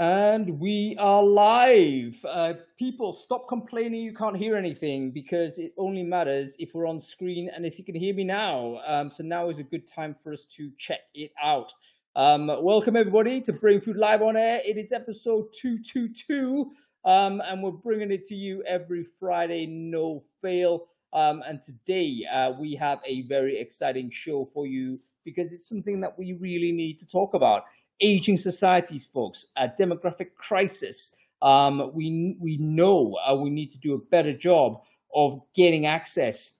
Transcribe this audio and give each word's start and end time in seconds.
And 0.00 0.60
we 0.60 0.94
are 1.00 1.24
live. 1.24 2.24
Uh, 2.24 2.52
people, 2.78 3.12
stop 3.12 3.48
complaining 3.48 4.00
you 4.00 4.14
can't 4.14 4.36
hear 4.36 4.54
anything 4.54 5.10
because 5.10 5.58
it 5.58 5.72
only 5.76 6.04
matters 6.04 6.54
if 6.60 6.72
we're 6.72 6.86
on 6.86 7.00
screen 7.00 7.50
and 7.52 7.66
if 7.66 7.80
you 7.80 7.84
can 7.84 7.96
hear 7.96 8.14
me 8.14 8.22
now. 8.22 8.80
Um, 8.86 9.10
so 9.10 9.24
now 9.24 9.50
is 9.50 9.58
a 9.58 9.64
good 9.64 9.88
time 9.88 10.14
for 10.22 10.32
us 10.32 10.44
to 10.56 10.70
check 10.78 11.00
it 11.14 11.32
out. 11.42 11.72
Um, 12.14 12.46
welcome 12.46 12.94
everybody 12.94 13.40
to 13.40 13.52
Brain 13.52 13.80
Food 13.80 13.96
Live 13.96 14.22
on 14.22 14.36
Air. 14.36 14.60
It 14.64 14.76
is 14.76 14.92
episode 14.92 15.46
222, 15.60 16.70
um, 17.04 17.42
and 17.44 17.60
we're 17.60 17.72
bringing 17.72 18.12
it 18.12 18.24
to 18.26 18.36
you 18.36 18.62
every 18.68 19.04
Friday, 19.18 19.66
no 19.66 20.22
fail. 20.40 20.86
Um, 21.12 21.42
and 21.44 21.60
today 21.60 22.24
uh, 22.32 22.52
we 22.52 22.76
have 22.76 23.00
a 23.04 23.22
very 23.22 23.58
exciting 23.58 24.10
show 24.12 24.48
for 24.54 24.64
you 24.64 25.00
because 25.24 25.52
it's 25.52 25.68
something 25.68 26.00
that 26.00 26.16
we 26.16 26.34
really 26.34 26.70
need 26.70 27.00
to 27.00 27.06
talk 27.06 27.34
about 27.34 27.64
aging 28.00 28.36
societies, 28.36 29.04
folks, 29.04 29.46
a 29.56 29.68
demographic 29.68 30.34
crisis. 30.36 31.14
Um, 31.42 31.90
we 31.94 32.36
we 32.40 32.56
know 32.58 33.16
uh, 33.26 33.34
we 33.34 33.50
need 33.50 33.72
to 33.72 33.78
do 33.78 33.94
a 33.94 33.98
better 33.98 34.32
job 34.32 34.82
of 35.14 35.40
getting 35.54 35.86
access 35.86 36.58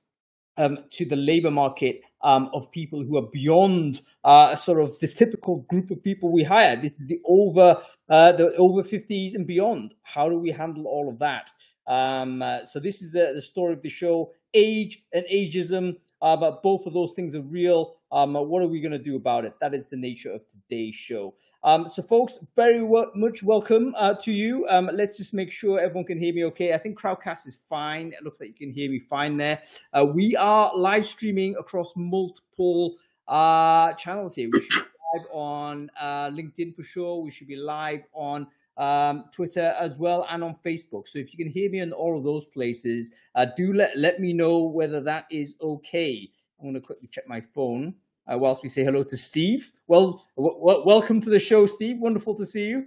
um, 0.57 0.79
to 0.91 1.05
the 1.05 1.17
labor 1.17 1.51
market 1.51 2.03
um, 2.23 2.51
of 2.53 2.71
people 2.71 3.03
who 3.03 3.17
are 3.17 3.29
beyond 3.33 4.03
uh, 4.25 4.55
sort 4.55 4.81
of 4.81 4.99
the 4.99 5.09
typical 5.09 5.59
group 5.71 5.91
of 5.91 6.03
people 6.03 6.33
we 6.33 6.43
hire. 6.43 6.77
This 6.81 6.93
is 6.93 7.07
the 7.07 7.21
over 7.27 7.81
uh, 8.11 8.33
the 8.33 8.55
over 8.57 8.83
50s 8.83 9.35
and 9.35 9.47
beyond. 9.47 9.95
How 10.03 10.29
do 10.29 10.39
we 10.39 10.51
handle 10.51 10.87
all 10.87 11.09
of 11.09 11.19
that? 11.19 11.51
Um, 11.87 12.43
uh, 12.43 12.65
so 12.65 12.81
this 12.81 13.03
is 13.03 13.13
the, 13.13 13.33
the 13.35 13.41
story 13.41 13.73
of 13.73 13.83
the 13.83 13.89
show: 13.89 14.33
age 14.55 15.03
and 15.13 15.25
ageism. 15.33 15.97
Uh, 16.21 16.37
but 16.37 16.63
both 16.63 16.85
of 16.87 16.93
those 16.93 17.13
things 17.15 17.35
are 17.35 17.43
real. 17.43 17.98
Um, 18.11 18.35
what 18.35 18.63
are 18.63 18.69
we 18.69 18.81
going 18.81 18.93
to 18.93 18.99
do 18.99 19.17
about 19.17 19.45
it? 19.45 19.55
That 19.61 19.75
is 19.75 19.87
the 19.87 19.97
nature 19.97 20.33
of 20.33 20.43
today's 20.49 20.95
show. 20.95 21.35
Um, 21.63 21.89
so, 21.89 22.03
folks, 22.03 22.39
very 22.57 22.81
w- 22.81 23.11
much 23.15 23.43
welcome 23.43 23.95
uh, 23.97 24.15
to 24.15 24.33
you. 24.33 24.67
Um, 24.69 24.91
let's 24.93 25.17
just 25.17 25.35
make 25.35 25.51
sure 25.53 25.81
everyone 25.81 26.05
can 26.05 26.19
hear 26.19 26.33
me 26.33 26.45
okay. 26.45 26.73
I 26.73 26.79
think 26.79 26.99
Crowdcast 26.99 27.47
is 27.47 27.59
fine. 27.69 28.13
It 28.17 28.25
looks 28.25 28.41
like 28.41 28.49
you 28.49 28.55
can 28.55 28.73
hear 28.73 28.91
me 28.91 29.01
fine 29.01 29.37
there. 29.37 29.63
Uh, 29.93 30.05
we 30.05 30.37
are 30.37 30.71
live 30.75 31.05
streaming 31.05 31.57
across 31.57 31.93
multiple 31.97 32.97
uh, 33.27 33.93
channels 33.95 34.35
here. 34.35 34.49
We 34.53 34.61
should 34.61 34.85
be 34.85 35.19
live 35.19 35.27
on 35.33 35.91
uh, 36.01 36.29
LinkedIn 36.31 36.77
for 36.77 36.85
sure. 36.85 37.23
We 37.23 37.31
should 37.31 37.49
be 37.49 37.57
live 37.57 38.03
on 38.13 38.47
um, 38.79 39.25
Twitter 39.33 39.75
as 39.79 39.99
well, 39.99 40.25
and 40.31 40.43
on 40.43 40.57
Facebook. 40.65 41.09
So 41.09 41.19
if 41.19 41.33
you 41.33 41.45
can 41.45 41.53
hear 41.53 41.69
me 41.71 41.81
on 41.81 41.93
all 41.93 42.17
of 42.17 42.25
those 42.25 42.47
places, 42.47 43.13
uh, 43.35 43.47
do 43.57 43.73
let 43.75 43.99
let 43.99 44.21
me 44.21 44.33
know 44.33 44.63
whether 44.63 45.01
that 45.01 45.27
is 45.31 45.57
okay. 45.61 46.31
I'm 46.59 46.67
going 46.67 46.75
to 46.75 46.81
quickly 46.81 47.09
check 47.11 47.29
my 47.29 47.41
phone 47.55 47.95
uh, 48.27 48.37
whilst 48.37 48.63
we 48.63 48.69
say 48.69 48.85
hello 48.85 49.05
to 49.05 49.17
Steve. 49.17 49.71
Well, 49.87 50.25
w- 50.37 50.59
w- 50.59 50.83
welcome 50.85 51.21
to 51.21 51.31
the 51.31 51.39
show, 51.39 51.67
Steve. 51.67 51.99
Wonderful 52.01 52.35
to 52.37 52.45
see 52.45 52.67
you. 52.67 52.87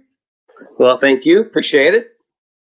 Well, 0.78 0.98
thank 0.98 1.24
you. 1.24 1.40
Appreciate 1.40 1.94
it. 1.94 2.08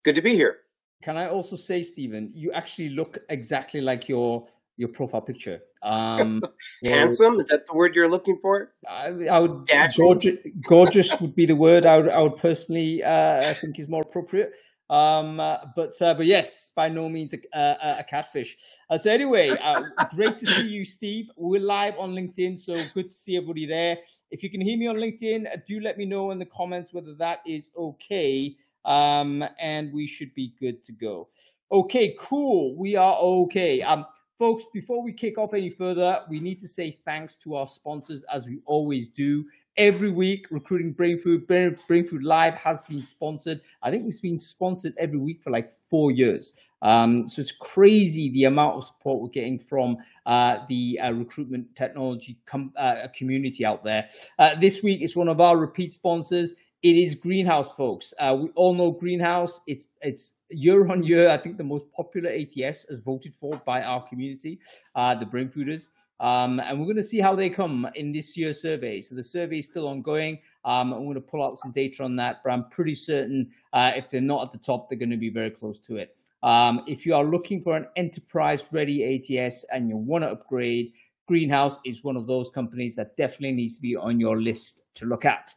Good 0.05 0.15
to 0.15 0.23
be 0.23 0.35
here. 0.35 0.59
Can 1.03 1.17
I 1.17 1.29
also 1.29 1.57
say, 1.57 1.83
Stephen, 1.83 2.31
you 2.35 2.53
actually 2.53 2.91
look 2.91 3.19
exactly 3.29 3.81
like 3.81 4.09
your 4.09 4.47
your 4.77 4.89
profile 4.89 5.21
picture. 5.21 5.61
Um, 5.83 6.43
Handsome 6.85 7.39
is 7.39 7.49
that 7.49 7.67
the 7.67 7.75
word 7.75 7.95
you're 7.95 8.11
looking 8.11 8.39
for? 8.41 8.73
I, 8.89 9.09
I 9.31 9.39
would 9.41 9.69
gorgeous, 9.97 10.39
gorgeous 10.67 11.21
would 11.21 11.35
be 11.35 11.45
the 11.45 11.57
word 11.57 11.85
I 11.85 11.99
would 11.99 12.09
I 12.09 12.21
would 12.21 12.37
personally 12.37 13.03
uh, 13.03 13.51
I 13.51 13.55
think 13.55 13.79
is 13.79 13.89
more 13.89 14.03
appropriate. 14.03 14.53
Um, 14.91 15.37
but 15.37 16.01
uh, 16.03 16.15
but 16.15 16.27
yes, 16.27 16.71
by 16.75 16.89
no 16.89 17.09
means 17.09 17.33
a, 17.33 17.39
a, 17.59 17.97
a 18.01 18.05
catfish. 18.05 18.57
Uh, 18.91 18.99
so 18.99 19.11
anyway, 19.11 19.51
uh, 19.51 19.83
great 20.15 20.39
to 20.41 20.47
see 20.47 20.69
you, 20.69 20.85
Steve. 20.85 21.31
We're 21.37 21.61
live 21.61 21.95
on 21.99 22.15
LinkedIn, 22.15 22.61
so 22.61 22.75
good 22.93 23.11
to 23.11 23.17
see 23.17 23.37
everybody 23.37 23.65
there. 23.65 23.99
If 24.31 24.43
you 24.43 24.51
can 24.51 24.61
hear 24.61 24.77
me 24.77 24.89
on 24.89 24.97
LinkedIn, 24.97 25.67
do 25.67 25.81
let 25.81 25.97
me 25.97 26.05
know 26.05 26.31
in 26.31 26.39
the 26.39 26.47
comments 26.47 26.93
whether 26.93 27.15
that 27.15 27.41
is 27.47 27.71
okay, 27.77 28.55
um, 28.85 29.45
and 29.59 29.93
we 29.95 30.07
should 30.07 30.35
be 30.35 30.55
good 30.61 30.85
to 30.85 30.93
go. 30.93 31.29
Okay, 31.71 32.15
cool. 32.21 32.77
We 32.77 32.97
are 32.97 33.17
okay. 33.17 33.81
Um, 33.81 34.05
folks, 34.43 34.65
before 34.73 35.01
we 35.01 35.13
kick 35.13 35.39
off 35.39 35.55
any 35.55 35.71
further, 35.71 36.21
we 36.29 36.41
need 36.41 36.59
to 36.59 36.67
say 36.67 36.99
thanks 37.05 37.37
to 37.37 37.55
our 37.55 37.69
sponsors 37.69 38.25
as 38.25 38.45
we 38.45 38.59
always 38.67 39.07
do. 39.07 39.45
Every 39.77 40.11
week 40.11 40.49
recruiting 40.51 40.91
brain 40.91 41.17
food 41.17 41.47
brain, 41.47 41.77
food 41.77 42.25
live 42.25 42.55
has 42.55 42.83
been 42.83 43.05
sponsored. 43.05 43.61
I 43.85 43.93
think 43.93 44.09
it's 44.09 44.19
been 44.19 44.41
sponsored 44.41 44.95
every 44.99 45.19
week 45.19 45.41
for 45.45 45.51
like 45.51 45.73
four 45.89 46.11
years. 46.11 46.55
Um, 46.83 47.29
so 47.29 47.41
it's 47.41 47.53
crazy 47.53 48.31
the 48.31 48.47
amount 48.47 48.79
of 48.79 48.85
support 48.85 49.23
we're 49.23 49.29
getting 49.29 49.61
from 49.61 49.99
uh, 50.27 50.59
the 50.69 50.99
uh, 51.01 51.13
recruitment 51.13 51.77
technology 51.77 52.37
com- 52.45 52.73
uh, 52.77 53.07
community 53.17 53.65
out 53.65 53.85
there. 53.85 54.09
Uh, 54.41 54.57
this 54.61 54.83
week 54.83 55.03
it's 55.03 55.15
one 55.15 55.29
of 55.29 55.41
our 55.41 55.57
repeat 55.57 55.93
sponsors 55.93 56.55
it 56.83 56.97
is 56.97 57.15
greenhouse 57.15 57.71
folks 57.73 58.13
uh, 58.19 58.37
we 58.39 58.49
all 58.51 58.75
know 58.75 58.91
greenhouse 58.91 59.61
it's 59.67 59.87
it's 60.01 60.33
year 60.51 60.89
on 60.89 61.03
year 61.03 61.29
i 61.29 61.37
think 61.37 61.57
the 61.57 61.65
most 61.65 61.91
popular 61.93 62.31
ats 62.31 62.85
as 62.85 62.99
voted 62.99 63.35
for 63.35 63.57
by 63.65 63.83
our 63.83 64.07
community 64.09 64.59
uh, 64.95 65.15
the 65.15 65.27
brain 65.27 65.49
fooders 65.49 65.89
um, 66.23 66.61
and 66.61 66.79
we're 66.79 66.87
going 66.87 66.97
to 66.97 67.03
see 67.03 67.21
how 67.21 67.35
they 67.35 67.51
come 67.51 67.89
in 67.97 68.13
this 68.13 68.37
year's 68.37 68.63
survey. 68.63 69.01
So 69.01 69.17
the 69.17 69.25
survey 69.25 69.59
is 69.59 69.67
still 69.67 69.89
ongoing. 69.89 70.39
Um, 70.65 70.93
I'm 70.93 71.03
going 71.03 71.15
to 71.17 71.21
pull 71.21 71.43
out 71.43 71.59
some 71.59 71.73
data 71.73 72.05
on 72.05 72.15
that, 72.17 72.43
but 72.45 72.51
I'm 72.51 72.71
pretty 72.71 72.95
certain 72.95 73.51
uh, 73.73 73.91
if 73.97 74.09
they're 74.09 74.21
not 74.21 74.47
at 74.47 74.53
the 74.53 74.59
top, 74.59 74.89
they're 74.89 74.99
going 74.99 75.11
to 75.11 75.17
be 75.17 75.31
very 75.31 75.51
close 75.51 75.81
to 75.81 75.97
it. 75.97 76.17
Um, 76.45 76.85
if 76.87 77.05
you 77.05 77.17
are 77.17 77.25
looking 77.25 77.61
for 77.61 77.77
an 77.77 77.87
enterprise 77.97 78.65
ready 78.71 79.37
ATS 79.39 79.65
and 79.73 79.89
you 79.89 79.97
want 79.97 80.23
to 80.23 80.31
upgrade, 80.31 80.93
Greenhouse 81.27 81.81
is 81.85 82.05
one 82.05 82.17
of 82.17 82.29
those 82.29 82.49
companies 82.51 82.95
that 82.97 83.17
definitely 83.17 83.53
needs 83.53 83.77
to 83.77 83.83
be 83.83 83.97
on 83.97 84.21
your 84.21 84.41
list 84.41 84.83
to 84.95 85.07
look 85.07 85.25
at. 85.25 85.53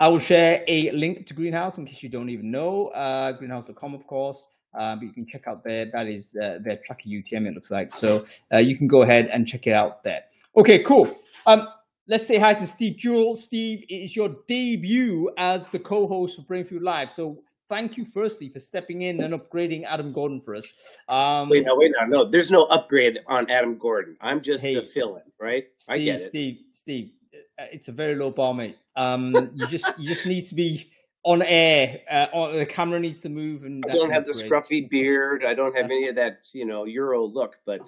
I 0.00 0.08
will 0.08 0.18
share 0.18 0.64
a 0.66 0.90
link 0.90 1.26
to 1.26 1.34
Greenhouse 1.34 1.78
in 1.78 1.86
case 1.86 2.02
you 2.02 2.08
don't 2.08 2.28
even 2.28 2.50
know, 2.50 2.88
uh, 2.88 3.32
greenhouse.com, 3.32 3.94
of 3.94 4.06
course. 4.06 4.46
Uh, 4.74 4.96
but 4.96 5.04
you 5.04 5.12
can 5.12 5.24
check 5.26 5.46
out 5.46 5.62
there. 5.62 5.86
that 5.92 6.08
is 6.08 6.34
uh, 6.42 6.58
their 6.60 6.78
tracker 6.84 7.08
UTM. 7.08 7.46
It 7.46 7.54
looks 7.54 7.70
like 7.70 7.94
so 7.94 8.24
uh, 8.52 8.58
you 8.58 8.76
can 8.76 8.88
go 8.88 9.02
ahead 9.02 9.28
and 9.28 9.46
check 9.46 9.68
it 9.68 9.72
out 9.72 10.02
there. 10.02 10.24
Okay, 10.56 10.82
cool. 10.82 11.16
Um, 11.46 11.68
let's 12.08 12.26
say 12.26 12.38
hi 12.38 12.54
to 12.54 12.66
Steve 12.66 12.96
Jewell. 12.96 13.36
Steve, 13.36 13.84
it 13.88 13.94
is 13.94 14.16
your 14.16 14.36
debut 14.48 15.30
as 15.38 15.64
the 15.70 15.78
co-host 15.78 16.36
for 16.36 16.42
Brain 16.42 16.64
Food 16.64 16.82
Live. 16.82 17.12
So 17.12 17.38
thank 17.68 17.96
you 17.96 18.06
firstly 18.12 18.48
for 18.48 18.60
stepping 18.60 19.02
in 19.02 19.22
and 19.22 19.34
upgrading 19.34 19.84
Adam 19.84 20.12
Gordon 20.12 20.40
for 20.40 20.54
us. 20.54 20.70
Um, 21.08 21.48
wait 21.48 21.64
now, 21.64 21.76
wait 21.76 21.92
now, 21.98 22.06
no, 22.06 22.30
there's 22.30 22.50
no 22.50 22.64
upgrade 22.64 23.20
on 23.26 23.50
Adam 23.50 23.78
Gordon. 23.78 24.16
I'm 24.20 24.42
just 24.42 24.64
hey, 24.64 24.74
a 24.74 24.82
fill-in, 24.82 25.22
right? 25.40 25.64
Steve, 25.78 25.94
I 25.94 25.98
get 25.98 26.20
it. 26.20 26.28
Steve, 26.28 26.58
Steve, 26.72 27.10
it's 27.58 27.88
a 27.88 27.92
very 27.92 28.14
low 28.14 28.30
bar, 28.30 28.54
mate. 28.54 28.76
Um, 28.96 29.50
you 29.54 29.66
just 29.66 29.86
you 29.98 30.08
just 30.08 30.26
need 30.26 30.42
to 30.46 30.54
be 30.54 30.90
on 31.24 31.42
air. 31.42 32.00
Uh, 32.10 32.26
on, 32.32 32.56
the 32.56 32.66
camera 32.66 33.00
needs 33.00 33.18
to 33.20 33.28
move, 33.28 33.64
and 33.64 33.84
I 33.88 33.92
don't 33.92 34.10
have 34.10 34.26
the 34.26 34.32
great. 34.32 34.50
scruffy 34.50 34.88
beard. 34.88 35.44
I 35.44 35.54
don't 35.54 35.74
have 35.76 35.86
any 35.86 36.08
of 36.08 36.14
that, 36.16 36.46
you 36.52 36.64
know, 36.64 36.84
Euro 36.84 37.24
look. 37.24 37.58
But 37.66 37.80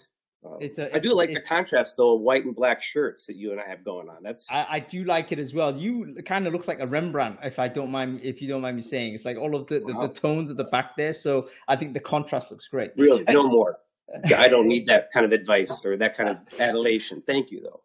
um, 0.45 0.59
it's 0.61 0.79
a, 0.79 0.95
I 0.95 0.99
do 0.99 1.15
like 1.15 1.33
the 1.33 1.41
contrast 1.41 1.97
though, 1.97 2.15
white 2.15 2.45
and 2.45 2.55
black 2.55 2.83
shirts 2.83 3.27
that 3.27 3.37
you 3.37 3.53
and 3.53 3.61
I 3.61 3.69
have 3.69 3.85
going 3.85 4.09
on. 4.09 4.23
That's 4.23 4.51
I, 4.51 4.67
I 4.71 4.81
do 4.81 5.05
like 5.05 5.33
it 5.33 5.39
as 5.39 5.55
well. 5.55 5.79
You 5.79 6.17
kind 6.25 6.47
of 6.47 6.53
look 6.53 6.67
like 6.67 6.81
a 6.81 6.87
Rembrandt, 6.87 7.39
if 7.43 7.59
I 7.59 7.69
don't 7.69 7.91
mind, 7.91 8.21
if 8.23 8.43
you 8.43 8.49
don't 8.49 8.63
mind 8.63 8.77
me 8.77 8.83
saying. 8.83 9.15
It's 9.15 9.25
like 9.25 9.37
all 9.37 9.55
of 9.55 9.67
the, 9.69 9.81
wow. 9.81 10.03
the, 10.03 10.09
the, 10.09 10.15
tones 10.15 10.51
at 10.51 10.57
the 10.57 10.65
back 10.65 10.97
there. 10.97 11.13
So 11.13 11.49
I 11.69 11.77
think 11.77 11.93
the 11.93 12.01
contrast 12.01 12.51
looks 12.51 12.69
great. 12.69 12.93
Really, 12.97 13.25
no 13.29 13.47
more. 13.47 13.79
I 14.37 14.49
don't 14.49 14.69
need 14.69 14.87
that 14.87 15.13
kind 15.13 15.27
of 15.27 15.33
advice 15.33 15.85
or 15.85 15.97
that 15.97 16.17
kind 16.17 16.31
of 16.31 16.37
adulation. 16.61 17.21
Thank 17.21 17.51
you, 17.51 17.61
though. 17.61 17.81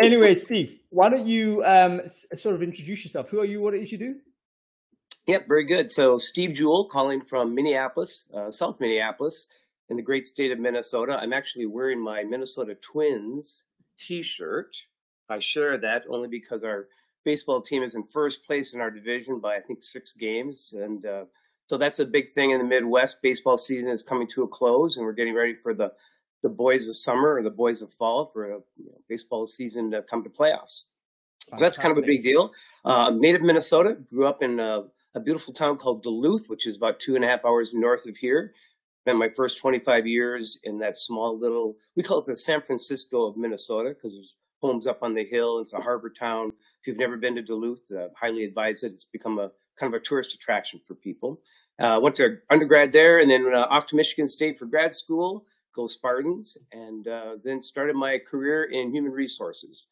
Anyway, 0.00 0.34
Steve, 0.34 0.80
why 0.90 1.08
don't 1.08 1.26
you 1.26 1.64
um, 1.64 2.00
sort 2.08 2.54
of 2.54 2.62
introduce 2.62 3.04
yourself? 3.04 3.30
Who 3.30 3.40
are 3.40 3.44
you? 3.44 3.60
What 3.60 3.74
it 3.74 3.82
is 3.82 3.92
you 3.92 3.98
do? 3.98 4.16
Yep, 5.26 5.48
very 5.48 5.64
good. 5.64 5.90
So, 5.90 6.18
Steve 6.18 6.52
Jewell 6.52 6.88
calling 6.88 7.20
from 7.20 7.54
Minneapolis, 7.54 8.26
uh, 8.34 8.50
South 8.50 8.80
Minneapolis, 8.80 9.48
in 9.88 9.96
the 9.96 10.02
great 10.02 10.26
state 10.26 10.50
of 10.50 10.58
Minnesota. 10.58 11.12
I'm 11.12 11.32
actually 11.32 11.66
wearing 11.66 12.00
my 12.00 12.24
Minnesota 12.24 12.74
Twins 12.76 13.64
t 13.98 14.20
shirt. 14.20 14.76
I 15.28 15.38
share 15.38 15.78
that 15.78 16.04
only 16.10 16.28
because 16.28 16.64
our 16.64 16.88
baseball 17.24 17.62
team 17.62 17.82
is 17.82 17.94
in 17.94 18.04
first 18.04 18.44
place 18.44 18.74
in 18.74 18.80
our 18.80 18.90
division 18.90 19.38
by, 19.38 19.56
I 19.56 19.60
think, 19.60 19.82
six 19.82 20.12
games. 20.12 20.74
And 20.76 21.06
uh, 21.06 21.24
so 21.66 21.78
that's 21.78 22.00
a 22.00 22.04
big 22.04 22.32
thing 22.32 22.50
in 22.50 22.58
the 22.58 22.64
Midwest. 22.64 23.22
Baseball 23.22 23.56
season 23.56 23.90
is 23.90 24.02
coming 24.02 24.26
to 24.28 24.42
a 24.42 24.48
close, 24.48 24.96
and 24.96 25.06
we're 25.06 25.12
getting 25.12 25.34
ready 25.34 25.54
for 25.54 25.72
the, 25.72 25.92
the 26.44 26.48
boys 26.50 26.86
of 26.88 26.94
summer 26.94 27.36
or 27.36 27.42
the 27.42 27.50
boys 27.50 27.80
of 27.80 27.90
fall 27.94 28.26
for 28.26 28.44
a 28.44 28.58
you 28.76 28.84
know, 28.84 29.00
baseball 29.08 29.46
season 29.46 29.90
to 29.90 30.02
come 30.02 30.22
to 30.22 30.28
playoffs. 30.28 30.84
So 31.48 31.56
that's 31.58 31.78
kind 31.78 31.90
of 31.90 32.02
a 32.02 32.06
big 32.06 32.22
deal. 32.22 32.52
Uh, 32.84 33.10
native 33.10 33.40
Minnesota, 33.40 33.96
grew 34.10 34.26
up 34.26 34.42
in 34.42 34.60
uh, 34.60 34.82
a 35.14 35.20
beautiful 35.20 35.54
town 35.54 35.78
called 35.78 36.02
Duluth, 36.02 36.48
which 36.48 36.66
is 36.66 36.76
about 36.76 37.00
two 37.00 37.16
and 37.16 37.24
a 37.24 37.28
half 37.28 37.46
hours 37.46 37.72
north 37.72 38.06
of 38.06 38.16
here. 38.18 38.52
Spent 39.04 39.18
my 39.18 39.30
first 39.30 39.58
25 39.60 40.06
years 40.06 40.58
in 40.64 40.78
that 40.78 40.98
small 40.98 41.38
little, 41.38 41.76
we 41.96 42.02
call 42.02 42.18
it 42.18 42.26
the 42.26 42.36
San 42.36 42.60
Francisco 42.60 43.24
of 43.24 43.38
Minnesota 43.38 43.90
because 43.90 44.12
there's 44.12 44.36
homes 44.60 44.86
up 44.86 45.02
on 45.02 45.14
the 45.14 45.24
hill. 45.24 45.60
It's 45.60 45.72
a 45.72 45.80
harbor 45.80 46.10
town. 46.10 46.50
If 46.80 46.86
you've 46.86 46.98
never 46.98 47.16
been 47.16 47.34
to 47.36 47.42
Duluth, 47.42 47.90
uh, 47.90 48.08
highly 48.18 48.44
advise 48.44 48.82
it. 48.82 48.92
It's 48.92 49.04
become 49.04 49.38
a 49.38 49.50
kind 49.80 49.94
of 49.94 49.98
a 49.98 50.04
tourist 50.04 50.34
attraction 50.34 50.80
for 50.86 50.94
people. 50.94 51.40
Uh, 51.78 51.98
went 52.02 52.16
to 52.16 52.36
undergrad 52.50 52.92
there 52.92 53.20
and 53.20 53.30
then 53.30 53.46
uh, 53.52 53.66
off 53.70 53.86
to 53.86 53.96
Michigan 53.96 54.28
State 54.28 54.58
for 54.58 54.66
grad 54.66 54.94
school, 54.94 55.46
go 55.74 55.86
Spartans, 55.86 56.56
and 56.72 57.08
uh, 57.08 57.36
then 57.42 57.60
started 57.60 57.96
my 57.96 58.18
career 58.18 58.64
in 58.64 58.92
human 58.92 59.12
resources. 59.12 59.88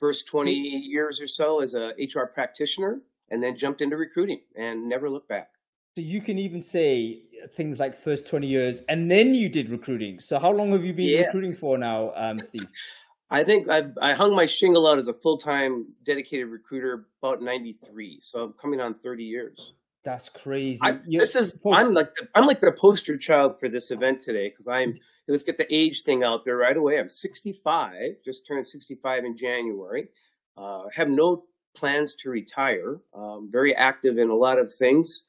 First 0.00 0.28
20 0.28 0.52
years 0.52 1.20
or 1.20 1.26
so 1.26 1.60
as 1.60 1.74
a 1.74 1.92
HR 1.98 2.26
practitioner, 2.26 3.00
and 3.30 3.42
then 3.42 3.56
jumped 3.56 3.80
into 3.80 3.96
recruiting 3.96 4.40
and 4.56 4.88
never 4.88 5.10
looked 5.10 5.28
back. 5.28 5.50
So 5.96 6.02
you 6.02 6.20
can 6.20 6.38
even 6.38 6.62
say 6.62 7.22
things 7.54 7.80
like 7.80 8.00
first 8.00 8.28
20 8.28 8.46
years 8.46 8.82
and 8.88 9.10
then 9.10 9.34
you 9.34 9.48
did 9.48 9.68
recruiting. 9.68 10.20
So 10.20 10.38
how 10.38 10.52
long 10.52 10.72
have 10.72 10.84
you 10.84 10.92
been 10.92 11.08
yeah. 11.08 11.20
recruiting 11.22 11.56
for 11.56 11.76
now, 11.76 12.12
um, 12.14 12.40
Steve? 12.40 12.68
I 13.30 13.44
think 13.44 13.68
I, 13.68 13.88
I 14.00 14.14
hung 14.14 14.34
my 14.34 14.46
shingle 14.46 14.86
out 14.88 14.98
as 14.98 15.08
a 15.08 15.12
full 15.12 15.38
time 15.38 15.86
dedicated 16.04 16.48
recruiter 16.48 17.06
about 17.22 17.42
93. 17.42 18.20
So 18.22 18.44
I'm 18.44 18.52
coming 18.54 18.80
on 18.80 18.94
30 18.94 19.24
years. 19.24 19.72
That's 20.04 20.30
crazy. 20.30 20.78
I, 20.82 21.00
this 21.06 21.36
is 21.36 21.58
I'm 21.70 21.92
like 21.92 22.14
the, 22.14 22.28
I'm 22.34 22.46
like 22.46 22.60
the 22.60 22.72
poster 22.72 23.18
child 23.18 23.60
for 23.60 23.68
this 23.68 23.90
event 23.90 24.22
today 24.22 24.48
because 24.48 24.68
I'm 24.68 24.94
let's 25.28 25.42
get 25.42 25.58
the 25.58 25.72
age 25.74 26.02
thing 26.02 26.24
out 26.24 26.44
there 26.44 26.56
right 26.56 26.76
away. 26.76 26.98
I'm 26.98 27.08
65, 27.08 27.92
just 28.24 28.46
turned 28.46 28.66
65 28.66 29.24
in 29.24 29.36
January. 29.36 30.08
Uh, 30.56 30.84
have 30.94 31.08
no 31.08 31.44
plans 31.76 32.14
to 32.16 32.30
retire. 32.30 32.98
Um, 33.14 33.48
very 33.52 33.74
active 33.74 34.18
in 34.18 34.30
a 34.30 34.34
lot 34.34 34.58
of 34.58 34.72
things, 34.72 35.24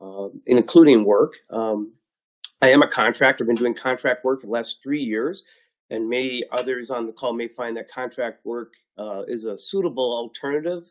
uh, 0.00 0.28
including 0.46 1.04
work. 1.04 1.34
Um, 1.50 1.94
I 2.60 2.70
am 2.70 2.82
a 2.82 2.88
contractor. 2.88 3.44
I've 3.44 3.48
been 3.48 3.56
doing 3.56 3.74
contract 3.74 4.24
work 4.24 4.40
for 4.40 4.46
the 4.46 4.52
last 4.52 4.82
three 4.82 5.02
years, 5.02 5.44
and 5.90 6.08
maybe 6.08 6.44
others 6.52 6.90
on 6.90 7.06
the 7.06 7.12
call 7.12 7.32
may 7.32 7.48
find 7.48 7.76
that 7.76 7.90
contract 7.90 8.44
work 8.44 8.74
uh, 8.98 9.22
is 9.28 9.44
a 9.44 9.56
suitable 9.56 10.16
alternative 10.16 10.84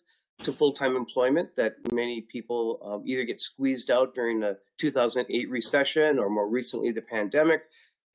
to 0.44 0.52
full-time 0.52 0.96
employment 0.96 1.56
that 1.56 1.76
many 1.92 2.22
people 2.22 2.80
um, 2.84 3.04
either 3.06 3.24
get 3.24 3.40
squeezed 3.40 3.92
out 3.92 4.14
during 4.16 4.40
the 4.40 4.58
2008 4.80 5.50
recession 5.50 6.20
or 6.20 6.30
more 6.30 6.50
recently 6.50 6.92
the 6.92 7.02
pandemic 7.02 7.62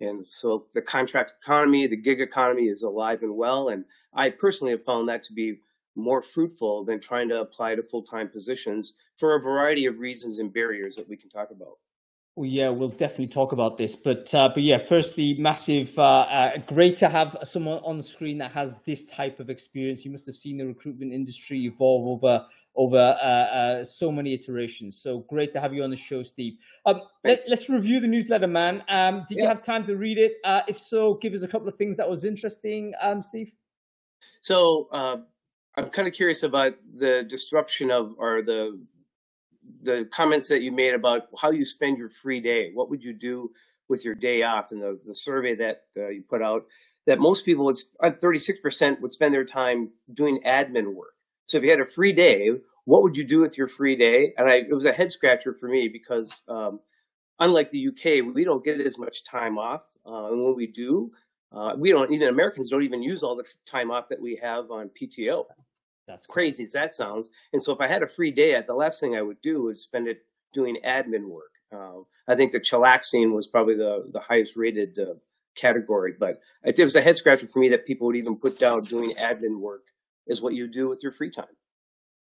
and 0.00 0.24
so 0.26 0.66
the 0.74 0.82
contract 0.82 1.32
economy 1.42 1.86
the 1.86 1.96
gig 1.96 2.20
economy 2.20 2.64
is 2.64 2.82
alive 2.82 3.22
and 3.22 3.34
well 3.34 3.68
and 3.68 3.84
i 4.14 4.30
personally 4.30 4.72
have 4.72 4.84
found 4.84 5.08
that 5.08 5.24
to 5.24 5.32
be 5.32 5.58
more 5.98 6.22
fruitful 6.22 6.84
than 6.84 7.00
trying 7.00 7.28
to 7.28 7.40
apply 7.40 7.74
to 7.74 7.82
full-time 7.82 8.28
positions 8.28 8.94
for 9.16 9.34
a 9.34 9.40
variety 9.40 9.84
of 9.86 10.00
reasons 10.00 10.38
and 10.38 10.54
barriers 10.54 10.94
that 10.96 11.08
we 11.08 11.16
can 11.16 11.28
talk 11.28 11.50
about. 11.50 11.76
Well, 12.36 12.46
yeah, 12.46 12.68
we'll 12.68 12.88
definitely 12.88 13.26
talk 13.26 13.50
about 13.50 13.76
this, 13.76 13.96
but 13.96 14.32
uh, 14.32 14.48
but 14.54 14.62
yeah, 14.62 14.78
firstly, 14.78 15.34
massive, 15.34 15.98
uh, 15.98 16.20
uh, 16.20 16.58
great 16.68 16.96
to 16.98 17.08
have 17.08 17.36
someone 17.42 17.80
on 17.82 17.96
the 17.96 18.02
screen 18.04 18.38
that 18.38 18.52
has 18.52 18.76
this 18.86 19.06
type 19.06 19.40
of 19.40 19.50
experience. 19.50 20.04
You 20.04 20.12
must 20.12 20.24
have 20.26 20.36
seen 20.36 20.56
the 20.56 20.64
recruitment 20.64 21.12
industry 21.12 21.64
evolve 21.64 22.06
over 22.06 22.46
over 22.78 22.96
uh, 22.96 23.24
uh, 23.24 23.84
so 23.84 24.10
many 24.10 24.32
iterations. 24.32 24.96
So 24.96 25.18
great 25.28 25.52
to 25.52 25.60
have 25.60 25.74
you 25.74 25.82
on 25.82 25.90
the 25.90 25.96
show, 25.96 26.22
Steve. 26.22 26.54
Um, 26.86 27.02
let, 27.24 27.40
us 27.50 27.68
review 27.68 27.98
the 27.98 28.06
newsletter, 28.06 28.46
man. 28.46 28.84
Um, 28.88 29.26
did 29.28 29.36
yeah. 29.36 29.42
you 29.42 29.48
have 29.48 29.62
time 29.62 29.84
to 29.88 29.96
read 29.96 30.16
it? 30.16 30.36
Uh, 30.44 30.62
if 30.68 30.78
so, 30.78 31.14
give 31.14 31.34
us 31.34 31.42
a 31.42 31.48
couple 31.48 31.68
of 31.68 31.76
things 31.76 31.96
that 31.96 32.08
was 32.08 32.24
interesting, 32.24 32.94
um, 33.02 33.20
Steve. 33.20 33.50
So 34.40 34.88
I'm 34.92 35.90
kind 35.90 36.06
of 36.06 36.14
curious 36.14 36.44
about 36.44 36.74
the 36.96 37.24
disruption 37.28 37.90
of 37.90 38.14
or 38.16 38.42
the 38.42 38.80
the 39.82 40.08
comments 40.12 40.48
that 40.48 40.62
you 40.62 40.72
made 40.72 40.94
about 40.94 41.22
how 41.36 41.50
you 41.50 41.64
spend 41.64 41.98
your 41.98 42.08
free 42.08 42.40
day. 42.40 42.70
What 42.72 42.90
would 42.90 43.02
you 43.02 43.12
do 43.12 43.50
with 43.88 44.04
your 44.04 44.14
day 44.14 44.42
off? 44.42 44.70
And 44.70 44.80
the, 44.80 44.98
the 45.04 45.14
survey 45.14 45.54
that 45.56 45.82
uh, 45.96 46.08
you 46.08 46.22
put 46.22 46.42
out 46.42 46.64
that 47.06 47.18
most 47.18 47.44
people 47.44 47.64
would, 47.64 47.76
36% 48.02 48.92
uh, 48.92 48.96
would 49.00 49.12
spend 49.12 49.34
their 49.34 49.44
time 49.44 49.90
doing 50.12 50.40
admin 50.46 50.94
work. 50.94 51.14
So 51.46 51.56
if 51.56 51.64
you 51.64 51.70
had 51.70 51.80
a 51.80 51.86
free 51.86 52.12
day, 52.12 52.50
what 52.88 53.02
would 53.02 53.18
you 53.18 53.24
do 53.24 53.40
with 53.40 53.58
your 53.58 53.66
free 53.66 53.96
day? 53.96 54.32
And 54.38 54.48
I, 54.48 54.62
it 54.66 54.72
was 54.72 54.86
a 54.86 54.92
head 54.92 55.12
scratcher 55.12 55.52
for 55.52 55.68
me 55.68 55.88
because 55.88 56.42
um, 56.48 56.80
unlike 57.38 57.68
the 57.68 57.88
UK, 57.88 58.34
we 58.34 58.44
don't 58.44 58.64
get 58.64 58.80
as 58.80 58.96
much 58.96 59.24
time 59.24 59.58
off. 59.58 59.82
Uh, 60.06 60.28
and 60.28 60.42
when 60.42 60.56
we 60.56 60.66
do, 60.68 61.12
uh, 61.52 61.74
we 61.76 61.90
don't 61.90 62.10
even 62.10 62.28
Americans 62.28 62.70
don't 62.70 62.82
even 62.82 63.02
use 63.02 63.22
all 63.22 63.36
the 63.36 63.44
time 63.66 63.90
off 63.90 64.08
that 64.08 64.18
we 64.18 64.40
have 64.42 64.70
on 64.70 64.88
PTO. 64.98 65.44
That's 66.06 66.24
crazy 66.24 66.64
as 66.64 66.72
that 66.72 66.94
sounds. 66.94 67.28
And 67.52 67.62
so 67.62 67.74
if 67.74 67.80
I 67.82 67.88
had 67.88 68.02
a 68.02 68.06
free 68.06 68.30
day, 68.30 68.58
the 68.66 68.72
last 68.72 69.00
thing 69.00 69.14
I 69.14 69.20
would 69.20 69.42
do 69.42 69.64
would 69.64 69.78
spend 69.78 70.08
it 70.08 70.24
doing 70.54 70.78
admin 70.82 71.28
work. 71.28 71.52
Uh, 71.70 72.04
I 72.26 72.36
think 72.36 72.52
the 72.52 72.60
chillaxing 72.60 73.34
was 73.34 73.46
probably 73.46 73.76
the, 73.76 74.08
the 74.14 74.20
highest 74.20 74.56
rated 74.56 74.98
uh, 74.98 75.12
category, 75.56 76.14
but 76.18 76.40
it 76.64 76.82
was 76.82 76.96
a 76.96 77.02
head 77.02 77.16
scratcher 77.16 77.48
for 77.48 77.58
me 77.58 77.68
that 77.68 77.84
people 77.84 78.06
would 78.06 78.16
even 78.16 78.38
put 78.40 78.58
down 78.58 78.82
doing 78.84 79.12
admin 79.20 79.60
work 79.60 79.82
is 80.26 80.40
what 80.40 80.54
you 80.54 80.66
do 80.66 80.88
with 80.88 81.02
your 81.02 81.12
free 81.12 81.30
time. 81.30 81.44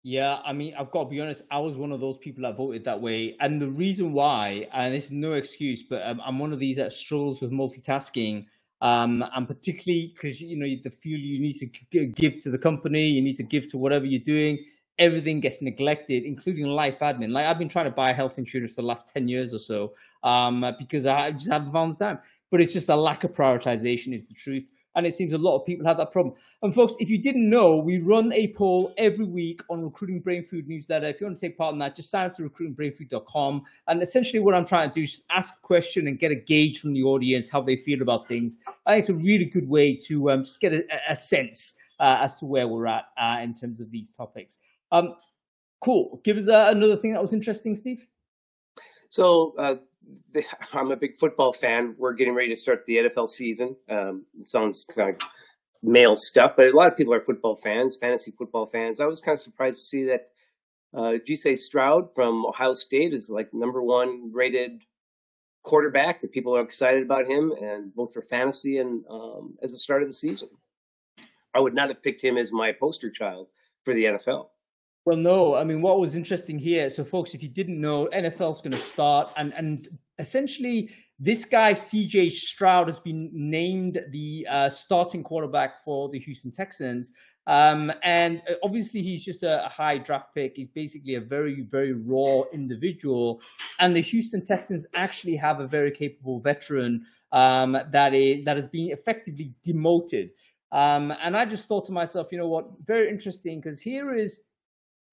Yeah, 0.10 0.40
I 0.44 0.54
mean, 0.54 0.74
I've 0.78 0.90
got 0.90 1.04
to 1.04 1.10
be 1.10 1.22
honest. 1.22 1.44
I 1.52 1.60
was 1.60 1.78
one 1.78 1.92
of 1.92 2.00
those 2.00 2.18
people 2.18 2.42
that 2.44 2.58
voted 2.58 2.84
that 2.86 3.00
way, 3.00 3.36
and 3.40 3.62
the 3.62 3.68
reason 3.68 4.12
why, 4.12 4.68
and 4.74 4.94
it's 4.94 5.12
no 5.12 5.34
excuse, 5.34 5.84
but 5.84 6.02
um, 6.06 6.20
I'm 6.26 6.40
one 6.40 6.52
of 6.52 6.60
these 6.60 6.78
that 6.78 6.92
struggles 6.92 7.42
with 7.42 7.52
multitasking 7.52 8.46
um, 8.82 9.24
and 9.36 9.48
particularly 9.48 10.14
because 10.14 10.40
you 10.40 10.58
know 10.58 10.68
the 10.84 10.90
fuel 10.90 11.20
you 11.20 11.40
need 11.40 11.58
to 11.60 12.06
give 12.06 12.42
to 12.44 12.50
the 12.50 12.58
company, 12.58 13.08
you 13.08 13.22
need 13.22 13.36
to 13.36 13.44
give 13.44 13.70
to 13.72 13.78
whatever 13.78 14.06
you're 14.06 14.22
doing. 14.22 14.58
Everything 14.98 15.40
gets 15.40 15.62
neglected, 15.62 16.24
including 16.24 16.66
life 16.66 17.00
admin. 17.00 17.32
Like 17.32 17.46
I've 17.46 17.60
been 17.60 17.70
trying 17.70 17.86
to 17.86 17.92
buy 17.92 18.12
health 18.14 18.38
insurance 18.38 18.72
for 18.72 18.82
the 18.82 18.88
last 18.88 19.10
ten 19.14 19.28
years 19.28 19.54
or 19.54 19.60
so 19.60 19.94
um, 20.24 20.66
because 20.78 21.06
I 21.06 21.32
just 21.32 21.50
haven't 21.52 21.72
found 21.72 21.98
the 21.98 22.06
time. 22.06 22.20
But 22.52 22.62
it's 22.62 22.74
just 22.74 22.90
a 22.90 22.96
lack 22.96 23.24
of 23.24 23.34
prioritization, 23.34 24.14
is 24.14 24.26
the 24.26 24.34
truth. 24.34 24.70
And 24.96 25.06
it 25.06 25.14
seems 25.14 25.34
a 25.34 25.38
lot 25.38 25.56
of 25.56 25.66
people 25.66 25.86
have 25.86 25.98
that 25.98 26.12
problem. 26.12 26.36
And 26.62 26.74
folks, 26.74 26.96
if 27.00 27.10
you 27.10 27.18
didn't 27.18 27.50
know, 27.50 27.78
we 27.78 28.00
run 28.00 28.34
a 28.34 28.54
poll 28.54 28.94
every 28.98 29.26
week 29.26 29.62
on 29.70 29.84
Recruiting 29.84 30.20
Brain 30.20 30.44
Food 30.44 30.68
newsletter. 30.68 31.06
If 31.06 31.22
you 31.22 31.28
want 31.28 31.40
to 31.40 31.48
take 31.48 31.58
part 31.58 31.74
in 31.74 31.80
that, 31.80 31.96
just 31.96 32.10
sign 32.10 32.26
up 32.26 32.36
to 32.36 32.50
recruitingbrainfood.com. 32.50 33.64
And 33.88 34.02
essentially, 34.02 34.40
what 34.40 34.56
I'm 34.56 34.66
trying 34.66 34.90
to 34.90 34.96
do 34.96 35.04
is 35.04 35.24
ask 35.30 35.56
a 35.56 35.66
question 35.66 36.08
and 36.08 36.20
get 36.20 36.32
a 36.32 36.36
gauge 36.36 36.80
from 36.80 36.94
the 36.94 37.04
audience 37.04 37.48
how 37.50 37.62
they 37.62 37.78
feel 37.78 38.02
about 38.02 38.28
things. 38.28 38.58
I 38.86 38.94
think 38.94 39.00
it's 39.02 39.10
a 39.10 39.14
really 39.14 39.46
good 39.46 39.70
way 39.70 39.96
to 40.08 40.32
um, 40.32 40.44
just 40.44 40.60
get 40.60 40.74
a, 40.74 40.84
a 41.10 41.16
sense 41.16 41.76
uh, 42.00 42.18
as 42.22 42.38
to 42.38 42.46
where 42.46 42.68
we're 42.68 42.88
at 42.88 43.06
uh, 43.18 43.38
in 43.42 43.54
terms 43.54 43.80
of 43.80 43.92
these 43.92 44.10
topics. 44.10 44.58
Um, 44.92 45.16
cool. 45.82 46.20
Give 46.24 46.38
us 46.38 46.48
uh, 46.48 46.68
another 46.72 46.98
thing 46.98 47.14
that 47.14 47.22
was 47.22 47.34
interesting, 47.34 47.76
Steve. 47.76 48.06
So, 49.10 49.80
uh, 50.36 50.42
I'm 50.74 50.92
a 50.92 50.96
big 50.96 51.18
football 51.18 51.54
fan. 51.54 51.96
We're 51.98 52.14
getting 52.14 52.34
ready 52.36 52.50
to 52.50 52.56
start 52.56 52.86
the 52.86 52.98
NFL 52.98 53.30
season. 53.30 53.76
Um, 53.90 54.26
it 54.40 54.48
sounds 54.48 54.86
kind 54.86 55.16
of 55.16 55.28
male 55.82 56.16
stuff, 56.16 56.54
but 56.58 56.68
a 56.68 56.76
lot 56.76 56.92
of 56.92 56.98
people 56.98 57.14
are 57.14 57.22
football 57.22 57.56
fans, 57.56 57.96
fantasy 57.96 58.32
football 58.38 58.66
fans. 58.66 59.00
I 59.00 59.06
was 59.06 59.22
kind 59.22 59.38
of 59.38 59.42
surprised 59.42 59.80
to 59.80 59.86
see 59.86 60.04
that 60.06 60.28
uh, 60.96 61.14
C. 61.26 61.56
Stroud 61.56 62.14
from 62.16 62.46
Ohio 62.46 62.74
State 62.74 63.14
is 63.14 63.30
like 63.30 63.54
number 63.54 63.82
one 63.82 64.32
rated 64.32 64.82
quarterback. 65.64 66.20
That 66.22 66.32
people 66.32 66.56
are 66.56 66.62
excited 66.62 67.04
about 67.04 67.28
him, 67.28 67.54
and 67.62 67.94
both 67.94 68.14
for 68.14 68.24
fantasy 68.24 68.80
and 68.80 69.04
um, 69.10 69.58
as 69.62 69.72
the 69.72 69.80
start 69.80 70.02
of 70.02 70.08
the 70.08 70.14
season. 70.14 70.50
I 71.54 71.60
would 71.60 71.74
not 71.74 71.90
have 71.90 72.04
picked 72.04 72.24
him 72.24 72.38
as 72.38 72.52
my 72.52 72.72
poster 72.72 73.10
child 73.10 73.48
for 73.84 73.94
the 73.94 74.06
NFL. 74.06 74.48
Well, 75.10 75.18
no. 75.18 75.56
I 75.56 75.64
mean, 75.64 75.82
what 75.82 76.00
was 76.00 76.16
interesting 76.16 76.60
here, 76.60 76.88
so 76.92 77.04
folks, 77.04 77.34
if 77.34 77.42
you 77.42 77.50
didn't 77.50 77.82
know, 77.82 78.08
NFL's 78.14 78.62
going 78.62 78.74
to 78.74 78.78
start, 78.78 79.34
and 79.38 79.52
and 79.56 79.88
essentially, 80.20 80.92
this 81.18 81.46
guy 81.46 81.74
CJ 81.74 82.32
Stroud 82.32 82.86
has 82.86 83.00
been 83.00 83.32
named 83.34 84.00
the 84.12 84.46
uh, 84.48 84.70
starting 84.70 85.24
quarterback 85.24 85.84
for 85.84 86.10
the 86.10 86.20
Houston 86.20 86.52
Texans. 86.52 87.12
Um, 87.48 87.92
and 88.04 88.44
uh, 88.48 88.54
obviously, 88.64 89.02
he's 89.02 89.26
just 89.26 89.42
a, 89.42 89.66
a, 89.66 89.70
high 89.70 89.98
draft 89.98 90.36
pick. 90.36 90.54
He's 90.56 90.70
basically 90.70 91.16
a 91.16 91.22
very, 91.22 91.62
very 91.62 91.94
raw 91.94 92.44
individual. 92.54 93.42
And 93.80 93.96
the 93.96 94.02
Houston 94.02 94.46
Texans 94.46 94.86
actually 94.94 95.38
have 95.38 95.60
a 95.60 95.66
very 95.66 95.90
capable 95.90 96.40
veteran 96.40 97.04
um, 97.32 97.76
that 97.92 98.14
is 98.14 98.46
that 98.46 98.58
has 98.58 98.68
been 98.68 98.92
effectively 98.92 99.56
demoted. 99.64 100.30
Um, 100.72 101.12
and 101.20 101.36
I 101.36 101.46
just 101.46 101.68
thought 101.68 101.88
to 101.88 101.92
myself, 101.92 102.32
you 102.32 102.38
know 102.38 102.48
what, 102.48 102.68
very 102.86 103.10
interesting 103.10 103.60
because 103.60 103.82
here 103.82 104.14
is 104.14 104.42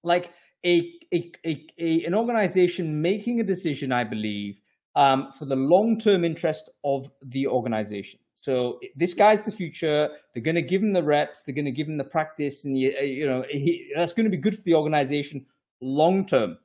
like 0.03 0.29
a, 0.65 0.81
a, 1.13 1.31
a, 1.45 1.67
a, 1.79 2.03
an 2.05 2.15
organization 2.15 3.01
making 3.01 3.39
a 3.39 3.43
decision, 3.43 3.91
I 3.91 4.03
believe, 4.03 4.55
um, 4.95 5.31
for 5.37 5.45
the 5.45 5.55
long 5.55 5.97
term 5.99 6.25
interest 6.25 6.69
of 6.83 7.07
the 7.21 7.47
organization. 7.47 8.19
So 8.41 8.79
this 8.95 9.13
guy's 9.13 9.41
the 9.43 9.51
future. 9.51 10.09
They're 10.33 10.43
going 10.43 10.55
to 10.55 10.61
give 10.61 10.81
him 10.81 10.93
the 10.93 11.03
reps. 11.03 11.41
They're 11.41 11.55
going 11.55 11.65
to 11.65 11.71
give 11.71 11.87
him 11.87 11.97
the 11.97 12.03
practice, 12.03 12.65
and 12.65 12.75
the, 12.75 12.93
uh, 12.97 13.03
you 13.03 13.27
know 13.27 13.43
he, 13.49 13.91
that's 13.95 14.13
going 14.13 14.25
to 14.25 14.29
be 14.29 14.41
good 14.41 14.55
for 14.55 14.63
the 14.63 14.75
organization 14.75 15.45
long 15.81 16.25
term. 16.25 16.57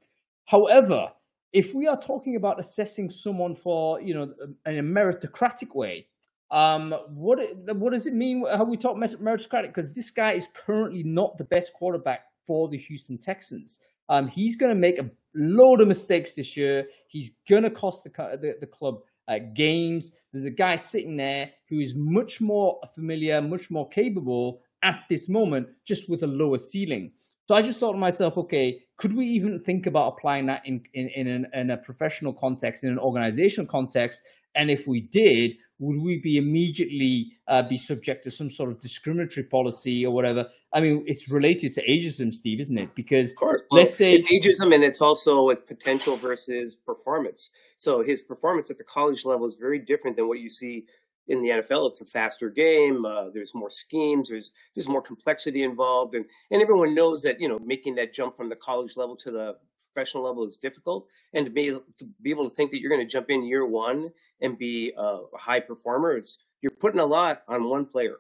However, 0.46 1.08
if 1.52 1.74
we 1.74 1.86
are 1.86 2.00
talking 2.00 2.36
about 2.36 2.58
assessing 2.58 3.10
someone 3.10 3.54
for 3.54 4.00
you 4.00 4.14
know 4.14 4.32
in 4.66 4.78
a 4.78 4.82
meritocratic 4.82 5.74
way, 5.74 6.06
um, 6.50 6.94
what 7.14 7.38
what 7.76 7.92
does 7.92 8.06
it 8.06 8.14
mean? 8.14 8.44
How 8.50 8.64
we 8.64 8.76
talk 8.76 8.96
meritocratic? 8.96 9.68
Because 9.68 9.92
this 9.94 10.10
guy 10.10 10.32
is 10.32 10.48
currently 10.54 11.02
not 11.04 11.36
the 11.38 11.44
best 11.44 11.72
quarterback 11.72 12.20
for 12.46 12.68
the 12.68 12.78
Houston 12.78 13.18
Texans. 13.18 13.78
Um, 14.08 14.28
he's 14.28 14.56
going 14.56 14.72
to 14.74 14.78
make 14.78 14.98
a 14.98 15.10
load 15.34 15.80
of 15.80 15.88
mistakes 15.88 16.32
this 16.32 16.56
year. 16.56 16.86
He's 17.08 17.32
going 17.48 17.62
to 17.62 17.70
cost 17.70 18.04
the, 18.04 18.10
the, 18.10 18.54
the 18.60 18.66
club 18.66 18.96
uh, 19.28 19.38
games. 19.54 20.10
There's 20.32 20.44
a 20.44 20.50
guy 20.50 20.76
sitting 20.76 21.16
there 21.16 21.50
who 21.68 21.78
is 21.80 21.94
much 21.96 22.40
more 22.40 22.78
familiar, 22.94 23.40
much 23.40 23.70
more 23.70 23.88
capable 23.88 24.60
at 24.82 25.04
this 25.08 25.28
moment, 25.28 25.68
just 25.86 26.08
with 26.08 26.22
a 26.22 26.26
lower 26.26 26.58
ceiling. 26.58 27.12
So 27.46 27.54
I 27.54 27.62
just 27.62 27.78
thought 27.78 27.92
to 27.92 27.98
myself, 27.98 28.36
okay, 28.38 28.80
could 28.96 29.14
we 29.16 29.26
even 29.26 29.60
think 29.60 29.86
about 29.86 30.14
applying 30.14 30.46
that 30.46 30.62
in 30.64 30.82
in, 30.94 31.08
in, 31.14 31.26
an, 31.26 31.46
in 31.54 31.70
a 31.70 31.76
professional 31.76 32.32
context, 32.32 32.84
in 32.84 32.90
an 32.90 32.98
organizational 32.98 33.66
context? 33.66 34.20
And 34.54 34.70
if 34.70 34.86
we 34.86 35.00
did, 35.00 35.56
would 35.82 36.00
we 36.00 36.18
be 36.18 36.36
immediately 36.36 37.32
uh, 37.48 37.60
be 37.60 37.76
subject 37.76 38.22
to 38.22 38.30
some 38.30 38.48
sort 38.48 38.70
of 38.70 38.80
discriminatory 38.80 39.44
policy 39.44 40.06
or 40.06 40.14
whatever? 40.14 40.48
I 40.72 40.80
mean, 40.80 41.02
it's 41.08 41.28
related 41.28 41.72
to 41.72 41.82
ageism, 41.90 42.32
Steve, 42.32 42.60
isn't 42.60 42.78
it? 42.78 42.94
Because 42.94 43.34
well, 43.42 43.56
let's 43.72 43.92
say 43.92 44.14
it's 44.14 44.28
ageism 44.30 44.72
and 44.72 44.84
it's 44.84 45.00
also 45.00 45.48
its 45.50 45.60
potential 45.60 46.16
versus 46.16 46.76
performance. 46.86 47.50
So 47.78 48.00
his 48.00 48.22
performance 48.22 48.70
at 48.70 48.78
the 48.78 48.84
college 48.84 49.24
level 49.24 49.44
is 49.44 49.56
very 49.56 49.80
different 49.80 50.16
than 50.16 50.28
what 50.28 50.38
you 50.38 50.48
see 50.48 50.84
in 51.26 51.42
the 51.42 51.48
NFL. 51.48 51.88
It's 51.88 52.00
a 52.00 52.04
faster 52.04 52.48
game. 52.48 53.04
Uh, 53.04 53.30
there's 53.30 53.52
more 53.52 53.70
schemes. 53.70 54.28
There's 54.28 54.52
there's 54.76 54.88
more 54.88 55.02
complexity 55.02 55.64
involved, 55.64 56.14
and 56.14 56.24
and 56.52 56.62
everyone 56.62 56.94
knows 56.94 57.22
that 57.22 57.40
you 57.40 57.48
know 57.48 57.58
making 57.58 57.96
that 57.96 58.14
jump 58.14 58.36
from 58.36 58.48
the 58.48 58.56
college 58.56 58.96
level 58.96 59.16
to 59.16 59.32
the 59.32 59.56
professional 59.92 60.24
level 60.24 60.46
is 60.46 60.56
difficult, 60.56 61.06
and 61.34 61.44
to 61.46 61.50
be 61.50 61.68
to 61.68 62.04
be 62.22 62.30
able 62.30 62.48
to 62.48 62.54
think 62.54 62.70
that 62.70 62.80
you're 62.80 62.90
going 62.90 63.06
to 63.06 63.12
jump 63.12 63.30
in 63.30 63.44
year 63.44 63.66
one 63.66 64.10
and 64.40 64.58
be 64.58 64.92
a 64.96 65.18
high 65.38 65.60
performer, 65.60 66.16
it's 66.16 66.44
you're 66.62 66.70
putting 66.80 67.00
a 67.00 67.04
lot 67.04 67.42
on 67.48 67.68
one 67.68 67.86
player. 67.86 68.16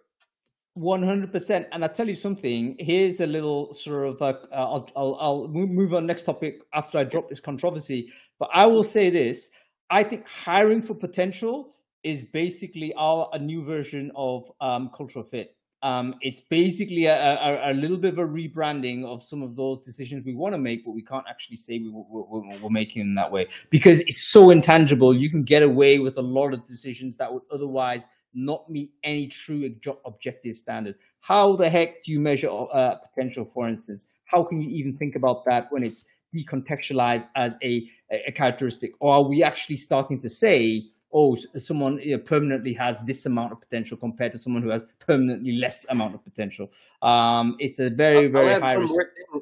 One 0.74 1.02
hundred 1.02 1.32
percent, 1.32 1.66
and 1.72 1.84
I 1.84 1.88
tell 1.88 2.08
you 2.08 2.14
something. 2.14 2.76
Here's 2.78 3.20
a 3.20 3.26
little 3.26 3.74
sort 3.74 4.08
of. 4.08 4.22
Uh, 4.22 4.34
I'll, 4.54 4.88
I'll 4.96 5.18
I'll 5.20 5.48
move 5.48 5.92
on 5.92 6.06
next 6.06 6.22
topic 6.22 6.62
after 6.72 6.98
I 6.98 7.04
drop 7.04 7.28
this 7.28 7.40
controversy. 7.40 8.10
But 8.38 8.48
I 8.54 8.64
will 8.66 8.82
say 8.82 9.10
this: 9.10 9.50
I 9.90 10.02
think 10.02 10.26
hiring 10.26 10.80
for 10.80 10.94
potential 10.94 11.74
is 12.02 12.24
basically 12.24 12.94
our 12.96 13.28
a 13.34 13.38
new 13.38 13.64
version 13.64 14.10
of 14.16 14.50
um, 14.60 14.90
cultural 14.96 15.24
fit. 15.24 15.54
Um, 15.82 16.14
it's 16.20 16.38
basically 16.38 17.06
a, 17.06 17.16
a, 17.16 17.72
a, 17.72 17.74
little 17.74 17.96
bit 17.96 18.12
of 18.12 18.18
a 18.20 18.24
rebranding 18.24 19.04
of 19.04 19.20
some 19.20 19.42
of 19.42 19.56
those 19.56 19.80
decisions 19.80 20.24
we 20.24 20.32
want 20.32 20.54
to 20.54 20.58
make, 20.58 20.84
but 20.84 20.92
we 20.92 21.02
can't 21.02 21.24
actually 21.28 21.56
say 21.56 21.80
we, 21.80 21.92
are 21.92 22.70
making 22.70 23.02
them 23.02 23.14
that 23.16 23.32
way 23.32 23.48
because 23.68 23.98
it's 24.02 24.30
so 24.30 24.50
intangible. 24.50 25.12
You 25.12 25.28
can 25.28 25.42
get 25.42 25.64
away 25.64 25.98
with 25.98 26.18
a 26.18 26.22
lot 26.22 26.54
of 26.54 26.64
decisions 26.68 27.16
that 27.16 27.32
would 27.32 27.42
otherwise 27.50 28.06
not 28.32 28.70
meet 28.70 28.92
any 29.02 29.26
true 29.26 29.74
objective 30.04 30.56
standard. 30.56 30.94
How 31.20 31.56
the 31.56 31.68
heck 31.68 32.04
do 32.04 32.12
you 32.12 32.20
measure 32.20 32.48
uh, 32.50 32.94
potential, 32.96 33.44
for 33.44 33.68
instance? 33.68 34.06
How 34.24 34.44
can 34.44 34.60
you 34.60 34.70
even 34.70 34.96
think 34.96 35.16
about 35.16 35.44
that 35.46 35.66
when 35.70 35.82
it's 35.82 36.04
decontextualized 36.34 37.28
as 37.36 37.56
a, 37.62 37.88
a 38.10 38.32
characteristic? 38.32 38.92
Or 39.00 39.14
are 39.14 39.22
we 39.22 39.42
actually 39.42 39.76
starting 39.76 40.20
to 40.20 40.28
say, 40.28 40.84
oh, 41.12 41.36
someone 41.56 41.98
you 41.98 42.16
know, 42.16 42.22
permanently 42.22 42.72
has 42.74 43.00
this 43.00 43.26
amount 43.26 43.52
of 43.52 43.60
potential 43.60 43.96
compared 43.96 44.32
to 44.32 44.38
someone 44.38 44.62
who 44.62 44.70
has 44.70 44.86
permanently 44.98 45.52
less 45.52 45.86
amount 45.90 46.14
of 46.14 46.24
potential. 46.24 46.70
Um, 47.02 47.56
it's 47.58 47.78
a 47.78 47.90
very, 47.90 48.26
very 48.28 48.60
high 48.60 48.74
risk. 48.74 48.94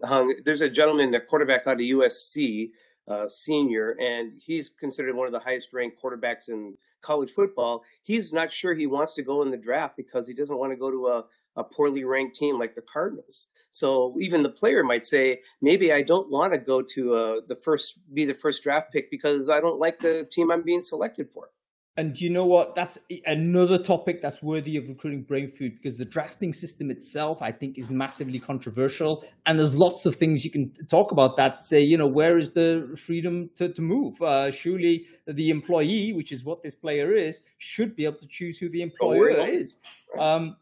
Hung. 0.05 0.35
There's 0.45 0.61
a 0.61 0.71
gentleman, 0.71 1.11
the 1.11 1.21
quarterback 1.21 1.67
out 1.67 1.75
of 1.75 1.81
USC, 1.81 2.71
uh, 3.09 3.29
senior, 3.29 3.97
and 4.01 4.41
he's 4.45 4.71
considered 4.71 5.15
one 5.15 5.27
of 5.27 5.33
the 5.33 5.41
highest 5.41 5.73
ranked 5.73 6.01
quarterbacks 6.03 6.49
in 6.49 6.77
college 7.03 7.31
football. 7.31 7.83
He's 8.03 8.33
not 8.33 8.53
sure 8.53 8.75
he 8.75 8.87
wants 8.87 9.15
to 9.15 9.23
go 9.23 9.43
in 9.43 9.51
the 9.51 9.57
draft 9.57 9.97
because 9.97 10.27
he 10.27 10.35
doesn't 10.35 10.57
want 10.57 10.73
to 10.73 10.77
go 10.77 10.91
to 10.91 11.07
a, 11.07 11.25
a 11.57 11.65
poorly 11.65 12.05
ranked 12.05 12.37
team 12.37 12.59
like 12.59 12.75
the 12.75 12.83
Cardinals. 12.83 13.47
So 13.73 14.17
even 14.21 14.43
the 14.43 14.49
player 14.49 14.83
might 14.83 15.07
say, 15.07 15.41
maybe 15.63 15.93
I 15.93 16.03
don't 16.03 16.31
want 16.31 16.53
to 16.53 16.59
go 16.59 16.83
to 16.83 17.15
uh, 17.15 17.35
the 17.47 17.55
first, 17.55 18.01
be 18.13 18.25
the 18.25 18.35
first 18.35 18.63
draft 18.63 18.93
pick 18.93 19.11
because 19.11 19.49
I 19.49 19.61
don't 19.61 19.79
like 19.79 20.01
the 20.01 20.27
team 20.31 20.51
I'm 20.51 20.63
being 20.63 20.83
selected 20.83 21.31
for. 21.33 21.51
And 22.01 22.19
you 22.19 22.31
know 22.31 22.47
what? 22.47 22.75
That's 22.75 22.97
another 23.27 23.77
topic 23.77 24.23
that's 24.23 24.43
worthy 24.43 24.79
of 24.79 24.89
recruiting 24.89 25.23
brain 25.23 25.53
food 25.53 25.73
because 25.77 25.99
the 25.99 26.07
drafting 26.07 26.55
system 26.55 26.91
itself, 26.91 27.43
I 27.43 27.53
think, 27.53 27.77
is 27.77 27.91
massively 27.91 28.39
controversial. 28.39 29.23
And 29.45 29.59
there's 29.59 29.75
lots 29.75 30.07
of 30.07 30.17
things 30.17 30.43
you 30.43 30.51
can 30.51 30.73
talk 30.89 31.13
about 31.13 31.37
that 31.37 31.63
say, 31.63 31.83
you 31.83 31.99
know, 31.99 32.07
where 32.07 32.39
is 32.39 32.53
the 32.53 32.97
freedom 32.97 33.51
to, 33.57 33.69
to 33.69 33.83
move? 33.83 34.23
Uh, 34.23 34.51
surely 34.51 35.05
the 35.27 35.51
employee, 35.51 36.15
which 36.15 36.33
is 36.33 36.43
what 36.43 36.63
this 36.63 36.75
player 36.75 37.15
is, 37.15 37.43
should 37.59 37.95
be 37.95 38.07
able 38.07 38.17
to 38.17 38.29
choose 38.29 38.57
who 38.59 38.71
the 38.71 38.81
employer 38.81 39.47
is. 39.47 39.77
Um, 40.19 40.57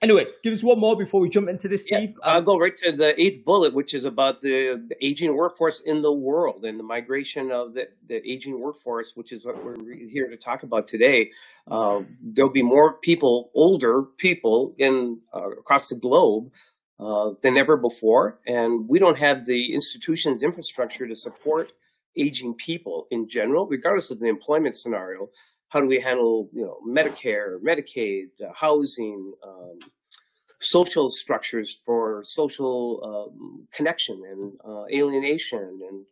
Anyway, 0.00 0.26
give 0.44 0.52
us 0.52 0.62
one 0.62 0.78
more 0.78 0.96
before 0.96 1.20
we 1.20 1.28
jump 1.28 1.48
into 1.48 1.66
this, 1.66 1.82
Steve. 1.82 2.10
Yeah, 2.10 2.30
I'll 2.30 2.42
go 2.42 2.56
right 2.56 2.76
to 2.76 2.92
the 2.92 3.20
eighth 3.20 3.44
bullet, 3.44 3.74
which 3.74 3.94
is 3.94 4.04
about 4.04 4.40
the, 4.40 4.80
the, 4.88 5.04
aging 5.04 5.34
workforce 5.34 5.80
in 5.80 6.02
the 6.02 6.12
world 6.12 6.64
and 6.64 6.78
the 6.78 6.84
migration 6.84 7.50
of 7.50 7.74
the, 7.74 7.88
the 8.06 8.16
aging 8.28 8.60
workforce, 8.60 9.16
which 9.16 9.32
is 9.32 9.44
what 9.44 9.62
we're 9.64 9.76
here 10.08 10.28
to 10.28 10.36
talk 10.36 10.62
about 10.62 10.86
today. 10.86 11.30
Uh, 11.68 12.00
there'll 12.22 12.50
be 12.50 12.62
more 12.62 12.94
people, 12.98 13.50
older 13.54 14.04
people, 14.18 14.74
in 14.78 15.18
uh, 15.34 15.50
across 15.50 15.88
the 15.88 15.96
globe 15.96 16.50
uh, 17.00 17.30
than 17.42 17.56
ever 17.56 17.76
before, 17.76 18.38
and 18.46 18.88
we 18.88 19.00
don't 19.00 19.18
have 19.18 19.46
the 19.46 19.74
institutions 19.74 20.44
infrastructure 20.44 21.08
to 21.08 21.16
support 21.16 21.72
aging 22.16 22.54
people 22.54 23.06
in 23.10 23.28
general, 23.28 23.66
regardless 23.66 24.10
of 24.10 24.20
the 24.20 24.26
employment 24.26 24.76
scenario 24.76 25.28
how 25.68 25.80
do 25.80 25.86
we 25.86 26.00
handle 26.00 26.48
you 26.52 26.62
know 26.62 26.78
medicare 26.86 27.58
medicaid 27.62 28.26
uh, 28.44 28.52
housing 28.54 29.32
um, 29.46 29.78
social 30.60 31.10
structures 31.10 31.80
for 31.84 32.22
social 32.24 33.32
um, 33.32 33.66
connection 33.72 34.20
and 34.30 34.52
uh, 34.66 34.84
alienation 34.92 35.80
and 35.88 36.04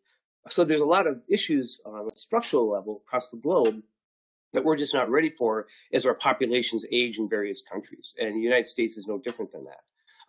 so 0.49 0.63
there's 0.63 0.81
a 0.81 0.85
lot 0.85 1.09
of 1.09 1.21
issues 1.29 1.81
on 1.85 2.09
a 2.09 2.17
structural 2.17 2.71
level 2.71 3.03
across 3.07 3.31
the 3.31 3.37
globe 3.37 3.83
that 4.53 4.65
we're 4.65 4.77
just 4.77 4.95
not 4.95 5.11
ready 5.11 5.29
for 5.29 5.67
as 5.93 6.07
our 6.07 6.15
populations 6.15 6.85
age 6.93 7.19
in 7.19 7.29
various 7.29 7.63
countries 7.63 8.15
and 8.19 8.37
the 8.37 8.41
united 8.41 8.67
states 8.67 8.97
is 8.97 9.07
no 9.07 9.19
different 9.19 9.51
than 9.53 9.65
that. 9.65 9.81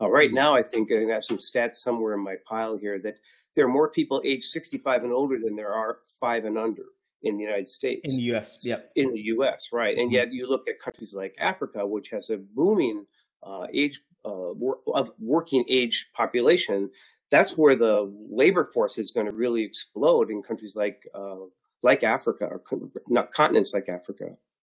Uh, 0.01 0.09
right 0.09 0.31
now 0.31 0.55
i 0.55 0.63
think 0.63 0.91
i 0.91 1.13
have 1.13 1.23
some 1.23 1.37
stats 1.37 1.75
somewhere 1.75 2.13
in 2.13 2.23
my 2.23 2.35
pile 2.47 2.77
here 2.77 2.99
that 2.99 3.17
there 3.55 3.65
are 3.65 3.69
more 3.69 3.89
people 3.89 4.21
age 4.25 4.43
65 4.43 5.03
and 5.03 5.11
older 5.11 5.37
than 5.43 5.55
there 5.55 5.73
are 5.73 5.99
five 6.19 6.45
and 6.45 6.57
under 6.57 6.85
in 7.23 7.37
the 7.37 7.43
United 7.43 7.67
States. 7.67 8.11
In 8.11 8.17
the 8.17 8.23
US, 8.35 8.59
yeah. 8.61 8.77
In 8.95 9.13
the 9.13 9.21
US, 9.21 9.69
right. 9.71 9.97
And 9.97 10.07
mm-hmm. 10.07 10.15
yet 10.15 10.33
you 10.33 10.49
look 10.49 10.67
at 10.67 10.79
countries 10.79 11.13
like 11.13 11.35
Africa, 11.39 11.85
which 11.85 12.09
has 12.09 12.29
a 12.29 12.37
booming 12.37 13.05
uh, 13.43 13.67
age 13.73 14.01
uh, 14.25 14.51
of 14.93 15.11
working 15.19 15.65
age 15.69 16.11
population. 16.13 16.89
That's 17.29 17.57
where 17.57 17.75
the 17.75 18.11
labor 18.29 18.69
force 18.73 18.97
is 18.97 19.11
going 19.11 19.25
to 19.25 19.31
really 19.31 19.63
explode 19.63 20.29
in 20.29 20.41
countries 20.41 20.75
like 20.75 21.07
uh, 21.13 21.35
like 21.83 22.03
Africa 22.03 22.45
or 22.45 22.61
not 23.07 23.33
continents 23.33 23.73
like 23.73 23.89
Africa. 23.89 24.29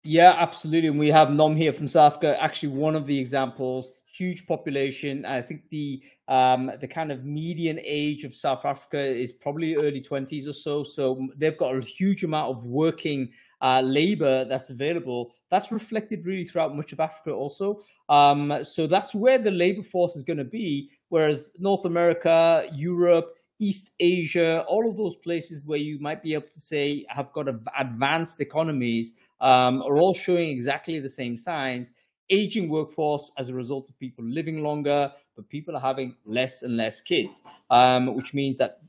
Yeah, 0.03 0.35
absolutely. 0.37 0.89
And 0.89 0.99
we 0.99 1.09
have 1.11 1.31
Nom 1.31 1.57
here 1.57 1.73
from 1.73 1.87
South 1.87 2.15
Africa. 2.15 2.43
Actually, 2.43 2.71
one 2.71 2.97
of 2.97 3.07
the 3.07 3.19
examples 3.19 3.91
huge 4.21 4.47
population. 4.47 5.25
I 5.25 5.41
think 5.41 5.63
the 5.71 6.03
um, 6.29 6.71
the 6.81 6.87
kind 6.87 7.11
of 7.11 7.25
median 7.25 7.79
age 7.83 8.23
of 8.25 8.33
South 8.35 8.65
Africa 8.65 9.03
is 9.03 9.33
probably 9.33 9.75
early 9.77 10.01
20s 10.01 10.47
or 10.47 10.53
so. 10.53 10.85
So 10.85 11.29
they've 11.37 11.57
got 11.57 11.75
a 11.75 11.81
huge 11.81 12.23
amount 12.23 12.49
of 12.55 12.67
working 12.67 13.31
uh, 13.63 13.81
labor 13.81 14.45
that's 14.45 14.71
available. 14.71 15.33
That's 15.51 15.73
reflected 15.73 16.27
really 16.27 16.45
throughout 16.45 16.77
much 16.77 16.93
of 16.93 17.01
Africa 17.01 17.33
also. 17.33 17.81
Um, 18.09 18.63
so 18.63 18.87
that's 18.87 19.15
where 19.15 19.39
the 19.39 19.51
labor 19.51 19.83
force 19.83 20.15
is 20.17 20.23
going 20.23 20.39
to 20.47 20.51
be. 20.61 20.91
Whereas 21.09 21.51
North 21.59 21.85
America, 21.85 22.69
Europe, 22.73 23.35
East 23.59 23.91
Asia, 23.99 24.65
all 24.69 24.89
of 24.89 24.97
those 24.97 25.17
places 25.17 25.63
where 25.67 25.79
you 25.79 25.99
might 26.01 26.23
be 26.23 26.35
able 26.35 26.49
to 26.49 26.61
say 26.61 27.05
have 27.09 27.33
got 27.33 27.47
advanced 27.79 28.41
economies 28.41 29.13
um, 29.41 29.83
are 29.83 29.99
all 29.99 30.15
showing 30.15 30.49
exactly 30.51 30.99
the 31.01 31.09
same 31.09 31.37
signs 31.37 31.91
aging 32.31 32.69
workforce 32.69 33.31
as 33.37 33.49
a 33.49 33.55
result 33.55 33.89
of 33.89 33.99
people 33.99 34.25
living 34.25 34.63
longer, 34.63 35.13
but 35.37 35.49
people 35.49 35.77
are 35.77 35.81
having 35.81 36.15
less 36.25 36.63
and 36.63 36.77
less 36.77 37.01
kids, 37.01 37.43
um, 37.71 38.15
which 38.15 38.35
means 38.35 38.59
that 38.59 38.81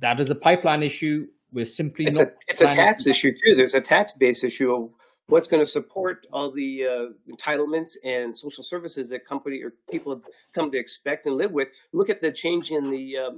that 0.00 0.20
is 0.20 0.30
a 0.30 0.34
pipeline 0.34 0.82
issue. 0.82 1.26
We're 1.52 1.64
simply 1.64 2.06
it's 2.06 2.18
not. 2.18 2.28
A, 2.28 2.32
it's 2.48 2.60
a 2.60 2.66
tax 2.66 3.06
issue 3.06 3.32
too. 3.32 3.54
There's 3.56 3.74
a 3.74 3.80
tax 3.80 4.12
base 4.12 4.44
issue 4.44 4.74
of 4.74 4.94
what's 5.28 5.46
going 5.46 5.64
to 5.64 5.70
support 5.70 6.26
all 6.32 6.50
the 6.50 6.84
uh, 6.84 7.32
entitlements 7.32 7.96
and 8.04 8.36
social 8.36 8.62
services 8.62 9.10
that 9.10 9.26
company 9.26 9.62
or 9.62 9.74
people 9.90 10.14
have 10.14 10.22
come 10.54 10.70
to 10.70 10.78
expect 10.78 11.26
and 11.26 11.36
live 11.36 11.52
with. 11.52 11.68
Look 11.92 12.10
at 12.10 12.20
the 12.20 12.32
change 12.32 12.70
in 12.70 12.90
the 12.90 13.16
uh, 13.16 13.30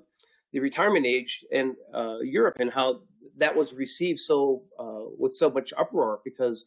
the 0.53 0.61
retirement 0.61 1.07
age 1.07 1.45
in 1.51 1.77
uh, 1.95 2.19
Europe 2.19 2.57
and 2.59 2.73
how 2.73 3.01
that 3.37 3.55
was 3.55 3.73
received 3.73 4.21
so 4.21 4.63
uh, 4.79 5.03
with 5.19 5.35
so 5.35 5.51
much 5.51 5.73
uproar 5.79 6.21
because 6.25 6.65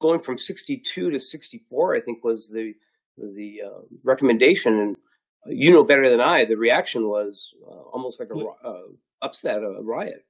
going 0.00 0.20
from 0.20 0.38
62 0.38 1.10
to 1.10 1.20
64, 1.20 1.96
I 1.96 2.00
think 2.00 2.24
was 2.24 2.48
the 2.48 2.74
the 3.16 3.62
uh, 3.66 3.80
recommendation. 4.04 4.78
And 4.78 4.96
you 5.46 5.72
know 5.72 5.84
better 5.84 6.10
than 6.10 6.20
I, 6.20 6.44
the 6.44 6.56
reaction 6.56 7.08
was 7.08 7.54
uh, 7.66 7.70
almost 7.70 8.20
like 8.20 8.30
a 8.30 8.66
uh, 8.66 8.82
upset, 9.22 9.62
a 9.62 9.82
riot. 9.82 10.24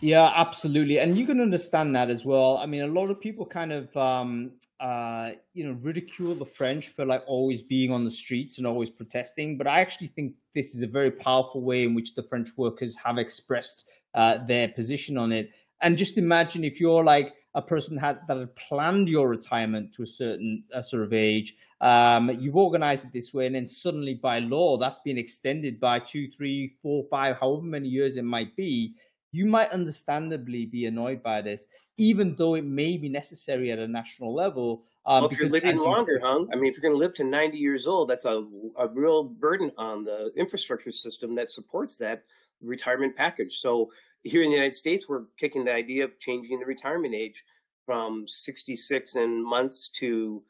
Yeah, 0.00 0.30
absolutely, 0.34 0.98
and 0.98 1.16
you 1.16 1.26
can 1.26 1.40
understand 1.40 1.94
that 1.96 2.10
as 2.10 2.24
well. 2.24 2.58
I 2.58 2.66
mean, 2.66 2.82
a 2.82 2.86
lot 2.86 3.10
of 3.10 3.20
people 3.20 3.46
kind 3.46 3.72
of 3.72 3.96
um, 3.96 4.52
uh, 4.80 5.30
you 5.54 5.66
know 5.66 5.78
ridicule 5.82 6.34
the 6.34 6.44
French 6.44 6.88
for 6.88 7.04
like 7.04 7.22
always 7.26 7.62
being 7.62 7.92
on 7.92 8.04
the 8.04 8.10
streets 8.10 8.58
and 8.58 8.66
always 8.66 8.90
protesting, 8.90 9.56
but 9.56 9.66
I 9.66 9.80
actually 9.80 10.08
think 10.08 10.34
this 10.54 10.74
is 10.74 10.82
a 10.82 10.86
very 10.86 11.10
powerful 11.10 11.62
way 11.62 11.84
in 11.84 11.94
which 11.94 12.14
the 12.14 12.22
French 12.22 12.50
workers 12.56 12.96
have 12.96 13.18
expressed 13.18 13.86
uh, 14.14 14.44
their 14.46 14.68
position 14.68 15.16
on 15.16 15.32
it. 15.32 15.50
And 15.82 15.96
just 15.96 16.16
imagine 16.16 16.64
if 16.64 16.80
you're 16.80 17.04
like 17.04 17.34
a 17.56 17.62
person 17.62 17.96
had 17.96 18.20
that 18.28 18.36
had 18.36 18.54
planned 18.54 19.08
your 19.08 19.28
retirement 19.28 19.92
to 19.94 20.02
a 20.02 20.06
certain 20.06 20.62
a 20.72 20.82
sort 20.82 21.02
of 21.02 21.12
age. 21.12 21.56
Um, 21.80 22.30
you've 22.38 22.56
organized 22.56 23.04
it 23.06 23.12
this 23.12 23.32
way, 23.32 23.46
and 23.46 23.54
then 23.54 23.66
suddenly 23.66 24.14
by 24.14 24.38
law 24.40 24.76
that's 24.76 25.00
been 25.00 25.18
extended 25.18 25.80
by 25.80 25.98
two, 25.98 26.30
three, 26.30 26.74
four, 26.82 27.04
five, 27.10 27.36
however 27.40 27.62
many 27.62 27.88
years 27.88 28.16
it 28.16 28.24
might 28.24 28.54
be. 28.56 28.94
you 29.32 29.46
might 29.46 29.70
understandably 29.70 30.64
be 30.66 30.86
annoyed 30.86 31.22
by 31.22 31.42
this, 31.42 31.66
even 31.96 32.34
though 32.36 32.54
it 32.54 32.64
may 32.64 32.96
be 32.96 33.08
necessary 33.08 33.72
at 33.72 33.78
a 33.78 33.88
national 33.88 34.34
level. 34.34 34.84
Um, 35.04 35.22
well, 35.22 35.30
if 35.30 35.38
you're 35.38 35.48
living 35.48 35.78
longer, 35.78 36.20
huh? 36.22 36.44
I 36.52 36.56
mean, 36.56 36.66
if 36.66 36.74
you're 36.76 36.88
going 36.88 36.94
to 36.94 36.98
live 36.98 37.14
to 37.14 37.24
90 37.24 37.56
years 37.56 37.86
old, 37.86 38.10
that's 38.10 38.24
a, 38.24 38.44
a 38.78 38.88
real 38.88 39.24
burden 39.24 39.72
on 39.78 40.04
the 40.04 40.30
infrastructure 40.36 40.92
system 40.92 41.34
that 41.36 41.50
supports 41.50 41.96
that 41.98 42.24
retirement 42.62 43.16
package. 43.16 43.58
So 43.58 43.90
here 44.26 44.42
in 44.42 44.50
the 44.50 44.56
United 44.56 44.74
States, 44.74 45.08
we're 45.08 45.24
kicking 45.38 45.64
the 45.64 45.72
idea 45.72 46.04
of 46.04 46.18
changing 46.18 46.58
the 46.58 46.66
retirement 46.66 47.14
age 47.14 47.44
from 47.84 48.26
66 48.26 49.14
and 49.14 49.44
months 49.44 49.88
to 49.88 50.42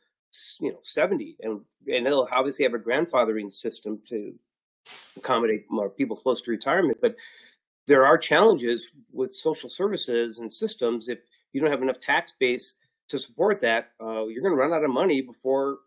you 0.60 0.70
know 0.70 0.78
70 0.82 1.36
and 1.40 1.60
and 1.86 2.06
it'll 2.06 2.28
obviously 2.30 2.64
have 2.64 2.74
a 2.74 2.78
grandfathering 2.78 3.50
system 3.50 3.98
to 4.08 4.34
accommodate 5.16 5.64
more 5.70 5.88
people 5.88 6.16
close 6.16 6.40
to 6.42 6.50
retirement. 6.50 6.98
But 7.00 7.16
there 7.86 8.04
are 8.04 8.18
challenges 8.18 8.92
with 9.12 9.34
social 9.34 9.70
services 9.70 10.38
and 10.38 10.52
systems. 10.52 11.08
If 11.08 11.18
you 11.52 11.60
don't 11.60 11.70
have 11.70 11.82
enough 11.82 12.00
tax 12.00 12.32
base 12.38 12.76
to 13.08 13.18
support 13.18 13.60
that 13.60 13.90
uh, 14.00 14.26
you're 14.26 14.42
going 14.42 14.54
to 14.54 14.60
run 14.60 14.72
out 14.72 14.84
of 14.84 14.90
money 14.90 15.20
before 15.20 15.78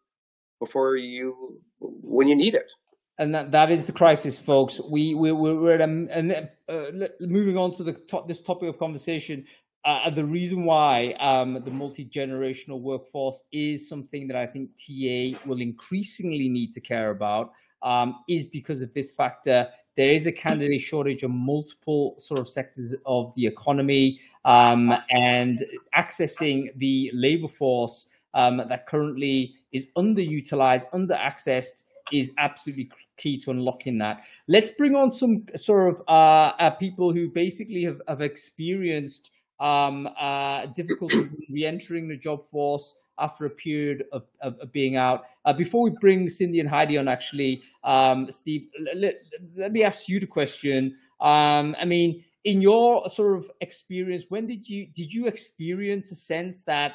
before 0.60 0.96
you 0.96 1.60
when 1.80 2.28
you 2.28 2.36
need 2.36 2.56
it 2.56 2.72
and 3.20 3.36
that, 3.36 3.52
that 3.52 3.72
is 3.72 3.86
the 3.86 3.92
crisis, 3.92 4.40
folks. 4.40 4.82
We 4.90 5.14
we 5.14 5.32
we're 5.32 5.76
at 5.76 5.82
a, 5.82 5.84
and 5.84 6.50
uh, 6.68 7.08
moving 7.20 7.58
on 7.58 7.76
to 7.76 7.84
the 7.84 7.94
top, 7.94 8.28
this 8.28 8.42
topic 8.42 8.70
of 8.70 8.80
conversation 8.80 9.46
uh, 9.86 10.10
the 10.10 10.26
reason 10.26 10.66
why 10.66 11.14
um, 11.20 11.62
the 11.64 11.72
multi 11.72 12.06
generational 12.06 12.82
workforce 12.82 13.44
is 13.52 13.88
something 13.88 14.28
that 14.28 14.36
I 14.36 14.46
think 14.46 14.72
TA 14.76 15.40
will 15.48 15.62
increasingly 15.62 16.50
need 16.50 16.74
to 16.74 16.82
care 16.82 17.12
about 17.12 17.52
um, 17.82 18.20
is 18.28 18.48
because 18.48 18.82
of 18.82 18.94
this 18.94 19.12
factor. 19.12 19.68
There 19.96 20.10
is 20.10 20.28
a 20.28 20.32
candidate 20.32 20.82
shortage 20.82 21.24
of 21.24 21.32
multiple 21.32 22.16
sort 22.20 22.40
of 22.40 22.48
sectors 22.48 22.94
of 23.06 23.34
the 23.36 23.48
economy, 23.48 24.20
um, 24.46 24.94
and 25.12 25.66
accessing 25.98 26.78
the 26.78 27.12
labor 27.14 27.48
force 27.48 28.08
um, 28.34 28.62
that 28.70 28.86
currently 28.86 29.56
is 29.72 29.88
underutilized, 29.98 30.90
underaccessed, 30.92 31.86
is 32.12 32.32
absolutely 32.38 32.90
key 33.18 33.38
to 33.40 33.52
unlocking 33.52 33.98
that. 34.00 34.22
Let's 34.48 34.70
bring 34.70 34.96
on 34.96 35.12
some 35.12 35.46
sort 35.56 35.94
of 35.94 36.02
uh, 36.08 36.54
uh, 36.60 36.70
people 36.72 37.14
who 37.14 37.30
basically 37.30 37.84
have, 37.84 38.02
have 38.08 38.22
experienced 38.22 39.32
um, 39.60 40.08
uh, 40.20 40.68
difficulties 40.68 41.34
in 41.34 41.42
re-entering 41.54 42.08
the 42.08 42.18
job 42.18 42.50
force 42.50 42.96
after 43.20 43.46
a 43.46 43.50
period 43.50 44.06
of, 44.12 44.24
of, 44.42 44.58
of 44.60 44.72
being 44.72 44.96
out. 44.96 45.26
Uh, 45.46 45.54
before 45.54 45.84
we 45.84 45.92
bring 46.02 46.30
Cindy 46.30 46.60
and 46.60 46.70
Heidi 46.70 46.98
on, 46.98 47.08
actually, 47.08 47.62
um, 47.84 48.32
Steve, 48.32 48.70
let, 48.96 49.16
let, 49.56 49.72
me 49.72 49.84
ask 49.84 50.08
you 50.08 50.20
the 50.20 50.28
question. 50.28 50.96
Um, 51.20 51.76
I 51.80 51.86
mean, 51.86 52.24
in 52.46 52.62
your 52.62 53.10
sort 53.10 53.38
of 53.38 53.52
experience, 53.62 54.26
when 54.30 54.48
did 54.48 54.68
you 54.68 54.88
did 54.96 55.14
you 55.14 55.28
experience 55.28 56.12
a 56.12 56.16
sense 56.16 56.62
that 56.64 56.94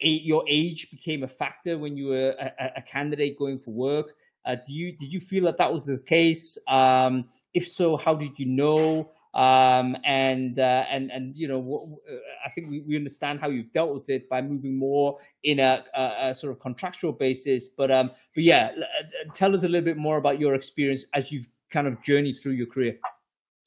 a, 0.00 0.08
your 0.08 0.44
age 0.48 0.90
became 0.90 1.24
a 1.24 1.28
factor 1.28 1.76
when 1.78 1.96
you 1.96 2.08
were 2.08 2.30
a, 2.38 2.72
a 2.76 2.82
candidate 2.82 3.38
going 3.38 3.58
for 3.58 3.72
work? 3.72 4.14
Uh, 4.44 4.56
do 4.66 4.72
you 4.72 4.92
did 4.92 5.12
you 5.12 5.20
feel 5.20 5.44
that 5.44 5.58
that 5.58 5.72
was 5.72 5.84
the 5.84 5.98
case? 5.98 6.56
Um, 6.68 7.26
if 7.54 7.68
so, 7.68 7.96
how 7.96 8.14
did 8.14 8.38
you 8.38 8.46
know? 8.46 9.10
um, 9.34 9.96
and 10.04 10.58
uh, 10.58 10.84
and 10.90 11.10
and 11.10 11.36
you 11.36 11.46
know 11.46 12.00
uh, 12.10 12.14
I 12.44 12.50
think 12.50 12.68
we, 12.68 12.80
we 12.80 12.96
understand 12.96 13.40
how 13.40 13.48
you've 13.48 13.72
dealt 13.72 13.94
with 13.94 14.08
it 14.08 14.28
by 14.28 14.42
moving 14.42 14.76
more 14.76 15.18
in 15.44 15.60
a, 15.60 15.84
a, 15.94 16.30
a 16.30 16.34
sort 16.34 16.52
of 16.52 16.60
contractual 16.60 17.12
basis. 17.12 17.68
But 17.68 17.90
um, 17.92 18.10
but 18.34 18.44
yeah, 18.44 18.72
uh, 18.76 19.32
tell 19.34 19.54
us 19.54 19.62
a 19.62 19.68
little 19.68 19.84
bit 19.84 19.96
more 19.96 20.16
about 20.16 20.40
your 20.40 20.54
experience 20.54 21.04
as 21.14 21.30
you've 21.30 21.48
kind 21.70 21.86
of 21.86 22.02
journeyed 22.02 22.40
through 22.40 22.52
your 22.52 22.66
career. 22.66 22.98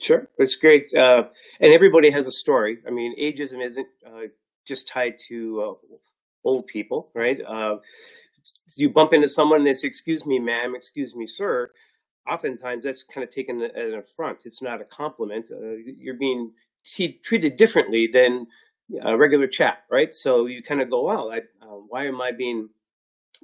Sure, 0.01 0.27
it's 0.37 0.55
great, 0.55 0.93
uh, 0.93 1.23
and 1.61 1.73
everybody 1.73 2.11
has 2.11 2.27
a 2.27 2.31
story. 2.31 2.79
I 2.85 2.91
mean, 2.91 3.15
ageism 3.17 3.63
isn't 3.63 3.87
uh, 4.05 4.27
just 4.65 4.89
tied 4.89 5.17
to 5.29 5.77
old 6.43 6.67
people, 6.67 7.09
right? 7.13 7.39
You 8.75 8.89
bump 8.89 9.13
into 9.13 9.27
someone 9.27 9.59
and 9.59 9.67
they 9.67 9.73
say, 9.73 9.87
"Excuse 9.87 10.25
me, 10.25 10.39
ma'am," 10.39 10.75
"Excuse 10.75 11.15
me, 11.15 11.27
sir." 11.27 11.71
oftentimes 12.29 12.83
that's 12.83 13.03
kind 13.03 13.23
of 13.23 13.31
taken 13.31 13.61
as 13.61 13.93
an 13.93 13.99
affront. 13.99 14.39
It's 14.45 14.61
not 14.61 14.81
a 14.81 14.85
compliment. 14.85 15.49
Uh, 15.51 15.75
you're 15.85 16.17
being 16.17 16.51
t- 16.85 17.19
treated 17.23 17.57
differently 17.57 18.09
than 18.11 18.47
a 19.01 19.17
regular 19.17 19.47
chap, 19.47 19.79
right? 19.91 20.13
So 20.13 20.45
you 20.45 20.61
kind 20.61 20.81
of 20.81 20.89
go, 20.89 21.03
"Wow, 21.03 21.29
I, 21.29 21.39
uh, 21.61 21.79
why 21.87 22.05
am 22.07 22.21
I 22.21 22.31
being 22.31 22.69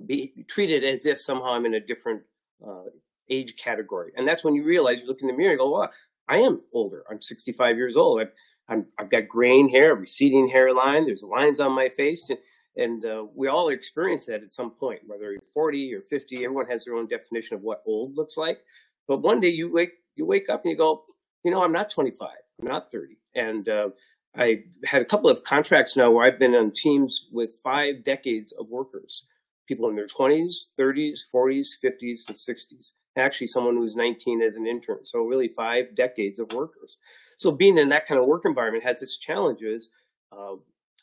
be 0.06 0.46
treated 0.48 0.84
as 0.84 1.06
if 1.06 1.20
somehow 1.20 1.52
I'm 1.52 1.66
in 1.66 1.74
a 1.74 1.80
different 1.80 2.24
uh, 2.66 2.86
age 3.30 3.56
category?" 3.58 4.12
And 4.16 4.28
that's 4.28 4.44
when 4.44 4.56
you 4.56 4.64
realize 4.64 5.02
you 5.02 5.08
look 5.08 5.22
in 5.22 5.28
the 5.28 5.34
mirror 5.34 5.52
and 5.52 5.60
go, 5.60 5.72
"Well, 5.72 5.92
I 6.28 6.38
am 6.40 6.62
older. 6.74 7.04
I'm 7.10 7.22
65 7.22 7.78
years 7.78 7.98
old. 7.98 8.22
I, 8.70 8.76
I've 8.98 9.10
got 9.10 9.28
graying 9.28 9.70
hair, 9.70 9.96
receding 9.96 10.48
hairline. 10.48 11.06
There's 11.06 11.24
lines 11.24 11.60
on 11.60 11.72
my 11.74 11.90
face." 11.90 12.30
And, 12.30 12.40
and 12.76 13.04
uh, 13.06 13.26
we 13.36 13.48
all 13.48 13.70
experience 13.70 14.26
that 14.28 14.44
at 14.44 14.52
some 14.52 14.72
point, 14.72 15.02
whether 15.08 15.32
you're 15.32 15.42
40 15.54 15.94
or 15.94 16.02
50. 16.02 16.38
Everyone 16.38 16.68
has 16.68 16.86
their 16.86 16.96
own 16.96 17.08
definition 17.08 17.56
of 17.56 17.62
what 17.62 17.84
old 17.86 18.16
looks 18.16 18.38
like. 18.38 18.60
But 19.08 19.18
one 19.22 19.40
day 19.40 19.50
you 19.50 19.72
wake 19.72 19.94
you 20.16 20.26
wake 20.26 20.50
up 20.50 20.64
and 20.64 20.72
you 20.72 20.78
go, 20.78 21.04
you 21.44 21.52
know, 21.52 21.64
I'm 21.64 21.72
not 21.72 21.90
25, 21.90 22.30
I'm 22.62 22.68
not 22.68 22.92
30, 22.92 23.18
and 23.36 23.70
uh, 23.70 23.90
I 24.36 24.64
had 24.86 25.02
a 25.02 25.06
couple 25.06 25.30
of 25.30 25.44
contracts 25.44 25.96
now 25.96 26.12
where 26.12 26.26
I've 26.26 26.40
been 26.40 26.56
on 26.56 26.72
teams 26.72 27.30
with 27.32 27.60
five 27.64 28.04
decades 28.04 28.52
of 28.52 28.70
workers, 28.70 29.26
people 29.68 29.90
in 29.90 29.96
their 29.96 30.08
20s, 30.08 30.74
30s, 30.78 31.20
40s, 31.34 31.68
50s, 31.84 32.28
and 32.28 32.38
60s. 32.38 32.92
Actually, 33.18 33.48
someone 33.48 33.76
who's 33.76 33.96
19 33.96 34.42
as 34.42 34.56
an 34.56 34.68
intern. 34.68 35.00
So 35.04 35.24
really, 35.24 35.48
five 35.48 35.96
decades 35.96 36.38
of 36.38 36.52
workers. 36.54 36.98
So 37.38 37.52
being 37.52 37.78
in 37.78 37.90
that 37.90 38.06
kind 38.06 38.20
of 38.20 38.28
work 38.28 38.44
environment 38.46 38.84
has 38.84 39.02
its 39.02 39.18
challenges. 39.18 39.90
Uh, 40.32 40.56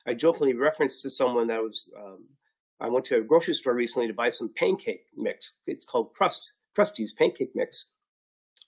I 0.06 0.14
jokingly 0.14 0.54
referenced 0.54 1.02
to 1.02 1.10
someone 1.10 1.48
that 1.48 1.62
was, 1.62 1.90
um, 1.98 2.24
I 2.80 2.88
went 2.88 3.04
to 3.06 3.16
a 3.16 3.22
grocery 3.22 3.54
store 3.54 3.74
recently 3.74 4.06
to 4.08 4.14
buy 4.14 4.28
some 4.28 4.52
pancake 4.56 5.06
mix. 5.16 5.54
It's 5.66 5.84
called 5.84 6.12
Crust, 6.14 6.54
Krusteaz 6.76 7.16
pancake 7.16 7.52
mix. 7.54 7.88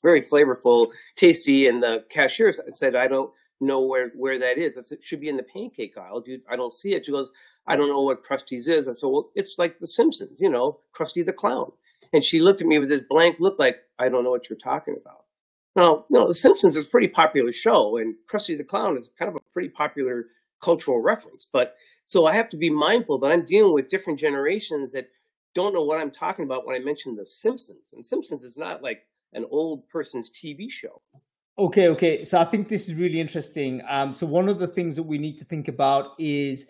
Very 0.03 0.23
flavorful, 0.23 0.89
tasty. 1.17 1.67
And 1.67 1.83
the 1.83 2.05
cashier 2.11 2.53
said, 2.71 2.97
I 2.97 3.09
don't 3.09 3.31
know 3.61 3.83
where, 3.83 4.11
where 4.17 4.39
that 4.39 4.59
is. 4.59 4.79
I 4.79 4.83
said, 4.83 4.99
it 4.99 5.05
should 5.05 5.21
be 5.21 5.29
in 5.29 5.37
the 5.37 5.43
pancake 5.43 5.97
aisle. 5.97 6.25
I 6.51 6.57
don't 6.57 6.73
see 6.73 6.95
it. 6.95 7.07
She 7.07 7.13
goes, 7.13 7.31
I 7.67 7.77
don't 7.77 7.89
know 7.89 8.03
what 8.03 8.25
Krusteaz 8.25 8.69
is. 8.69 8.89
I 8.89 8.93
said, 8.93 9.07
well, 9.09 9.31
it's 9.35 9.59
like 9.59 9.79
The 9.79 9.87
Simpsons, 9.87 10.39
you 10.41 10.49
know, 10.49 10.81
Krusty 10.97 11.25
the 11.25 11.33
Clown. 11.33 11.71
And 12.13 12.25
she 12.25 12.41
looked 12.41 12.63
at 12.63 12.67
me 12.67 12.79
with 12.79 12.89
this 12.89 13.03
blank 13.09 13.37
look 13.39 13.59
like, 13.59 13.77
I 13.99 14.09
don't 14.09 14.25
know 14.25 14.31
what 14.31 14.49
you're 14.49 14.59
talking 14.59 14.97
about. 14.99 15.25
Now, 15.77 16.07
you 16.09 16.19
know, 16.19 16.27
The 16.27 16.35
Simpsons 16.35 16.77
is 16.77 16.87
a 16.87 16.89
pretty 16.89 17.09
popular 17.09 17.53
show, 17.53 17.99
and 17.99 18.15
Krusty 18.27 18.57
the 18.57 18.65
Clown 18.65 18.97
is 18.97 19.11
kind 19.19 19.29
of 19.29 19.37
a 19.37 19.41
pretty 19.53 19.69
popular 19.69 20.27
cultural 20.61 21.01
reference. 21.01 21.49
But 21.51 21.75
so 22.07 22.27
I 22.27 22.35
have 22.35 22.49
to 22.51 22.57
be 22.57 22.71
mindful 22.71 23.19
that 23.21 23.33
I'm 23.33 23.45
dealing 23.45 23.75
with 23.75 23.89
different 23.89 24.19
generations 24.19 24.93
that 24.93 25.09
don't 25.55 25.75
know 25.75 25.83
what 25.83 26.01
I'm 26.01 26.11
talking 26.11 26.45
about 26.45 26.67
when 26.67 26.77
I 26.77 26.79
mention 26.79 27.17
The 27.17 27.27
Simpsons. 27.27 27.91
And 27.93 28.05
Simpsons 28.05 28.45
is 28.45 28.57
not 28.57 28.83
like 28.83 29.07
an 29.33 29.45
old 29.51 29.89
person's 29.89 30.31
TV 30.31 30.71
show. 30.71 31.03
Okay, 31.59 31.89
okay. 31.89 32.25
So 32.25 32.39
I 32.39 32.45
think 32.45 32.69
this 32.69 32.89
is 32.89 32.95
really 32.95 33.21
interesting. 33.21 33.83
Um, 33.89 34.13
so 34.13 34.27
one 34.27 34.49
of 34.49 34.59
the 34.59 34.69
things 34.69 34.95
that 34.97 35.03
we 35.03 35.19
need 35.19 35.39
to 35.39 35.45
think 35.45 35.69
about 35.69 36.13
is 36.19 36.67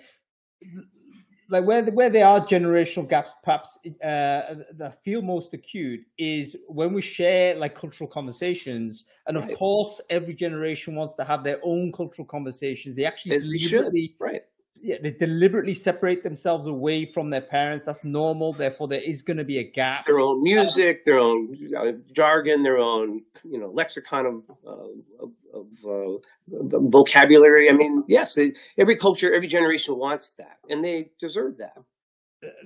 like 1.48 1.64
where 1.64 1.82
where 1.84 2.11
there 2.11 2.26
are 2.26 2.40
generational 2.44 3.08
gaps, 3.08 3.30
perhaps 3.42 3.78
uh, 4.02 4.62
that 4.72 5.02
feel 5.02 5.22
most 5.22 5.52
acute 5.54 6.00
is 6.18 6.56
when 6.68 6.92
we 6.92 7.00
share 7.00 7.54
like 7.56 7.74
cultural 7.74 8.08
conversations, 8.08 9.04
and 9.26 9.37
of 9.37 9.46
right. 9.46 9.56
course, 9.56 10.00
every 10.11 10.34
generation 10.34 10.94
wants 10.94 11.14
to 11.14 11.24
have 11.24 11.44
their 11.44 11.58
own 11.62 11.92
cultural 11.92 12.26
conversations. 12.26 12.96
They 12.96 13.04
actually 13.04 13.37
As 13.37 13.48
deliberately, 13.48 14.14
right? 14.18 14.42
Yeah, 14.82 14.96
they 15.02 15.10
deliberately 15.10 15.74
separate 15.74 16.22
themselves 16.22 16.66
away 16.66 17.04
from 17.04 17.30
their 17.30 17.40
parents. 17.40 17.84
That's 17.84 18.04
normal. 18.04 18.52
Therefore, 18.52 18.88
there 18.88 19.02
is 19.02 19.22
going 19.22 19.36
to 19.36 19.44
be 19.44 19.58
a 19.58 19.64
gap. 19.64 20.06
Their 20.06 20.20
own 20.20 20.42
music, 20.42 21.04
their 21.04 21.18
own 21.18 21.56
uh, 21.76 21.92
jargon, 22.12 22.62
their 22.62 22.78
own 22.78 23.22
you 23.44 23.58
know 23.58 23.70
lexicon 23.70 24.26
of 24.26 24.56
uh, 24.66 25.24
of, 25.24 25.30
of 25.54 25.66
uh, 25.84 26.78
vocabulary. 26.88 27.68
I 27.68 27.72
mean, 27.72 28.04
yes, 28.08 28.36
it, 28.38 28.54
every 28.78 28.96
culture, 28.96 29.34
every 29.34 29.48
generation 29.48 29.96
wants 29.96 30.30
that, 30.38 30.58
and 30.68 30.84
they 30.84 31.10
deserve 31.20 31.58
that. 31.58 31.76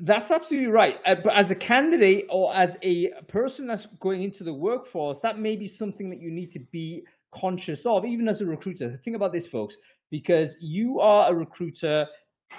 That's 0.03 0.31
absolutely 0.31 0.69
right. 0.69 0.99
Uh, 1.07 1.15
but 1.23 1.35
as 1.35 1.51
a 1.51 1.55
candidate 1.55 2.27
or 2.29 2.55
as 2.55 2.77
a 2.83 3.11
person 3.29 3.67
that's 3.67 3.87
going 4.01 4.23
into 4.23 4.45
the 4.45 4.53
workforce, 4.53 5.21
that 5.21 5.39
may 5.39 5.57
be 5.57 5.67
something 5.67 6.11
that 6.11 6.21
you 6.21 6.31
need 6.31 6.51
to 6.53 6.61
be 6.73 7.05
conscious 7.35 7.87
of, 7.87 8.05
even 8.05 8.29
as 8.29 8.43
a 8.43 8.47
recruiter. 8.47 9.01
Think 9.05 9.17
about 9.17 9.33
this, 9.33 9.47
folks, 9.47 9.77
because 10.13 10.55
you 10.61 11.01
are 11.01 11.33
a 11.33 11.35
recruiter. 11.35 12.07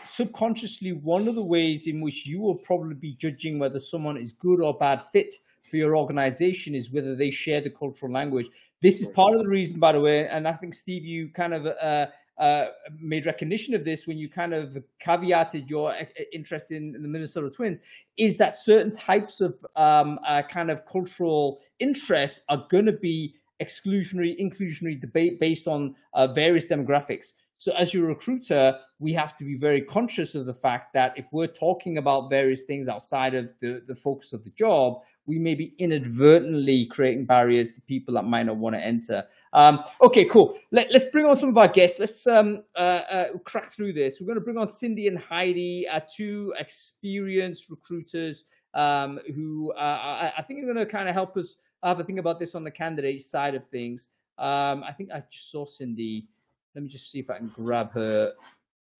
Subconsciously, 0.05 0.91
one 0.91 1.27
of 1.27 1.35
the 1.35 1.43
ways 1.43 1.85
in 1.85 2.01
which 2.01 2.25
you 2.25 2.41
will 2.41 2.55
probably 2.55 2.95
be 2.95 3.13
judging 3.13 3.59
whether 3.59 3.79
someone 3.79 4.17
is 4.17 4.33
good 4.33 4.59
or 4.59 4.73
bad 4.73 5.03
fit 5.13 5.35
for 5.69 5.77
your 5.77 5.95
organization 5.95 6.73
is 6.73 6.91
whether 6.91 7.15
they 7.15 7.29
share 7.29 7.61
the 7.61 7.69
cultural 7.69 8.11
language. 8.11 8.47
This 8.81 9.01
is 9.01 9.07
part 9.07 9.35
of 9.35 9.43
the 9.43 9.47
reason, 9.47 9.79
by 9.79 9.91
the 9.93 10.01
way, 10.01 10.27
and 10.27 10.47
I 10.47 10.53
think 10.53 10.73
Steve, 10.73 11.05
you 11.05 11.29
kind 11.29 11.53
of 11.53 11.67
uh, 11.67 12.07
uh, 12.37 12.65
made 12.99 13.27
recognition 13.27 13.75
of 13.75 13.85
this 13.85 14.07
when 14.07 14.17
you 14.17 14.29
kind 14.29 14.53
of 14.53 14.75
caveated 15.05 15.69
your 15.69 15.95
interest 16.33 16.71
in, 16.71 16.91
the 16.93 17.07
Minnesota 17.07 17.51
Twins, 17.51 17.77
is 18.17 18.35
that 18.37 18.55
certain 18.55 18.93
types 18.93 19.41
of 19.41 19.53
um, 19.75 20.19
uh, 20.27 20.41
kind 20.49 20.71
of 20.71 20.85
cultural 20.87 21.61
interests 21.79 22.41
are 22.49 22.65
going 22.71 22.87
to 22.87 22.93
be 22.93 23.35
exclusionary, 23.61 24.39
inclusionary 24.39 24.99
debate 24.99 25.39
based 25.39 25.67
on 25.67 25.95
uh, 26.13 26.27
various 26.27 26.65
demographics. 26.65 27.33
So, 27.63 27.71
as 27.77 27.93
your 27.93 28.07
recruiter, 28.07 28.77
we 28.99 29.13
have 29.13 29.37
to 29.37 29.45
be 29.45 29.55
very 29.55 29.79
conscious 29.79 30.35
of 30.35 30.45
the 30.45 30.53
fact 30.53 30.91
that 30.95 31.13
if 31.15 31.27
we're 31.31 31.47
talking 31.47 31.97
about 31.97 32.29
various 32.29 32.63
things 32.63 32.89
outside 32.89 33.33
of 33.35 33.53
the, 33.61 33.81
the 33.87 33.95
focus 33.95 34.33
of 34.33 34.43
the 34.43 34.49
job, 34.49 34.99
we 35.27 35.39
may 35.39 35.55
be 35.55 35.73
inadvertently 35.77 36.87
creating 36.87 37.25
barriers 37.25 37.71
to 37.71 37.81
people 37.83 38.15
that 38.15 38.23
might 38.23 38.47
not 38.47 38.57
want 38.57 38.75
to 38.75 38.81
enter. 38.81 39.23
Um, 39.53 39.81
okay, 40.01 40.25
cool. 40.25 40.57
Let, 40.73 40.93
us 40.93 41.05
bring 41.13 41.25
on 41.25 41.37
some 41.37 41.47
of 41.47 41.57
our 41.57 41.69
guests. 41.69 41.99
Let's 41.99 42.27
um, 42.27 42.63
uh, 42.75 42.79
uh, 43.09 43.25
crack 43.45 43.71
through 43.71 43.93
this. 43.93 44.19
We're 44.19 44.27
going 44.27 44.39
to 44.39 44.43
bring 44.43 44.57
on 44.57 44.67
Cindy 44.67 45.07
and 45.07 45.17
Heidi, 45.17 45.87
uh, 45.87 46.01
two 46.13 46.53
experienced 46.59 47.69
recruiters 47.69 48.43
um, 48.73 49.21
who 49.33 49.71
uh, 49.77 49.79
I, 49.79 50.33
I, 50.39 50.41
think 50.41 50.61
are 50.61 50.73
going 50.73 50.85
to 50.85 50.85
kind 50.85 51.07
of 51.07 51.15
help 51.15 51.37
us 51.37 51.55
have 51.81 52.01
a 52.01 52.03
think 52.03 52.19
about 52.19 52.41
this 52.41 52.55
on 52.55 52.65
the 52.65 52.71
candidate 52.71 53.21
side 53.21 53.55
of 53.55 53.65
things. 53.67 54.09
Um, 54.37 54.83
I 54.83 54.91
think 54.91 55.11
I 55.13 55.21
just 55.31 55.49
saw 55.49 55.65
Cindy. 55.65 56.27
Let 56.75 56.83
me 56.83 56.89
just 56.89 57.11
see 57.11 57.19
if 57.19 57.29
I 57.29 57.37
can 57.37 57.49
grab 57.49 57.91
her 57.93 58.33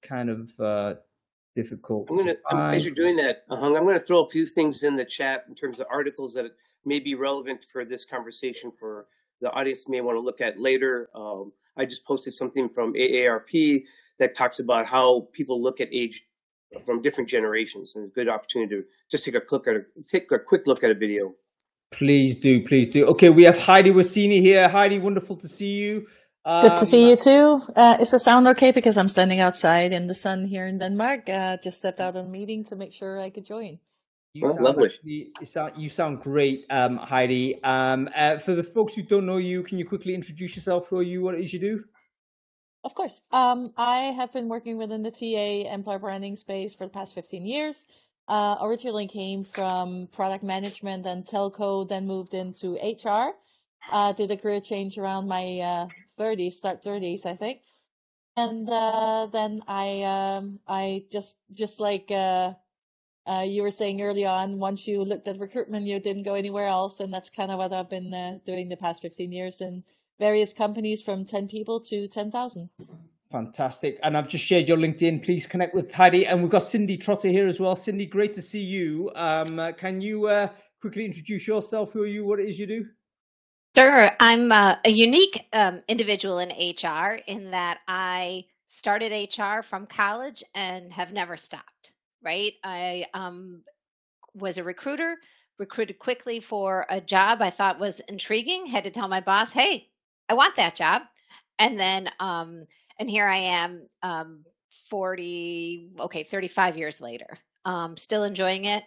kind 0.07 0.29
of 0.29 0.59
uh, 0.59 0.93
difficult. 1.55 2.07
I'm 2.12 2.17
gonna, 2.17 2.73
as 2.73 2.86
you're 2.86 2.93
doing 2.93 3.15
that, 3.17 3.43
I'm 3.49 3.59
going 3.59 3.88
to 3.88 3.99
throw 3.99 4.23
a 4.23 4.29
few 4.29 4.45
things 4.45 4.83
in 4.83 4.95
the 4.95 5.05
chat 5.05 5.45
in 5.47 5.55
terms 5.55 5.79
of 5.79 5.88
articles 5.91 6.33
that 6.36 6.45
may 6.86 6.99
be 6.99 7.15
relevant 7.15 7.65
for 7.71 7.86
this 7.86 8.05
conversation 8.05 8.71
for 8.77 9.07
the 9.41 9.51
audience 9.51 9.89
may 9.89 10.01
want 10.01 10.15
to 10.15 10.21
look 10.21 10.41
at 10.41 10.59
later. 10.59 11.09
Um, 11.15 11.51
I 11.77 11.86
just 11.86 12.05
posted 12.05 12.33
something 12.33 12.69
from 12.69 12.93
AARP 12.93 13.83
that 14.19 14.36
talks 14.36 14.59
about 14.59 14.86
how 14.86 15.27
people 15.33 15.62
look 15.62 15.81
at 15.81 15.89
age 15.91 16.27
from 16.86 17.01
different 17.01 17.29
generations, 17.29 17.95
and 17.95 18.05
a 18.05 18.07
good 18.07 18.27
opportunity 18.27 18.75
to 18.75 18.83
just 19.12 19.25
take 19.25 19.36
a 19.36 19.41
quick 19.41 19.67
at 19.67 19.75
a, 19.75 19.81
take 20.09 20.31
a 20.31 20.39
quick 20.39 20.63
look 20.65 20.83
at 20.83 20.89
a 20.89 20.95
video. 20.95 21.33
Please 21.91 22.38
do, 22.38 22.63
please 22.65 22.88
do. 22.88 23.05
Okay, 23.05 23.29
we 23.29 23.43
have 23.43 23.57
Heidi 23.57 23.91
Wassini 23.91 24.41
here. 24.41 24.67
Heidi, 24.67 24.97
wonderful 24.97 25.36
to 25.36 25.47
see 25.47 25.67
you. 25.67 26.07
Um, 26.45 26.67
Good 26.67 26.79
to 26.79 26.86
see 26.86 27.10
you 27.10 27.15
too. 27.15 27.62
Uh, 27.75 27.97
is 28.01 28.12
the 28.12 28.19
sound 28.19 28.47
okay? 28.49 28.71
Because 28.71 28.97
I'm 28.97 29.08
standing 29.08 29.39
outside 29.39 29.93
in 29.93 30.08
the 30.08 30.15
sun 30.15 30.45
here 30.45 30.67
in 30.67 30.77
Denmark. 30.77 31.29
Uh, 31.29 31.58
just 31.58 31.77
stepped 31.77 32.01
out 32.01 32.15
of 32.15 32.25
a 32.25 32.29
meeting 32.29 32.65
to 32.65 32.75
make 32.75 32.91
sure 32.91 33.19
I 33.19 33.29
could 33.29 33.45
join. 33.45 33.79
You 34.34 34.47
sound 34.47 34.62
lovely. 34.62 34.86
Actually, 34.86 35.32
you, 35.39 35.45
sound, 35.45 35.73
you 35.77 35.89
sound 35.89 36.21
great, 36.21 36.65
um, 36.69 36.97
Heidi. 36.97 37.63
Um, 37.63 38.10
uh, 38.15 38.39
for 38.39 38.56
the 38.56 38.63
folks 38.63 38.95
who 38.95 39.03
don't 39.03 39.25
know 39.25 39.38
you, 39.38 39.63
can 39.63 39.77
you 39.77 39.86
quickly 39.86 40.15
introduce 40.15 40.56
yourself? 40.56 40.89
Who 40.89 40.97
are 40.97 41.03
you? 41.03 41.21
What 41.21 41.36
it 41.36 41.45
is 41.45 41.53
you 41.53 41.60
do? 41.60 41.84
Of 42.84 42.93
course. 42.95 43.21
Um, 43.32 43.71
I 43.77 44.12
have 44.17 44.34
been 44.34 44.49
working 44.49 44.77
within 44.77 45.03
the 45.03 45.12
TA 45.12 45.71
employer 45.71 45.99
branding 45.99 46.36
space 46.36 46.75
for 46.75 46.86
the 46.86 46.91
past 46.91 47.15
15 47.15 47.45
years. 47.45 47.86
Uh, 48.27 48.58
originally 48.62 49.08
came 49.08 49.45
from 49.45 50.08
product 50.12 50.43
management 50.43 51.06
and 51.06 51.23
telco, 51.23 51.88
then 51.88 52.06
moved 52.06 52.34
into 52.34 52.75
HR. 52.75 53.32
Uh, 53.91 54.13
did 54.13 54.32
a 54.32 54.38
career 54.38 54.60
change 54.60 54.97
around 54.97 55.27
my 55.27 55.60
uh, 55.60 55.88
30s, 56.19 56.54
start 56.54 56.84
30s, 56.84 57.26
I 57.26 57.36
think. 57.36 57.62
And 58.36 58.67
uh, 58.69 59.28
then 59.32 59.62
I, 59.67 60.04
um, 60.04 60.60
I 60.67 61.06
just, 61.12 61.38
just 61.52 61.80
like 61.80 62.10
uh, 62.10 62.54
uh, 63.28 63.45
you 63.45 63.62
were 63.62 63.71
saying 63.71 64.02
early 64.02 64.26
on, 64.26 64.60
once 64.60 64.88
you 64.88 65.04
looked 65.04 65.28
at 65.28 65.39
recruitment, 65.39 65.86
you 65.86 65.99
didn't 65.99 66.23
go 66.23 66.34
anywhere 66.34 66.67
else, 66.67 66.99
and 66.99 67.13
that's 67.13 67.30
kind 67.30 67.52
of 67.52 67.58
what 67.60 67.73
I've 67.73 67.89
been 67.89 68.13
uh, 68.13 68.39
doing 68.45 68.69
the 68.69 68.76
past 68.76 69.02
15 69.02 69.32
years 69.32 69.62
in 69.62 69.84
various 70.19 70.54
companies, 70.54 71.02
from 71.02 71.26
10 71.26 71.47
people 71.47 71.80
to 71.80 72.08
10,000. 72.08 72.69
Fantastic. 73.32 73.97
And 74.04 74.15
I've 74.15 74.28
just 74.28 74.45
shared 74.45 74.67
your 74.67 74.78
LinkedIn. 74.78 75.23
Please 75.23 75.47
connect 75.47 75.73
with 75.73 75.89
Paddy. 75.89 76.28
And 76.28 76.41
we've 76.41 76.52
got 76.52 76.63
Cindy 76.63 76.97
Trotta 76.97 77.32
here 77.32 77.47
as 77.47 77.60
well. 77.60 77.76
Cindy, 77.76 78.06
great 78.06 78.32
to 78.34 78.43
see 78.43 78.60
you. 78.60 79.10
Um, 79.15 79.58
uh, 79.58 79.71
can 79.71 80.02
you 80.02 80.28
uh, 80.28 80.49
quickly 80.82 81.04
introduce 81.04 81.47
yourself? 81.47 81.91
Who 81.93 82.04
are 82.04 82.08
you? 82.08 82.26
What 82.26 82.39
it 82.39 82.47
is 82.47 82.60
you 82.60 82.67
do? 82.67 82.86
Sure. 83.75 84.12
I'm 84.19 84.51
uh, 84.51 84.75
a 84.86 84.89
unique 84.89 85.47
um, 85.53 85.81
individual 85.88 86.39
in 86.39 86.49
HR 86.49 87.19
in 87.27 87.51
that 87.51 87.79
I 87.88 88.45
started 88.67 89.12
HR 89.12 89.63
from 89.63 89.88
college 89.88 90.43
and 90.53 90.93
have 90.93 91.12
never 91.12 91.38
stopped, 91.38 91.93
right? 92.21 92.53
I 92.63 93.05
um, 93.13 93.63
was 94.36 94.57
a 94.57 94.63
recruiter, 94.63 95.17
recruited 95.59 95.99
quickly 95.99 96.39
for 96.41 96.86
a 96.89 97.01
job 97.01 97.41
I 97.41 97.51
thought 97.51 97.79
was 97.79 98.01
intriguing, 98.01 98.67
had 98.67 98.86
to 98.86 98.91
tell 98.91 99.07
my 99.09 99.21
boss, 99.21 99.51
hey, 99.51 99.89
I 100.29 100.36
want 100.36 100.57
that 100.57 100.75
job. 100.75 101.03
And 101.59 101.79
then, 101.79 102.09
um, 102.19 102.65
and 102.99 103.09
here 103.09 103.27
I 103.27 103.38
am, 103.38 103.88
um, 104.03 104.45
40, 104.89 105.91
okay, 105.99 106.23
35 106.23 106.77
years 106.77 107.01
later, 107.01 107.38
um, 107.65 107.97
still 107.97 108.23
enjoying 108.23 108.65
it. 108.65 108.83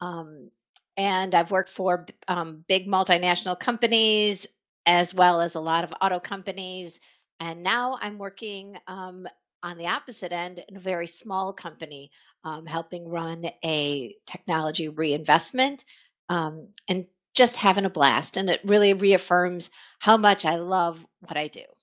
Um, 0.00 0.50
and 0.96 1.34
I've 1.34 1.50
worked 1.50 1.68
for 1.68 2.06
um, 2.28 2.64
big 2.68 2.86
multinational 2.86 3.58
companies 3.58 4.46
as 4.86 5.12
well 5.12 5.40
as 5.40 5.54
a 5.54 5.60
lot 5.60 5.84
of 5.84 5.92
auto 6.00 6.20
companies. 6.20 7.00
And 7.40 7.62
now 7.62 7.98
I'm 8.00 8.18
working 8.18 8.78
um, 8.86 9.26
on 9.62 9.78
the 9.78 9.88
opposite 9.88 10.32
end 10.32 10.64
in 10.68 10.76
a 10.76 10.80
very 10.80 11.06
small 11.06 11.52
company, 11.52 12.10
um, 12.44 12.66
helping 12.66 13.08
run 13.08 13.46
a 13.64 14.14
technology 14.26 14.88
reinvestment 14.88 15.84
um, 16.28 16.68
and 16.88 17.06
just 17.34 17.56
having 17.56 17.84
a 17.84 17.90
blast. 17.90 18.36
And 18.36 18.48
it 18.48 18.60
really 18.64 18.94
reaffirms 18.94 19.70
how 19.98 20.16
much 20.16 20.46
I 20.46 20.56
love 20.56 21.04
what 21.20 21.36
I 21.36 21.48
do. 21.48 21.75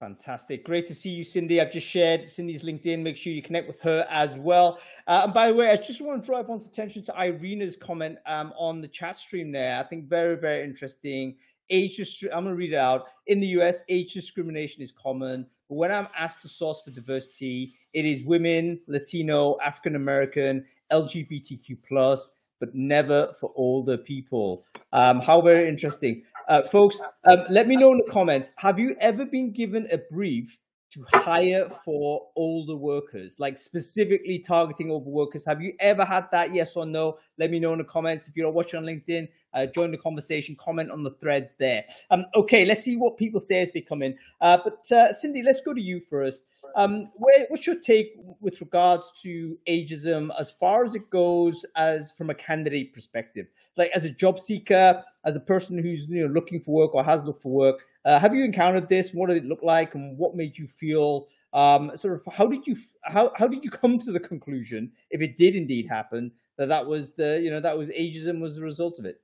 Fantastic. 0.00 0.64
Great 0.64 0.86
to 0.86 0.94
see 0.94 1.10
you, 1.10 1.22
Cindy. 1.22 1.60
I've 1.60 1.70
just 1.70 1.86
shared 1.86 2.26
Cindy's 2.26 2.62
LinkedIn. 2.62 3.02
Make 3.02 3.18
sure 3.18 3.34
you 3.34 3.42
connect 3.42 3.68
with 3.68 3.82
her 3.82 4.06
as 4.08 4.38
well. 4.38 4.78
Uh, 5.06 5.20
and 5.24 5.34
by 5.34 5.48
the 5.48 5.54
way, 5.54 5.70
I 5.70 5.76
just 5.76 6.00
want 6.00 6.22
to 6.22 6.26
draw 6.26 6.38
everyone's 6.38 6.66
attention 6.66 7.04
to 7.04 7.12
Irina's 7.20 7.76
comment 7.76 8.16
um, 8.24 8.54
on 8.58 8.80
the 8.80 8.88
chat 8.88 9.18
stream 9.18 9.52
there. 9.52 9.78
I 9.78 9.86
think 9.86 10.08
very, 10.08 10.36
very 10.36 10.64
interesting. 10.64 11.36
Age, 11.68 12.24
I'm 12.32 12.44
going 12.44 12.46
to 12.46 12.54
read 12.54 12.72
it 12.72 12.76
out. 12.76 13.08
In 13.26 13.40
the 13.40 13.48
US, 13.48 13.82
age 13.90 14.14
discrimination 14.14 14.82
is 14.82 14.90
common. 14.90 15.46
But 15.68 15.74
when 15.74 15.92
I'm 15.92 16.08
asked 16.18 16.40
to 16.42 16.48
source 16.48 16.80
for 16.82 16.92
diversity, 16.92 17.74
it 17.92 18.06
is 18.06 18.24
women, 18.24 18.80
Latino, 18.86 19.58
African 19.62 19.96
American, 19.96 20.64
LGBTQ 20.90 21.76
plus, 21.86 22.32
but 22.58 22.74
never 22.74 23.34
for 23.38 23.52
older 23.54 23.98
people. 23.98 24.64
Um, 24.92 25.20
how 25.20 25.40
very 25.40 25.68
interesting. 25.68 26.22
Uh, 26.50 26.62
folks, 26.62 27.00
um, 27.28 27.44
let 27.48 27.68
me 27.68 27.76
know 27.76 27.92
in 27.92 27.98
the 28.04 28.10
comments. 28.10 28.50
Have 28.56 28.76
you 28.76 28.96
ever 29.00 29.24
been 29.24 29.52
given 29.52 29.86
a 29.92 29.98
brief 30.10 30.58
to 30.92 31.04
hire 31.12 31.68
for 31.84 32.22
older 32.34 32.74
workers, 32.74 33.36
like 33.38 33.56
specifically 33.56 34.42
targeting 34.44 34.90
older 34.90 35.10
workers? 35.10 35.46
Have 35.46 35.62
you 35.62 35.74
ever 35.78 36.04
had 36.04 36.24
that? 36.32 36.52
Yes 36.52 36.74
or 36.74 36.86
no? 36.86 37.18
Let 37.38 37.52
me 37.52 37.60
know 37.60 37.72
in 37.72 37.78
the 37.78 37.84
comments. 37.84 38.26
If 38.26 38.34
you're 38.34 38.50
watching 38.50 38.78
on 38.78 38.84
LinkedIn, 38.84 39.28
uh, 39.54 39.66
join 39.66 39.90
the 39.90 39.98
conversation, 39.98 40.56
comment 40.56 40.90
on 40.90 41.02
the 41.02 41.10
threads 41.12 41.54
there. 41.58 41.84
Um, 42.10 42.26
okay, 42.34 42.64
let's 42.64 42.82
see 42.82 42.96
what 42.96 43.16
people 43.16 43.40
say 43.40 43.60
as 43.60 43.72
they 43.72 43.80
come 43.80 44.02
in. 44.02 44.16
Uh, 44.40 44.58
but 44.62 44.90
uh, 44.92 45.12
Cindy, 45.12 45.42
let's 45.42 45.60
go 45.60 45.74
to 45.74 45.80
you 45.80 46.00
first. 46.00 46.44
Um, 46.76 47.10
where, 47.14 47.46
what's 47.48 47.66
your 47.66 47.80
take 47.80 48.14
with 48.40 48.60
regards 48.60 49.12
to 49.22 49.58
ageism 49.68 50.30
as 50.38 50.50
far 50.50 50.84
as 50.84 50.94
it 50.94 51.10
goes 51.10 51.64
as 51.76 52.12
from 52.12 52.30
a 52.30 52.34
candidate 52.34 52.92
perspective? 52.92 53.46
Like 53.76 53.90
as 53.94 54.04
a 54.04 54.10
job 54.10 54.38
seeker, 54.38 55.02
as 55.24 55.36
a 55.36 55.40
person 55.40 55.78
who's 55.78 56.06
you 56.08 56.26
know 56.26 56.32
looking 56.32 56.60
for 56.60 56.74
work 56.74 56.94
or 56.94 57.04
has 57.04 57.24
looked 57.24 57.42
for 57.42 57.52
work, 57.52 57.84
uh, 58.04 58.18
have 58.18 58.34
you 58.34 58.44
encountered 58.44 58.88
this? 58.88 59.10
What 59.12 59.28
did 59.28 59.38
it 59.38 59.44
look 59.44 59.62
like, 59.62 59.94
and 59.94 60.16
what 60.18 60.34
made 60.34 60.56
you 60.58 60.66
feel? 60.66 61.28
Um, 61.52 61.90
sort 61.96 62.14
of 62.14 62.32
how 62.32 62.46
did 62.46 62.66
you 62.66 62.76
how 63.02 63.32
how 63.34 63.48
did 63.48 63.64
you 63.64 63.70
come 63.70 63.98
to 64.00 64.12
the 64.12 64.20
conclusion, 64.20 64.92
if 65.10 65.20
it 65.20 65.36
did 65.36 65.56
indeed 65.56 65.88
happen, 65.88 66.30
that 66.56 66.68
that 66.68 66.86
was 66.86 67.12
the 67.14 67.40
you 67.42 67.50
know 67.50 67.60
that 67.60 67.76
was 67.76 67.88
ageism 67.88 68.40
was 68.40 68.56
the 68.56 68.62
result 68.62 68.98
of 68.98 69.04
it? 69.04 69.20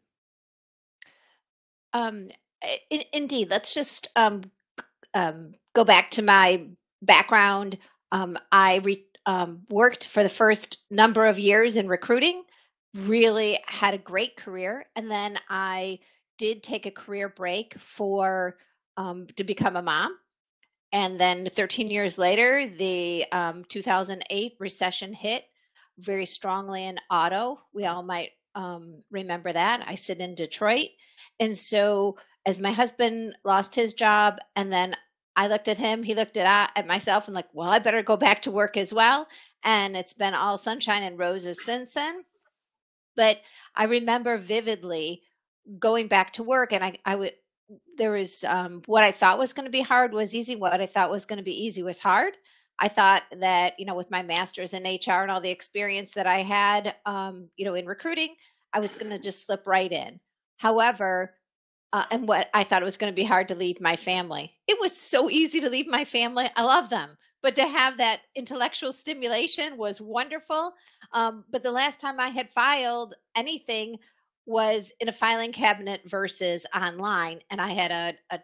Um, 1.97 2.29
in, 2.91 3.03
indeed, 3.13 3.49
let's 3.51 3.73
just 3.73 4.09
um, 4.17 4.43
um, 5.15 5.53
go 5.75 5.85
back 5.85 6.11
to 6.13 6.23
my 6.23 6.67
background. 7.01 7.79
Um, 8.13 8.39
I 8.53 8.77
re- 8.79 9.07
um, 9.25 9.63
worked 9.71 10.07
for 10.07 10.23
the 10.23 10.29
first 10.29 10.77
number 10.91 11.25
of 11.25 11.39
years 11.39 11.77
in 11.77 11.89
recruiting, 11.89 12.45
really 12.95 13.59
had 13.67 13.95
a 13.95 13.99
great 13.99 14.37
career, 14.37 14.85
and 14.95 15.11
then 15.11 15.39
I 15.49 16.01
did 16.39 16.63
take 16.63 16.85
a 16.85 16.91
career 16.91 17.31
break 17.31 17.79
for 17.79 18.59
um, 18.99 19.27
to 19.37 19.45
become 19.45 19.77
a 19.77 19.83
mom. 19.83 20.17
And 20.93 21.19
then 21.19 21.49
13 21.49 21.91
years 21.91 22.19
later, 22.19 22.69
the 22.69 23.25
um, 23.33 23.65
2008 23.65 24.53
recession 24.61 25.15
hit 25.15 25.45
very 25.99 26.27
strongly 26.27 26.85
in 26.85 26.99
auto. 27.11 27.59
We 27.73 27.87
all 27.87 28.03
might 28.03 28.31
um, 28.55 29.03
remember 29.11 29.53
that. 29.53 29.83
I 29.87 29.95
sit 29.95 30.19
in 30.19 30.35
Detroit. 30.35 30.89
And 31.41 31.57
so, 31.57 32.17
as 32.45 32.59
my 32.59 32.73
husband 32.73 33.35
lost 33.45 33.75
his 33.75 33.95
job, 33.95 34.39
and 34.55 34.73
then 34.73 34.95
I 35.35 35.49
looked 35.49 35.69
at 35.69 35.79
him, 35.79 36.03
he 36.03 36.15
looked 36.15 36.37
at, 36.37 36.73
at 36.75 36.87
myself, 36.87 37.27
and 37.27 37.35
like, 37.35 37.49
well, 37.53 37.69
I 37.69 37.79
better 37.79 38.03
go 38.03 38.17
back 38.17 38.43
to 38.43 38.51
work 38.51 38.77
as 38.77 38.93
well. 38.93 39.29
And 39.63 39.97
it's 39.97 40.15
been 40.15 40.35
all 40.35 40.59
sunshine 40.59 41.03
and 41.03 41.19
roses 41.19 41.63
since 41.63 41.91
then. 41.91 42.25
But 43.17 43.39
I 43.75 43.85
remember 43.85 44.39
vividly 44.39 45.23
going 45.79 46.09
back 46.09 46.35
to 46.35 46.43
work, 46.43 46.73
and 46.73 46.85
I, 46.85 46.99
I 47.05 47.17
would, 47.17 47.33
there 47.97 48.13
was 48.13 48.45
um, 48.45 48.83
what 48.87 49.05
I 49.05 49.13
thought 49.13 49.39
was 49.39 49.53
going 49.53 49.67
to 49.67 49.71
be 49.71 49.83
hard 49.83 50.13
was 50.13 50.35
easy. 50.35 50.57
What 50.57 50.81
I 50.81 50.87
thought 50.87 51.11
was 51.11 51.27
going 51.27 51.39
to 51.39 51.43
be 51.43 51.65
easy 51.67 51.83
was 51.83 51.99
hard. 51.99 52.37
I 52.79 52.89
thought 52.89 53.23
that, 53.39 53.79
you 53.79 53.87
know, 53.87 53.95
with 53.95 54.11
my 54.11 54.23
master's 54.23 54.75
in 54.75 54.85
HR 54.85 55.23
and 55.23 55.31
all 55.31 55.41
the 55.41 55.51
experience 55.51 56.13
that 56.13 56.27
I 56.27 56.43
had, 56.43 56.95
um, 57.07 57.49
you 57.57 57.65
know, 57.65 57.75
in 57.75 57.87
recruiting, 57.87 58.37
I 58.73 58.81
was 58.81 58.95
going 58.95 59.11
to 59.11 59.19
just 59.19 59.47
slip 59.47 59.67
right 59.67 59.91
in. 59.91 60.21
However, 60.57 61.35
uh, 61.93 62.05
and 62.11 62.27
what 62.27 62.49
I 62.53 62.65
thought 62.65 62.83
it 62.83 62.87
was 62.87 62.97
going 62.97 63.13
to 63.13 63.17
be 63.17 63.25
hard 63.25 63.49
to 63.49 63.55
leave 63.55 63.81
my 63.81 63.97
family. 63.97 64.53
It 64.67 64.79
was 64.81 64.99
so 64.99 65.31
easy 65.31 65.61
to 65.61 65.71
leave 65.71 65.87
my 65.87 66.05
family. 66.05 66.51
I 66.57 66.63
love 66.63 66.91
them, 66.91 67.17
but 67.43 67.57
to 67.57 67.67
have 67.67 67.99
that 67.99 68.21
intellectual 68.35 68.93
stimulation 68.93 69.77
was 69.77 70.01
wonderful. 70.01 70.73
Um, 71.13 71.45
but 71.51 71.63
the 71.63 71.73
last 71.73 72.01
time 72.01 72.19
I 72.19 72.29
had 72.29 72.51
filed 72.51 73.15
anything 73.37 73.99
was 74.47 74.93
in 75.01 75.09
a 75.09 75.13
filing 75.13 75.53
cabinet 75.53 76.03
versus 76.05 76.67
online, 76.75 77.41
and 77.51 77.61
I 77.61 77.69
had 77.69 77.91
a, 77.91 78.37
a 78.37 78.41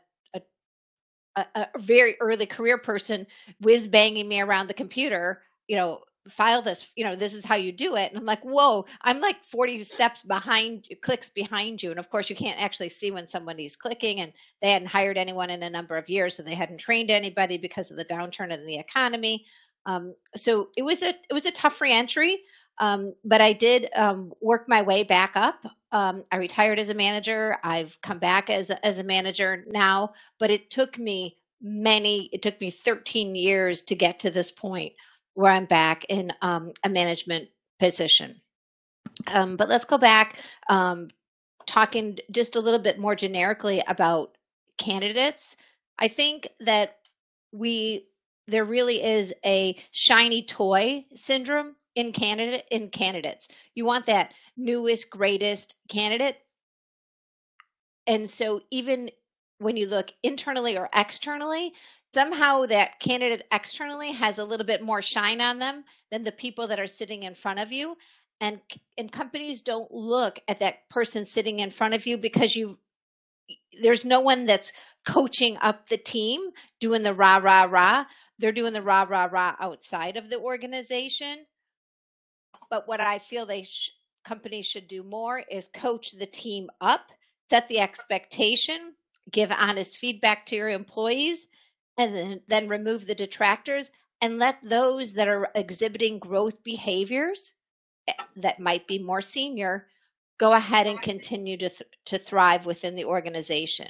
a, 1.37 1.46
a, 1.55 1.79
very 1.79 2.16
early 2.20 2.46
career 2.46 2.79
person 2.79 3.27
whiz 3.61 3.87
banging 3.87 4.29
me 4.29 4.40
around 4.40 4.68
the 4.68 4.75
computer, 4.75 5.42
you 5.66 5.77
know, 5.77 6.03
file 6.28 6.62
this 6.62 6.88
you 6.94 7.04
know 7.04 7.14
this 7.14 7.35
is 7.35 7.44
how 7.44 7.56
you 7.56 7.72
do 7.72 7.96
it 7.96 8.11
and 8.11 8.18
i'm 8.18 8.24
like 8.24 8.42
whoa 8.42 8.85
i'm 9.02 9.20
like 9.20 9.42
40 9.44 9.82
steps 9.85 10.22
behind 10.22 10.87
clicks 11.02 11.30
behind 11.30 11.82
you 11.82 11.90
and 11.90 11.98
of 11.98 12.11
course 12.11 12.30
you 12.30 12.37
can't 12.37 12.62
actually 12.62 12.88
see 12.88 13.11
when 13.11 13.26
somebody's 13.26 13.76
clicking 13.76 14.20
and 14.20 14.32
they 14.61 14.70
hadn't 14.70 14.88
hired 14.88 15.18
anyone 15.18 15.50
in 15.50 15.62
a 15.62 15.70
number 15.70 15.96
of 15.96 16.08
years 16.08 16.37
so 16.37 16.42
they 16.42 16.54
hadn't 16.54 16.78
trained 16.78 17.11
anybody 17.11 17.58
because 17.58 17.90
of 17.90 17.96
the 17.96 18.04
downturn 18.04 18.52
in 18.52 18.64
the 18.66 18.78
economy. 18.78 19.44
Um, 19.85 20.14
so 20.37 20.68
it 20.76 20.82
was 20.82 21.02
a 21.02 21.08
it 21.08 21.32
was 21.32 21.46
a 21.46 21.50
tough 21.50 21.80
reentry 21.80 22.38
um, 22.78 23.14
but 23.24 23.40
i 23.40 23.52
did 23.52 23.88
um, 23.96 24.32
work 24.40 24.68
my 24.68 24.82
way 24.82 25.02
back 25.02 25.32
up. 25.35 25.64
Um, 25.90 26.24
i 26.30 26.37
retired 26.37 26.78
as 26.78 26.88
a 26.88 26.94
manager. 26.94 27.58
I've 27.64 28.00
come 28.00 28.18
back 28.18 28.48
as 28.48 28.70
as 28.70 29.00
a 29.00 29.04
manager 29.04 29.64
now 29.68 30.12
but 30.38 30.50
it 30.50 30.70
took 30.70 30.98
me 30.98 31.37
many 31.61 32.28
it 32.32 32.42
took 32.42 32.61
me 32.61 32.70
13 32.70 33.35
years 33.35 33.82
to 33.82 33.96
get 33.96 34.20
to 34.20 34.30
this 34.30 34.52
point 34.52 34.92
where 35.35 35.53
I'm 35.53 35.66
back 35.66 36.05
in 36.09 36.33
um, 36.42 36.73
a 36.85 36.88
management 36.88 37.49
position. 37.79 38.40
Um, 39.27 39.57
but 39.57 39.68
let's 39.68 39.85
go 39.85 39.99
back, 39.99 40.38
um, 40.68 41.09
talking 41.66 42.18
just 42.31 42.57
a 42.57 42.61
little 42.61 42.81
bit 42.81 42.99
more 42.99 43.14
generically 43.14 43.83
about 43.87 44.37
candidates. 44.79 45.57
I 45.99 46.09
think 46.09 46.49
that 46.61 46.97
we 47.53 48.07
there 48.49 48.64
really 48.64 49.03
is 49.03 49.33
a 49.47 49.77
shiny 49.92 50.45
toy 50.45 51.05
syndrome 51.14 51.77
in 51.95 52.12
candidate 52.12 52.64
in 52.71 52.90
candidates. 52.90 53.49
You 53.75 53.85
want 53.85 54.07
that 54.07 54.33
newest, 54.57 55.11
greatest 55.11 55.77
candidate. 55.88 56.37
And 58.07 58.29
so 58.29 58.61
even 58.71 59.11
when 59.59 59.77
you 59.77 59.87
look 59.87 60.12
internally 60.25 60.77
or 60.77 60.88
externally, 60.92 61.73
somehow 62.14 62.66
that 62.66 63.01
candidate 63.01 63.46
externally 63.53 64.12
has 64.12 64.38
a 64.38 64.44
little 64.44 64.66
bit 64.66 64.83
more 64.83 65.03
shine 65.03 65.40
on 65.40 65.59
them 65.59 65.85
than 66.11 66.25
the 66.25 66.33
people 66.33 66.66
that 66.68 66.81
are 66.81 66.87
sitting 66.87 67.22
in 67.22 67.35
front 67.35 67.59
of 67.59 67.72
you. 67.72 67.96
And 68.40 68.61
and 68.98 69.11
companies 69.11 69.62
don't 69.62 69.90
look 69.92 70.38
at 70.48 70.61
that 70.61 70.88
person 70.90 71.27
sitting 71.27 71.61
in 71.61 71.70
front 71.70 71.94
of 71.94 72.07
you 72.07 72.18
because 72.18 72.57
you 72.57 72.79
there's 73.83 74.05
no 74.05 74.20
one 74.20 74.46
that's 74.46 74.72
coaching 75.07 75.57
up 75.61 75.88
the 75.88 75.96
team 75.96 76.51
doing 76.81 77.03
the 77.03 77.14
rah 77.14 77.37
rah 77.37 77.64
rah. 77.64 78.05
They're 78.38 78.53
doing 78.53 78.72
the 78.72 78.83
rah 78.83 79.07
rah 79.09 79.29
rah 79.31 79.55
outside 79.61 80.16
of 80.16 80.29
the 80.29 80.38
organization. 80.40 81.46
But 82.68 82.88
what 82.88 83.01
i 83.01 83.18
feel 83.18 83.46
they 83.46 83.62
sh- 83.62 83.92
companies 84.25 84.66
should 84.66 84.88
do 84.88 85.03
more 85.03 85.38
is 85.51 85.68
coach 85.68 86.12
the 86.12 86.27
team 86.27 86.68
up 86.81 87.11
set 87.51 87.68
the 87.68 87.81
expectation 87.81 88.94
give 89.31 89.53
honest 89.53 89.96
feedback 89.98 90.46
to 90.46 90.57
your 90.57 90.70
employees 90.70 91.48
and 91.98 92.16
then, 92.16 92.40
then 92.48 92.68
remove 92.68 93.07
the 93.07 93.14
detractors 93.14 93.90
and 94.20 94.38
let 94.38 94.59
those 94.62 95.12
that 95.14 95.28
are 95.28 95.50
exhibiting 95.55 96.18
growth 96.18 96.62
behaviors 96.62 97.55
eh, 98.09 98.12
that 98.37 98.61
might 98.61 98.87
be 98.87 98.98
more 98.98 99.20
senior 99.20 99.87
go 100.38 100.52
ahead 100.52 100.88
and 100.88 101.00
continue 101.00 101.57
to 101.57 101.68
th- 101.68 101.90
to 102.05 102.18
thrive 102.18 102.66
within 102.66 102.96
the 102.96 103.05
organization. 103.05 103.88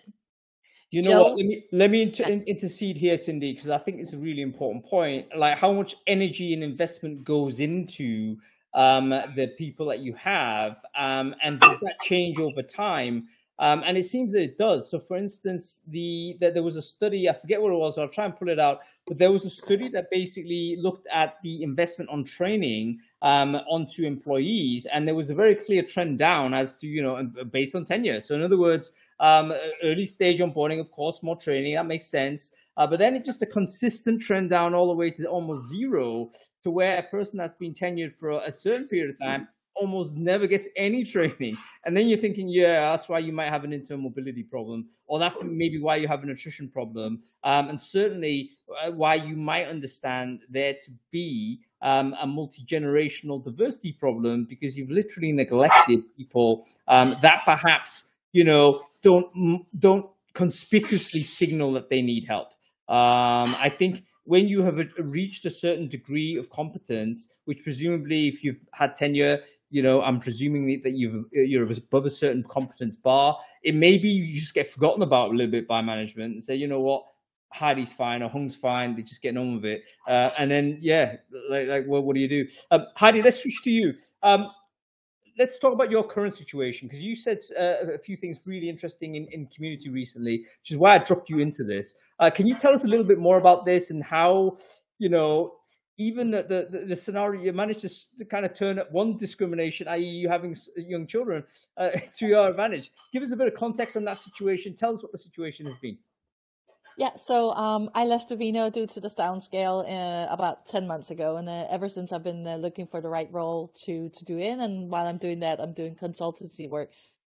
You 0.90 1.00
know 1.00 1.12
Joe? 1.12 1.22
what? 1.22 1.36
Let 1.38 1.46
me 1.46 1.64
let 1.72 1.90
me 1.90 2.02
inter- 2.02 2.24
yes. 2.28 2.44
intercede 2.44 2.96
here, 2.98 3.16
Cindy, 3.16 3.54
because 3.54 3.70
I 3.70 3.78
think 3.78 4.00
it's 4.00 4.12
a 4.12 4.18
really 4.18 4.42
important 4.42 4.84
point. 4.84 5.34
Like 5.34 5.58
how 5.58 5.72
much 5.72 5.96
energy 6.06 6.52
and 6.52 6.62
investment 6.62 7.24
goes 7.24 7.60
into 7.60 8.36
um, 8.74 9.08
the 9.08 9.54
people 9.56 9.86
that 9.86 10.00
you 10.00 10.12
have, 10.14 10.76
um, 10.94 11.34
and 11.42 11.58
does 11.58 11.80
that 11.80 12.02
change 12.02 12.38
over 12.38 12.62
time? 12.62 13.28
Um, 13.62 13.84
and 13.86 13.96
it 13.96 14.06
seems 14.06 14.32
that 14.32 14.42
it 14.42 14.58
does. 14.58 14.90
So, 14.90 14.98
for 14.98 15.16
instance, 15.16 15.82
the, 15.86 16.36
the, 16.40 16.50
there 16.50 16.64
was 16.64 16.76
a 16.76 16.82
study, 16.82 17.28
I 17.28 17.32
forget 17.32 17.62
what 17.62 17.70
it 17.70 17.76
was, 17.76 17.96
I'll 17.96 18.08
try 18.08 18.24
and 18.24 18.36
pull 18.36 18.48
it 18.48 18.58
out, 18.58 18.80
but 19.06 19.18
there 19.18 19.30
was 19.30 19.44
a 19.44 19.50
study 19.50 19.88
that 19.90 20.10
basically 20.10 20.76
looked 20.80 21.06
at 21.14 21.36
the 21.44 21.62
investment 21.62 22.10
on 22.10 22.24
training 22.24 22.98
um, 23.22 23.54
onto 23.54 24.02
employees, 24.02 24.86
and 24.92 25.06
there 25.06 25.14
was 25.14 25.30
a 25.30 25.34
very 25.36 25.54
clear 25.54 25.84
trend 25.84 26.18
down 26.18 26.54
as 26.54 26.72
to, 26.80 26.88
you 26.88 27.02
know, 27.02 27.22
based 27.52 27.76
on 27.76 27.84
tenure. 27.84 28.18
So, 28.18 28.34
in 28.34 28.42
other 28.42 28.58
words, 28.58 28.90
um, 29.20 29.54
early 29.84 30.06
stage 30.06 30.40
onboarding, 30.40 30.80
of 30.80 30.90
course, 30.90 31.22
more 31.22 31.36
training, 31.36 31.76
that 31.76 31.86
makes 31.86 32.06
sense. 32.06 32.56
Uh, 32.76 32.88
but 32.88 32.98
then 32.98 33.14
it's 33.14 33.26
just 33.26 33.42
a 33.42 33.46
consistent 33.46 34.20
trend 34.20 34.50
down 34.50 34.74
all 34.74 34.88
the 34.88 34.94
way 34.94 35.12
to 35.12 35.24
almost 35.26 35.68
zero 35.68 36.32
to 36.64 36.70
where 36.72 36.98
a 36.98 37.02
person 37.04 37.38
that's 37.38 37.52
been 37.52 37.74
tenured 37.74 38.12
for 38.18 38.42
a 38.42 38.50
certain 38.50 38.88
period 38.88 39.10
of 39.10 39.20
time 39.20 39.46
almost 39.74 40.14
never 40.14 40.46
gets 40.46 40.68
any 40.76 41.04
training. 41.04 41.56
And 41.84 41.96
then 41.96 42.08
you're 42.08 42.18
thinking, 42.18 42.48
yeah, 42.48 42.80
that's 42.80 43.08
why 43.08 43.18
you 43.18 43.32
might 43.32 43.48
have 43.48 43.64
an 43.64 43.72
internal 43.72 44.04
mobility 44.04 44.42
problem, 44.42 44.88
or 45.06 45.18
that's 45.18 45.36
maybe 45.42 45.80
why 45.80 45.96
you 45.96 46.08
have 46.08 46.22
an 46.22 46.30
attrition 46.30 46.68
problem, 46.68 47.22
um, 47.44 47.68
and 47.68 47.80
certainly 47.80 48.50
uh, 48.84 48.90
why 48.90 49.16
you 49.16 49.36
might 49.36 49.66
understand 49.66 50.40
there 50.48 50.74
to 50.74 50.90
be 51.10 51.60
um, 51.80 52.14
a 52.20 52.26
multi 52.26 52.64
generational 52.64 53.42
diversity 53.42 53.92
problem 53.92 54.46
because 54.48 54.76
you've 54.76 54.90
literally 54.90 55.32
neglected 55.32 56.00
people 56.16 56.64
um, 56.86 57.16
that 57.20 57.42
perhaps 57.44 58.04
you 58.32 58.44
know 58.44 58.82
don't 59.02 59.26
don't 59.78 60.06
conspicuously 60.34 61.22
signal 61.22 61.72
that 61.72 61.90
they 61.90 62.00
need 62.00 62.24
help. 62.28 62.48
Um, 62.88 63.56
I 63.58 63.68
think 63.76 64.04
when 64.24 64.46
you 64.46 64.62
have 64.62 64.78
reached 64.98 65.46
a 65.46 65.50
certain 65.50 65.88
degree 65.88 66.36
of 66.36 66.48
competence, 66.50 67.28
which 67.44 67.62
presumably, 67.64 68.28
if 68.28 68.44
you've 68.44 68.60
had 68.72 68.94
tenure, 68.94 69.40
you 69.72 69.82
know, 69.82 70.02
I'm 70.02 70.20
presuming 70.20 70.82
that 70.82 70.92
you've 70.92 71.24
you're 71.32 71.64
above 71.64 72.04
a 72.04 72.10
certain 72.10 72.44
competence 72.44 72.94
bar. 72.94 73.38
It 73.62 73.74
may 73.74 73.96
be 73.96 74.08
you 74.08 74.38
just 74.38 74.52
get 74.52 74.68
forgotten 74.68 75.02
about 75.02 75.30
a 75.30 75.34
little 75.34 75.50
bit 75.50 75.66
by 75.66 75.80
management 75.80 76.34
and 76.34 76.44
say, 76.44 76.54
you 76.54 76.68
know 76.68 76.80
what, 76.80 77.04
Heidi's 77.52 77.90
fine 77.90 78.22
or 78.22 78.28
Hung's 78.28 78.54
fine. 78.54 78.94
They're 78.94 79.02
just 79.02 79.22
getting 79.22 79.38
on 79.38 79.54
with 79.54 79.64
it. 79.64 79.82
Uh, 80.06 80.30
and 80.36 80.50
then 80.50 80.76
yeah, 80.78 81.16
like 81.48 81.68
like 81.68 81.84
well, 81.88 82.02
what 82.02 82.14
do 82.14 82.20
you 82.20 82.28
do? 82.28 82.46
Um, 82.70 82.86
Heidi, 82.96 83.22
let's 83.22 83.40
switch 83.42 83.62
to 83.62 83.70
you. 83.70 83.94
Um, 84.22 84.50
let's 85.38 85.58
talk 85.58 85.72
about 85.72 85.90
your 85.90 86.06
current 86.06 86.34
situation 86.34 86.86
because 86.86 87.00
you 87.00 87.16
said 87.16 87.38
uh, 87.58 87.94
a 87.94 87.98
few 87.98 88.18
things 88.18 88.36
really 88.44 88.68
interesting 88.68 89.14
in, 89.14 89.26
in 89.32 89.46
community 89.46 89.88
recently, 89.88 90.44
which 90.60 90.70
is 90.70 90.76
why 90.76 90.96
I 90.96 90.98
dropped 90.98 91.30
you 91.30 91.38
into 91.38 91.64
this. 91.64 91.94
Uh, 92.18 92.28
can 92.28 92.46
you 92.46 92.54
tell 92.58 92.74
us 92.74 92.84
a 92.84 92.88
little 92.88 93.06
bit 93.06 93.18
more 93.18 93.38
about 93.38 93.64
this 93.64 93.90
and 93.90 94.04
how 94.04 94.58
you 94.98 95.08
know 95.08 95.54
even 96.06 96.30
the, 96.30 96.42
the, 96.42 96.84
the 96.86 96.96
scenario 96.96 97.42
you 97.42 97.52
managed 97.52 97.80
to, 97.80 98.24
kind 98.24 98.44
of 98.44 98.54
turn 98.54 98.78
up 98.78 98.90
one 98.92 99.16
discrimination, 99.16 99.88
i.e., 99.88 100.02
you 100.02 100.28
having 100.28 100.56
young 100.76 101.06
children, 101.06 101.44
uh, 101.76 101.90
to 102.16 102.26
your 102.26 102.48
advantage. 102.48 102.90
Give 103.12 103.22
us 103.22 103.30
a 103.30 103.36
bit 103.36 103.48
of 103.48 103.54
context 103.54 103.96
on 103.96 104.04
that 104.04 104.18
situation. 104.18 104.74
Tell 104.74 104.92
us 104.92 105.02
what 105.02 105.12
the 105.12 105.18
situation 105.18 105.66
has 105.66 105.76
been. 105.76 105.98
Yeah, 106.98 107.16
so 107.16 107.52
um, 107.52 107.88
I 107.94 108.04
left 108.04 108.30
Vivino 108.30 108.70
due 108.70 108.86
to 108.86 109.00
the 109.00 109.08
downscale 109.08 109.88
uh, 109.88 110.30
about 110.30 110.66
10 110.66 110.86
months 110.86 111.10
ago. 111.10 111.36
And 111.38 111.48
uh, 111.48 111.66
ever 111.70 111.88
since 111.88 112.12
I've 112.12 112.22
been 112.22 112.46
uh, 112.46 112.56
looking 112.56 112.86
for 112.86 113.00
the 113.00 113.08
right 113.08 113.28
role 113.32 113.72
to, 113.84 114.10
to 114.10 114.24
do 114.24 114.38
in. 114.38 114.60
And 114.60 114.90
while 114.90 115.06
I'm 115.06 115.16
doing 115.16 115.40
that, 115.40 115.58
I'm 115.58 115.72
doing 115.72 115.96
consultancy 115.96 116.68
work. 116.68 116.90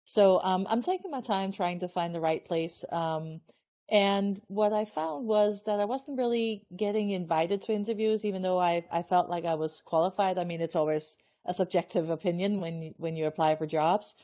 So 0.06 0.42
um, 0.42 0.66
I'm 0.70 0.82
taking 0.82 1.12
my 1.12 1.22
time 1.22 1.52
trying 1.52 1.80
to 1.82 1.88
find 1.88 2.16
the 2.16 2.20
right 2.20 2.44
place. 2.44 2.84
Um, 2.92 3.42
and 3.90 4.42
what 4.48 4.74
I 4.74 4.86
found 4.86 5.28
was 5.28 5.64
that 5.64 5.80
I 5.80 5.86
wasn't 5.86 6.18
really 6.18 6.66
getting 6.76 7.12
invited 7.12 7.62
to 7.64 7.74
interviews, 7.74 8.26
even 8.26 8.42
though 8.42 8.60
I, 8.60 8.86
I 8.92 9.04
felt 9.04 9.30
like 9.30 9.46
I 9.46 9.56
was 9.56 9.82
qualified. 9.86 10.38
I 10.38 10.44
mean, 10.46 10.62
it's 10.62 10.76
always 10.76 11.18
a 11.46 11.54
subjective 11.54 12.10
opinion 12.10 12.62
when 12.62 12.94
when 12.98 13.16
you 13.16 13.28
apply 13.28 13.56
for 13.56 13.68
jobs. 13.68 14.16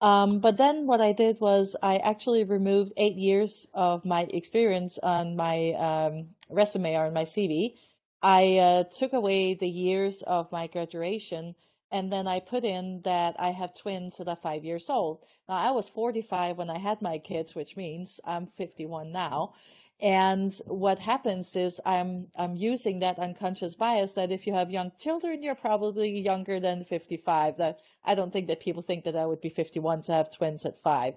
Um, 0.00 0.40
but 0.40 0.58
then 0.58 0.86
what 0.86 1.00
I 1.00 1.12
did 1.12 1.40
was 1.40 1.76
I 1.82 1.96
actually 1.98 2.44
removed 2.44 2.92
eight 2.96 3.16
years 3.16 3.66
of 3.74 4.04
my 4.04 4.22
experience 4.30 4.98
on 5.02 5.36
my 5.36 5.72
um, 5.72 6.28
resume 6.50 6.94
or 6.96 7.06
on 7.06 7.14
my 7.14 7.24
CV. 7.24 7.74
I 8.22 8.58
uh, 8.58 8.84
took 8.84 9.12
away 9.12 9.54
the 9.54 9.68
years 9.68 10.22
of 10.22 10.52
my 10.52 10.66
graduation 10.66 11.54
and 11.94 12.12
then 12.12 12.26
I 12.26 12.40
put 12.40 12.64
in 12.64 13.02
that 13.04 13.36
I 13.38 13.52
have 13.52 13.72
twins 13.72 14.16
that 14.16 14.26
are 14.26 14.34
five 14.34 14.64
years 14.64 14.90
old. 14.90 15.20
Now, 15.48 15.54
I 15.54 15.70
was 15.70 15.88
45 15.88 16.58
when 16.58 16.68
I 16.68 16.76
had 16.76 17.00
my 17.00 17.18
kids, 17.18 17.54
which 17.54 17.76
means 17.76 18.18
I'm 18.24 18.48
51 18.48 19.12
now. 19.12 19.54
And 20.00 20.52
what 20.66 20.98
happens 20.98 21.54
is 21.54 21.80
I'm 21.86 22.26
I'm 22.36 22.56
using 22.56 22.98
that 22.98 23.20
unconscious 23.20 23.76
bias 23.76 24.14
that 24.14 24.32
if 24.32 24.44
you 24.44 24.52
have 24.54 24.72
young 24.72 24.90
children, 24.98 25.44
you're 25.44 25.54
probably 25.54 26.18
younger 26.18 26.58
than 26.58 26.84
55. 26.84 27.58
That 27.58 27.78
I 28.04 28.16
don't 28.16 28.32
think 28.32 28.48
that 28.48 28.58
people 28.58 28.82
think 28.82 29.04
that 29.04 29.14
I 29.14 29.24
would 29.24 29.40
be 29.40 29.50
51 29.50 30.02
to 30.02 30.12
have 30.14 30.34
twins 30.34 30.66
at 30.66 30.82
five. 30.82 31.14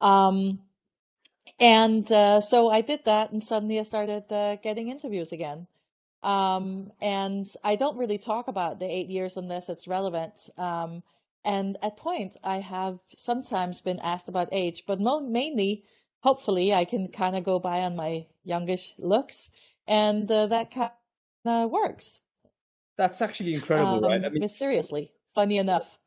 Um, 0.00 0.60
and 1.58 2.10
uh, 2.12 2.40
so 2.40 2.70
I 2.70 2.80
did 2.80 3.00
that, 3.06 3.32
and 3.32 3.42
suddenly 3.42 3.80
I 3.80 3.82
started 3.82 4.30
uh, 4.30 4.54
getting 4.62 4.88
interviews 4.88 5.32
again. 5.32 5.66
Um, 6.22 6.92
and 7.00 7.46
I 7.64 7.76
don't 7.76 7.96
really 7.98 8.18
talk 8.18 8.48
about 8.48 8.78
the 8.78 8.86
eight 8.86 9.08
years 9.08 9.36
unless 9.36 9.68
it's 9.68 9.88
relevant. 9.88 10.50
Um, 10.58 11.02
And 11.44 11.76
at 11.82 11.96
points, 11.96 12.36
I 12.44 12.58
have 12.60 13.00
sometimes 13.16 13.80
been 13.82 13.98
asked 13.98 14.28
about 14.28 14.48
age, 14.52 14.84
but 14.86 15.00
mo- 15.00 15.20
mainly, 15.26 15.82
hopefully, 16.22 16.72
I 16.72 16.84
can 16.84 17.08
kind 17.08 17.34
of 17.34 17.42
go 17.42 17.58
by 17.58 17.82
on 17.82 17.96
my 17.96 18.26
youngish 18.44 18.94
looks, 18.96 19.50
and 19.88 20.30
uh, 20.30 20.46
that 20.46 20.70
kind 20.70 20.92
of 21.44 21.70
works. 21.70 22.20
That's 22.96 23.20
actually 23.22 23.54
incredible, 23.54 23.96
um, 23.96 24.04
right? 24.04 24.24
I 24.24 24.28
mean, 24.28 24.48
seriously, 24.48 25.10
funny 25.34 25.58
enough. 25.58 25.98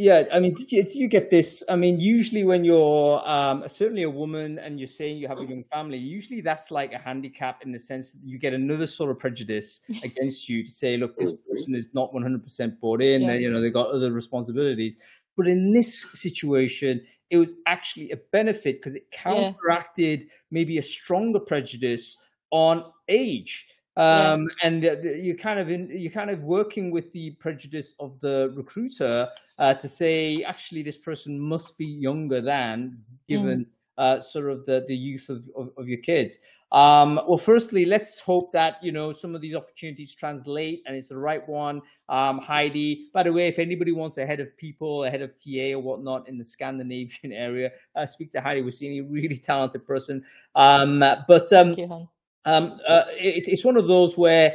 Yeah, 0.00 0.24
I 0.32 0.40
mean, 0.40 0.54
did 0.54 0.72
you, 0.72 0.82
did 0.82 0.94
you 0.94 1.08
get 1.08 1.30
this? 1.30 1.62
I 1.68 1.76
mean, 1.76 2.00
usually 2.00 2.42
when 2.42 2.64
you're 2.64 3.20
um, 3.28 3.64
certainly 3.66 4.04
a 4.04 4.08
woman 4.08 4.58
and 4.58 4.80
you're 4.80 4.88
saying 4.88 5.18
you 5.18 5.28
have 5.28 5.40
a 5.40 5.44
young 5.44 5.62
family, 5.64 5.98
usually 5.98 6.40
that's 6.40 6.70
like 6.70 6.94
a 6.94 6.98
handicap 6.98 7.62
in 7.62 7.70
the 7.70 7.78
sense 7.78 8.12
that 8.12 8.20
you 8.24 8.38
get 8.38 8.54
another 8.54 8.86
sort 8.86 9.10
of 9.10 9.18
prejudice 9.18 9.80
against 10.02 10.48
you 10.48 10.64
to 10.64 10.70
say, 10.70 10.96
look, 10.96 11.18
this 11.18 11.34
person 11.46 11.74
is 11.74 11.88
not 11.92 12.14
100% 12.14 12.80
bought 12.80 13.02
in. 13.02 13.20
Yeah. 13.20 13.34
You 13.34 13.50
know, 13.50 13.60
they've 13.60 13.74
got 13.74 13.90
other 13.90 14.10
responsibilities. 14.10 14.96
But 15.36 15.48
in 15.48 15.70
this 15.70 16.06
situation, 16.14 17.02
it 17.28 17.36
was 17.36 17.52
actually 17.66 18.10
a 18.10 18.16
benefit 18.32 18.76
because 18.76 18.94
it 18.94 19.10
counteracted 19.10 20.20
yeah. 20.20 20.28
maybe 20.50 20.78
a 20.78 20.82
stronger 20.82 21.40
prejudice 21.40 22.16
on 22.50 22.90
age 23.08 23.66
um, 24.00 24.48
yeah. 24.62 24.66
and 24.66 24.82
you're 25.22 25.36
kind 25.36 25.60
of 25.60 25.70
in, 25.70 25.90
you're 25.92 26.10
kind 26.10 26.30
of 26.30 26.42
working 26.42 26.90
with 26.90 27.12
the 27.12 27.32
prejudice 27.32 27.94
of 28.00 28.18
the 28.20 28.50
recruiter 28.56 29.28
uh, 29.58 29.74
to 29.74 29.88
say 29.88 30.42
actually 30.42 30.82
this 30.82 30.96
person 30.96 31.38
must 31.38 31.76
be 31.76 31.84
younger 31.84 32.40
than 32.40 32.96
given 33.28 33.66
mm. 33.66 33.66
uh, 33.98 34.18
sort 34.22 34.48
of 34.48 34.64
the 34.64 34.86
the 34.88 34.96
youth 34.96 35.28
of, 35.28 35.50
of, 35.54 35.70
of 35.76 35.86
your 35.86 36.00
kids. 36.00 36.38
Um, 36.72 37.20
well 37.28 37.36
firstly 37.36 37.84
let's 37.84 38.20
hope 38.20 38.52
that 38.52 38.76
you 38.80 38.90
know 38.90 39.12
some 39.12 39.34
of 39.34 39.42
these 39.42 39.56
opportunities 39.56 40.14
translate 40.14 40.82
and 40.86 40.96
it's 40.96 41.08
the 41.08 41.18
right 41.18 41.46
one. 41.46 41.82
Um, 42.08 42.38
heidi 42.38 43.10
by 43.12 43.22
the 43.24 43.32
way 43.32 43.48
if 43.48 43.58
anybody 43.58 43.92
wants 43.92 44.16
a 44.16 44.24
head 44.24 44.40
of 44.40 44.56
people 44.56 45.04
a 45.04 45.10
head 45.10 45.20
of 45.20 45.32
ta 45.36 45.74
or 45.74 45.80
whatnot 45.80 46.26
in 46.26 46.38
the 46.38 46.44
scandinavian 46.44 47.32
area 47.32 47.70
uh, 47.96 48.06
speak 48.06 48.32
to 48.32 48.40
heidi. 48.40 48.62
We're 48.62 48.70
seeing 48.70 49.00
a 49.00 49.08
really 49.08 49.36
talented 49.36 49.86
person. 49.86 50.24
Um, 50.54 51.04
but 51.28 51.52
um, 51.52 51.74
you, 51.76 52.08
um, 52.44 52.80
uh, 52.88 53.04
it, 53.10 53.44
it's 53.46 53.64
one 53.64 53.76
of 53.76 53.86
those 53.86 54.16
where 54.16 54.54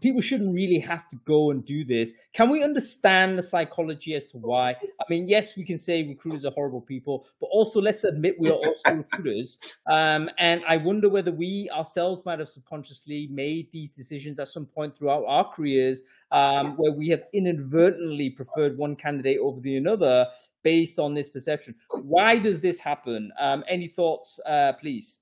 people 0.00 0.20
shouldn't 0.20 0.54
really 0.54 0.78
have 0.78 1.08
to 1.10 1.16
go 1.24 1.50
and 1.50 1.64
do 1.64 1.84
this. 1.84 2.12
Can 2.32 2.50
we 2.50 2.62
understand 2.62 3.38
the 3.38 3.42
psychology 3.42 4.14
as 4.14 4.26
to 4.26 4.38
why? 4.38 4.70
I 4.72 5.04
mean, 5.08 5.26
yes, 5.26 5.56
we 5.56 5.64
can 5.64 5.78
say 5.78 6.02
recruiters 6.02 6.44
are 6.44 6.52
horrible 6.52 6.80
people, 6.80 7.26
but 7.40 7.46
also 7.46 7.80
let's 7.80 8.04
admit 8.04 8.36
we 8.38 8.50
are 8.50 8.54
also 8.54 8.90
recruiters. 8.90 9.58
Um, 9.86 10.28
and 10.38 10.62
I 10.68 10.76
wonder 10.76 11.08
whether 11.08 11.32
we 11.32 11.70
ourselves 11.70 12.24
might 12.24 12.38
have 12.38 12.48
subconsciously 12.48 13.28
made 13.30 13.70
these 13.72 13.90
decisions 13.90 14.38
at 14.38 14.48
some 14.48 14.66
point 14.66 14.96
throughout 14.96 15.24
our 15.26 15.50
careers 15.50 16.02
um, 16.32 16.76
where 16.76 16.92
we 16.92 17.08
have 17.08 17.22
inadvertently 17.32 18.30
preferred 18.30 18.76
one 18.76 18.96
candidate 18.96 19.38
over 19.38 19.60
the 19.60 19.76
another 19.76 20.26
based 20.62 20.98
on 20.98 21.14
this 21.14 21.28
perception. 21.28 21.74
Why 22.02 22.38
does 22.38 22.60
this 22.60 22.78
happen? 22.78 23.32
Um, 23.38 23.64
any 23.68 23.88
thoughts, 23.88 24.38
uh, 24.46 24.74
please? 24.74 25.18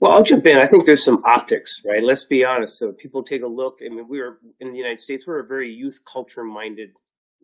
Well, 0.00 0.12
I'll 0.12 0.22
jump 0.22 0.46
in. 0.46 0.58
I 0.58 0.66
think 0.66 0.84
there's 0.84 1.04
some 1.04 1.22
optics, 1.24 1.82
right? 1.84 2.02
Let's 2.02 2.24
be 2.24 2.44
honest. 2.44 2.78
So 2.78 2.92
people 2.92 3.22
take 3.22 3.42
a 3.42 3.46
look. 3.46 3.78
I 3.84 3.88
mean, 3.88 4.06
we're 4.08 4.38
in 4.60 4.72
the 4.72 4.78
United 4.78 4.98
States. 4.98 5.26
We're 5.26 5.40
a 5.40 5.46
very 5.46 5.72
youth 5.72 6.00
culture 6.10 6.44
minded 6.44 6.90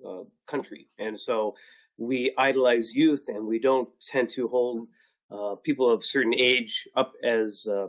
uh, 0.07 0.23
country, 0.47 0.89
and 0.99 1.19
so 1.19 1.55
we 1.99 2.35
idolize 2.39 2.95
youth, 2.95 3.25
and 3.29 3.47
we 3.47 3.59
don't 3.59 3.89
tend 4.01 4.29
to 4.31 4.49
hold 4.49 4.89
uh, 5.31 5.55
people 5.63 5.91
of 5.91 6.05
certain 6.05 6.35
age 6.35 6.87
up 6.97 7.13
as 7.25 7.67
uh, 7.71 7.87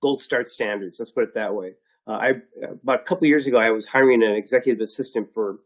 gold 0.00 0.20
star 0.20 0.44
standards. 0.44 0.98
Let's 0.98 1.10
put 1.10 1.24
it 1.24 1.34
that 1.34 1.54
way. 1.54 1.72
Uh, 2.06 2.12
I 2.12 2.32
about 2.82 3.00
a 3.00 3.04
couple 3.04 3.26
years 3.26 3.46
ago, 3.46 3.58
I 3.58 3.70
was 3.70 3.86
hiring 3.86 4.22
an 4.22 4.32
executive 4.32 4.80
assistant 4.80 5.32
for 5.32 5.58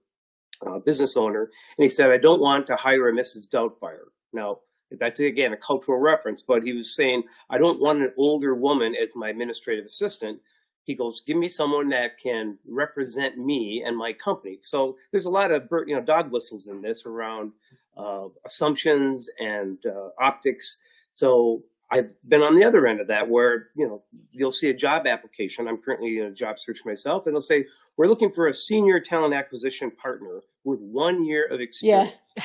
a 0.65 0.79
business 0.81 1.17
owner, 1.17 1.51
and 1.77 1.83
he 1.83 1.89
said, 1.89 2.11
"I 2.11 2.19
don't 2.19 2.41
want 2.41 2.67
to 2.69 2.77
hire 2.77 3.09
a 3.09 3.13
Mrs. 3.13 3.49
Doubtfire." 3.49 4.07
Now, 4.33 4.61
that's 4.91 5.21
again 5.21 5.53
a 5.53 5.57
cultural 5.57 5.99
reference, 5.99 6.43
but 6.43 6.63
he 6.63 6.73
was 6.73 6.95
saying, 6.95 7.25
I 7.51 7.59
don't 7.59 7.81
want 7.81 8.03
an 8.03 8.13
older 8.17 8.55
woman 8.55 8.95
as 9.01 9.15
my 9.15 9.29
administrative 9.29 9.87
assistant. 9.87 10.41
He 10.85 10.95
goes, 10.95 11.21
give 11.21 11.37
me 11.37 11.49
someone 11.49 11.91
that 11.91 12.19
can 12.19 12.59
represent 12.67 13.37
me 13.37 13.83
and 13.87 13.97
my 13.97 14.15
company. 14.15 14.59
So 14.63 14.97
there's 15.11 15.27
a 15.27 15.31
lot 15.31 15.51
of 15.51 15.69
you 15.87 15.95
know 15.95 16.03
dog 16.03 16.31
whistles 16.31 16.67
in 16.67 16.81
this 16.81 17.05
around 17.05 17.53
uh, 17.97 18.29
assumptions 18.47 19.29
and 19.39 19.79
uh, 19.85 20.09
optics. 20.21 20.79
So 21.11 21.63
I've 21.91 22.11
been 22.27 22.43
on 22.43 22.59
the 22.59 22.65
other 22.65 22.87
end 22.87 23.01
of 23.01 23.09
that, 23.09 23.29
where 23.29 23.69
you 23.75 23.87
know 23.87 24.03
you'll 24.31 24.53
see 24.53 24.71
a 24.71 24.75
job 24.75 25.07
application. 25.07 25.69
I'm 25.69 25.79
currently 25.79 26.19
in 26.19 26.27
a 26.27 26.33
job 26.33 26.59
search 26.59 26.81
myself, 26.85 27.27
and 27.27 27.35
they'll 27.35 27.43
say 27.43 27.67
we're 27.97 28.09
looking 28.09 28.31
for 28.31 28.47
a 28.47 28.55
senior 28.55 29.01
talent 29.01 29.35
acquisition 29.35 29.91
partner 29.91 30.41
with 30.65 30.81
one 30.81 31.25
year 31.25 31.47
of 31.47 31.61
experience. 31.61 32.13
Yeah. 32.37 32.43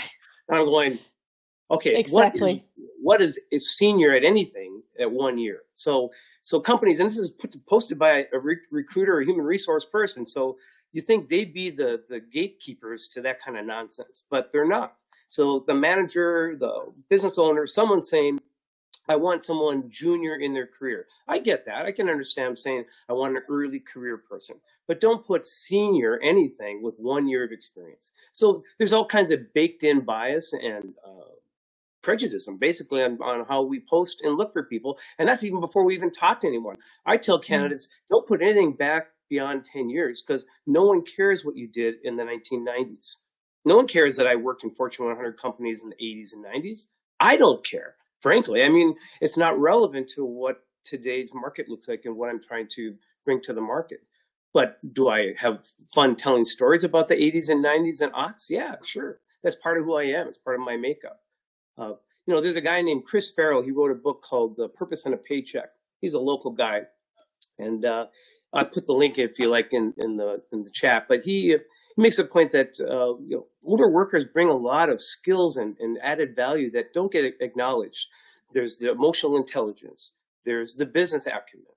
And 0.50 0.58
I'm 0.60 0.66
going, 0.66 1.00
Okay, 1.71 1.95
exactly. 1.95 2.65
What 3.02 3.21
is, 3.21 3.38
what 3.38 3.39
is, 3.39 3.39
is 3.52 3.78
senior 3.78 4.13
at 4.13 4.23
anything 4.23 4.82
at 4.99 5.12
one 5.12 5.38
year? 5.38 5.62
So 5.76 6.12
so 6.41 6.60
companies, 6.60 6.99
and 6.99 7.10
this 7.10 7.17
is 7.17 7.30
put, 7.32 7.56
posted 7.65 7.97
by 7.97 8.26
a 8.34 8.39
rec- 8.39 8.69
recruiter 8.71 9.17
or 9.17 9.21
human 9.21 9.45
resource 9.45 9.86
person. 9.86 10.26
So 10.26 10.58
you 10.91 11.02
think 11.02 11.30
they'd 11.30 11.54
be 11.54 11.69
the 11.69 12.04
the 12.10 12.19
gatekeepers 12.19 13.08
to 13.10 13.21
that 13.21 13.43
kind 13.43 13.58
of 13.58 13.65
nonsense, 13.65 14.23
but 14.30 14.52
they're 14.52 14.67
not. 14.67 14.95
So 15.28 15.63
the 15.65 15.73
manager, 15.73 16.56
the 16.60 16.93
business 17.10 17.38
owner, 17.39 17.65
someone 17.65 18.04
saying, 18.04 18.39
I 19.10 19.15
want 19.15 19.43
someone 19.43 19.89
junior 19.89 20.36
in 20.36 20.54
their 20.54 20.67
career. 20.67 21.08
I 21.28 21.39
get 21.39 21.65
that. 21.65 21.86
I 21.86 21.91
can 21.91 22.10
understand 22.10 22.60
saying 22.60 22.86
I 23.10 23.13
want 23.13 23.36
an 23.36 23.43
early 23.49 23.80
career 23.80 24.17
person, 24.17 24.58
but 24.88 25.02
don't 25.02 25.26
put 25.26 25.47
senior 25.47 26.19
anything 26.19 26.82
with 26.84 26.95
one 26.97 27.28
year 27.28 27.43
of 27.43 27.52
experience. 27.52 28.12
So 28.32 28.63
there's 28.78 28.93
all 28.93 29.06
kinds 29.06 29.32
of 29.32 29.54
baked 29.54 29.84
in 29.84 30.02
bias 30.02 30.54
and 30.54 30.93
uh, 31.06 31.32
prejudice 32.04 32.48
basically 32.60 33.02
on, 33.02 33.18
on 33.22 33.46
how 33.48 33.63
we 33.63 33.82
post 33.89 34.22
and 34.22 34.38
look 34.38 34.54
for 34.54 34.63
people. 34.63 34.98
And 35.18 35.28
that's 35.28 35.44
even 35.44 35.60
before 35.60 35.84
we 35.84 35.96
even 35.96 36.12
talk 36.12 36.42
to 36.42 36.48
anyone. 36.48 36.76
I 37.06 37.18
tell 37.18 37.38
hmm. 37.38 37.46
candidates, 37.46 37.88
mm. 37.88 37.89
don't 38.12 38.28
put 38.28 38.42
anything 38.42 38.74
back 38.74 39.08
beyond 39.30 39.66
10 39.66 39.89
years 39.89 40.22
because 40.22 40.46
no 40.68 40.84
one 40.84 41.02
cares 41.02 41.44
what 41.44 41.56
you 41.56 41.68
did 41.68 41.96
in 42.04 42.16
the 42.16 42.24
1990s. 42.24 43.16
No 43.66 43.78
one 43.78 43.88
cares 43.88 44.18
that 44.18 44.28
I 44.28 44.36
worked 44.36 44.63
in 44.63 44.76
Fortune 44.76 45.06
100 45.06 45.39
companies 45.39 45.82
in 45.82 45.89
the 45.89 45.96
80s 45.96 46.34
and 46.34 46.46
90s. 46.46 46.86
I 47.20 47.38
don't 47.38 47.66
care, 47.66 47.96
frankly. 48.22 48.63
I 48.63 48.70
mean, 48.70 48.96
it's 49.22 49.38
not 49.38 49.60
relevant 49.60 50.10
to 50.16 50.26
what 50.26 50.58
today's 50.84 51.32
market 51.34 51.70
looks 51.70 51.88
like 51.88 52.02
and 52.06 52.18
what 52.18 52.30
I'm 52.30 52.42
trying 52.42 52.68
to 52.76 52.94
bring 53.24 53.42
to 53.44 53.54
the 53.54 53.62
market. 53.62 54.00
But 54.54 54.78
do 54.94 55.08
I 55.08 55.34
have 55.38 55.66
fun 55.96 56.16
telling 56.16 56.46
stories 56.46 56.84
about 56.84 57.08
the 57.08 57.16
80s 57.16 57.50
and 57.50 57.63
90s 57.63 58.02
and 58.02 58.13
aughts? 58.13 58.50
Yeah, 58.50 58.76
sure. 58.84 59.20
That's 59.44 59.56
part 59.56 59.80
of 59.80 59.86
who 59.86 59.96
I 59.96 60.04
am. 60.04 60.28
It's 60.28 60.38
part 60.38 60.60
of 60.60 60.66
my 60.66 60.78
makeup. 60.78 61.22
Uh, 61.78 61.94
you 62.26 62.34
know, 62.34 62.42
there's 62.42 62.56
a 62.56 62.62
guy 62.62 62.82
named 62.82 63.06
Chris 63.06 63.32
Farrell. 63.34 63.62
He 63.62 63.72
wrote 63.72 63.92
a 63.92 63.96
book 63.96 64.24
called 64.24 64.56
The 64.58 64.70
Purpose 64.70 65.06
and 65.06 65.14
a 65.14 65.18
Paycheck. 65.18 65.70
He's 66.02 66.14
a 66.14 66.20
local 66.20 66.52
guy, 66.52 66.82
and 67.60 67.86
uh, 67.86 68.06
I 68.54 68.64
put 68.64 68.86
the 68.86 68.94
link 68.94 69.18
if 69.18 69.40
you 69.40 69.50
like 69.50 69.70
in, 69.72 69.94
in 69.98 70.18
the 70.18 70.42
in 70.52 70.64
the 70.64 70.70
chat. 70.72 71.06
But 71.08 71.22
he 71.22 71.58
he 71.96 72.02
makes 72.02 72.20
a 72.20 72.26
point 72.26 72.52
that 72.52 72.80
uh, 72.80 73.18
you 73.24 73.38
know, 73.38 73.48
older 73.64 73.90
workers 73.90 74.26
bring 74.26 74.50
a 74.50 74.56
lot 74.56 74.90
of 74.90 75.02
skills 75.02 75.58
and, 75.58 75.76
and 75.80 75.98
added 76.02 76.36
value 76.36 76.72
that 76.72 76.94
don't 76.94 77.12
get 77.12 77.26
acknowledged. 77.40 78.08
There's 78.54 78.78
the 78.78 78.92
emotional 78.92 79.38
intelligence. 79.38 80.12
There's 80.46 80.76
the 80.76 80.86
business 80.86 81.26
acumen. 81.26 81.68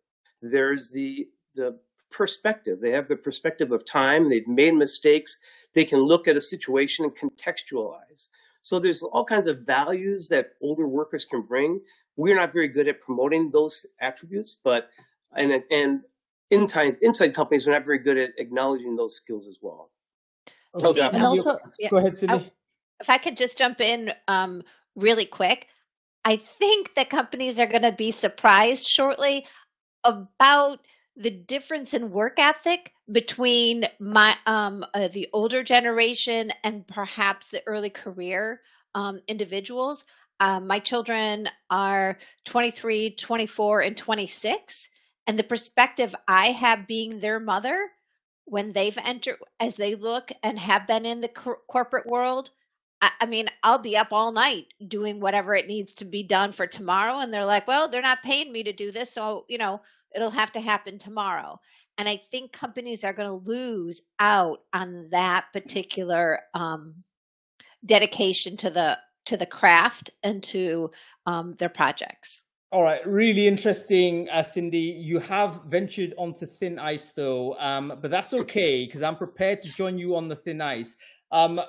There's 0.42 0.90
the 0.90 1.28
the 1.54 1.78
perspective. 2.10 2.80
They 2.80 2.90
have 2.92 3.08
the 3.08 3.16
perspective 3.16 3.72
of 3.72 3.84
time. 3.84 4.28
They've 4.28 4.46
made 4.46 4.74
mistakes. 4.74 5.38
They 5.74 5.84
can 5.84 6.00
look 6.00 6.28
at 6.28 6.36
a 6.36 6.40
situation 6.40 7.04
and 7.04 7.14
contextualize. 7.16 8.28
So 8.66 8.80
there's 8.80 9.00
all 9.00 9.24
kinds 9.24 9.46
of 9.46 9.60
values 9.60 10.26
that 10.26 10.54
older 10.60 10.88
workers 10.88 11.24
can 11.24 11.42
bring. 11.42 11.80
We're 12.16 12.34
not 12.34 12.52
very 12.52 12.66
good 12.66 12.88
at 12.88 13.00
promoting 13.00 13.52
those 13.52 13.86
attributes, 14.00 14.56
but 14.64 14.88
and 15.36 15.62
and 15.70 16.00
inside 16.50 16.96
inside 17.00 17.32
companies 17.32 17.68
are 17.68 17.70
not 17.70 17.84
very 17.84 18.00
good 18.00 18.18
at 18.18 18.30
acknowledging 18.38 18.96
those 18.96 19.14
skills 19.14 19.46
as 19.46 19.58
well. 19.62 19.92
Okay. 20.74 21.00
And 21.00 21.22
also, 21.22 21.60
yeah, 21.78 21.90
go 21.90 21.98
ahead, 21.98 22.16
Cindy. 22.16 22.50
if 23.00 23.08
I 23.08 23.18
could 23.18 23.36
just 23.36 23.56
jump 23.56 23.80
in 23.80 24.12
um, 24.26 24.64
really 24.96 25.26
quick, 25.26 25.68
I 26.24 26.34
think 26.34 26.96
that 26.96 27.08
companies 27.08 27.60
are 27.60 27.68
going 27.68 27.82
to 27.82 27.92
be 27.92 28.10
surprised 28.10 28.84
shortly 28.84 29.46
about 30.02 30.80
the 31.16 31.30
difference 31.30 31.94
in 31.94 32.10
work 32.10 32.38
ethic 32.38 32.92
between 33.10 33.86
my 34.00 34.36
um 34.46 34.84
uh, 34.94 35.08
the 35.08 35.28
older 35.32 35.62
generation 35.62 36.50
and 36.64 36.86
perhaps 36.86 37.48
the 37.48 37.62
early 37.66 37.90
career 37.90 38.60
um, 38.94 39.20
individuals 39.28 40.04
um, 40.40 40.66
my 40.66 40.78
children 40.78 41.48
are 41.70 42.18
23 42.44 43.10
24 43.16 43.80
and 43.82 43.96
26 43.96 44.88
and 45.26 45.38
the 45.38 45.44
perspective 45.44 46.14
i 46.28 46.48
have 46.52 46.86
being 46.86 47.18
their 47.18 47.40
mother 47.40 47.90
when 48.44 48.72
they've 48.72 48.98
entered 49.04 49.36
as 49.60 49.76
they 49.76 49.94
look 49.94 50.30
and 50.42 50.58
have 50.58 50.86
been 50.86 51.04
in 51.06 51.20
the 51.20 51.28
cor- 51.28 51.60
corporate 51.68 52.06
world 52.06 52.50
I, 53.00 53.10
I 53.22 53.26
mean 53.26 53.48
i'll 53.62 53.78
be 53.78 53.96
up 53.96 54.12
all 54.12 54.32
night 54.32 54.66
doing 54.86 55.20
whatever 55.20 55.54
it 55.54 55.66
needs 55.66 55.94
to 55.94 56.04
be 56.04 56.22
done 56.22 56.52
for 56.52 56.66
tomorrow 56.66 57.18
and 57.18 57.32
they're 57.32 57.44
like 57.44 57.66
well 57.66 57.88
they're 57.88 58.02
not 58.02 58.22
paying 58.22 58.52
me 58.52 58.64
to 58.64 58.72
do 58.72 58.90
this 58.92 59.12
so 59.12 59.44
you 59.48 59.58
know 59.58 59.80
it'll 60.16 60.30
have 60.30 60.52
to 60.52 60.60
happen 60.60 60.98
tomorrow 60.98 61.60
and 61.98 62.08
I 62.08 62.16
think 62.16 62.52
companies 62.52 63.04
are 63.04 63.12
going 63.12 63.28
to 63.28 63.50
lose 63.50 64.02
out 64.18 64.60
on 64.72 65.08
that 65.10 65.46
particular 65.52 66.40
um, 66.54 67.04
dedication 67.84 68.56
to 68.58 68.70
the 68.70 68.98
to 69.26 69.36
the 69.36 69.46
craft 69.46 70.10
and 70.22 70.42
to 70.44 70.90
um, 71.26 71.56
their 71.58 71.68
projects. 71.68 72.44
All 72.70 72.82
right, 72.82 73.04
really 73.06 73.48
interesting, 73.48 74.28
uh, 74.32 74.42
Cindy. 74.42 74.78
You 74.78 75.18
have 75.20 75.60
ventured 75.66 76.14
onto 76.16 76.46
thin 76.46 76.78
ice, 76.78 77.10
though, 77.16 77.54
um, 77.54 77.98
but 78.00 78.10
that's 78.10 78.32
okay 78.34 78.86
because 78.86 79.02
I'm 79.02 79.16
prepared 79.16 79.62
to 79.62 79.68
join 79.68 79.98
you 79.98 80.14
on 80.14 80.28
the 80.28 80.36
thin 80.36 80.60
ice. 80.60 80.94
Um, 81.32 81.60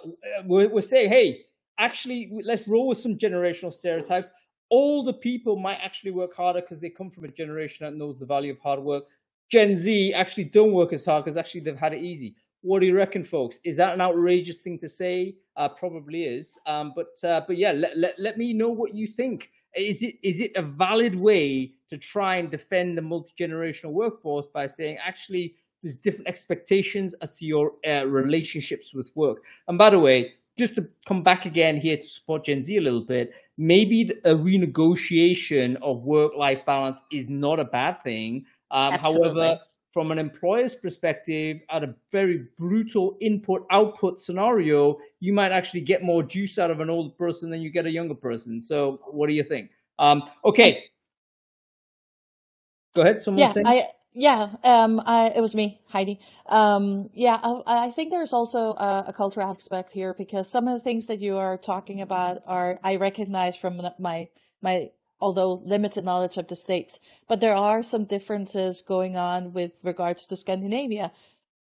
we're, 0.45 0.69
we're 0.69 0.81
saying, 0.81 1.09
hey, 1.09 1.45
actually, 1.79 2.31
let's 2.43 2.67
roll 2.67 2.87
with 2.87 2.99
some 2.99 3.17
generational 3.17 3.73
stereotypes. 3.73 4.29
Older 4.69 5.13
people 5.13 5.55
might 5.55 5.79
actually 5.81 6.11
work 6.11 6.35
harder 6.35 6.61
because 6.61 6.79
they 6.79 6.89
come 6.89 7.09
from 7.09 7.23
a 7.23 7.29
generation 7.29 7.85
that 7.85 7.97
knows 7.97 8.19
the 8.19 8.25
value 8.25 8.51
of 8.51 8.59
hard 8.59 8.81
work. 8.81 9.05
Gen 9.49 9.75
Z 9.75 10.13
actually 10.13 10.43
don't 10.43 10.73
work 10.73 10.91
as 10.91 11.05
hard 11.05 11.23
because 11.23 11.37
actually 11.37 11.61
they've 11.61 11.77
had 11.77 11.93
it 11.93 12.03
easy. 12.03 12.35
What 12.61 12.79
do 12.79 12.85
you 12.85 12.95
reckon, 12.95 13.23
folks? 13.23 13.59
Is 13.63 13.77
that 13.77 13.93
an 13.93 14.01
outrageous 14.01 14.59
thing 14.59 14.77
to 14.79 14.89
say? 14.89 15.35
Uh, 15.55 15.69
probably 15.69 16.25
is. 16.25 16.57
Um, 16.65 16.93
but 16.95 17.17
uh, 17.23 17.41
but 17.47 17.57
yeah, 17.57 17.71
let, 17.71 17.97
let, 17.97 18.19
let 18.19 18.37
me 18.37 18.51
know 18.53 18.69
what 18.69 18.93
you 18.93 19.07
think. 19.07 19.51
Is 19.75 20.01
it 20.01 20.15
is 20.23 20.39
it 20.41 20.51
a 20.55 20.61
valid 20.61 21.15
way 21.15 21.73
to 21.89 21.97
try 21.97 22.37
and 22.37 22.49
defend 22.49 22.97
the 22.97 23.01
multi 23.01 23.31
generational 23.39 23.91
workforce 23.91 24.47
by 24.47 24.67
saying 24.67 24.97
actually 25.03 25.55
there's 25.83 25.97
different 25.97 26.27
expectations 26.27 27.13
as 27.21 27.31
to 27.37 27.45
your 27.45 27.73
uh, 27.87 28.05
relationships 28.05 28.93
with 28.93 29.15
work? 29.15 29.43
And 29.67 29.77
by 29.77 29.91
the 29.91 29.99
way, 29.99 30.33
just 30.57 30.75
to 30.75 30.87
come 31.07 31.23
back 31.23 31.45
again 31.45 31.77
here 31.77 31.97
to 31.97 32.05
support 32.05 32.45
Gen 32.45 32.63
Z 32.63 32.75
a 32.75 32.81
little 32.81 33.05
bit, 33.05 33.31
maybe 33.57 34.11
a 34.25 34.33
renegotiation 34.33 35.77
of 35.81 36.03
work 36.03 36.33
life 36.35 36.65
balance 36.65 36.99
is 37.11 37.29
not 37.29 37.59
a 37.59 37.65
bad 37.65 38.01
thing. 38.03 38.45
Um, 38.71 38.93
however, 38.93 39.59
from 39.93 40.11
an 40.11 40.19
employer's 40.19 40.75
perspective, 40.75 41.57
at 41.71 41.83
a 41.83 41.95
very 42.11 42.45
brutal 42.57 43.17
input 43.21 43.65
output 43.71 44.21
scenario, 44.21 44.97
you 45.19 45.33
might 45.33 45.51
actually 45.51 45.81
get 45.81 46.03
more 46.03 46.21
juice 46.21 46.59
out 46.59 46.69
of 46.69 46.79
an 46.79 46.89
older 46.89 47.13
person 47.15 47.49
than 47.49 47.61
you 47.61 47.71
get 47.71 47.85
a 47.85 47.89
younger 47.89 48.15
person. 48.15 48.61
So, 48.61 48.99
what 49.09 49.27
do 49.27 49.33
you 49.33 49.43
think? 49.43 49.71
Um, 49.99 50.23
okay, 50.45 50.83
go 52.95 53.01
ahead. 53.01 53.21
Someone 53.21 53.39
yeah, 53.39 53.53
I 53.65 53.87
yeah, 54.17 54.49
um, 54.63 54.99
I, 55.05 55.31
it 55.35 55.41
was 55.41 55.53
me, 55.53 55.79
Heidi. 55.89 56.19
Um, 56.47 57.11
yeah, 57.13 57.39
I, 57.43 57.85
I, 57.85 57.89
think 57.91 58.09
there's 58.09 58.33
also 58.33 58.73
a, 58.73 59.05
a, 59.09 59.13
cultural 59.13 59.47
aspect 59.47 59.93
here 59.93 60.15
because 60.17 60.49
some 60.49 60.67
of 60.67 60.73
the 60.73 60.83
things 60.83 61.05
that 61.05 61.21
you 61.21 61.37
are 61.37 61.55
talking 61.55 62.01
about 62.01 62.41
are 62.47 62.79
I 62.83 62.95
recognize 62.95 63.55
from 63.55 63.79
my 63.99 64.29
my 64.59 64.89
although 65.21 65.61
limited 65.65 66.03
knowledge 66.03 66.37
of 66.37 66.47
the 66.47 66.55
states. 66.55 66.99
But 67.27 67.41
there 67.41 67.55
are 67.55 67.83
some 67.83 68.05
differences 68.05 68.81
going 68.81 69.17
on 69.17 69.53
with 69.53 69.73
regards 69.83 70.25
to 70.27 70.35
Scandinavia. 70.35 71.11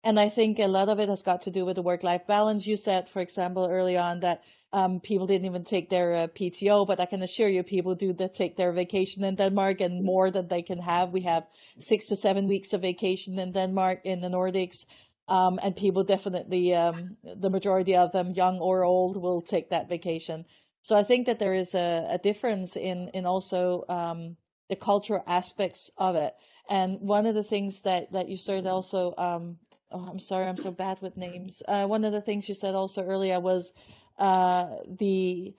And 0.02 0.18
I 0.18 0.30
think 0.30 0.58
a 0.58 0.66
lot 0.66 0.88
of 0.88 0.98
it 0.98 1.10
has 1.10 1.22
got 1.22 1.42
to 1.42 1.50
do 1.50 1.66
with 1.66 1.76
the 1.76 1.82
work 1.82 2.02
life 2.02 2.26
balance. 2.26 2.66
You 2.66 2.76
said, 2.78 3.08
for 3.08 3.20
example, 3.20 3.68
early 3.70 3.98
on 3.98 4.20
that 4.20 4.42
um, 4.76 5.00
people 5.00 5.26
didn't 5.26 5.46
even 5.46 5.64
take 5.64 5.88
their 5.88 6.14
uh, 6.14 6.26
PTO, 6.26 6.86
but 6.86 7.00
I 7.00 7.06
can 7.06 7.22
assure 7.22 7.48
you 7.48 7.62
people 7.62 7.94
do 7.94 8.14
take 8.34 8.58
their 8.58 8.72
vacation 8.72 9.24
in 9.24 9.34
Denmark 9.34 9.80
and 9.80 10.04
more 10.04 10.30
than 10.30 10.48
they 10.48 10.60
can 10.60 10.78
have. 10.78 11.14
We 11.14 11.22
have 11.22 11.44
six 11.78 12.04
to 12.08 12.16
seven 12.16 12.46
weeks 12.46 12.74
of 12.74 12.82
vacation 12.82 13.38
in 13.38 13.52
Denmark, 13.52 14.00
in 14.04 14.20
the 14.20 14.28
Nordics. 14.28 14.84
Um, 15.28 15.58
and 15.62 15.74
people 15.74 16.04
definitely, 16.04 16.74
um, 16.74 17.16
the 17.24 17.48
majority 17.48 17.96
of 17.96 18.12
them, 18.12 18.34
young 18.34 18.58
or 18.58 18.84
old, 18.84 19.16
will 19.16 19.40
take 19.40 19.70
that 19.70 19.88
vacation. 19.88 20.44
So 20.82 20.94
I 20.94 21.04
think 21.04 21.24
that 21.26 21.38
there 21.38 21.54
is 21.54 21.74
a, 21.74 22.06
a 22.10 22.18
difference 22.18 22.76
in 22.76 23.10
in 23.14 23.24
also 23.24 23.84
um, 23.88 24.36
the 24.68 24.76
cultural 24.76 25.24
aspects 25.26 25.90
of 25.96 26.16
it. 26.16 26.34
And 26.68 27.00
one 27.00 27.26
of 27.26 27.34
the 27.34 27.48
things 27.52 27.80
that 27.80 28.12
that 28.12 28.28
you 28.28 28.36
said 28.36 28.66
also, 28.66 29.14
um, 29.16 29.56
oh, 29.90 30.06
I'm 30.10 30.18
sorry, 30.18 30.46
I'm 30.46 30.58
so 30.58 30.70
bad 30.70 31.00
with 31.00 31.16
names. 31.16 31.62
Uh, 31.66 31.86
one 31.86 32.04
of 32.04 32.12
the 32.12 32.20
things 32.20 32.48
you 32.48 32.54
said 32.54 32.74
also 32.74 33.02
earlier 33.02 33.40
was 33.40 33.72
uh, 34.18 34.68
the 34.88 35.54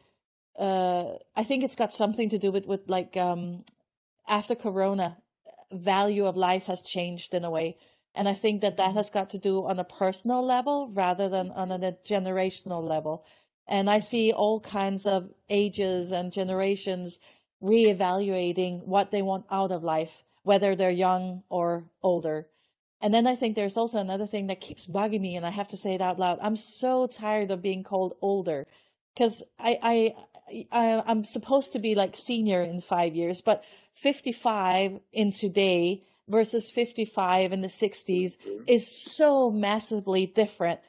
uh, 0.57 1.05
I 1.35 1.43
think 1.43 1.63
it's 1.63 1.75
got 1.75 1.93
something 1.93 2.29
to 2.29 2.39
do 2.39 2.51
with 2.51 2.65
with 2.65 2.81
like 2.87 3.15
um, 3.17 3.63
after 4.27 4.55
Corona, 4.55 5.17
value 5.71 6.25
of 6.25 6.37
life 6.37 6.65
has 6.65 6.81
changed 6.81 7.33
in 7.33 7.43
a 7.43 7.49
way. 7.49 7.77
And 8.15 8.27
I 8.27 8.33
think 8.33 8.61
that 8.61 8.77
that 8.77 8.93
has 8.95 9.09
got 9.09 9.29
to 9.31 9.37
do 9.37 9.65
on 9.67 9.79
a 9.79 9.83
personal 9.83 10.43
level 10.43 10.89
rather 10.91 11.29
than 11.29 11.51
on 11.51 11.71
a 11.71 11.91
generational 12.03 12.83
level. 12.83 13.25
And 13.67 13.89
I 13.89 13.99
see 13.99 14.31
all 14.31 14.59
kinds 14.59 15.05
of 15.05 15.29
ages 15.49 16.11
and 16.11 16.31
generations 16.31 17.19
reevaluating 17.61 18.85
what 18.85 19.11
they 19.11 19.21
want 19.21 19.45
out 19.51 19.71
of 19.71 19.83
life, 19.83 20.23
whether 20.43 20.75
they're 20.75 20.89
young 20.89 21.43
or 21.49 21.83
older. 22.01 22.47
And 23.01 23.13
then 23.13 23.27
I 23.27 23.35
think 23.35 23.55
there's 23.55 23.77
also 23.77 23.99
another 23.99 24.25
thing 24.25 24.47
that 24.47 24.61
keeps 24.61 24.87
bugging 24.87 25.21
me, 25.21 25.35
and 25.35 25.45
I 25.45 25.51
have 25.51 25.67
to 25.69 25.77
say 25.77 25.93
it 25.93 26.01
out 26.01 26.17
loud. 26.17 26.39
I'm 26.41 26.55
so 26.55 27.07
tired 27.07 27.51
of 27.51 27.61
being 27.61 27.83
called 27.83 28.15
older 28.21 28.65
because 29.13 29.43
I, 29.59 29.77
I, 30.51 30.65
I, 30.71 31.03
I'm 31.05 31.23
supposed 31.23 31.73
to 31.73 31.79
be 31.79 31.95
like 31.95 32.15
senior 32.17 32.61
in 32.61 32.81
five 32.81 33.15
years, 33.15 33.41
but 33.41 33.63
55 33.93 34.99
in 35.13 35.31
today 35.31 36.03
versus 36.27 36.71
55 36.71 37.53
in 37.53 37.61
the 37.61 37.67
60s 37.67 38.37
is 38.65 39.13
so 39.15 39.51
massively 39.51 40.25
different 40.25 40.79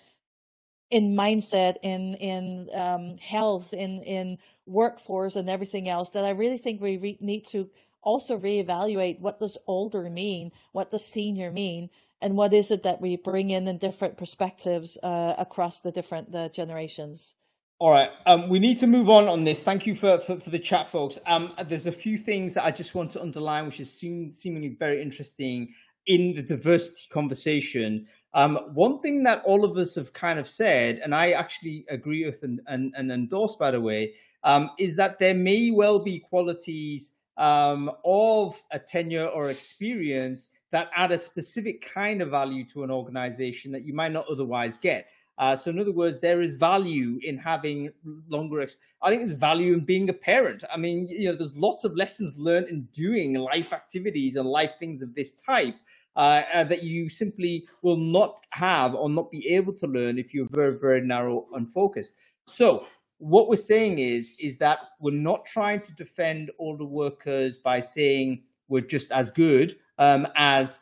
in 0.91 1.15
mindset, 1.15 1.77
in 1.83 2.15
in 2.15 2.69
um, 2.75 3.19
health, 3.19 3.73
in 3.73 4.03
in 4.03 4.39
workforce, 4.67 5.37
and 5.37 5.51
everything 5.51 5.89
else 5.89 6.11
that 6.11 6.25
I 6.25 6.31
really 6.31 6.59
think 6.59 6.81
we 6.81 6.97
re- 6.97 7.19
need 7.21 7.47
to 7.49 7.69
also 8.03 8.39
reevaluate 8.39 9.21
what 9.21 9.39
does 9.39 9.59
older 9.67 10.09
mean, 10.09 10.53
what 10.73 10.91
does 10.91 11.05
senior 11.05 11.51
mean, 11.51 11.91
and 12.21 12.37
what 12.37 12.53
is 12.53 12.71
it 12.71 12.83
that 12.83 13.01
we 13.01 13.17
bring 13.17 13.51
in 13.51 13.69
in 13.69 13.79
different 13.79 14.17
perspectives 14.17 14.99
uh, 15.03 15.35
across 15.39 15.81
the 15.81 15.93
different 15.93 16.33
the 16.33 16.49
generations. 16.49 17.35
All 17.81 17.93
right, 17.93 18.11
um, 18.27 18.49
we 18.49 18.59
need 18.59 18.79
to 18.79 18.89
move 18.89 19.09
on 19.09 19.29
on 19.29 19.45
this. 19.45 19.63
Thank 19.63 19.87
you 19.87 19.95
for, 19.95 20.19
for, 20.19 20.41
for 20.41 20.51
the 20.51 20.59
chat, 20.59 20.91
folks. 20.91 21.17
Um, 21.27 21.53
there's 21.69 21.87
a 21.87 21.93
few 21.93 22.19
things 22.19 22.53
that 22.55 22.65
I 22.65 22.73
just 22.73 22.97
want 22.97 23.13
to 23.13 23.23
underline, 23.23 23.67
which 23.67 23.79
is 23.79 23.93
seem, 23.93 24.33
seemingly 24.33 24.71
very 24.71 25.01
interesting 25.01 25.73
in 26.07 26.35
the 26.35 26.43
diversity 26.43 27.07
conversation. 27.11 28.09
Um, 28.35 28.57
one 28.75 28.99
thing 29.01 29.23
that 29.23 29.43
all 29.45 29.65
of 29.65 29.77
us 29.77 29.95
have 29.95 30.13
kind 30.13 30.41
of 30.41 30.49
said, 30.49 31.01
and 31.05 31.15
I 31.15 31.31
actually 31.33 31.85
agree 31.89 32.27
with 32.27 32.43
and, 32.43 32.61
and, 32.67 32.93
and 32.97 33.13
endorse, 33.13 33.55
by 33.55 33.71
the 33.71 33.81
way, 33.81 34.15
um, 34.43 34.71
is 34.79 34.97
that 34.97 35.21
there 35.21 35.35
may 35.35 35.71
well 35.71 36.01
be 36.01 36.19
qualities 36.19 37.13
um, 37.39 37.91
of 38.05 38.63
a 38.73 38.79
tenure 38.79 39.27
or 39.27 39.51
experience 39.51 40.49
that 40.71 40.91
add 40.95 41.13
a 41.13 41.19
specific 41.19 41.91
kind 41.93 42.21
of 42.21 42.29
value 42.31 42.65
to 42.65 42.85
an 42.85 42.91
organization 42.91 43.73
that 43.73 43.87
you 43.87 43.95
might 43.95 44.13
not 44.13 44.27
otherwise 44.31 44.77
get. 44.77 45.07
Uh, 45.39 45.55
so, 45.55 45.71
in 45.71 45.79
other 45.79 45.93
words, 45.93 46.19
there 46.19 46.43
is 46.43 46.55
value 46.55 47.21
in 47.23 47.39
having 47.39 47.91
longer. 48.29 48.61
Ex- 48.61 48.79
I 49.01 49.09
think 49.09 49.25
there's 49.25 49.39
value 49.39 49.73
in 49.73 49.81
being 49.81 50.09
a 50.09 50.13
parent. 50.13 50.65
I 50.73 50.77
mean, 50.77 51.07
you 51.07 51.31
know, 51.31 51.37
there's 51.37 51.57
lots 51.57 51.85
of 51.85 51.95
lessons 51.95 52.37
learned 52.37 52.69
in 52.69 52.83
doing 52.93 53.35
life 53.35 53.73
activities 53.73 54.35
and 54.35 54.49
life 54.49 54.73
things 54.81 55.01
of 55.01 55.15
this 55.15 55.35
type 55.35 55.77
uh, 56.17 56.43
uh, 56.53 56.65
that 56.65 56.83
you 56.83 57.09
simply 57.09 57.69
will 57.83 57.97
not 57.97 58.41
have 58.51 58.97
or 58.97 59.09
not 59.09 59.31
be 59.31 59.49
able 59.55 59.73
to 59.75 59.87
learn 59.87 60.19
if 60.19 60.35
you're 60.35 60.49
very, 60.51 60.77
very 60.77 61.01
narrow 61.01 61.47
and 61.55 61.73
focused. 61.73 62.11
So 62.47 62.87
what 63.19 63.49
we're 63.49 63.57
saying 63.57 63.99
is, 63.99 64.33
is 64.39 64.59
that 64.59 64.79
we're 65.01 65.11
not 65.11 65.45
trying 65.45 65.81
to 65.83 65.93
defend 65.93 66.51
all 66.59 66.77
the 66.77 66.85
workers 66.85 67.59
by 67.59 67.81
saying 67.81 68.43
we're 68.69 68.81
just 68.81 69.11
as 69.11 69.31
good 69.31 69.77
um, 69.99 70.27
as 70.37 70.79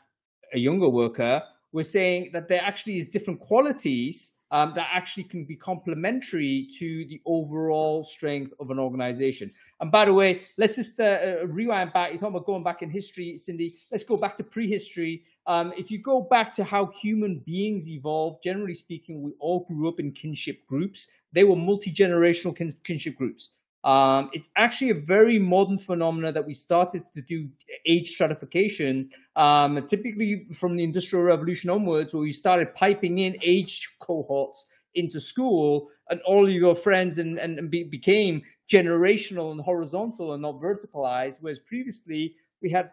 a 0.53 0.59
younger 0.59 0.89
worker. 0.89 1.43
We're 1.73 1.85
saying 1.85 2.31
that 2.33 2.49
there 2.49 2.63
actually 2.63 2.99
is 2.99 3.07
different 3.07 3.41
qualities 3.41 4.33
um, 4.51 4.73
that 4.77 4.89
actually 4.93 5.25
can 5.25 5.45
be 5.45 5.57
complementary 5.57 6.69
to 6.79 7.05
the 7.07 7.21
overall 7.27 8.05
strength 8.05 8.53
of 8.61 8.71
an 8.71 8.79
organization. 8.79 9.51
And 9.81 9.91
by 9.91 10.05
the 10.05 10.15
way, 10.15 10.43
let's 10.57 10.77
just 10.77 11.01
uh, 11.01 11.05
uh, 11.43 11.47
rewind 11.47 11.93
back. 11.93 12.11
You're 12.11 12.21
talking 12.21 12.37
about 12.37 12.47
going 12.47 12.63
back 12.63 12.83
in 12.83 12.91
history, 12.91 13.37
Cindy. 13.37 13.77
Let's 13.91 14.05
go 14.05 14.17
back 14.17 14.37
to 14.39 14.45
prehistory. 14.45 15.25
Um, 15.47 15.73
if 15.77 15.91
you 15.91 15.99
go 15.99 16.23
back 16.23 16.55
to 16.57 16.65
how 16.65 16.87
human 16.87 17.41
beings 17.41 17.89
evolved, 17.89 18.43
generally 18.43 18.75
speaking, 18.75 19.23
we 19.23 19.33
all 19.39 19.65
grew 19.65 19.89
up 19.89 20.01
in 20.01 20.13
kinship 20.13 20.67
groups. 20.67 21.09
They 21.37 21.45
were 21.45 21.55
multi 21.55 21.93
generational 21.93 22.57
kin- 22.57 22.75
kinship 22.83 23.17
groups. 23.17 23.51
Um, 23.85 24.31
it's 24.33 24.49
actually 24.57 24.91
a 24.91 24.95
very 24.95 25.39
modern 25.39 25.79
phenomenon 25.79 26.33
that 26.33 26.47
we 26.47 26.55
started 26.55 27.03
to 27.15 27.21
do 27.21 27.49
age 27.85 28.13
stratification, 28.13 29.11
um, 29.37 29.87
typically 29.87 30.47
from 30.55 30.77
the 30.77 30.83
Industrial 30.83 31.23
Revolution 31.23 31.69
onwards, 31.69 32.15
where 32.15 32.23
we 32.23 32.33
started 32.33 32.75
piping 32.75 33.19
in 33.19 33.37
age 33.43 33.87
cohorts 34.01 34.65
into 34.95 35.21
school, 35.21 35.91
and 36.09 36.23
all 36.23 36.49
your 36.49 36.75
friends 36.75 37.19
and, 37.19 37.39
and, 37.39 37.59
and 37.59 37.71
be, 37.71 37.85
became 37.85 38.43
generational 38.73 39.53
and 39.53 39.61
horizontal 39.61 40.33
and 40.33 40.43
not 40.43 40.59
verticalized, 40.59 41.37
whereas 41.43 41.59
previously 41.59 42.35
we 42.63 42.71
had 42.71 42.91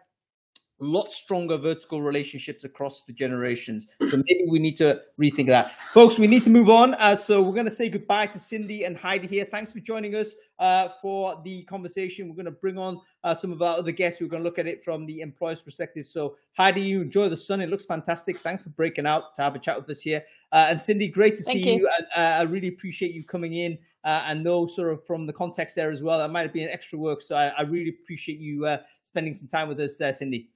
a 0.80 0.84
lot 0.84 1.12
stronger 1.12 1.56
vertical 1.56 2.02
relationships 2.02 2.64
across 2.64 3.04
the 3.04 3.12
generations. 3.12 3.86
So 4.00 4.16
maybe 4.16 4.46
we 4.48 4.58
need 4.58 4.76
to 4.78 5.00
rethink 5.20 5.46
that. 5.46 5.72
Folks, 5.92 6.18
we 6.18 6.26
need 6.26 6.42
to 6.44 6.50
move 6.50 6.68
on. 6.68 6.94
Uh, 6.94 7.14
so 7.14 7.42
we're 7.42 7.54
going 7.54 7.64
to 7.66 7.70
say 7.70 7.88
goodbye 7.88 8.26
to 8.28 8.38
Cindy 8.38 8.84
and 8.84 8.96
Heidi 8.96 9.28
here. 9.28 9.46
Thanks 9.48 9.70
for 9.70 9.80
joining 9.80 10.14
us 10.16 10.34
uh, 10.58 10.88
for 11.00 11.40
the 11.44 11.62
conversation. 11.64 12.28
We're 12.28 12.34
going 12.34 12.46
to 12.46 12.50
bring 12.50 12.76
on 12.76 13.00
uh, 13.22 13.34
some 13.34 13.52
of 13.52 13.62
our 13.62 13.78
other 13.78 13.92
guests 13.92 14.18
who 14.18 14.26
are 14.26 14.28
going 14.28 14.42
to 14.42 14.48
look 14.48 14.58
at 14.58 14.66
it 14.66 14.84
from 14.84 15.06
the 15.06 15.20
employer's 15.20 15.62
perspective. 15.62 16.06
So 16.06 16.36
Heidi, 16.56 16.80
you 16.80 17.02
enjoy 17.02 17.28
the 17.28 17.36
sun. 17.36 17.60
It 17.60 17.68
looks 17.68 17.84
fantastic. 17.84 18.38
Thanks 18.38 18.64
for 18.64 18.70
breaking 18.70 19.06
out 19.06 19.36
to 19.36 19.42
have 19.42 19.54
a 19.54 19.60
chat 19.60 19.76
with 19.76 19.88
us 19.90 20.00
here. 20.00 20.24
Uh, 20.50 20.66
and 20.70 20.80
Cindy, 20.80 21.08
great 21.08 21.36
to 21.36 21.42
Thank 21.42 21.62
see 21.62 21.74
you. 21.74 21.80
you. 21.80 21.88
Uh, 22.16 22.20
I 22.20 22.42
really 22.42 22.68
appreciate 22.68 23.12
you 23.14 23.24
coming 23.24 23.54
in 23.54 23.78
uh, 24.04 24.24
and 24.26 24.44
know 24.44 24.66
sort 24.66 24.92
of 24.92 25.04
from 25.06 25.26
the 25.26 25.32
context 25.32 25.76
there 25.76 25.90
as 25.90 26.02
well. 26.02 26.18
That 26.18 26.30
might 26.30 26.42
have 26.42 26.52
been 26.52 26.68
extra 26.68 26.98
work. 26.98 27.22
So 27.22 27.34
I, 27.34 27.48
I 27.48 27.62
really 27.62 27.90
appreciate 27.90 28.38
you 28.38 28.66
uh, 28.66 28.78
spending 29.02 29.34
some 29.34 29.48
time 29.48 29.68
with 29.68 29.80
us, 29.80 30.00
uh, 30.00 30.12
Cindy. 30.12 30.50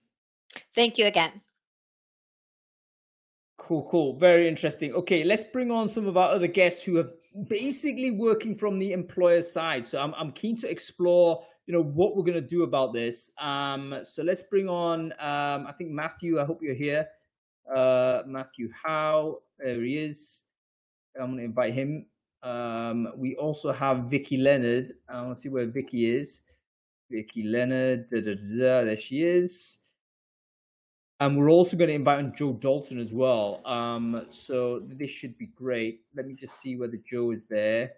Thank 0.74 0.98
you 0.98 1.06
again. 1.06 1.42
Cool, 3.58 3.86
cool. 3.90 4.16
Very 4.18 4.48
interesting. 4.48 4.94
Okay, 4.94 5.24
let's 5.24 5.44
bring 5.44 5.70
on 5.70 5.88
some 5.88 6.06
of 6.06 6.16
our 6.16 6.34
other 6.34 6.46
guests 6.46 6.82
who 6.82 6.98
are 6.98 7.10
basically 7.48 8.10
working 8.10 8.54
from 8.56 8.78
the 8.78 8.92
employer 8.92 9.42
side. 9.42 9.86
So 9.86 10.00
I'm, 10.00 10.14
I'm 10.14 10.32
keen 10.32 10.56
to 10.60 10.70
explore, 10.70 11.44
you 11.66 11.74
know, 11.74 11.82
what 11.82 12.16
we're 12.16 12.22
going 12.22 12.34
to 12.34 12.40
do 12.40 12.62
about 12.62 12.94
this. 12.94 13.30
Um, 13.38 13.98
so 14.04 14.22
let's 14.22 14.42
bring 14.42 14.68
on, 14.68 15.12
um, 15.18 15.66
I 15.66 15.74
think 15.76 15.90
Matthew, 15.90 16.40
I 16.40 16.44
hope 16.44 16.62
you're 16.62 16.74
here. 16.74 17.08
Uh, 17.72 18.22
Matthew 18.26 18.70
Howe, 18.72 19.38
there 19.58 19.82
he 19.82 19.98
is. 19.98 20.44
I'm 21.20 21.26
going 21.26 21.38
to 21.38 21.44
invite 21.44 21.74
him. 21.74 22.06
Um, 22.42 23.12
we 23.16 23.36
also 23.36 23.72
have 23.72 24.04
Vicki 24.04 24.38
Leonard. 24.38 24.92
Uh, 25.12 25.26
let's 25.26 25.42
see 25.42 25.48
where 25.48 25.66
Vicki 25.66 26.08
is. 26.10 26.42
Vicki 27.10 27.42
Leonard, 27.42 28.06
da, 28.06 28.20
da, 28.20 28.34
da, 28.34 28.84
there 28.84 28.98
she 28.98 29.24
is. 29.24 29.78
And 31.20 31.36
we're 31.36 31.50
also 31.50 31.76
going 31.76 31.88
to 31.88 31.94
invite 31.94 32.18
on 32.18 32.34
Jo 32.36 32.52
Dalton 32.52 32.98
as 32.98 33.12
well. 33.12 33.60
Um, 33.64 34.26
so 34.28 34.80
this 34.84 35.10
should 35.10 35.36
be 35.36 35.46
great. 35.46 36.02
Let 36.14 36.26
me 36.26 36.34
just 36.34 36.60
see 36.60 36.76
whether 36.76 36.96
Jo 37.10 37.32
is 37.32 37.44
there. 37.50 37.92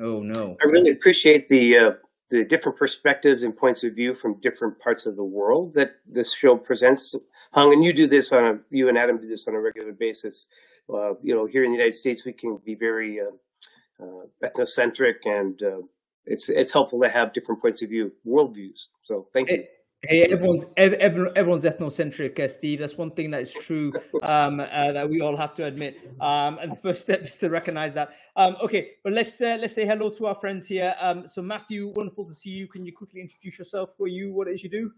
Oh 0.00 0.20
no! 0.20 0.56
I 0.62 0.66
really 0.66 0.90
appreciate 0.90 1.48
the 1.48 1.78
uh, 1.78 1.90
the 2.30 2.44
different 2.44 2.76
perspectives 2.76 3.44
and 3.44 3.56
points 3.56 3.84
of 3.84 3.94
view 3.94 4.14
from 4.14 4.40
different 4.40 4.78
parts 4.78 5.06
of 5.06 5.16
the 5.16 5.24
world 5.24 5.74
that 5.74 5.96
this 6.06 6.34
show 6.34 6.56
presents. 6.56 7.14
Hung, 7.52 7.72
and 7.72 7.84
you 7.84 7.92
do 7.92 8.06
this 8.06 8.32
on 8.32 8.44
a 8.44 8.58
you 8.70 8.88
and 8.88 8.98
Adam 8.98 9.18
do 9.18 9.28
this 9.28 9.48
on 9.48 9.54
a 9.54 9.60
regular 9.60 9.92
basis. 9.92 10.48
Uh, 10.92 11.14
you 11.22 11.34
know, 11.34 11.46
here 11.46 11.64
in 11.64 11.70
the 11.70 11.76
United 11.76 11.94
States, 11.94 12.24
we 12.24 12.32
can 12.32 12.58
be 12.64 12.74
very 12.74 13.20
uh, 13.20 14.04
uh 14.04 14.26
ethnocentric, 14.44 15.14
and 15.24 15.62
uh, 15.62 15.80
it's 16.26 16.48
it's 16.48 16.72
helpful 16.72 17.00
to 17.00 17.08
have 17.08 17.32
different 17.32 17.62
points 17.62 17.82
of 17.82 17.88
view, 17.88 18.12
worldviews. 18.26 18.88
So, 19.02 19.28
thank 19.32 19.50
you. 19.50 19.64
Hey, 20.02 20.24
everyone's 20.30 20.66
everyone's 20.76 21.64
ethnocentric, 21.64 22.38
uh, 22.38 22.46
Steve. 22.46 22.80
That's 22.80 22.96
one 22.98 23.10
thing 23.10 23.30
that 23.30 23.40
is 23.40 23.52
true 23.52 23.92
um, 24.22 24.60
uh, 24.60 24.92
that 24.92 25.08
we 25.08 25.20
all 25.20 25.36
have 25.36 25.54
to 25.54 25.64
admit. 25.64 25.98
Um, 26.20 26.58
and 26.58 26.70
the 26.70 26.76
first 26.76 27.00
step 27.06 27.22
is 27.22 27.38
to 27.38 27.48
recognize 27.48 27.94
that. 27.94 28.10
Um, 28.36 28.56
okay, 28.62 28.90
but 29.02 29.14
let's 29.14 29.40
uh, 29.40 29.56
let's 29.60 29.74
say 29.74 29.86
hello 29.86 30.10
to 30.10 30.26
our 30.26 30.34
friends 30.34 30.66
here. 30.66 30.94
Um, 31.00 31.26
so, 31.26 31.40
Matthew, 31.42 31.92
wonderful 31.96 32.26
to 32.26 32.34
see 32.34 32.50
you. 32.50 32.68
Can 32.68 32.84
you 32.84 32.92
quickly 32.92 33.20
introduce 33.20 33.58
yourself? 33.58 33.90
For 33.96 34.06
you, 34.06 34.32
what 34.32 34.48
it 34.48 34.52
is 34.52 34.62
you 34.62 34.70
do? 34.70 34.92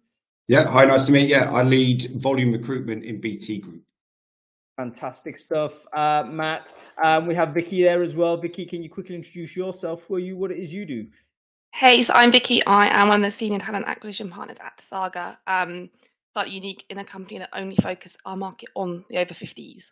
Yeah, 0.49 0.67
hi, 0.69 0.85
nice 0.85 1.05
to 1.07 1.13
meet 1.13 1.29
you. 1.29 1.37
I 1.37 1.63
lead 1.63 2.11
volume 2.21 2.53
recruitment 2.53 3.05
in 3.05 3.21
BT 3.21 3.59
Group. 3.59 3.83
Fantastic 4.77 5.39
stuff, 5.39 5.73
uh, 5.93 6.25
Matt. 6.29 6.73
Um, 7.03 7.27
we 7.27 7.35
have 7.35 7.53
Vicki 7.53 7.83
there 7.83 8.03
as 8.03 8.15
well. 8.15 8.37
Vicki, 8.37 8.65
can 8.65 8.83
you 8.83 8.89
quickly 8.89 9.15
introduce 9.15 9.57
yourself? 9.57 10.05
For 10.05 10.19
you, 10.19 10.37
what 10.37 10.51
it 10.51 10.59
is 10.59 10.73
you 10.73 10.87
do? 10.87 11.07
Hey, 11.73 12.03
so 12.03 12.13
I'm 12.13 12.33
Vicki. 12.33 12.65
I 12.67 12.89
am 12.89 13.09
one 13.09 13.25
of 13.25 13.33
the 13.33 13.37
senior 13.37 13.59
talent 13.61 13.87
acquisition 13.87 14.31
partners 14.31 14.59
at 14.61 14.81
Saga. 14.89 15.39
Um, 15.47 15.91
slightly 16.33 16.55
unique 16.55 16.85
in 16.91 16.99
a 16.99 17.05
company 17.05 17.39
that 17.39 17.51
only 17.53 17.77
focus 17.77 18.17
our 18.25 18.37
market 18.37 18.69
on 18.75 19.05
the 19.11 19.19
over 19.19 19.35
50s 19.35 19.85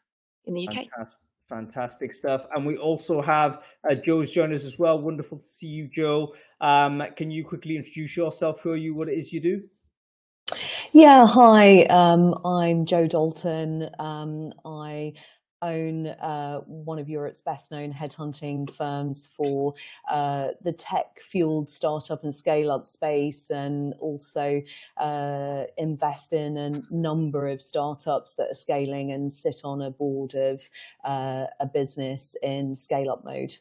in 0.46 0.54
the 0.54 0.66
UK. 0.66 0.74
Fantastic, 0.74 1.22
fantastic 1.48 2.14
stuff. 2.14 2.46
And 2.54 2.66
we 2.66 2.76
also 2.76 3.20
have 3.20 3.62
uh, 3.88 3.94
Jo's 3.94 4.32
joined 4.32 4.52
us 4.52 4.64
as 4.64 4.78
well. 4.78 5.00
Wonderful 5.00 5.38
to 5.38 5.44
see 5.44 5.68
you, 5.68 5.88
Jo. 5.88 6.34
Um, 6.60 7.02
can 7.16 7.30
you 7.30 7.44
quickly 7.44 7.76
introduce 7.76 8.16
yourself? 8.16 8.60
Who 8.62 8.70
are 8.70 8.76
you? 8.76 8.94
What 8.94 9.08
it 9.08 9.18
is 9.18 9.32
you 9.32 9.40
do? 9.40 9.62
Yeah, 10.92 11.26
hi. 11.26 11.82
Um, 11.84 12.34
I'm 12.44 12.86
Jo 12.86 13.06
Dalton. 13.06 13.90
Um, 13.98 14.52
I 14.64 15.12
own 15.62 16.06
uh, 16.06 16.58
one 16.60 16.98
of 16.98 17.08
Europe's 17.08 17.40
best 17.40 17.70
known 17.70 17.92
headhunting 17.92 18.70
firms 18.74 19.28
for 19.36 19.74
uh, 20.10 20.48
the 20.62 20.72
tech 20.72 21.20
fueled 21.20 21.68
startup 21.70 22.24
and 22.24 22.34
scale 22.34 22.70
up 22.70 22.86
space, 22.86 23.50
and 23.50 23.94
also 24.00 24.62
uh, 24.96 25.64
invest 25.78 26.32
in 26.32 26.56
a 26.56 26.82
number 26.90 27.48
of 27.48 27.62
startups 27.62 28.34
that 28.34 28.50
are 28.50 28.54
scaling 28.54 29.12
and 29.12 29.32
sit 29.32 29.62
on 29.64 29.82
a 29.82 29.90
board 29.90 30.34
of 30.34 30.68
uh, 31.04 31.46
a 31.60 31.66
business 31.66 32.36
in 32.42 32.74
scale 32.74 33.10
up 33.10 33.24
mode. 33.24 33.56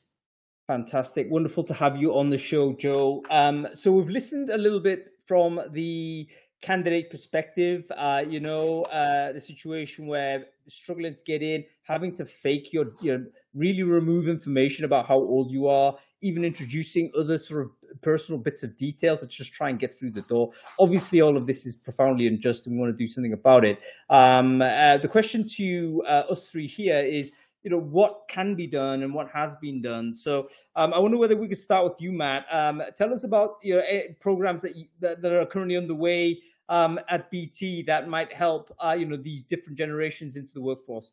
Fantastic. 0.68 1.30
Wonderful 1.30 1.64
to 1.66 1.74
have 1.76 1.96
you 1.96 2.16
on 2.16 2.30
the 2.32 2.39
show, 2.39 2.74
Jo. 2.74 3.24
Um, 3.30 3.68
so 3.74 3.91
we've 3.91 4.10
listened 4.10 4.50
a 4.50 4.58
little 4.58 4.80
bit 4.80 5.12
from 5.28 5.62
the 5.72 6.28
candidate 6.62 7.12
perspective, 7.12 7.91
uh, 7.96 8.24
you 8.28 8.39
know, 8.39 8.84
uh, 8.84 9.32
the 9.32 9.39
situation 9.39 10.08
where 10.08 10.48
struggling 10.68 11.16
to 11.16 11.24
get 11.24 11.41
in, 11.41 11.63
having 11.84 12.13
to 12.16 12.26
fake 12.26 12.74
your, 12.74 12.93
you 13.01 13.18
know, 13.18 13.26
really 13.53 13.84
remove 13.84 14.28
information 14.28 14.86
about 14.86 15.07
how 15.07 15.16
old 15.16 15.51
you 15.51 15.68
are, 15.68 15.95
even 16.22 16.43
introducing 16.43 17.11
other 17.18 17.38
sort 17.38 17.61
of 17.63 18.01
personal 18.01 18.39
bits 18.39 18.63
of 18.63 18.76
detail 18.78 19.18
to 19.18 19.28
just 19.28 19.53
try 19.53 19.70
and 19.70 19.80
get 19.80 19.97
through 19.97 20.11
the 20.11 20.22
door. 20.24 20.51
Obviously, 20.80 21.22
all 21.22 21.38
of 21.38 21.45
this 21.45 21.66
is 21.66 21.76
profoundly 21.76 22.28
unjust, 22.28 22.66
and 22.66 22.76
we 22.76 22.82
want 22.82 22.91
to 22.91 22.97
do 22.97 23.11
something 23.11 23.34
about 23.34 23.63
it. 23.63 23.80
Um, 24.09 24.61
uh, 24.61 24.97
the 24.97 25.07
question 25.07 25.47
to 25.57 26.03
uh, 26.07 26.24
us 26.30 26.45
three 26.47 26.68
here 26.68 26.99
is, 26.99 27.32
you 27.63 27.72
know, 27.72 27.80
what 27.80 28.28
can 28.30 28.55
be 28.55 28.68
done 28.68 29.03
and 29.03 29.13
what 29.13 29.28
has 29.30 29.55
been 29.55 29.82
done. 29.82 30.13
So 30.13 30.49
um, 30.76 30.93
I 30.93 30.99
wonder 30.99 31.18
whether 31.18 31.36
we 31.36 31.47
could 31.47 31.57
start 31.57 31.84
with 31.84 31.99
you, 31.99 32.11
Matt. 32.11 32.45
Um, 32.51 32.82
tell 32.97 33.11
us 33.11 33.24
about 33.24 33.55
your 33.63 33.82
eh, 33.88 34.13
programs 34.22 34.61
that, 34.61 34.76
you, 34.76 34.86
that, 34.99 35.22
that 35.22 35.32
are 35.32 35.45
currently 35.47 35.76
underway 35.76 36.39
um, 36.70 36.99
at 37.09 37.30
BT 37.32 37.84
that 37.84 38.07
might 38.07 38.32
help 38.34 38.76
uh, 38.84 38.95
you 38.97 39.05
know 39.05 39.18
these 39.18 39.43
different 39.43 39.78
generations 39.78 40.36
into 40.36 40.53
the 40.53 40.61
workforce? 40.61 41.11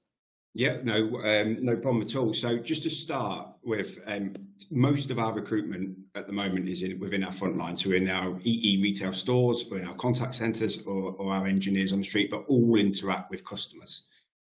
Yeah, 0.54 0.78
no, 0.82 1.18
um, 1.24 1.64
no 1.64 1.76
problem 1.76 2.02
at 2.02 2.14
all. 2.14 2.34
So 2.34 2.58
just 2.58 2.82
to 2.82 2.90
start 2.90 3.48
with, 3.62 3.98
um, 4.06 4.34
most 4.70 5.10
of 5.10 5.18
our 5.18 5.32
recruitment 5.32 5.96
at 6.14 6.26
the 6.26 6.32
moment 6.32 6.68
is 6.68 6.82
in, 6.82 7.00
within 7.00 7.24
our 7.24 7.32
front 7.32 7.56
line. 7.56 7.74
So 7.74 7.92
in 7.92 8.10
our 8.10 8.38
EE 8.44 8.80
retail 8.82 9.14
stores, 9.14 9.64
or 9.70 9.78
in 9.78 9.86
our 9.86 9.94
contact 9.94 10.34
centres, 10.34 10.78
or, 10.84 11.12
or 11.12 11.32
our 11.32 11.46
engineers 11.46 11.92
on 11.92 12.00
the 12.00 12.04
street, 12.04 12.30
but 12.30 12.44
all 12.48 12.76
interact 12.76 13.30
with 13.30 13.46
customers. 13.46 14.02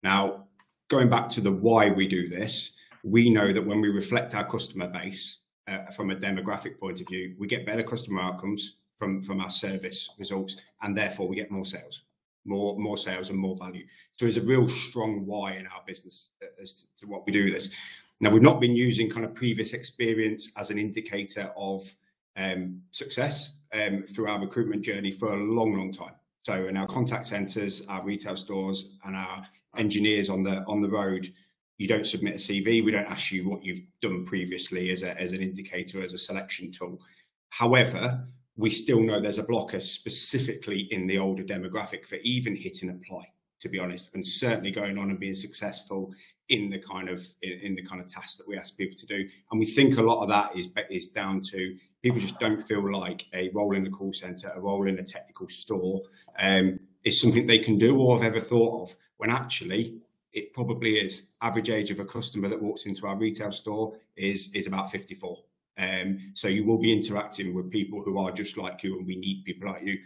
Now, 0.01 0.47
going 0.89 1.07
back 1.07 1.29
to 1.29 1.41
the 1.41 1.51
why 1.51 1.91
we 1.91 2.07
do 2.07 2.27
this, 2.27 2.71
we 3.03 3.29
know 3.29 3.53
that 3.53 3.65
when 3.65 3.79
we 3.79 3.89
reflect 3.89 4.33
our 4.33 4.49
customer 4.49 4.87
base 4.87 5.37
uh, 5.67 5.85
from 5.91 6.09
a 6.09 6.15
demographic 6.15 6.79
point 6.79 6.99
of 6.99 7.07
view, 7.07 7.35
we 7.37 7.47
get 7.47 7.63
better 7.63 7.83
customer 7.83 8.21
outcomes, 8.21 8.77
from 9.01 9.19
from 9.23 9.41
our 9.41 9.49
service 9.49 10.11
results, 10.19 10.57
and 10.83 10.95
therefore 10.95 11.27
we 11.27 11.35
get 11.35 11.49
more 11.49 11.65
sales, 11.65 12.03
more 12.45 12.77
more 12.77 12.99
sales 12.99 13.31
and 13.31 13.39
more 13.39 13.55
value. 13.55 13.83
So 14.17 14.25
there's 14.25 14.37
a 14.37 14.41
real 14.41 14.69
strong 14.69 15.25
why 15.25 15.53
in 15.53 15.65
our 15.65 15.81
business 15.87 16.29
as 16.61 16.75
to, 16.75 16.83
to 16.99 17.07
what 17.07 17.25
we 17.25 17.33
do 17.33 17.51
this. 17.51 17.71
Now 18.19 18.29
we've 18.29 18.43
not 18.43 18.61
been 18.61 18.75
using 18.75 19.09
kind 19.09 19.25
of 19.25 19.33
previous 19.33 19.73
experience 19.73 20.51
as 20.55 20.69
an 20.69 20.77
indicator 20.77 21.51
of 21.57 21.83
um, 22.37 22.79
success 22.91 23.53
um, 23.73 24.05
through 24.13 24.27
our 24.27 24.39
recruitment 24.39 24.83
journey 24.83 25.11
for 25.11 25.33
a 25.33 25.35
long, 25.35 25.75
long 25.75 25.91
time. 25.91 26.13
So 26.43 26.67
in 26.67 26.77
our 26.77 26.87
contact 26.87 27.25
centres, 27.25 27.81
our 27.89 28.03
retail 28.03 28.35
stores, 28.35 28.97
and 29.03 29.15
our 29.15 29.47
engineers 29.77 30.29
on 30.29 30.43
the 30.43 30.63
on 30.67 30.79
the 30.83 30.89
road, 30.89 31.33
you 31.79 31.87
don't 31.87 32.05
submit 32.05 32.35
a 32.35 32.37
CV. 32.37 32.85
We 32.85 32.91
don't 32.91 33.07
ask 33.07 33.31
you 33.31 33.49
what 33.49 33.65
you've 33.65 33.81
done 34.03 34.25
previously 34.25 34.91
as 34.91 35.01
a 35.01 35.19
as 35.19 35.31
an 35.31 35.41
indicator, 35.41 36.03
as 36.03 36.13
a 36.13 36.19
selection 36.19 36.71
tool. 36.71 36.99
However, 37.49 38.27
we 38.57 38.69
still 38.69 39.01
know 39.01 39.21
there's 39.21 39.37
a 39.37 39.43
blocker 39.43 39.79
specifically 39.79 40.87
in 40.91 41.07
the 41.07 41.17
older 41.17 41.43
demographic 41.43 42.05
for 42.05 42.15
even 42.15 42.55
hitting 42.55 42.89
apply 42.89 43.25
to 43.61 43.69
be 43.69 43.79
honest 43.79 44.09
and 44.13 44.25
certainly 44.25 44.71
going 44.71 44.97
on 44.97 45.09
and 45.09 45.19
being 45.19 45.35
successful 45.35 46.11
in 46.49 46.69
the 46.69 46.79
kind 46.79 47.07
of 47.07 47.25
in, 47.41 47.59
in, 47.61 47.75
the 47.75 47.83
kind 47.83 48.01
of 48.01 48.07
tasks 48.07 48.35
that 48.35 48.47
we 48.47 48.57
ask 48.57 48.75
people 48.75 48.97
to 48.97 49.05
do. 49.05 49.27
And 49.51 49.59
we 49.59 49.65
think 49.65 49.97
a 49.97 50.01
lot 50.01 50.21
of 50.21 50.29
that 50.29 50.57
is 50.57 50.67
is 50.89 51.09
down 51.09 51.41
to 51.51 51.77
people 52.01 52.19
just 52.19 52.39
don't 52.39 52.61
feel 52.67 52.91
like 52.91 53.25
a 53.33 53.49
role 53.53 53.75
in 53.75 53.83
the 53.83 53.89
call 53.89 54.11
center 54.11 54.51
a 54.53 54.59
role 54.59 54.87
in 54.87 54.99
a 54.99 55.03
technical 55.03 55.47
store 55.47 56.01
um, 56.39 56.79
is 57.03 57.21
something 57.21 57.47
they 57.47 57.59
can 57.59 57.77
do 57.77 57.97
or 57.97 58.17
have 58.17 58.25
ever 58.25 58.43
thought 58.43 58.83
of 58.83 58.95
when 59.17 59.29
actually 59.29 59.97
it 60.33 60.53
probably 60.53 60.97
is. 60.97 61.27
Average 61.41 61.69
age 61.69 61.91
of 61.91 61.99
a 61.99 62.05
customer 62.05 62.49
that 62.49 62.61
walks 62.61 62.85
into 62.85 63.05
our 63.07 63.17
retail 63.17 63.51
store 63.51 63.97
is 64.17 64.49
is 64.53 64.67
about 64.67 64.91
54 64.91 65.37
um, 65.77 66.31
so 66.33 66.47
you 66.47 66.65
will 66.65 66.77
be 66.77 66.91
interacting 66.93 67.53
with 67.53 67.71
people 67.71 68.01
who 68.01 68.17
are 68.17 68.31
just 68.31 68.57
like 68.57 68.83
you, 68.83 68.97
and 68.97 69.07
we 69.07 69.15
need 69.15 69.43
people 69.45 69.69
like 69.69 69.83
you. 69.83 69.97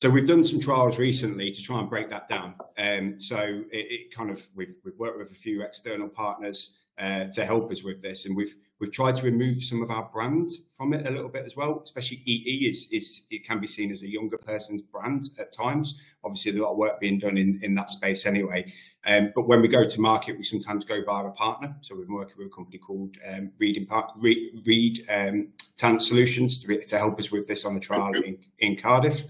So 0.00 0.10
we've 0.10 0.26
done 0.26 0.42
some 0.42 0.58
trials 0.58 0.98
recently 0.98 1.52
to 1.52 1.62
try 1.62 1.78
and 1.78 1.88
break 1.88 2.10
that 2.10 2.28
down. 2.28 2.54
Um, 2.76 3.20
so 3.20 3.38
it, 3.70 3.86
it, 3.90 4.14
kind 4.14 4.30
of 4.30 4.44
we've, 4.54 4.74
we've 4.84 4.98
worked 4.98 5.18
with 5.18 5.30
a 5.30 5.34
few 5.34 5.62
external 5.62 6.08
partners 6.08 6.72
uh, 6.98 7.26
to 7.26 7.46
help 7.46 7.70
us 7.70 7.84
with 7.84 8.02
this, 8.02 8.26
and 8.26 8.36
we've 8.36 8.56
we've 8.82 8.90
tried 8.90 9.14
to 9.14 9.22
remove 9.22 9.62
some 9.62 9.80
of 9.80 9.92
our 9.92 10.10
brand 10.12 10.50
from 10.76 10.92
it 10.92 11.06
a 11.06 11.10
little 11.10 11.28
bit 11.28 11.46
as 11.46 11.54
well. 11.54 11.80
Especially 11.84 12.20
EE 12.26 12.68
is 12.68 12.88
is 12.90 13.22
it 13.30 13.46
can 13.46 13.60
be 13.60 13.66
seen 13.66 13.92
as 13.92 14.02
a 14.02 14.08
younger 14.08 14.36
person's 14.36 14.82
brand 14.82 15.30
at 15.38 15.52
times. 15.52 16.00
Obviously, 16.24 16.50
there's 16.50 16.62
a 16.62 16.64
lot 16.64 16.72
of 16.72 16.78
work 16.78 17.00
being 17.00 17.20
done 17.20 17.38
in 17.38 17.60
in 17.62 17.76
that 17.76 17.90
space 17.90 18.26
anyway. 18.26 18.70
Um, 19.06 19.30
but 19.36 19.46
when 19.46 19.62
we 19.62 19.68
go 19.68 19.86
to 19.86 20.00
market, 20.00 20.36
we 20.36 20.42
sometimes 20.42 20.84
go 20.84 21.00
via 21.04 21.26
a 21.26 21.30
partner. 21.30 21.74
So 21.80 21.94
we've 21.94 22.06
been 22.08 22.16
working 22.16 22.34
with 22.38 22.48
a 22.48 22.50
company 22.50 22.78
called 22.78 23.16
um, 23.28 23.52
Reed, 23.58 25.06
um, 25.08 25.48
Talent 25.76 26.02
Solutions 26.02 26.58
to, 26.60 26.84
to, 26.84 26.98
help 26.98 27.18
us 27.18 27.32
with 27.32 27.48
this 27.48 27.64
on 27.64 27.74
the 27.74 27.80
trial 27.80 28.12
in, 28.14 28.38
in 28.60 28.76
Cardiff. 28.76 29.22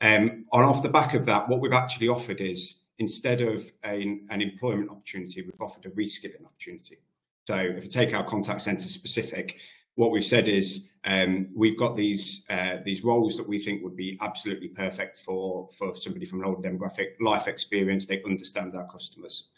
Um, 0.00 0.44
on 0.50 0.64
off 0.64 0.82
the 0.82 0.88
back 0.88 1.14
of 1.14 1.24
that, 1.26 1.48
what 1.48 1.60
we've 1.60 1.72
actually 1.72 2.08
offered 2.08 2.40
is 2.40 2.76
instead 2.98 3.42
of 3.42 3.64
a, 3.84 4.20
an 4.30 4.40
employment 4.42 4.90
opportunity, 4.90 5.42
we've 5.42 5.60
offered 5.60 5.86
a 5.86 5.90
reskilling 5.90 6.44
opportunity. 6.44 6.98
So 7.46 7.54
if 7.56 7.84
you 7.84 7.90
take 7.90 8.12
our 8.12 8.24
contact 8.24 8.62
centre 8.62 8.88
specific, 8.88 9.56
what 9.94 10.10
we've 10.10 10.24
said 10.24 10.48
is 10.48 10.88
um, 11.04 11.48
we've 11.54 11.78
got 11.78 11.96
these 11.96 12.44
uh, 12.50 12.78
these 12.84 13.04
roles 13.04 13.36
that 13.36 13.48
we 13.48 13.58
think 13.58 13.82
would 13.82 13.96
be 13.96 14.18
absolutely 14.20 14.68
perfect 14.68 15.18
for 15.18 15.68
for 15.78 15.96
somebody 15.96 16.26
from 16.26 16.40
an 16.40 16.46
older 16.46 16.68
demographic, 16.68 17.20
life 17.20 17.46
experience. 17.46 18.06
They 18.06 18.22
understand 18.24 18.74
our 18.74 18.86
customers. 18.88 19.48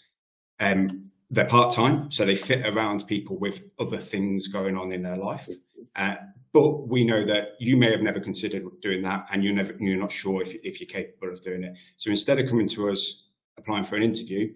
Um, 0.60 1.10
they're 1.30 1.46
part 1.46 1.74
time, 1.74 2.10
so 2.10 2.24
they 2.24 2.36
fit 2.36 2.66
around 2.66 3.06
people 3.06 3.38
with 3.38 3.62
other 3.78 3.98
things 3.98 4.48
going 4.48 4.76
on 4.76 4.92
in 4.92 5.02
their 5.02 5.16
life. 5.16 5.48
Uh, 5.96 6.14
but 6.52 6.88
we 6.88 7.04
know 7.04 7.24
that 7.24 7.48
you 7.58 7.76
may 7.76 7.90
have 7.90 8.00
never 8.00 8.20
considered 8.20 8.64
doing 8.82 9.02
that, 9.02 9.26
and 9.32 9.42
you're 9.42 9.54
never 9.54 9.74
you're 9.80 9.96
not 9.96 10.12
sure 10.12 10.42
if 10.42 10.54
if 10.62 10.78
you're 10.80 10.88
capable 10.88 11.32
of 11.32 11.40
doing 11.42 11.64
it. 11.64 11.74
So 11.96 12.10
instead 12.10 12.38
of 12.38 12.48
coming 12.48 12.68
to 12.68 12.90
us 12.90 13.24
applying 13.56 13.84
for 13.84 13.96
an 13.96 14.02
interview, 14.02 14.52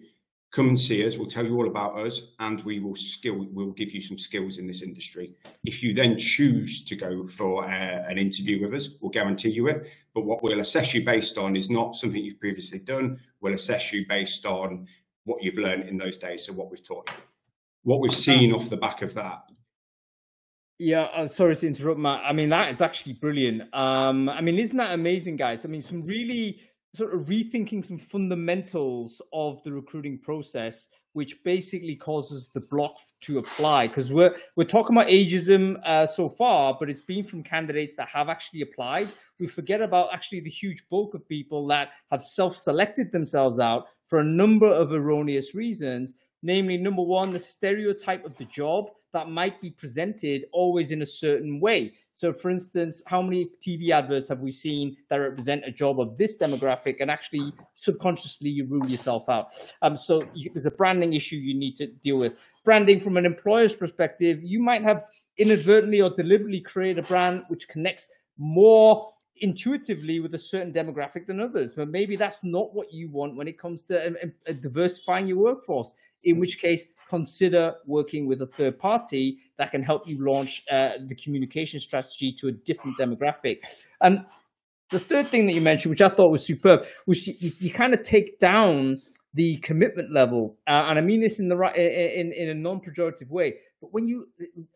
come 0.53 0.67
and 0.67 0.79
see 0.79 1.05
us. 1.05 1.17
We'll 1.17 1.27
tell 1.27 1.45
you 1.45 1.55
all 1.55 1.67
about 1.67 1.97
us, 1.97 2.21
and 2.39 2.63
we 2.63 2.79
will 2.79 2.95
skill. 2.95 3.47
We'll 3.51 3.71
give 3.71 3.91
you 3.91 4.01
some 4.01 4.17
skills 4.17 4.59
in 4.59 4.67
this 4.67 4.83
industry. 4.83 5.33
If 5.65 5.81
you 5.81 5.93
then 5.93 6.17
choose 6.17 6.85
to 6.85 6.95
go 6.95 7.27
for 7.27 7.65
uh, 7.65 7.67
an 7.67 8.17
interview 8.17 8.61
with 8.61 8.73
us, 8.73 8.91
we'll 9.01 9.11
guarantee 9.11 9.49
you 9.49 9.67
it. 9.67 9.87
But 10.13 10.25
what 10.25 10.43
we'll 10.43 10.59
assess 10.59 10.93
you 10.93 11.03
based 11.03 11.37
on 11.37 11.55
is 11.55 11.69
not 11.69 11.95
something 11.95 12.23
you've 12.23 12.39
previously 12.39 12.79
done. 12.79 13.19
We'll 13.41 13.55
assess 13.55 13.91
you 13.91 14.05
based 14.07 14.45
on 14.45 14.87
what 15.25 15.41
you've 15.41 15.57
learned 15.57 15.89
in 15.89 15.97
those 15.97 16.17
days, 16.17 16.45
so 16.45 16.53
what 16.53 16.69
we've 16.69 16.85
taught 16.85 17.09
you, 17.09 17.17
what 17.83 17.99
we've 17.99 18.15
seen 18.15 18.53
off 18.53 18.69
the 18.69 18.77
back 18.77 19.01
of 19.01 19.13
that. 19.15 19.43
Yeah, 20.77 21.03
uh, 21.03 21.27
sorry 21.27 21.55
to 21.55 21.67
interrupt, 21.67 21.99
Matt. 21.99 22.21
I 22.25 22.33
mean, 22.33 22.49
that 22.49 22.71
is 22.71 22.81
actually 22.81 23.13
brilliant. 23.13 23.73
Um, 23.73 24.27
I 24.27 24.41
mean, 24.41 24.59
isn't 24.59 24.77
that 24.77 24.93
amazing, 24.93 25.37
guys? 25.37 25.65
I 25.65 25.69
mean, 25.69 25.81
some 25.81 26.01
really 26.01 26.59
sort 26.93 27.13
of 27.13 27.21
rethinking 27.21 27.85
some 27.85 27.97
fundamentals 27.97 29.21
of 29.33 29.63
the 29.63 29.71
recruiting 29.71 30.17
process 30.19 30.87
which 31.13 31.43
basically 31.43 31.95
causes 31.95 32.49
the 32.53 32.59
block 32.59 32.95
to 33.21 33.37
apply. 33.37 33.87
Because 33.87 34.11
we're 34.11 34.35
we're 34.55 34.63
talking 34.63 34.95
about 34.95 35.09
ageism 35.09 35.79
uh, 35.85 36.05
so 36.05 36.29
far 36.29 36.75
but 36.79 36.89
it's 36.89 37.01
been 37.01 37.23
from 37.23 37.43
candidates 37.43 37.95
that 37.95 38.07
have 38.09 38.29
actually 38.29 38.61
applied. 38.61 39.11
We 39.39 39.47
forget 39.47 39.81
about 39.81 40.13
actually 40.13 40.41
the 40.41 40.49
huge 40.49 40.83
bulk 40.89 41.13
of 41.13 41.27
people 41.27 41.65
that 41.67 41.89
have 42.11 42.23
self-selected 42.23 43.11
themselves 43.11 43.59
out 43.59 43.87
for 44.07 44.19
a 44.19 44.23
number 44.23 44.67
of 44.67 44.91
erroneous 44.91 45.55
reasons 45.55 46.13
namely 46.43 46.77
number 46.77 47.01
one 47.01 47.31
the 47.31 47.39
stereotype 47.39 48.23
of 48.25 48.37
the 48.37 48.45
job 48.45 48.89
that 49.13 49.29
might 49.29 49.59
be 49.61 49.71
presented 49.71 50.45
always 50.51 50.91
in 50.91 51.01
a 51.01 51.05
certain 51.05 51.59
way 51.59 51.93
so, 52.23 52.31
for 52.31 52.49
instance, 52.49 53.03
how 53.05 53.21
many 53.21 53.49
TV 53.61 53.89
adverts 53.89 54.29
have 54.29 54.39
we 54.39 54.49
seen 54.49 54.95
that 55.09 55.17
represent 55.17 55.65
a 55.65 55.71
job 55.71 55.99
of 55.99 56.17
this 56.17 56.37
demographic 56.37 57.01
and 57.01 57.11
actually 57.11 57.51
subconsciously 57.75 58.49
you 58.49 58.65
rule 58.65 58.87
yourself 58.87 59.27
out? 59.27 59.47
Um, 59.81 59.97
so, 59.97 60.23
you, 60.33 60.49
there's 60.53 60.65
a 60.65 60.71
branding 60.71 61.15
issue 61.15 61.35
you 61.35 61.53
need 61.53 61.75
to 61.75 61.87
deal 61.87 62.17
with. 62.17 62.35
Branding 62.63 63.01
from 63.01 63.17
an 63.17 63.25
employer's 63.25 63.73
perspective, 63.73 64.41
you 64.41 64.63
might 64.63 64.83
have 64.83 65.03
inadvertently 65.37 65.99
or 65.99 66.11
deliberately 66.15 66.61
created 66.61 67.03
a 67.03 67.07
brand 67.09 67.43
which 67.49 67.67
connects 67.67 68.07
more 68.37 69.11
intuitively 69.41 70.21
with 70.21 70.33
a 70.33 70.39
certain 70.39 70.71
demographic 70.71 71.27
than 71.27 71.41
others, 71.41 71.73
but 71.73 71.89
maybe 71.89 72.15
that's 72.15 72.41
not 72.41 72.73
what 72.73 72.93
you 72.93 73.09
want 73.09 73.35
when 73.35 73.49
it 73.49 73.59
comes 73.59 73.83
to 73.83 74.07
um, 74.07 74.15
um, 74.23 74.61
diversifying 74.61 75.27
your 75.27 75.39
workforce. 75.39 75.93
In 76.23 76.39
which 76.39 76.59
case, 76.59 76.87
consider 77.09 77.75
working 77.85 78.27
with 78.27 78.41
a 78.41 78.47
third 78.47 78.79
party 78.79 79.39
that 79.57 79.71
can 79.71 79.83
help 79.83 80.07
you 80.07 80.17
launch 80.19 80.63
uh, 80.71 80.89
the 81.07 81.15
communication 81.15 81.79
strategy 81.79 82.35
to 82.39 82.47
a 82.47 82.51
different 82.51 82.97
demographic. 82.97 83.59
And 84.01 84.19
the 84.91 84.99
third 84.99 85.29
thing 85.29 85.45
that 85.47 85.53
you 85.53 85.61
mentioned, 85.61 85.91
which 85.91 86.01
I 86.01 86.09
thought 86.09 86.31
was 86.31 86.45
superb, 86.45 86.85
was 87.07 87.25
you, 87.27 87.51
you 87.59 87.71
kind 87.71 87.93
of 87.93 88.03
take 88.03 88.39
down 88.39 89.01
the 89.35 89.57
commitment 89.63 90.13
level, 90.13 90.57
uh, 90.67 90.83
and 90.87 90.99
I 90.99 91.01
mean 91.01 91.21
this 91.21 91.39
in 91.39 91.47
the 91.49 91.57
right 91.57 91.75
in 91.75 92.31
in 92.33 92.49
a 92.49 92.53
non-pejorative 92.53 93.31
way. 93.31 93.55
But 93.81 93.91
when 93.91 94.07
you 94.07 94.27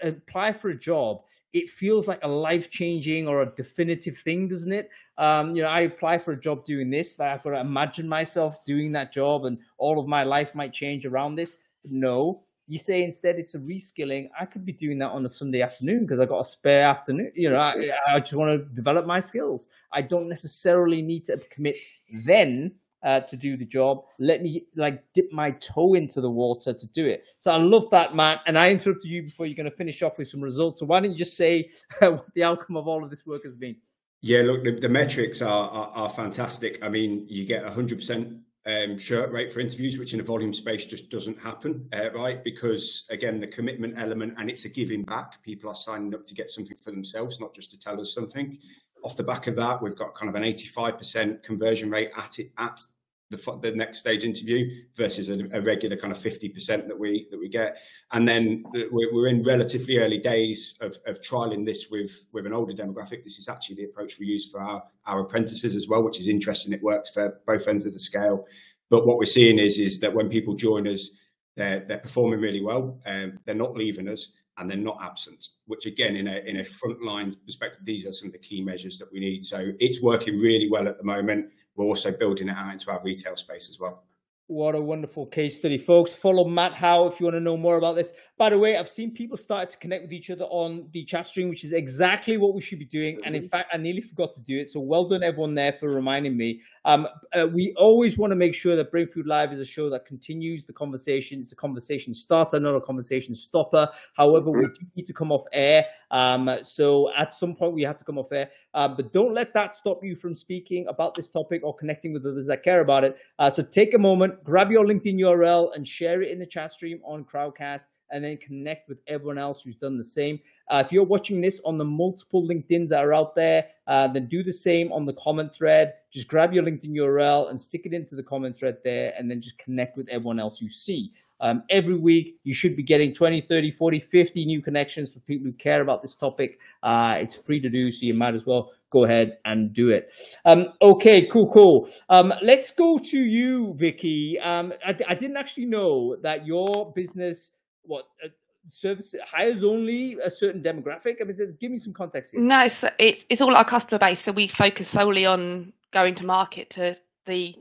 uh, 0.04 0.08
apply 0.08 0.54
for 0.54 0.70
a 0.70 0.80
job, 0.80 1.18
it 1.54 1.70
feels 1.70 2.08
like 2.08 2.20
a 2.24 2.28
life-changing 2.28 3.28
or 3.28 3.44
a 3.44 3.56
definitive 3.56 4.18
thing, 4.18 4.48
doesn't 4.48 4.72
it? 4.72 4.90
Um, 5.20 5.56
you 5.56 5.62
know, 5.62 5.70
I 5.70 5.82
apply 5.82 6.18
for 6.18 6.32
a 6.32 6.40
job 6.40 6.66
doing 6.66 6.90
this. 6.90 7.16
That 7.18 7.32
I've 7.32 7.44
got 7.44 7.52
to 7.52 7.60
imagine 7.60 8.10
myself 8.10 8.66
doing 8.66 8.92
that 8.94 9.14
job, 9.14 9.46
and 9.46 9.60
all 9.78 10.00
of 10.00 10.08
my 10.08 10.24
life 10.24 10.56
might 10.56 10.74
change 10.74 11.06
around 11.06 11.36
this. 11.36 11.60
No, 11.86 12.44
you 12.68 12.78
say 12.78 13.04
instead 13.04 13.38
it's 13.38 13.56
a 13.56 13.60
reskilling. 13.60 14.30
I 14.40 14.46
could 14.46 14.66
be 14.66 14.74
doing 14.74 15.00
that 15.00 15.12
on 15.12 15.26
a 15.26 15.30
Sunday 15.30 15.62
afternoon 15.62 16.02
because 16.02 16.20
I 16.20 16.26
got 16.26 16.42
a 16.42 16.46
spare 16.46 16.84
afternoon. 16.84 17.32
You 17.34 17.50
know, 17.52 17.58
I, 17.58 17.90
I 18.08 18.20
just 18.20 18.34
want 18.34 18.60
to 18.60 18.76
develop 18.76 19.06
my 19.06 19.20
skills. 19.20 19.70
I 19.94 20.02
don't 20.02 20.28
necessarily 20.28 21.02
need 21.02 21.26
to 21.26 21.38
commit 21.54 21.78
then 22.26 22.74
uh, 23.04 23.22
to 23.22 23.38
do 23.38 23.56
the 23.56 23.66
job. 23.66 24.04
Let 24.20 24.42
me 24.42 24.66
like 24.76 25.02
dip 25.14 25.32
my 25.32 25.52
toe 25.52 25.94
into 25.94 26.20
the 26.20 26.30
water 26.30 26.74
to 26.74 26.88
do 26.88 27.06
it. 27.06 27.24
So 27.40 27.52
I 27.52 27.58
love 27.58 27.90
that, 27.92 28.16
Matt. 28.16 28.42
And 28.46 28.58
I 28.58 28.70
interrupted 28.70 29.10
you 29.10 29.24
before 29.24 29.46
you're 29.46 29.56
going 29.56 29.70
to 29.70 29.78
finish 29.78 30.02
off 30.02 30.18
with 30.18 30.28
some 30.28 30.42
results. 30.42 30.82
So 30.82 30.86
why 30.86 31.00
don't 31.00 31.12
you 31.12 31.18
just 31.18 31.38
say 31.38 31.70
what 32.00 32.26
the 32.36 32.44
outcome 32.44 32.76
of 32.76 32.88
all 32.88 33.04
of 33.04 33.10
this 33.10 33.26
work 33.26 33.44
has 33.44 33.56
been? 33.56 33.78
Yeah, 34.22 34.42
look, 34.42 34.64
the, 34.64 34.72
the 34.72 34.90
metrics 34.90 35.42
are, 35.42 35.70
are, 35.70 35.90
are 35.90 36.10
fantastic. 36.10 36.80
I 36.82 36.90
mean, 36.90 37.28
you 37.30 37.46
get 37.46 37.64
100% 37.64 38.42
um, 38.68 38.98
shirt 39.00 39.32
rate 39.32 39.52
for 39.52 39.60
interviews, 39.60 39.98
which 39.98 40.14
in 40.14 40.20
a 40.20 40.24
volume 40.24 40.54
space 40.54 40.86
just 40.86 41.10
doesn't 41.10 41.40
happen, 41.40 41.88
uh, 41.94 42.12
right? 42.12 42.44
Because 42.44 43.06
again, 43.10 43.40
the 43.40 43.48
commitment 43.48 43.96
element 43.98 44.36
and 44.38 44.50
it's 44.50 44.66
a 44.66 44.70
giving 44.70 45.04
back. 45.04 45.42
People 45.42 45.70
are 45.70 45.76
signing 45.76 46.14
up 46.14 46.26
to 46.26 46.34
get 46.34 46.50
something 46.50 46.78
for 46.84 46.92
themselves, 46.92 47.40
not 47.40 47.56
just 47.56 47.72
to 47.72 47.80
tell 47.80 48.00
us 48.00 48.14
something 48.14 48.58
off 49.04 49.16
the 49.16 49.24
back 49.24 49.48
of 49.48 49.56
that, 49.56 49.82
we've 49.82 49.96
got 49.96 50.16
kind 50.16 50.30
of 50.30 50.36
an 50.36 50.44
85% 50.44 51.44
conversion 51.44 51.90
rate 51.90 52.12
at 52.18 52.40
it 52.40 52.52
at 52.58 52.82
the, 53.30 53.60
the 53.62 53.72
next 53.72 54.00
stage 54.00 54.24
interview 54.24 54.70
versus 54.96 55.30
a, 55.30 55.38
a, 55.52 55.62
regular 55.62 55.98
kind 55.98 56.14
of 56.14 56.20
50% 56.20 56.88
that 56.88 56.98
we 56.98 57.28
that 57.30 57.38
we 57.38 57.50
get 57.50 57.78
and 58.12 58.28
then 58.28 58.64
we're, 58.92 59.14
we're 59.14 59.28
in 59.28 59.44
relatively 59.44 59.98
early 59.98 60.20
days 60.20 60.76
of, 60.82 60.98
of 61.06 61.22
trialing 61.22 61.66
this 61.66 61.88
with 61.92 62.12
with 62.32 62.46
an 62.46 62.54
older 62.54 62.74
demographic 62.74 63.24
this 63.24 63.38
is 63.38 63.50
actually 63.50 63.76
the 63.76 63.86
approach 63.86 64.18
we 64.18 64.26
use 64.26 64.50
for 64.50 64.62
our 64.62 64.82
our 65.06 65.22
apprentices 65.22 65.76
as 65.76 65.88
well 65.88 66.04
which 66.04 66.20
is 66.20 66.28
interesting 66.28 66.72
it 66.72 66.82
works 66.82 67.10
for 67.10 67.40
both 67.46 67.68
ends 67.68 67.86
of 67.86 67.94
the 67.94 68.00
scale 68.00 68.46
but 68.90 69.06
what 69.06 69.18
we're 69.18 69.26
seeing 69.26 69.60
is 69.60 69.78
is 69.78 70.00
that 70.00 70.14
when 70.14 70.30
people 70.30 70.54
join 70.54 70.88
us 70.88 71.12
they're, 71.56 71.82
they're 71.82 71.98
performing 71.98 72.40
really 72.40 72.62
well 72.62 72.98
um, 73.06 73.38
they're 73.46 73.56
not 73.56 73.76
leaving 73.76 74.08
us 74.08 74.32
and 74.58 74.70
they're 74.70 74.78
not 74.78 74.98
absent, 75.04 75.50
which 75.68 75.86
again, 75.86 76.16
in 76.16 76.28
a 76.28 76.38
in 76.40 76.62
a 76.62 76.64
frontline 76.64 77.36
perspective, 77.46 77.82
these 77.84 78.06
are 78.08 78.14
some 78.14 78.28
of 78.28 78.34
the 78.34 78.40
key 78.40 78.62
measures 78.62 78.98
that 78.98 79.12
we 79.12 79.20
need. 79.20 79.46
So 79.46 79.72
it's 79.80 80.02
working 80.02 80.40
really 80.40 80.68
well 80.70 80.88
at 80.88 80.98
the 80.98 81.04
moment. 81.04 81.52
We're 81.78 81.86
also 81.86 82.12
building 82.12 82.50
it 82.50 82.56
out 82.58 82.74
into 82.74 82.92
our 82.92 83.02
retail 83.04 83.36
space 83.36 83.70
as 83.70 83.80
well. 83.80 84.04
What 84.48 84.76
a 84.76 84.82
wonderful 84.82 85.28
case 85.28 85.60
study, 85.60 85.78
folks. 85.78 86.14
Follow 86.14 86.48
Matt 86.48 86.74
Howe 86.74 87.08
if 87.08 87.20
you 87.20 87.26
want 87.26 87.36
to 87.36 87.42
know 87.42 87.58
more 87.58 87.78
about 87.78 87.96
this. 87.96 88.12
By 88.38 88.52
the 88.52 88.58
way, 88.60 88.78
I've 88.78 88.88
seen 88.88 89.16
people 89.16 89.36
start 89.36 89.72
to 89.72 89.78
connect 89.78 90.04
with 90.04 90.14
each 90.14 90.30
other 90.30 90.46
on 90.46 90.90
the 90.94 91.04
chat 91.06 91.26
stream, 91.26 91.50
which 91.50 91.64
is 91.64 91.74
exactly 91.74 92.38
what 92.38 92.54
we 92.54 92.62
should 92.62 92.78
be 92.78 92.86
doing. 92.86 93.20
And 93.26 93.36
in 93.36 93.50
fact, 93.50 93.72
I 93.74 93.78
nearly 93.78 94.02
forgot 94.02 94.36
to 94.36 94.42
do 94.42 94.60
it. 94.60 94.70
So 94.70 94.80
well 94.80 95.06
done, 95.06 95.24
everyone 95.24 95.56
there, 95.56 95.74
for 95.80 95.90
reminding 95.90 96.38
me. 96.38 96.62
Um, 96.86 97.08
uh, 97.34 97.48
we 97.52 97.74
always 97.78 98.20
want 98.20 98.30
to 98.30 98.36
make 98.36 98.54
sure 98.54 98.76
that 98.76 98.92
Brainfood 98.92 99.26
Live 99.26 99.54
is 99.54 99.60
a 99.60 99.66
show 99.66 99.90
that 99.90 100.06
continues 100.06 100.66
the 100.66 100.74
conversation. 100.74 101.42
It's 101.42 101.52
a 101.52 101.56
conversation 101.56 102.14
starter, 102.14 102.60
not 102.60 102.76
a 102.76 102.82
conversation 102.82 103.34
stopper. 103.34 103.90
However, 104.14 104.52
we 104.52 104.66
do 104.66 104.86
need 104.96 105.08
to 105.08 105.14
come 105.14 105.32
off 105.32 105.44
air. 105.52 105.86
Um, 106.12 106.48
so 106.62 107.12
at 107.18 107.34
some 107.34 107.56
point, 107.56 107.74
we 107.74 107.82
have 107.82 107.98
to 107.98 108.06
come 108.06 108.20
off 108.20 108.32
air. 108.32 108.52
Uh, 108.76 108.88
but 108.88 109.14
don't 109.14 109.34
let 109.34 109.52
that 109.56 109.74
stop 109.74 110.04
you 110.04 110.16
from 110.16 110.36
speaking 110.36 110.86
about 110.90 111.16
this 111.16 111.28
topic 111.28 111.62
or 111.64 111.76
connecting 111.76 112.14
with 112.14 112.24
others 112.24 112.46
that 112.46 112.62
care 112.62 112.82
about 112.82 113.04
it. 113.04 113.18
Uh, 113.40 113.50
so 113.50 113.64
take 113.64 113.96
a 113.96 113.98
moment, 113.98 114.44
grab 114.44 114.70
your 114.70 114.86
LinkedIn 114.86 115.20
URL, 115.20 115.76
and 115.76 115.88
share 115.88 116.22
it 116.22 116.30
in 116.30 116.38
the 116.38 116.46
chat 116.46 116.72
stream 116.72 117.02
on 117.04 117.26
Crowdcast 117.26 117.86
and 118.12 118.24
then 118.24 118.38
connect 118.38 118.90
with 118.90 119.00
everyone 119.08 119.38
else 119.38 119.62
who's 119.62 119.76
done 119.76 119.98
the 119.98 120.04
same. 120.04 120.40
Uh, 120.70 120.84
if 120.86 120.92
you're 120.92 121.06
watching 121.06 121.42
this 121.42 121.62
on 121.66 121.78
the 121.78 121.86
multiple 121.86 122.48
LinkedIn's 122.48 122.90
that 122.90 123.04
are 123.04 123.14
out 123.14 123.36
there, 123.36 123.66
uh, 123.88 124.08
then 124.08 124.28
do 124.28 124.44
the 124.44 124.54
same 124.54 124.92
on 124.92 125.06
the 125.06 125.14
comment 125.14 125.54
thread. 125.56 125.94
Just 126.12 126.28
grab 126.28 126.54
your 126.54 126.64
LinkedIn 126.64 126.92
URL 126.92 127.50
and 127.50 127.60
stick 127.60 127.82
it 127.86 127.94
into 127.94 128.16
the 128.16 128.24
comment 128.24 128.58
thread 128.58 128.78
there, 128.84 129.14
and 129.18 129.30
then 129.30 129.42
just 129.42 129.58
connect 129.58 129.98
with 129.98 130.08
everyone 130.10 130.40
else 130.40 130.62
you 130.62 130.70
see. 130.70 131.12
Um, 131.40 131.64
every 131.70 131.96
week, 131.96 132.40
you 132.44 132.54
should 132.54 132.76
be 132.76 132.84
getting 132.84 133.14
20, 133.14 133.42
30, 133.42 133.72
40, 133.72 134.00
50 134.00 134.46
new 134.46 134.62
connections 134.62 135.14
for 135.14 135.20
people 135.20 135.46
who 135.46 135.54
care 135.54 135.82
about 135.82 136.02
this 136.02 136.16
topic. 136.16 136.58
Uh, 136.82 137.16
it's 137.20 137.36
free 137.36 137.60
to 137.62 137.70
do, 137.70 137.92
so 137.92 138.00
you 138.02 138.16
might 138.16 138.34
as 138.34 138.46
well 138.46 138.72
go 138.90 139.04
ahead 139.04 139.38
and 139.46 139.74
do 139.74 139.90
it. 139.90 140.12
Um, 140.46 140.68
okay, 140.82 141.28
cool, 141.28 141.52
cool. 141.52 141.90
Um, 142.10 142.34
let's 142.42 142.72
go 142.72 142.98
to 142.98 143.20
you, 143.20 143.74
Vicki. 143.78 144.40
Um, 144.40 144.74
I, 144.86 144.96
I, 145.08 145.14
didn't 145.14 145.38
actually 145.38 145.66
know 145.66 146.16
that 146.24 146.46
your 146.46 146.94
business 146.94 147.52
what 147.88 148.08
uh, 148.24 148.28
service 148.70 149.16
hires 149.26 149.64
only 149.64 150.18
a 150.24 150.30
certain 150.30 150.62
demographic? 150.62 151.16
I 151.22 151.24
mean, 151.24 151.58
give 151.60 151.72
me 151.72 151.78
some 151.78 151.94
context 151.94 152.34
here. 152.34 152.42
No, 152.42 152.66
it's 152.66 152.84
it's, 153.00 153.26
it's 153.30 153.42
all 153.42 153.56
our 153.56 153.66
customer 153.66 154.00
base. 154.00 154.22
So 154.22 154.32
we 154.32 154.48
focus 154.48 154.90
solely 154.90 155.26
on 155.26 155.74
going 155.92 156.16
to 156.16 156.26
market 156.26 156.70
to 156.72 156.96
the 157.26 157.56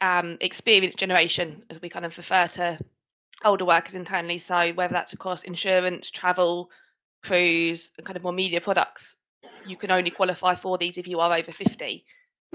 um, 0.00 0.36
experienced 0.40 0.98
generation, 0.98 1.62
as 1.70 1.80
we 1.80 1.88
kind 1.88 2.04
of 2.04 2.16
refer 2.16 2.48
to 2.48 2.78
older 3.44 3.64
workers 3.64 3.94
internally. 3.94 4.38
So 4.38 4.72
whether 4.74 4.92
that's 4.92 5.12
of 5.12 5.18
course 5.18 5.42
insurance, 5.42 6.10
travel, 6.10 6.70
cruise, 7.22 7.90
and 7.96 8.06
kind 8.06 8.16
of 8.16 8.22
more 8.22 8.32
media 8.32 8.60
products, 8.60 9.16
you 9.66 9.76
can 9.76 9.90
only 9.90 10.10
qualify 10.10 10.54
for 10.54 10.78
these 10.78 10.96
if 10.96 11.06
you 11.06 11.20
are 11.20 11.36
over 11.36 11.52
50. 11.52 12.04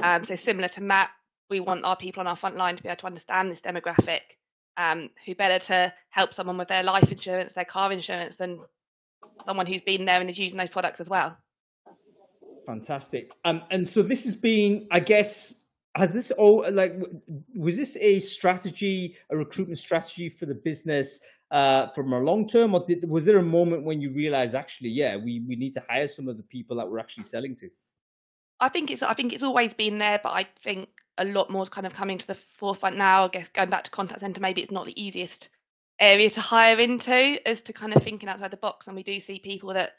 Um, 0.01 0.25
so 0.25 0.35
similar 0.35 0.67
to 0.69 0.81
Matt, 0.81 1.09
we 1.49 1.59
want 1.59 1.85
our 1.85 1.95
people 1.95 2.21
on 2.21 2.27
our 2.27 2.35
front 2.35 2.55
line 2.55 2.77
to 2.77 2.83
be 2.83 2.89
able 2.89 3.01
to 3.01 3.07
understand 3.07 3.51
this 3.51 3.61
demographic 3.61 4.21
um, 4.77 5.09
who 5.25 5.35
better 5.35 5.59
to 5.65 5.93
help 6.09 6.33
someone 6.33 6.57
with 6.57 6.67
their 6.67 6.83
life 6.83 7.11
insurance, 7.11 7.51
their 7.53 7.65
car 7.65 7.91
insurance 7.91 8.35
than 8.37 8.59
someone 9.45 9.65
who's 9.65 9.81
been 9.81 10.05
there 10.05 10.21
and 10.21 10.29
is 10.29 10.37
using 10.37 10.57
those 10.57 10.69
products 10.69 10.99
as 10.99 11.07
well. 11.07 11.37
Fantastic. 12.65 13.31
Um, 13.45 13.63
and 13.71 13.87
so 13.87 14.01
this 14.01 14.23
has 14.25 14.35
been, 14.35 14.87
I 14.91 14.99
guess, 14.99 15.53
has 15.95 16.13
this 16.13 16.31
all 16.31 16.65
like 16.71 16.93
was 17.55 17.75
this 17.75 17.97
a 17.99 18.19
strategy, 18.19 19.17
a 19.29 19.37
recruitment 19.37 19.79
strategy 19.79 20.29
for 20.29 20.45
the 20.45 20.55
business 20.55 21.19
uh, 21.51 21.87
from 21.93 22.13
a 22.13 22.19
long 22.19 22.47
term, 22.47 22.73
or 22.73 22.85
did, 22.87 23.07
was 23.09 23.25
there 23.25 23.37
a 23.37 23.43
moment 23.43 23.83
when 23.83 23.99
you 23.99 24.13
realized 24.13 24.55
actually, 24.55 24.89
yeah, 24.89 25.17
we 25.17 25.43
we 25.47 25.55
need 25.55 25.73
to 25.73 25.83
hire 25.89 26.07
some 26.07 26.29
of 26.29 26.37
the 26.37 26.43
people 26.43 26.77
that 26.77 26.89
we're 26.89 26.99
actually 26.99 27.25
selling 27.25 27.55
to? 27.57 27.69
I 28.61 28.69
think 28.69 28.89
it's 28.89 29.03
I 29.03 29.13
think 29.13 29.33
it's 29.33 29.43
always 29.43 29.73
been 29.73 29.97
there, 29.97 30.19
but 30.23 30.29
I 30.29 30.47
think 30.63 30.87
a 31.21 31.25
lot 31.25 31.49
more 31.49 31.65
kind 31.65 31.87
of 31.87 31.93
coming 31.93 32.17
to 32.17 32.27
the 32.27 32.37
forefront 32.57 32.97
now. 32.97 33.25
I 33.25 33.27
guess 33.29 33.47
going 33.53 33.69
back 33.69 33.83
to 33.85 33.91
contact 33.91 34.21
center, 34.21 34.41
maybe 34.41 34.61
it's 34.61 34.71
not 34.71 34.85
the 34.85 35.01
easiest 35.01 35.49
area 35.99 36.29
to 36.31 36.41
hire 36.41 36.79
into 36.79 37.37
as 37.47 37.61
to 37.61 37.73
kind 37.73 37.95
of 37.95 38.03
thinking 38.03 38.27
outside 38.27 38.51
the 38.51 38.57
box. 38.57 38.87
And 38.87 38.95
we 38.95 39.03
do 39.03 39.19
see 39.19 39.39
people 39.39 39.73
that 39.73 39.91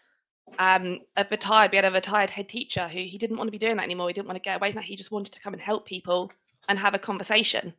um, 0.58 1.00
have 1.16 1.30
retired. 1.30 1.70
We 1.70 1.76
had 1.76 1.84
a 1.84 1.90
retired 1.90 2.30
head 2.30 2.48
teacher 2.48 2.88
who 2.88 2.98
he 2.98 3.18
didn't 3.18 3.36
want 3.36 3.48
to 3.48 3.52
be 3.52 3.58
doing 3.58 3.76
that 3.76 3.84
anymore. 3.84 4.08
He 4.08 4.14
didn't 4.14 4.26
want 4.26 4.36
to 4.36 4.42
get 4.42 4.56
away 4.56 4.72
from 4.72 4.80
that. 4.80 4.84
He 4.84 4.96
just 4.96 5.12
wanted 5.12 5.32
to 5.34 5.40
come 5.40 5.52
and 5.52 5.62
help 5.62 5.86
people 5.86 6.32
and 6.68 6.78
have 6.78 6.94
a 6.94 6.98
conversation. 6.98 7.72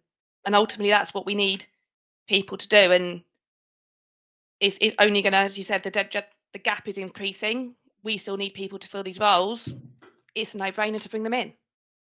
And 0.45 0.55
ultimately, 0.55 0.89
that's 0.89 1.13
what 1.13 1.25
we 1.25 1.35
need 1.35 1.65
people 2.27 2.57
to 2.57 2.67
do. 2.67 2.91
And 2.91 3.21
it's, 4.59 4.77
it's 4.79 4.95
only 4.99 5.21
going 5.21 5.33
to, 5.33 5.39
as 5.39 5.57
you 5.57 5.63
said, 5.63 5.83
the, 5.83 6.23
the 6.53 6.59
gap 6.59 6.87
is 6.87 6.97
increasing. 6.97 7.75
We 8.03 8.17
still 8.17 8.37
need 8.37 8.53
people 8.53 8.79
to 8.79 8.87
fill 8.87 9.03
these 9.03 9.19
roles. 9.19 9.67
It's 10.35 10.53
a 10.53 10.57
no 10.57 10.71
brainer 10.71 11.01
to 11.01 11.09
bring 11.09 11.23
them 11.23 11.33
in. 11.33 11.53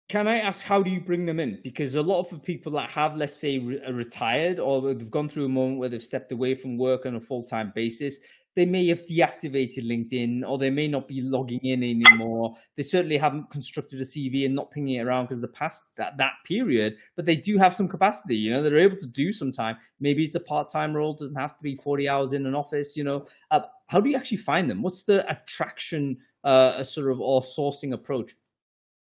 Can 0.08 0.28
I 0.28 0.38
ask 0.38 0.64
how 0.64 0.84
do 0.84 0.91
you 0.91 1.01
bring 1.01 1.26
them 1.26 1.39
in? 1.39 1.60
Because 1.64 1.95
a 1.95 2.01
lot 2.01 2.20
of 2.20 2.43
people 2.43 2.72
that 2.74 2.91
have, 2.91 3.16
let's 3.16 3.36
say, 3.36 3.58
re- 3.58 3.82
retired 3.91 4.60
or 4.60 4.93
they've 4.93 5.10
gone 5.10 5.28
through 5.28 5.45
a 5.45 5.49
moment 5.49 5.80
where 5.80 5.89
they've 5.89 6.03
stepped 6.03 6.32
away 6.32 6.53
from 6.53 6.78
work 6.78 7.08
on 7.08 7.16
a 7.16 7.20
full 7.20 7.41
time 7.43 7.72
basis, 7.74 8.18
they 8.56 8.66
may 8.66 8.88
have 8.88 9.06
deactivated 9.08 9.84
LinkedIn 9.84 10.47
or 10.47 10.60
they 10.60 10.70
may 10.70 10.88
not 10.88 11.08
be 11.08 11.22
logging 11.22 11.60
in 11.64 11.84
anymore. 11.84 12.56
They 12.78 12.84
certainly 12.84 13.18
haven't 13.18 13.49
constructed 13.49 13.99
a 13.99 14.03
CV 14.03 14.45
and 14.45 14.53
not 14.53 14.70
pinging 14.70 14.95
it 14.95 15.08
around 15.08 15.26
because 15.26 15.41
the 15.41 15.47
past 15.47 15.86
that, 15.97 16.18
that 16.18 16.34
period, 16.45 16.97
but 17.16 17.26
they 17.26 17.36
do 17.36 17.58
have 17.58 17.76
some 17.76 17.88
capacity. 17.88 18.38
You 18.38 18.51
know, 18.51 18.62
they're 18.62 18.78
able 18.78 18.97
to 18.97 19.08
do 19.08 19.34
some 19.34 19.51
time. 19.51 19.76
Maybe 19.99 20.24
it's 20.24 20.36
a 20.36 20.39
part 20.39 20.70
time 20.70 20.95
role, 20.95 21.16
doesn't 21.16 21.36
have 21.36 21.58
to 21.58 21.64
be 21.64 21.76
40 21.76 22.08
hours 22.08 22.34
in 22.34 22.45
an 22.45 22.53
office. 22.53 22.95
You 22.95 23.06
know, 23.06 23.28
uh, 23.49 23.62
how 23.88 23.99
do 24.01 24.10
you 24.10 24.16
actually 24.16 24.38
find 24.38 24.70
them? 24.70 24.84
What's 24.84 25.03
the 25.03 25.30
attraction, 25.30 26.18
uh, 26.43 26.84
sort 26.84 27.12
of, 27.12 27.20
or 27.20 27.41
sourcing 27.41 27.93
approach? 27.93 28.36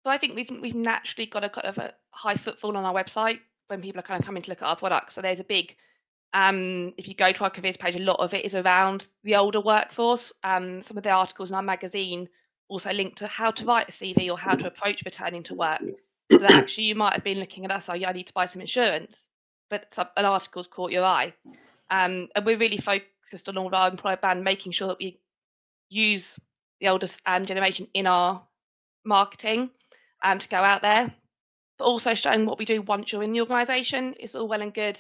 So 0.07 0.11
I 0.11 0.19
think 0.19 0.37
we've 0.37 0.49
we've 0.63 0.73
naturally 0.73 1.27
got 1.27 1.43
a 1.43 1.49
kind 1.49 1.67
of 1.67 1.79
a 1.79 1.93
high 2.11 2.37
footfall 2.37 2.77
on 2.77 2.85
our 2.85 2.95
website 2.95 3.41
when 3.67 3.83
people 3.83 3.99
are 3.99 4.05
kind 4.05 4.21
of 4.21 4.25
coming 4.25 4.41
to 4.41 4.49
look 4.49 4.63
at 4.63 4.69
our 4.69 4.77
products. 4.77 5.17
So 5.17 5.21
there's 5.21 5.41
a 5.41 5.45
big 5.45 5.75
um, 6.33 6.95
if 6.97 7.09
you 7.09 7.17
go 7.17 7.33
to 7.33 7.41
our 7.41 7.51
careers 7.51 7.77
page, 7.77 7.97
a 7.97 7.99
lot 7.99 8.21
of 8.21 8.33
it 8.33 8.45
is 8.45 8.55
around 8.55 9.05
the 9.25 9.35
older 9.35 9.61
workforce. 9.61 10.31
Um, 10.45 10.85
some 10.85 10.97
of 10.97 11.03
the 11.03 11.11
articles 11.11 11.49
in 11.49 11.57
our 11.57 11.63
magazine 11.63 12.29
also 12.69 12.93
link 12.93 13.17
to 13.17 13.27
how 13.27 13.51
to 13.51 13.65
write 13.65 13.89
a 13.89 13.93
CV 13.93 14.31
or 14.31 14.39
how 14.39 14.55
to 14.55 14.69
approach 14.69 15.03
returning 15.05 15.43
to 15.43 15.55
work. 15.55 15.83
So 16.31 16.39
that 16.39 16.53
actually 16.53 16.85
you 16.85 16.95
might 16.95 17.15
have 17.15 17.25
been 17.25 17.41
looking 17.41 17.65
at 17.65 17.73
us, 17.73 17.87
oh, 17.89 17.95
yeah, 17.95 18.11
I 18.11 18.13
need 18.13 18.29
to 18.29 18.33
buy 18.33 18.47
some 18.47 18.61
insurance, 18.61 19.17
but 19.71 19.93
some, 19.93 20.07
an 20.17 20.25
article's 20.25 20.69
caught 20.69 20.93
your 20.93 21.05
eye. 21.05 21.35
Um, 21.91 22.29
and 22.37 22.47
we're 22.47 22.59
really 22.59 22.79
focused 22.79 23.49
on 23.49 23.59
all 23.59 23.75
our 23.75 23.91
employer 23.91 24.19
brand, 24.19 24.45
making 24.45 24.71
sure 24.71 24.87
that 24.87 24.99
we 25.01 25.19
use 25.89 26.25
the 26.81 26.89
older 26.89 27.09
um, 27.27 27.45
generation 27.45 27.89
in 27.93 28.07
our 28.07 28.43
marketing 29.05 29.71
um, 30.27 30.39
to 30.39 30.49
go 30.49 30.57
out 30.57 30.83
there, 30.83 31.12
but 31.79 31.85
also 31.85 32.14
showing 32.14 32.47
what 32.47 32.59
we 32.59 32.64
do 32.64 32.83
once 32.83 33.12
you're 33.12 33.22
in 33.22 33.33
the 33.33 33.41
organisation. 33.41 34.14
It's 34.18 34.35
all 34.35 34.49
well 34.49 34.62
and 34.62 34.74
good 34.74 34.99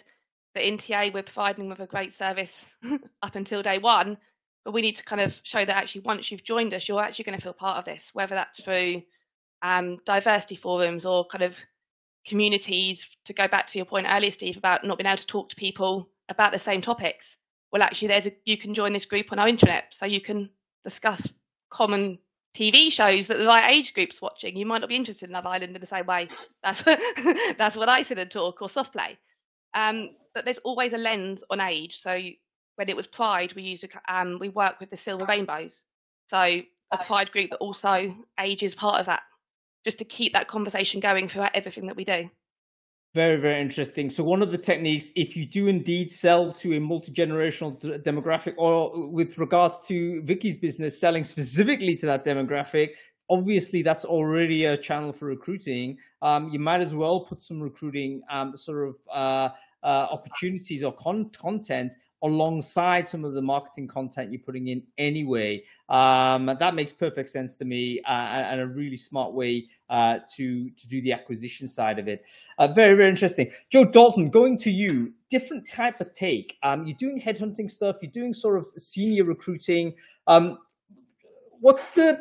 that 0.54 0.66
in 0.66 0.78
TA 0.78 1.10
we're 1.12 1.22
providing 1.22 1.68
with 1.68 1.80
a 1.80 1.86
great 1.86 2.16
service 2.16 2.52
up 3.22 3.34
until 3.34 3.62
day 3.62 3.78
one, 3.78 4.16
but 4.64 4.72
we 4.72 4.82
need 4.82 4.96
to 4.96 5.04
kind 5.04 5.20
of 5.20 5.34
show 5.42 5.64
that 5.64 5.76
actually 5.76 6.02
once 6.02 6.30
you've 6.30 6.44
joined 6.44 6.72
us, 6.72 6.88
you're 6.88 7.02
actually 7.02 7.24
going 7.24 7.38
to 7.38 7.42
feel 7.42 7.52
part 7.52 7.78
of 7.78 7.84
this, 7.84 8.02
whether 8.12 8.34
that's 8.34 8.62
through 8.62 9.02
um, 9.62 9.98
diversity 10.06 10.56
forums 10.56 11.04
or 11.04 11.26
kind 11.26 11.44
of 11.44 11.54
communities. 12.26 13.06
To 13.26 13.32
go 13.32 13.48
back 13.48 13.66
to 13.68 13.78
your 13.78 13.84
point 13.84 14.06
earlier, 14.08 14.30
Steve, 14.30 14.56
about 14.56 14.84
not 14.84 14.96
being 14.96 15.08
able 15.08 15.18
to 15.18 15.26
talk 15.26 15.48
to 15.50 15.56
people 15.56 16.08
about 16.28 16.52
the 16.52 16.58
same 16.58 16.80
topics. 16.80 17.36
Well, 17.72 17.82
actually, 17.82 18.08
there's 18.08 18.26
a, 18.26 18.32
you 18.44 18.56
can 18.56 18.74
join 18.74 18.92
this 18.92 19.06
group 19.06 19.32
on 19.32 19.38
our 19.38 19.48
intranet, 19.48 19.82
so 19.90 20.06
you 20.06 20.20
can 20.20 20.50
discuss 20.84 21.28
common 21.70 22.18
TV 22.56 22.90
shows 22.90 23.26
that 23.26 23.38
the 23.38 23.46
right 23.46 23.74
age 23.74 23.92
group's 23.92 24.20
watching. 24.20 24.56
You 24.56 24.66
might 24.66 24.80
not 24.80 24.88
be 24.88 24.96
interested 24.96 25.28
in 25.28 25.34
Love 25.34 25.46
Island 25.46 25.74
in 25.74 25.80
the 25.80 25.86
same 25.86 26.06
way. 26.06 26.28
That's 26.62 26.82
that's 27.58 27.76
what 27.76 27.88
I 27.88 28.02
sit 28.02 28.18
and 28.18 28.30
talk 28.30 28.62
or 28.62 28.70
soft 28.70 28.92
play. 28.92 29.18
Um, 29.74 30.10
but 30.34 30.44
there's 30.44 30.58
always 30.64 30.92
a 30.92 30.98
lens 30.98 31.40
on 31.50 31.60
age. 31.60 32.00
So 32.02 32.18
when 32.76 32.88
it 32.88 32.96
was 32.96 33.06
Pride, 33.06 33.52
we 33.54 33.62
used 33.62 33.84
a, 33.84 34.12
um, 34.14 34.38
we 34.40 34.48
work 34.48 34.80
with 34.80 34.90
the 34.90 34.96
Silver 34.96 35.26
Rainbows. 35.26 35.72
So 36.28 36.38
a 36.38 36.98
Pride 37.04 37.30
group 37.30 37.50
but 37.50 37.60
also 37.60 38.14
age 38.40 38.62
is 38.62 38.74
part 38.74 39.00
of 39.00 39.06
that, 39.06 39.22
just 39.84 39.98
to 39.98 40.04
keep 40.04 40.32
that 40.32 40.48
conversation 40.48 41.00
going 41.00 41.28
throughout 41.28 41.52
everything 41.54 41.86
that 41.86 41.96
we 41.96 42.04
do. 42.04 42.30
Very, 43.16 43.36
very 43.36 43.62
interesting. 43.62 44.10
So, 44.10 44.22
one 44.22 44.42
of 44.42 44.52
the 44.52 44.58
techniques, 44.58 45.10
if 45.16 45.38
you 45.38 45.46
do 45.46 45.68
indeed 45.68 46.12
sell 46.12 46.52
to 46.52 46.76
a 46.76 46.78
multi 46.78 47.10
generational 47.10 47.80
d- 47.80 47.96
demographic, 48.10 48.52
or 48.58 49.10
with 49.10 49.38
regards 49.38 49.78
to 49.86 50.20
Vicki's 50.20 50.58
business, 50.58 51.00
selling 51.00 51.24
specifically 51.24 51.96
to 51.96 52.04
that 52.04 52.26
demographic, 52.26 52.90
obviously 53.30 53.80
that's 53.80 54.04
already 54.04 54.66
a 54.66 54.76
channel 54.76 55.14
for 55.14 55.24
recruiting. 55.24 55.96
Um, 56.20 56.50
you 56.50 56.58
might 56.58 56.82
as 56.82 56.94
well 56.94 57.20
put 57.20 57.42
some 57.42 57.58
recruiting 57.58 58.20
um, 58.28 58.54
sort 58.54 58.86
of 58.86 58.96
uh, 59.10 59.48
uh, 59.82 60.08
opportunities 60.10 60.82
or 60.82 60.92
con- 60.92 61.30
content 61.30 61.94
alongside 62.22 63.08
some 63.08 63.24
of 63.24 63.34
the 63.34 63.42
marketing 63.42 63.86
content 63.86 64.32
you're 64.32 64.40
putting 64.40 64.68
in 64.68 64.82
anyway. 64.98 65.62
Um, 65.88 66.46
that 66.58 66.74
makes 66.74 66.92
perfect 66.92 67.28
sense 67.28 67.54
to 67.56 67.64
me 67.64 68.00
uh, 68.08 68.10
and 68.10 68.60
a 68.60 68.66
really 68.66 68.96
smart 68.96 69.34
way 69.34 69.68
uh, 69.90 70.18
to 70.36 70.70
to 70.70 70.88
do 70.88 71.02
the 71.02 71.12
acquisition 71.12 71.68
side 71.68 71.98
of 71.98 72.08
it. 72.08 72.24
Uh, 72.58 72.68
very 72.72 72.96
very 72.96 73.08
interesting. 73.08 73.50
Jo 73.70 73.84
Dalton, 73.84 74.30
going 74.30 74.56
to 74.58 74.70
you, 74.70 75.12
different 75.30 75.68
type 75.68 76.00
of 76.00 76.14
take. 76.14 76.56
Um, 76.62 76.86
you're 76.86 76.96
doing 76.98 77.20
headhunting 77.20 77.70
stuff. 77.70 77.96
You're 78.02 78.12
doing 78.12 78.32
sort 78.32 78.58
of 78.58 78.66
senior 78.76 79.24
recruiting. 79.24 79.94
Um, 80.26 80.58
what's 81.60 81.90
the 81.90 82.18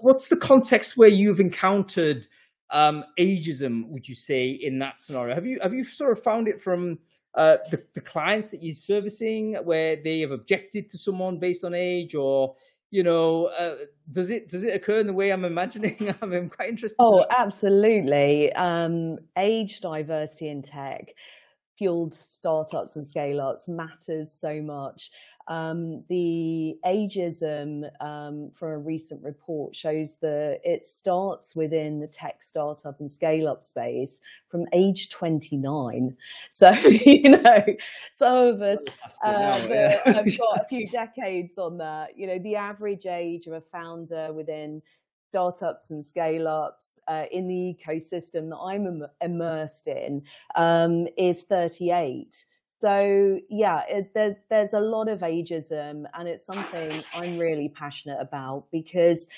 what's 0.00 0.28
the 0.28 0.36
context 0.36 0.96
where 0.96 1.08
you've 1.08 1.40
encountered 1.40 2.26
um, 2.70 3.04
ageism? 3.18 3.88
Would 3.88 4.08
you 4.08 4.14
say 4.14 4.58
in 4.60 4.78
that 4.80 5.00
scenario? 5.00 5.34
Have 5.34 5.46
you 5.46 5.58
have 5.62 5.72
you 5.72 5.84
sort 5.84 6.16
of 6.16 6.22
found 6.22 6.48
it 6.48 6.60
from 6.60 6.98
uh, 7.34 7.56
the, 7.70 7.82
the 7.94 8.00
clients 8.00 8.48
that 8.48 8.62
you're 8.62 8.74
servicing 8.74 9.56
where 9.64 9.96
they 10.02 10.20
have 10.20 10.30
objected 10.30 10.90
to 10.90 10.98
someone 10.98 11.38
based 11.38 11.64
on 11.64 11.74
age 11.74 12.14
or 12.14 12.54
you 12.90 13.02
know 13.02 13.46
uh, 13.58 13.76
does 14.10 14.30
it 14.30 14.50
does 14.50 14.64
it 14.64 14.74
occur 14.74 14.98
in 14.98 15.06
the 15.06 15.12
way 15.12 15.30
i'm 15.30 15.44
imagining? 15.44 16.14
I'm 16.22 16.48
quite 16.50 16.68
interested 16.68 16.96
oh 16.98 17.24
absolutely. 17.30 18.52
Um, 18.52 19.18
age 19.36 19.80
diversity 19.80 20.48
in 20.48 20.62
tech 20.62 21.14
fueled 21.78 22.14
startups 22.14 22.96
and 22.96 23.06
scale 23.06 23.40
ups 23.40 23.66
matters 23.66 24.30
so 24.38 24.60
much 24.60 25.10
um, 25.52 26.02
the 26.08 26.78
ageism 26.86 27.84
um, 28.02 28.50
from 28.54 28.70
a 28.70 28.78
recent 28.78 29.22
report 29.22 29.76
shows 29.76 30.16
that 30.22 30.60
it 30.64 30.82
starts 30.82 31.54
within 31.54 32.00
the 32.00 32.06
tech 32.06 32.42
startup 32.42 33.00
and 33.00 33.10
scale 33.10 33.46
up 33.46 33.62
space 33.62 34.22
from 34.48 34.64
age 34.72 35.10
29. 35.10 36.16
So, 36.48 36.70
you 36.70 37.30
know, 37.30 37.64
some 38.12 38.36
of 38.36 38.62
us 38.62 38.78
uh, 39.24 39.58
have 40.04 40.38
got 40.38 40.60
a 40.60 40.66
few 40.68 40.88
decades 40.90 41.58
on 41.58 41.76
that. 41.78 42.16
You 42.16 42.26
know, 42.26 42.38
the 42.38 42.56
average 42.56 43.06
age 43.06 43.46
of 43.46 43.52
a 43.54 43.60
founder 43.60 44.32
within 44.32 44.80
startups 45.28 45.90
and 45.90 46.04
scale 46.04 46.48
ups 46.48 46.92
uh, 47.08 47.24
in 47.30 47.48
the 47.48 47.76
ecosystem 47.76 48.48
that 48.50 48.58
I'm 48.58 48.86
Im- 48.86 49.06
immersed 49.20 49.86
in 49.86 50.22
um, 50.54 51.08
is 51.16 51.42
38. 51.42 52.46
So 52.82 53.38
yeah, 53.48 53.82
it, 53.88 54.12
there, 54.12 54.36
there's 54.50 54.72
a 54.72 54.80
lot 54.80 55.08
of 55.08 55.20
ageism, 55.20 56.04
and 56.18 56.28
it's 56.28 56.44
something 56.44 57.04
I'm 57.14 57.38
really 57.38 57.68
passionate 57.68 58.18
about 58.20 58.64
because 58.72 59.28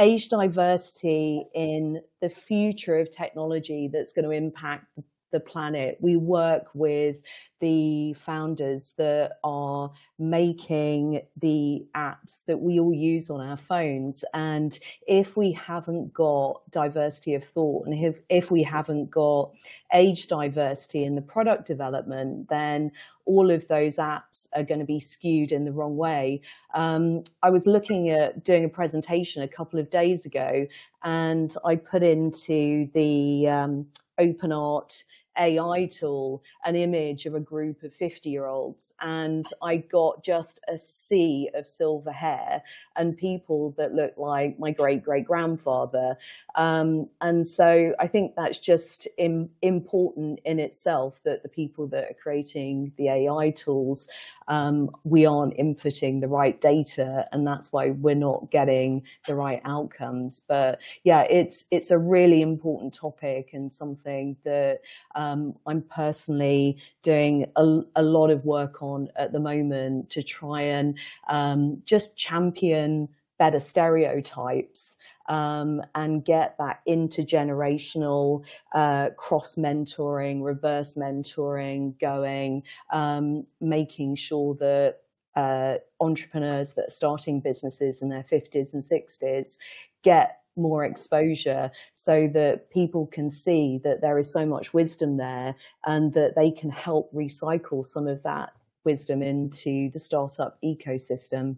age 0.00 0.28
diversity 0.28 1.44
in 1.54 2.00
the 2.20 2.28
future 2.28 2.98
of 2.98 3.08
technology 3.12 3.88
that's 3.92 4.12
going 4.12 4.24
to 4.24 4.32
impact 4.32 4.86
the 5.30 5.40
planet. 5.40 5.98
We 6.00 6.16
work 6.16 6.66
with 6.74 7.22
the 7.60 8.12
founders 8.14 8.94
that 8.96 9.38
are 9.42 9.90
making 10.18 11.22
the 11.40 11.84
apps 11.94 12.44
that 12.46 12.58
we 12.58 12.78
all 12.78 12.94
use 12.94 13.30
on 13.30 13.40
our 13.40 13.56
phones. 13.56 14.24
And 14.32 14.78
if 15.06 15.36
we 15.36 15.52
haven't 15.52 16.12
got 16.12 16.60
diversity 16.70 17.34
of 17.34 17.44
thought 17.44 17.86
and 17.86 17.94
if, 17.94 18.20
if 18.28 18.50
we 18.50 18.62
haven't 18.62 19.10
got 19.10 19.52
age 19.92 20.28
diversity 20.28 21.04
in 21.04 21.14
the 21.14 21.22
product 21.22 21.66
development, 21.66 22.48
then 22.48 22.92
all 23.24 23.50
of 23.50 23.66
those 23.68 23.96
apps 23.96 24.46
are 24.54 24.62
going 24.62 24.80
to 24.80 24.86
be 24.86 25.00
skewed 25.00 25.52
in 25.52 25.64
the 25.64 25.72
wrong 25.72 25.96
way. 25.96 26.40
Um, 26.74 27.24
I 27.42 27.50
was 27.50 27.66
looking 27.66 28.08
at 28.10 28.44
doing 28.44 28.64
a 28.64 28.68
presentation 28.68 29.42
a 29.42 29.48
couple 29.48 29.78
of 29.78 29.90
days 29.90 30.24
ago 30.24 30.66
and 31.02 31.54
I 31.64 31.76
put 31.76 32.02
into 32.02 32.88
the 32.94 33.48
um, 33.48 33.86
OpenArt 34.18 35.04
AI 35.38 35.86
tool 35.86 36.42
an 36.64 36.76
image 36.76 37.26
of 37.26 37.34
a 37.34 37.40
group 37.40 37.82
of 37.82 37.94
50 37.94 38.30
year 38.30 38.46
olds, 38.46 38.94
and 39.00 39.46
I 39.62 39.76
got 39.76 40.24
just 40.24 40.60
a 40.68 40.76
sea 40.76 41.50
of 41.54 41.66
silver 41.66 42.12
hair 42.12 42.62
and 42.96 43.16
people 43.16 43.74
that 43.76 43.94
looked 43.94 44.18
like 44.18 44.58
my 44.58 44.70
great 44.70 45.02
great 45.02 45.26
grandfather. 45.26 46.16
Um, 46.54 47.08
and 47.20 47.46
so 47.46 47.94
I 47.98 48.06
think 48.06 48.34
that's 48.34 48.58
just 48.58 49.08
Im- 49.16 49.50
important 49.62 50.40
in 50.44 50.58
itself 50.58 51.22
that 51.24 51.42
the 51.42 51.48
people 51.48 51.86
that 51.88 52.10
are 52.10 52.16
creating 52.20 52.92
the 52.96 53.08
AI 53.08 53.50
tools 53.50 54.08
um, 54.48 54.90
we 55.04 55.26
aren't 55.26 55.56
inputting 55.56 56.20
the 56.20 56.28
right 56.28 56.60
data, 56.60 57.28
and 57.32 57.46
that's 57.46 57.70
why 57.70 57.90
we're 57.90 58.14
not 58.14 58.50
getting 58.50 59.02
the 59.26 59.34
right 59.34 59.60
outcomes. 59.64 60.40
But 60.48 60.80
yeah, 61.04 61.22
it's 61.22 61.64
it's 61.70 61.90
a 61.90 61.98
really 61.98 62.42
important 62.42 62.94
topic 62.94 63.50
and 63.52 63.70
something 63.70 64.36
that 64.44 64.80
um, 65.14 65.54
I'm 65.66 65.82
personally 65.82 66.78
doing 67.02 67.46
a, 67.56 67.80
a, 67.96 68.02
lot 68.02 68.30
of 68.30 68.44
work 68.44 68.82
on 68.82 69.08
at 69.16 69.32
the 69.32 69.40
moment 69.40 70.10
to 70.10 70.22
try 70.22 70.62
and 70.62 70.98
um, 71.28 71.82
just 71.84 72.16
champion 72.16 73.08
better 73.38 73.60
stereotypes 73.60 74.96
um, 75.28 75.82
and 75.94 76.24
get 76.24 76.56
that 76.58 76.80
intergenerational 76.88 78.42
uh, 78.74 79.10
cross 79.16 79.56
mentoring, 79.56 80.42
reverse 80.42 80.94
mentoring 80.94 81.98
going, 82.00 82.62
um, 82.90 83.46
making 83.60 84.16
sure 84.16 84.54
that 84.56 84.96
uh, 85.36 85.76
entrepreneurs 86.00 86.72
that 86.74 86.88
are 86.88 86.90
starting 86.90 87.40
businesses 87.40 88.02
in 88.02 88.08
their 88.08 88.24
50s 88.24 88.74
and 88.74 88.82
60s 88.82 89.56
get 90.02 90.40
more 90.56 90.84
exposure 90.84 91.70
so 91.94 92.28
that 92.34 92.68
people 92.70 93.06
can 93.06 93.30
see 93.30 93.80
that 93.84 94.00
there 94.00 94.18
is 94.18 94.30
so 94.30 94.44
much 94.44 94.74
wisdom 94.74 95.16
there 95.16 95.54
and 95.86 96.12
that 96.14 96.34
they 96.34 96.50
can 96.50 96.70
help 96.70 97.12
recycle 97.12 97.86
some 97.86 98.08
of 98.08 98.22
that 98.24 98.52
wisdom 98.84 99.22
into 99.22 99.90
the 99.90 99.98
startup 99.98 100.58
ecosystem. 100.64 101.56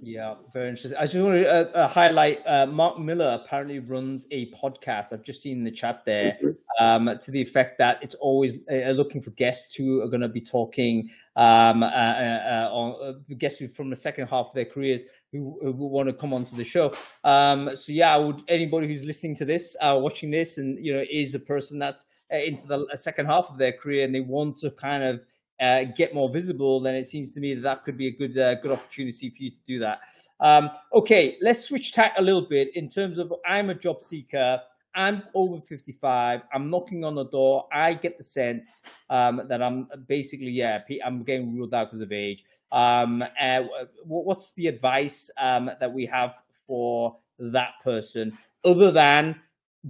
Yeah, 0.00 0.34
very 0.52 0.68
interesting. 0.68 0.96
I 0.98 1.06
just 1.06 1.16
want 1.16 1.34
to 1.34 1.50
uh, 1.50 1.70
uh, 1.76 1.88
highlight 1.88 2.46
uh, 2.46 2.66
Mark 2.66 2.98
Miller 2.98 3.40
apparently 3.42 3.78
runs 3.78 4.26
a 4.30 4.50
podcast. 4.52 5.12
I've 5.12 5.22
just 5.22 5.42
seen 5.42 5.58
in 5.58 5.64
the 5.64 5.70
chat 5.70 6.02
there 6.06 6.38
um, 6.78 7.10
to 7.22 7.30
the 7.30 7.40
effect 7.40 7.78
that 7.78 7.98
it's 8.02 8.14
always 8.16 8.54
uh, 8.70 8.90
looking 8.90 9.20
for 9.20 9.30
guests 9.32 9.74
who 9.74 10.02
are 10.02 10.08
going 10.08 10.20
to 10.20 10.28
be 10.28 10.40
talking 10.40 11.10
um, 11.34 11.82
uh, 11.82 11.86
uh, 11.86 12.68
on 12.70 13.24
guests 13.38 13.58
who 13.58 13.68
from 13.68 13.90
the 13.90 13.96
second 13.96 14.28
half 14.28 14.46
of 14.46 14.54
their 14.54 14.64
careers 14.64 15.02
who, 15.32 15.58
who 15.60 15.72
want 15.72 16.08
to 16.08 16.12
come 16.12 16.32
onto 16.32 16.54
the 16.56 16.64
show. 16.64 16.94
Um, 17.24 17.74
so 17.74 17.92
yeah, 17.92 18.14
I 18.14 18.18
would 18.18 18.42
anybody 18.48 18.86
who's 18.86 19.02
listening 19.02 19.34
to 19.36 19.44
this, 19.44 19.76
watching 19.82 20.30
this, 20.30 20.58
and 20.58 20.78
you 20.78 20.94
know 20.94 21.04
is 21.10 21.34
a 21.34 21.40
person 21.40 21.78
that's 21.78 22.06
into 22.30 22.66
the 22.66 22.86
second 22.94 23.26
half 23.26 23.46
of 23.50 23.58
their 23.58 23.72
career 23.72 24.04
and 24.04 24.14
they 24.14 24.20
want 24.20 24.58
to 24.58 24.70
kind 24.70 25.02
of 25.02 25.20
uh, 25.60 25.84
get 25.96 26.14
more 26.14 26.28
visible, 26.28 26.80
then 26.80 26.94
it 26.94 27.06
seems 27.06 27.32
to 27.32 27.40
me 27.40 27.54
that 27.54 27.62
that 27.62 27.84
could 27.84 27.96
be 27.96 28.08
a 28.08 28.10
good 28.10 28.38
uh, 28.38 28.54
good 28.56 28.72
opportunity 28.72 29.30
for 29.30 29.42
you 29.42 29.50
to 29.50 29.56
do 29.66 29.78
that. 29.78 30.00
Um, 30.40 30.70
okay, 30.92 31.36
let's 31.40 31.64
switch 31.64 31.92
tack 31.92 32.12
a 32.18 32.22
little 32.22 32.46
bit 32.48 32.74
in 32.76 32.88
terms 32.88 33.18
of 33.18 33.32
I'm 33.48 33.70
a 33.70 33.74
job 33.74 34.02
seeker. 34.02 34.60
I'm 34.94 35.24
over 35.34 35.60
55. 35.60 36.40
I'm 36.54 36.70
knocking 36.70 37.04
on 37.04 37.14
the 37.14 37.26
door. 37.26 37.66
I 37.70 37.92
get 37.92 38.16
the 38.16 38.24
sense 38.24 38.82
um, 39.10 39.42
that 39.46 39.62
I'm 39.62 39.88
basically, 40.08 40.48
yeah, 40.48 40.80
I'm 41.04 41.22
getting 41.22 41.54
ruled 41.54 41.74
out 41.74 41.90
because 41.90 42.00
of 42.00 42.12
age. 42.12 42.44
Um, 42.72 43.22
uh, 43.22 43.60
what's 44.04 44.48
the 44.56 44.68
advice 44.68 45.30
um, 45.38 45.70
that 45.78 45.92
we 45.92 46.06
have 46.06 46.36
for 46.66 47.18
that 47.38 47.72
person 47.84 48.36
other 48.64 48.90
than 48.90 49.40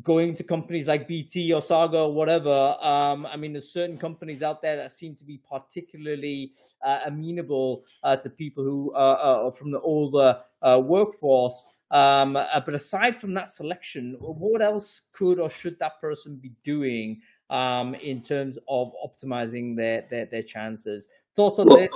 going 0.02 0.34
to 0.34 0.42
companies 0.42 0.86
like 0.86 1.08
BT 1.08 1.52
or 1.52 1.62
Saga 1.62 2.00
or 2.00 2.12
whatever. 2.12 2.76
Um, 2.80 3.26
I 3.26 3.36
mean, 3.36 3.52
there's 3.52 3.72
certain 3.72 3.96
companies 3.96 4.42
out 4.42 4.60
there 4.62 4.76
that 4.76 4.92
seem 4.92 5.14
to 5.16 5.24
be 5.24 5.40
particularly 5.48 6.52
uh, 6.84 7.00
amenable 7.06 7.84
uh, 8.02 8.16
to 8.16 8.30
people 8.30 8.64
who 8.64 8.92
are 8.94 9.50
from 9.52 9.70
the 9.70 9.80
older 9.80 10.40
uh, 10.62 10.80
workforce. 10.82 11.66
Um, 11.90 12.36
uh, 12.36 12.60
but 12.64 12.74
aside 12.74 13.20
from 13.20 13.32
that 13.34 13.48
selection, 13.48 14.16
what 14.20 14.60
else 14.60 15.02
could 15.12 15.38
or 15.38 15.48
should 15.48 15.78
that 15.78 16.00
person 16.00 16.36
be 16.36 16.52
doing 16.64 17.20
um, 17.48 17.94
in 17.94 18.20
terms 18.22 18.58
of 18.68 18.92
optimizing 19.04 19.76
their 19.76 20.04
their, 20.10 20.26
their 20.26 20.42
chances? 20.42 21.08
Thoughts 21.36 21.58
on 21.58 21.68
well, 21.68 21.78
this? 21.78 21.88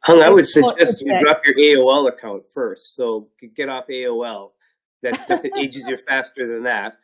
Hung, 0.00 0.22
I 0.22 0.28
would 0.28 0.46
suggest 0.46 1.00
you 1.00 1.18
drop 1.18 1.40
your 1.44 1.56
AOL 1.56 2.08
account 2.08 2.44
first. 2.52 2.94
So 2.94 3.28
get 3.56 3.68
off 3.68 3.86
AOL. 3.88 4.50
That, 5.02 5.26
that 5.26 5.44
ages 5.58 5.88
you 5.88 5.96
faster 6.06 6.46
than 6.46 6.62
that. 6.62 6.94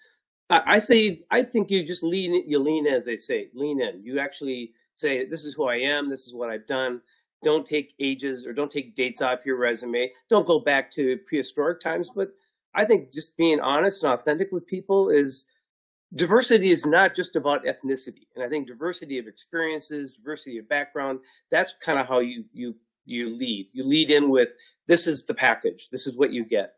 I 0.51 0.79
say 0.79 1.21
I 1.31 1.43
think 1.43 1.71
you 1.71 1.85
just 1.85 2.03
lean 2.03 2.49
you 2.49 2.59
lean 2.59 2.87
as 2.87 3.05
they 3.05 3.17
say 3.17 3.49
lean 3.55 3.83
in. 3.83 4.03
You 4.03 4.19
actually 4.19 4.73
say 4.97 5.27
this 5.27 5.45
is 5.45 5.55
who 5.55 5.65
I 5.65 5.77
am. 5.77 6.09
This 6.09 6.27
is 6.27 6.35
what 6.35 6.51
I've 6.51 6.67
done. 6.67 7.01
Don't 7.45 7.67
take 7.67 7.95
ages 8.01 8.47
or 8.47 8.53
don't 8.53 8.71
take 8.71 8.95
dates 8.95 9.23
off 9.23 9.47
your 9.47 9.57
resume. 9.57 10.11
Don't 10.29 10.47
go 10.47 10.59
back 10.59 10.93
to 10.95 11.19
prehistoric 11.27 11.81
times. 11.81 12.11
But 12.15 12.31
I 12.75 12.85
think 12.85 13.13
just 13.13 13.37
being 13.37 13.61
honest 13.61 14.03
and 14.03 14.13
authentic 14.13 14.51
with 14.51 14.67
people 14.67 15.11
is 15.11 15.45
diversity 16.15 16.71
is 16.71 16.87
not 16.87 17.15
just 17.15 17.37
about 17.37 17.65
ethnicity. 17.65 18.27
And 18.35 18.43
I 18.43 18.49
think 18.49 18.67
diversity 18.67 19.19
of 19.19 19.27
experiences, 19.27 20.13
diversity 20.13 20.59
of 20.59 20.69
background. 20.69 21.21
That's 21.51 21.75
kind 21.85 21.99
of 21.99 22.07
how 22.07 22.21
you 22.21 22.45
you 22.53 22.75
you 23.05 23.37
lead. 23.37 23.69
You 23.73 23.85
lead 23.85 24.11
in 24.11 24.31
with 24.31 24.49
this 24.87 25.07
is 25.07 25.27
the 25.27 25.35
package. 25.35 25.89
This 25.93 26.07
is 26.07 26.17
what 26.17 26.33
you 26.33 26.45
get. 26.45 26.75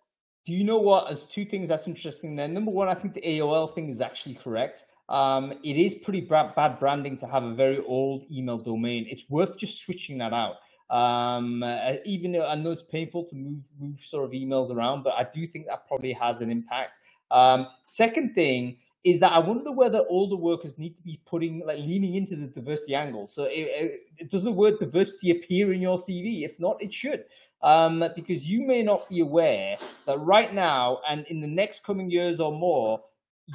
Do 0.46 0.54
you 0.54 0.64
know 0.64 0.78
what? 0.78 1.08
There's 1.08 1.26
two 1.26 1.44
things 1.44 1.68
that's 1.68 1.86
interesting 1.86 2.36
there. 2.36 2.48
Number 2.48 2.70
one, 2.70 2.88
I 2.88 2.94
think 2.94 3.14
the 3.14 3.20
AOL 3.20 3.74
thing 3.74 3.88
is 3.88 4.00
actually 4.00 4.34
correct. 4.36 4.84
Um, 5.08 5.52
it 5.64 5.76
is 5.76 5.94
pretty 5.94 6.20
bad 6.20 6.78
branding 6.78 7.18
to 7.18 7.26
have 7.26 7.42
a 7.42 7.54
very 7.54 7.78
old 7.84 8.24
email 8.30 8.58
domain. 8.58 9.06
It's 9.10 9.24
worth 9.28 9.58
just 9.58 9.80
switching 9.80 10.18
that 10.18 10.32
out. 10.32 10.56
Um, 10.88 11.62
uh, 11.62 11.94
even 12.04 12.32
though 12.32 12.46
I 12.46 12.56
know 12.56 12.70
it's 12.70 12.82
painful 12.82 13.24
to 13.24 13.36
move 13.36 13.62
move 13.78 14.00
sort 14.00 14.24
of 14.24 14.30
emails 14.32 14.70
around, 14.70 15.04
but 15.04 15.14
I 15.14 15.26
do 15.32 15.46
think 15.46 15.66
that 15.66 15.86
probably 15.86 16.12
has 16.14 16.40
an 16.40 16.50
impact. 16.50 16.98
Um, 17.30 17.68
second 17.82 18.34
thing 18.34 18.78
is 19.02 19.20
that 19.20 19.32
I 19.32 19.38
wonder 19.38 19.72
whether 19.72 20.00
all 20.00 20.28
the 20.28 20.36
workers 20.36 20.76
need 20.76 20.94
to 20.96 21.02
be 21.02 21.20
putting 21.24 21.62
like 21.66 21.78
leaning 21.78 22.14
into 22.16 22.36
the 22.36 22.46
diversity 22.46 22.94
angle. 22.94 23.26
So 23.26 23.44
it, 23.44 24.02
it, 24.18 24.30
does 24.30 24.44
the 24.44 24.52
word 24.52 24.78
diversity 24.78 25.30
appear 25.30 25.72
in 25.72 25.80
your 25.80 25.96
CV? 25.96 26.44
If 26.44 26.60
not, 26.60 26.82
it 26.82 26.92
should, 26.92 27.24
um, 27.62 28.04
because 28.14 28.48
you 28.48 28.66
may 28.66 28.82
not 28.82 29.08
be 29.08 29.20
aware 29.20 29.78
that 30.06 30.18
right 30.18 30.52
now 30.52 31.00
and 31.08 31.24
in 31.28 31.40
the 31.40 31.46
next 31.46 31.82
coming 31.82 32.10
years 32.10 32.40
or 32.40 32.52
more, 32.52 33.00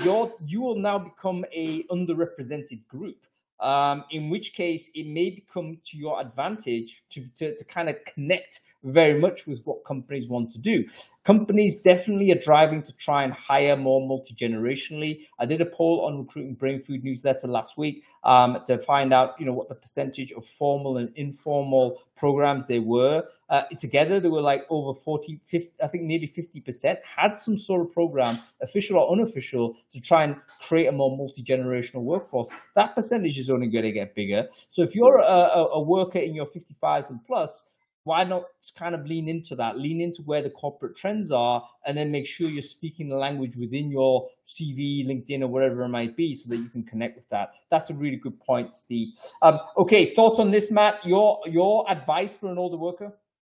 you're, 0.01 0.33
you 0.45 0.61
will 0.61 0.79
now 0.79 0.97
become 0.97 1.45
a 1.53 1.83
underrepresented 1.83 2.87
group. 2.87 3.25
Um, 3.59 4.03
in 4.11 4.29
which 4.29 4.53
case, 4.53 4.89
it 4.95 5.07
may 5.07 5.29
become 5.29 5.77
to 5.85 5.97
your 5.97 6.19
advantage 6.19 7.03
to, 7.11 7.25
to, 7.35 7.55
to 7.55 7.63
kind 7.63 7.87
of 7.87 7.95
connect 8.03 8.61
very 8.85 9.19
much 9.19 9.47
with 9.47 9.61
what 9.63 9.83
companies 9.83 10.27
want 10.27 10.51
to 10.51 10.59
do. 10.59 10.85
Companies 11.25 11.77
definitely 11.77 12.31
are 12.31 12.39
driving 12.39 12.83
to 12.83 12.93
try 12.93 13.23
and 13.23 13.33
hire 13.33 13.75
more 13.75 14.07
multi 14.07 14.35
generationally. 14.35 15.25
I 15.39 15.47
did 15.47 15.59
a 15.59 15.65
poll 15.65 16.05
on 16.05 16.19
recruiting 16.19 16.55
Brainfood 16.55 17.03
newsletter 17.03 17.47
last 17.47 17.79
week 17.79 18.03
um, 18.23 18.59
to 18.67 18.77
find 18.77 19.11
out, 19.11 19.31
you 19.39 19.45
know, 19.47 19.51
what 19.53 19.67
the 19.67 19.73
percentage 19.73 20.31
of 20.33 20.45
formal 20.45 20.97
and 20.97 21.11
informal 21.15 21.99
programs 22.15 22.67
they 22.67 22.77
were. 22.77 23.23
Uh, 23.49 23.63
together, 23.79 24.19
they 24.19 24.29
were 24.29 24.41
like 24.41 24.65
over 24.69 24.97
40, 24.99 25.39
50, 25.45 25.71
I 25.81 25.87
think 25.87 26.03
nearly 26.03 26.27
50% 26.27 26.97
had 27.03 27.41
some 27.41 27.57
sort 27.57 27.81
of 27.81 27.91
program, 27.91 28.39
official 28.61 28.97
or 28.97 29.11
unofficial, 29.11 29.75
to 29.93 29.99
try 29.99 30.25
and 30.25 30.35
create 30.61 30.85
a 30.85 30.91
more 30.91 31.17
multi 31.17 31.41
generational 31.41 32.03
workforce. 32.03 32.49
That 32.75 32.93
percentage 32.93 33.39
is 33.39 33.49
only 33.49 33.67
going 33.67 33.85
to 33.85 33.91
get 33.91 34.13
bigger. 34.13 34.47
So 34.69 34.83
if 34.83 34.93
you're 34.93 35.17
a, 35.17 35.23
a, 35.23 35.65
a 35.73 35.81
worker 35.81 36.19
in 36.19 36.35
your 36.35 36.45
55s 36.45 37.09
and 37.09 37.19
plus, 37.25 37.65
why 38.05 38.23
not 38.23 38.43
kind 38.77 38.93
of 38.95 39.05
lean 39.05 39.27
into 39.27 39.55
that? 39.55 39.77
Lean 39.77 39.99
into 39.99 40.21
where 40.21 40.41
the 40.41 40.49
corporate 40.51 40.95
trends 40.95 41.31
are 41.31 41.67
and 41.85 41.97
then 41.97 42.11
make 42.11 42.25
sure 42.25 42.47
you're 42.49 42.61
speaking 42.61 43.09
the 43.09 43.15
language 43.15 43.55
within 43.57 43.89
your 43.91 44.29
cv 44.47 45.07
linkedin 45.07 45.41
or 45.41 45.47
whatever 45.47 45.81
it 45.83 45.89
might 45.89 46.15
be 46.15 46.35
so 46.35 46.47
that 46.47 46.57
you 46.57 46.69
can 46.69 46.83
connect 46.83 47.15
with 47.15 47.27
that. 47.29 47.53
That's 47.71 47.89
a 47.89 47.95
really 47.95 48.17
good 48.17 48.39
point 48.39 48.75
steve. 48.75 49.09
Um, 49.41 49.59
okay 49.77 50.13
thoughts 50.13 50.39
on 50.39 50.51
this 50.51 50.69
matt? 50.71 51.03
Your 51.03 51.39
your 51.47 51.89
advice 51.91 52.33
for 52.33 52.51
an 52.51 52.57
older 52.57 52.77
worker? 52.77 53.11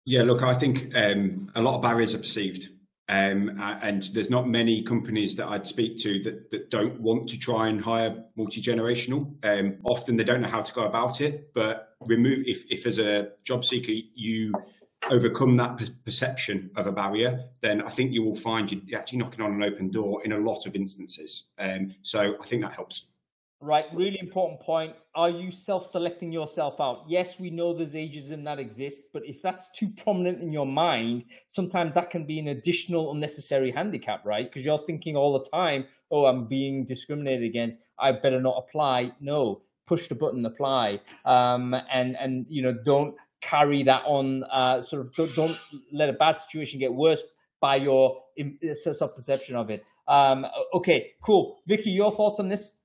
Yeah 0.06 0.22
look 0.22 0.42
i 0.42 0.54
think 0.58 0.94
um, 0.94 1.50
a 1.54 1.60
lot 1.60 1.76
of 1.76 1.82
barriers 1.82 2.14
are 2.14 2.18
perceived 2.18 2.70
um, 3.08 3.58
and 3.58 4.02
there's 4.12 4.28
not 4.28 4.48
many 4.48 4.82
companies 4.82 5.34
that 5.36 5.48
I'd 5.48 5.66
speak 5.66 5.96
to 5.98 6.22
that, 6.24 6.50
that 6.50 6.70
don't 6.70 7.00
want 7.00 7.28
to 7.30 7.38
try 7.38 7.68
and 7.68 7.80
hire 7.80 8.24
multi 8.36 8.60
generational. 8.60 9.32
Um, 9.42 9.78
often 9.84 10.16
they 10.16 10.24
don't 10.24 10.42
know 10.42 10.48
how 10.48 10.60
to 10.60 10.72
go 10.74 10.82
about 10.82 11.22
it, 11.22 11.52
but 11.54 11.96
remove 12.00 12.44
if, 12.46 12.64
if 12.68 12.86
as 12.86 12.98
a 12.98 13.30
job 13.44 13.64
seeker 13.64 13.92
you 14.14 14.52
overcome 15.10 15.56
that 15.56 15.80
perception 16.04 16.70
of 16.76 16.86
a 16.86 16.92
barrier, 16.92 17.44
then 17.62 17.80
I 17.80 17.88
think 17.88 18.12
you 18.12 18.22
will 18.22 18.36
find 18.36 18.70
you're 18.70 18.98
actually 18.98 19.18
knocking 19.18 19.40
on 19.40 19.54
an 19.54 19.64
open 19.64 19.90
door 19.90 20.22
in 20.24 20.32
a 20.32 20.38
lot 20.38 20.66
of 20.66 20.74
instances. 20.74 21.44
Um, 21.58 21.94
so 22.02 22.34
I 22.40 22.46
think 22.46 22.62
that 22.62 22.72
helps. 22.72 23.08
Right, 23.60 23.86
really 23.92 24.20
important 24.20 24.60
point. 24.60 24.94
Are 25.16 25.28
you 25.28 25.50
self 25.50 25.84
selecting 25.84 26.30
yourself 26.30 26.80
out? 26.80 27.02
Yes, 27.08 27.40
we 27.40 27.50
know 27.50 27.72
there's 27.72 27.94
ageism 27.94 28.44
that 28.44 28.60
exists, 28.60 29.06
but 29.12 29.26
if 29.26 29.42
that's 29.42 29.68
too 29.72 29.88
prominent 29.88 30.40
in 30.40 30.52
your 30.52 30.66
mind, 30.66 31.24
sometimes 31.50 31.94
that 31.94 32.08
can 32.08 32.24
be 32.24 32.38
an 32.38 32.48
additional 32.48 33.10
unnecessary 33.10 33.72
handicap, 33.72 34.24
right? 34.24 34.48
Because 34.48 34.64
you're 34.64 34.78
thinking 34.86 35.16
all 35.16 35.36
the 35.36 35.44
time, 35.50 35.86
oh, 36.12 36.26
I'm 36.26 36.46
being 36.46 36.84
discriminated 36.84 37.42
against. 37.42 37.78
I 37.98 38.12
better 38.12 38.40
not 38.40 38.58
apply. 38.58 39.10
No, 39.20 39.62
push 39.86 40.08
the 40.08 40.14
button, 40.14 40.46
apply, 40.46 41.00
um, 41.24 41.74
and 41.90 42.16
and 42.16 42.46
you 42.48 42.62
know 42.62 42.72
don't 42.72 43.16
carry 43.40 43.82
that 43.82 44.02
on. 44.06 44.44
Uh, 44.52 44.80
sort 44.82 45.04
of 45.04 45.12
don't, 45.14 45.34
don't 45.34 45.58
let 45.92 46.08
a 46.08 46.12
bad 46.12 46.38
situation 46.38 46.78
get 46.78 46.94
worse 46.94 47.24
by 47.60 47.74
your 47.74 48.22
self 48.74 49.16
perception 49.16 49.56
of 49.56 49.68
it. 49.68 49.84
Um, 50.06 50.46
okay, 50.72 51.12
cool. 51.22 51.58
Vicki, 51.66 51.90
your 51.90 52.12
thoughts 52.12 52.38
on 52.40 52.48
this? 52.48 52.77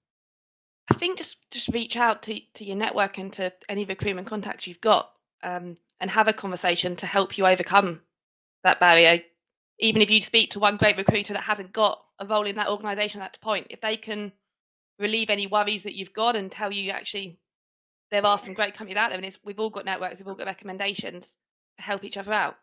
I 0.90 0.96
think 0.96 1.18
just 1.18 1.38
just 1.52 1.68
reach 1.70 1.96
out 1.96 2.24
to, 2.24 2.40
to 2.56 2.66
your 2.66 2.76
network 2.76 3.18
and 3.18 3.32
to 3.34 3.52
any 3.70 3.86
recruitment 3.86 4.28
contacts 4.28 4.68
you've 4.68 4.82
got, 4.82 5.12
um, 5.42 5.78
and 6.00 6.10
have 6.12 6.28
a 6.28 6.34
conversation 6.34 6.96
to 6.98 7.06
help 7.06 7.38
you 7.38 7.46
overcome 7.46 8.02
that 8.64 8.80
barrier. 8.80 9.22
Even 9.80 10.02
if 10.02 10.10
you 10.10 10.22
speak 10.22 10.52
to 10.52 10.60
one 10.60 10.78
great 10.78 10.98
recruiter 10.98 11.34
that 11.34 11.44
hasn't 11.44 11.74
got 11.74 12.00
a 12.20 12.26
role 12.26 12.46
in 12.46 12.56
that 12.58 12.68
organisation 12.68 13.22
at 13.22 13.34
that 13.34 13.42
point, 13.42 13.68
if 13.70 13.82
they 13.82 13.98
can 13.98 14.32
relieve 15.00 15.30
any 15.30 15.48
worries 15.48 15.84
that 15.84 15.96
you've 15.96 16.14
got 16.14 16.36
and 16.36 16.52
tell 16.52 16.72
you 16.72 16.92
actually 16.92 17.40
there 18.12 18.26
are 18.26 18.38
some 18.38 18.54
great 18.54 18.78
companies 18.78 18.98
out 18.98 19.10
there, 19.10 19.20
and 19.20 19.38
we've 19.44 19.60
all 19.60 19.72
got 19.72 19.86
networks, 19.86 20.18
we've 20.20 20.28
all 20.28 20.36
got 20.36 20.46
recommendations 20.46 21.26
to 21.78 21.84
help 21.84 22.04
each 22.04 22.18
other 22.18 22.32
out 22.32 22.56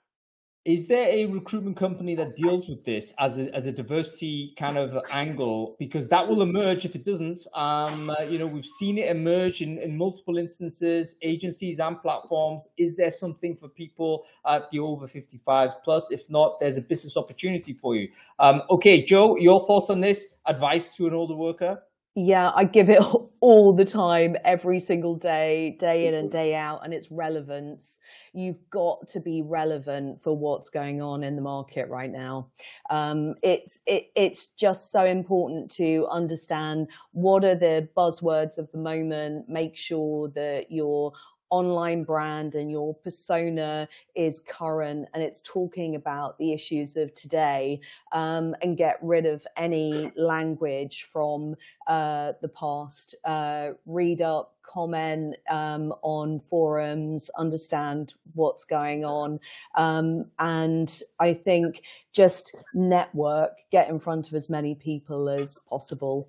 is 0.66 0.86
there 0.86 1.08
a 1.08 1.24
recruitment 1.24 1.76
company 1.78 2.14
that 2.14 2.36
deals 2.36 2.68
with 2.68 2.84
this 2.84 3.14
as 3.18 3.38
a, 3.38 3.54
as 3.54 3.64
a 3.64 3.72
diversity 3.72 4.52
kind 4.58 4.76
of 4.76 5.02
angle? 5.10 5.74
Because 5.78 6.06
that 6.08 6.26
will 6.26 6.42
emerge 6.42 6.84
if 6.84 6.94
it 6.94 7.04
doesn't. 7.06 7.46
Um, 7.54 8.10
uh, 8.10 8.20
you 8.20 8.38
know 8.38 8.46
we've 8.46 8.66
seen 8.66 8.98
it 8.98 9.08
emerge 9.08 9.62
in, 9.62 9.78
in 9.78 9.96
multiple 9.96 10.36
instances 10.36 11.14
agencies 11.22 11.80
and 11.80 12.00
platforms. 12.02 12.68
Is 12.76 12.94
there 12.94 13.10
something 13.10 13.56
for 13.56 13.68
people 13.68 14.26
at 14.46 14.70
the 14.70 14.80
over 14.80 15.08
55 15.08 15.82
plus? 15.82 16.10
If 16.10 16.28
not 16.28 16.60
there's 16.60 16.76
a 16.76 16.82
business 16.82 17.16
opportunity 17.16 17.72
for 17.72 17.96
you. 17.96 18.10
Um, 18.38 18.62
okay 18.68 19.02
Jo 19.02 19.36
your 19.36 19.66
thoughts 19.66 19.88
on 19.88 20.02
this? 20.02 20.28
Advice 20.46 20.88
to 20.96 21.06
an 21.06 21.14
older 21.14 21.34
worker 21.34 21.82
yeah, 22.16 22.50
I 22.54 22.64
give 22.64 22.90
it 22.90 23.02
all 23.40 23.72
the 23.72 23.84
time, 23.84 24.36
every 24.44 24.80
single 24.80 25.14
day, 25.14 25.76
day 25.78 26.06
in 26.06 26.14
and 26.14 26.30
day 26.30 26.54
out, 26.54 26.84
and 26.84 26.92
its 26.92 27.10
relevance. 27.10 27.98
You've 28.32 28.58
got 28.70 29.08
to 29.08 29.20
be 29.20 29.42
relevant 29.42 30.22
for 30.22 30.36
what's 30.36 30.68
going 30.70 31.00
on 31.00 31.22
in 31.22 31.36
the 31.36 31.42
market 31.42 31.88
right 31.88 32.10
now. 32.10 32.48
Um, 32.90 33.34
it's 33.42 33.78
it, 33.86 34.10
it's 34.16 34.48
just 34.48 34.90
so 34.90 35.04
important 35.04 35.70
to 35.72 36.06
understand 36.10 36.88
what 37.12 37.44
are 37.44 37.54
the 37.54 37.88
buzzwords 37.96 38.58
of 38.58 38.70
the 38.72 38.78
moment. 38.78 39.48
Make 39.48 39.76
sure 39.76 40.28
that 40.34 40.66
you're 40.70 41.12
online 41.50 42.04
brand 42.04 42.54
and 42.54 42.70
your 42.70 42.94
persona 42.94 43.88
is 44.14 44.40
current 44.40 45.08
and 45.12 45.22
it's 45.22 45.40
talking 45.42 45.96
about 45.96 46.38
the 46.38 46.52
issues 46.52 46.96
of 46.96 47.14
today 47.14 47.80
um, 48.12 48.54
and 48.62 48.76
get 48.76 48.98
rid 49.02 49.26
of 49.26 49.46
any 49.56 50.12
language 50.16 51.08
from 51.12 51.54
uh, 51.86 52.32
the 52.40 52.48
past. 52.48 53.14
Uh, 53.24 53.70
read 53.86 54.22
up, 54.22 54.54
comment 54.62 55.34
um, 55.50 55.92
on 56.02 56.38
forums, 56.38 57.30
understand 57.36 58.14
what's 58.34 58.64
going 58.64 59.04
on. 59.04 59.40
Um, 59.74 60.26
and 60.38 61.02
I 61.18 61.34
think 61.34 61.82
just 62.12 62.54
network, 62.74 63.52
get 63.72 63.88
in 63.88 63.98
front 63.98 64.28
of 64.28 64.34
as 64.34 64.48
many 64.48 64.74
people 64.74 65.28
as 65.28 65.58
possible 65.68 66.28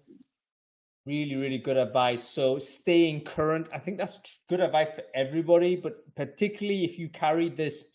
really 1.06 1.36
really 1.36 1.58
good 1.58 1.78
advice. 1.78 2.28
So 2.28 2.60
staying 2.60 3.26
current. 3.26 3.68
I 3.74 3.80
think 3.80 3.98
that's 3.98 4.20
good 4.50 4.60
advice 4.60 4.90
for 4.90 5.04
everybody 5.16 5.76
but 5.76 6.04
particularly 6.16 6.86
if 6.86 6.98
you 7.00 7.10
carry 7.10 7.50
this 7.50 7.86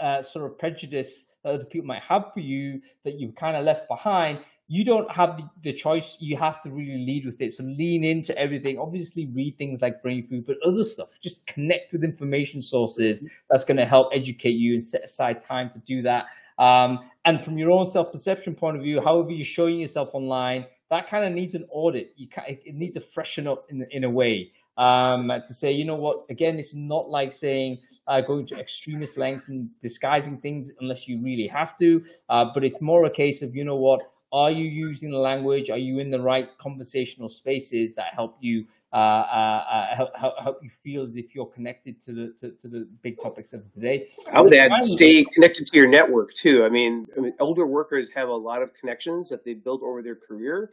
uh, 0.00 0.22
sort 0.22 0.44
of 0.44 0.58
prejudice 0.58 1.24
that 1.44 1.54
other 1.54 1.64
people 1.64 1.86
might 1.86 2.02
have 2.02 2.32
for 2.32 2.40
you 2.40 2.80
that 3.04 3.14
you've 3.14 3.34
kind 3.34 3.56
of 3.56 3.64
left 3.64 3.88
behind 3.88 4.40
you 4.68 4.84
don't 4.84 5.10
have 5.10 5.38
the, 5.38 5.48
the 5.62 5.72
choice. 5.72 6.18
You 6.20 6.36
have 6.36 6.62
to 6.62 6.70
really 6.70 7.04
lead 7.04 7.24
with 7.24 7.40
it. 7.40 7.54
So 7.54 7.64
lean 7.64 8.04
into 8.04 8.36
everything. 8.38 8.78
Obviously 8.78 9.26
read 9.26 9.56
things 9.56 9.80
like 9.80 10.02
Brainfood 10.02 10.46
but 10.46 10.56
other 10.64 10.84
stuff. 10.84 11.18
Just 11.20 11.46
connect 11.46 11.90
with 11.92 12.04
information 12.04 12.60
sources 12.60 13.24
that's 13.50 13.64
going 13.64 13.78
to 13.78 13.86
help 13.86 14.10
educate 14.12 14.50
you 14.50 14.74
and 14.74 14.84
set 14.84 15.02
aside 15.02 15.40
time 15.40 15.70
to 15.70 15.78
do 15.80 16.02
that. 16.02 16.26
Um, 16.58 17.10
and 17.24 17.42
from 17.42 17.56
your 17.56 17.70
own 17.70 17.86
self-perception 17.86 18.56
point 18.56 18.76
of 18.76 18.82
view 18.82 19.00
however 19.00 19.30
you're 19.30 19.44
showing 19.44 19.78
yourself 19.78 20.10
online 20.12 20.66
that 20.90 21.08
kind 21.08 21.24
of 21.24 21.32
needs 21.32 21.54
an 21.54 21.66
audit. 21.70 22.12
You 22.16 22.28
can, 22.28 22.44
it 22.46 22.74
needs 22.74 22.94
to 22.94 23.00
freshen 23.00 23.46
up 23.46 23.66
in 23.70 23.86
in 23.90 24.04
a 24.04 24.10
way 24.10 24.52
um, 24.78 25.28
to 25.28 25.52
say, 25.52 25.72
you 25.72 25.84
know 25.84 25.96
what? 25.96 26.24
Again, 26.30 26.58
it's 26.58 26.72
not 26.72 27.10
like 27.10 27.32
saying 27.32 27.78
uh, 28.06 28.20
going 28.20 28.46
to 28.46 28.58
extremist 28.58 29.18
lengths 29.18 29.48
and 29.48 29.68
disguising 29.82 30.38
things 30.38 30.70
unless 30.80 31.08
you 31.08 31.20
really 31.20 31.48
have 31.48 31.76
to. 31.78 32.02
Uh, 32.28 32.46
but 32.54 32.64
it's 32.64 32.80
more 32.80 33.04
a 33.04 33.10
case 33.10 33.42
of, 33.42 33.54
you 33.54 33.64
know 33.64 33.76
what? 33.76 34.12
Are 34.32 34.50
you 34.50 34.64
using 34.64 35.10
the 35.10 35.18
language? 35.18 35.70
Are 35.70 35.78
you 35.78 36.00
in 36.00 36.10
the 36.10 36.20
right 36.20 36.50
conversational 36.58 37.28
spaces 37.28 37.94
that 37.94 38.12
help 38.12 38.36
you 38.40 38.66
uh, 38.92 38.96
uh, 38.96 39.64
uh 39.70 39.96
help, 39.96 40.16
help, 40.16 40.40
help 40.40 40.62
you 40.62 40.70
feel 40.82 41.02
as 41.02 41.16
if 41.16 41.34
you're 41.34 41.46
connected 41.46 42.00
to 42.00 42.12
the 42.12 42.34
to, 42.40 42.50
to 42.62 42.68
the 42.68 42.88
big 43.02 43.20
topics 43.20 43.52
of 43.52 43.72
today? 43.72 44.08
I 44.32 44.40
would 44.40 44.54
add 44.54 44.72
stay 44.82 45.24
connected 45.32 45.66
to 45.68 45.76
your 45.76 45.88
network 45.88 46.34
too. 46.34 46.64
I 46.64 46.68
mean, 46.68 47.06
I 47.16 47.20
mean, 47.20 47.34
older 47.40 47.66
workers 47.66 48.10
have 48.12 48.28
a 48.28 48.34
lot 48.34 48.62
of 48.62 48.74
connections 48.74 49.30
that 49.30 49.44
they 49.44 49.54
built 49.54 49.82
over 49.82 50.02
their 50.02 50.16
career, 50.16 50.70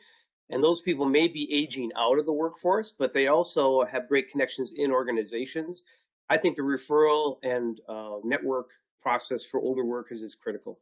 and 0.49 0.61
those 0.61 0.81
people 0.81 1.05
may 1.05 1.27
be 1.27 1.49
aging 1.53 1.91
out 1.97 2.19
of 2.19 2.25
the 2.25 2.33
workforce, 2.33 2.91
but 2.91 3.13
they 3.13 3.27
also 3.27 3.85
have 3.85 4.09
great 4.09 4.29
connections 4.29 4.73
in 4.75 4.91
organizations. 4.91 5.83
I 6.29 6.37
think 6.37 6.57
the 6.57 6.63
referral 6.63 7.37
and 7.43 7.79
uh, 7.87 8.17
network 8.23 8.71
process 8.99 9.45
for 9.45 9.59
older 9.59 9.85
workers 9.85 10.21
is 10.21 10.35
critical 10.35 10.79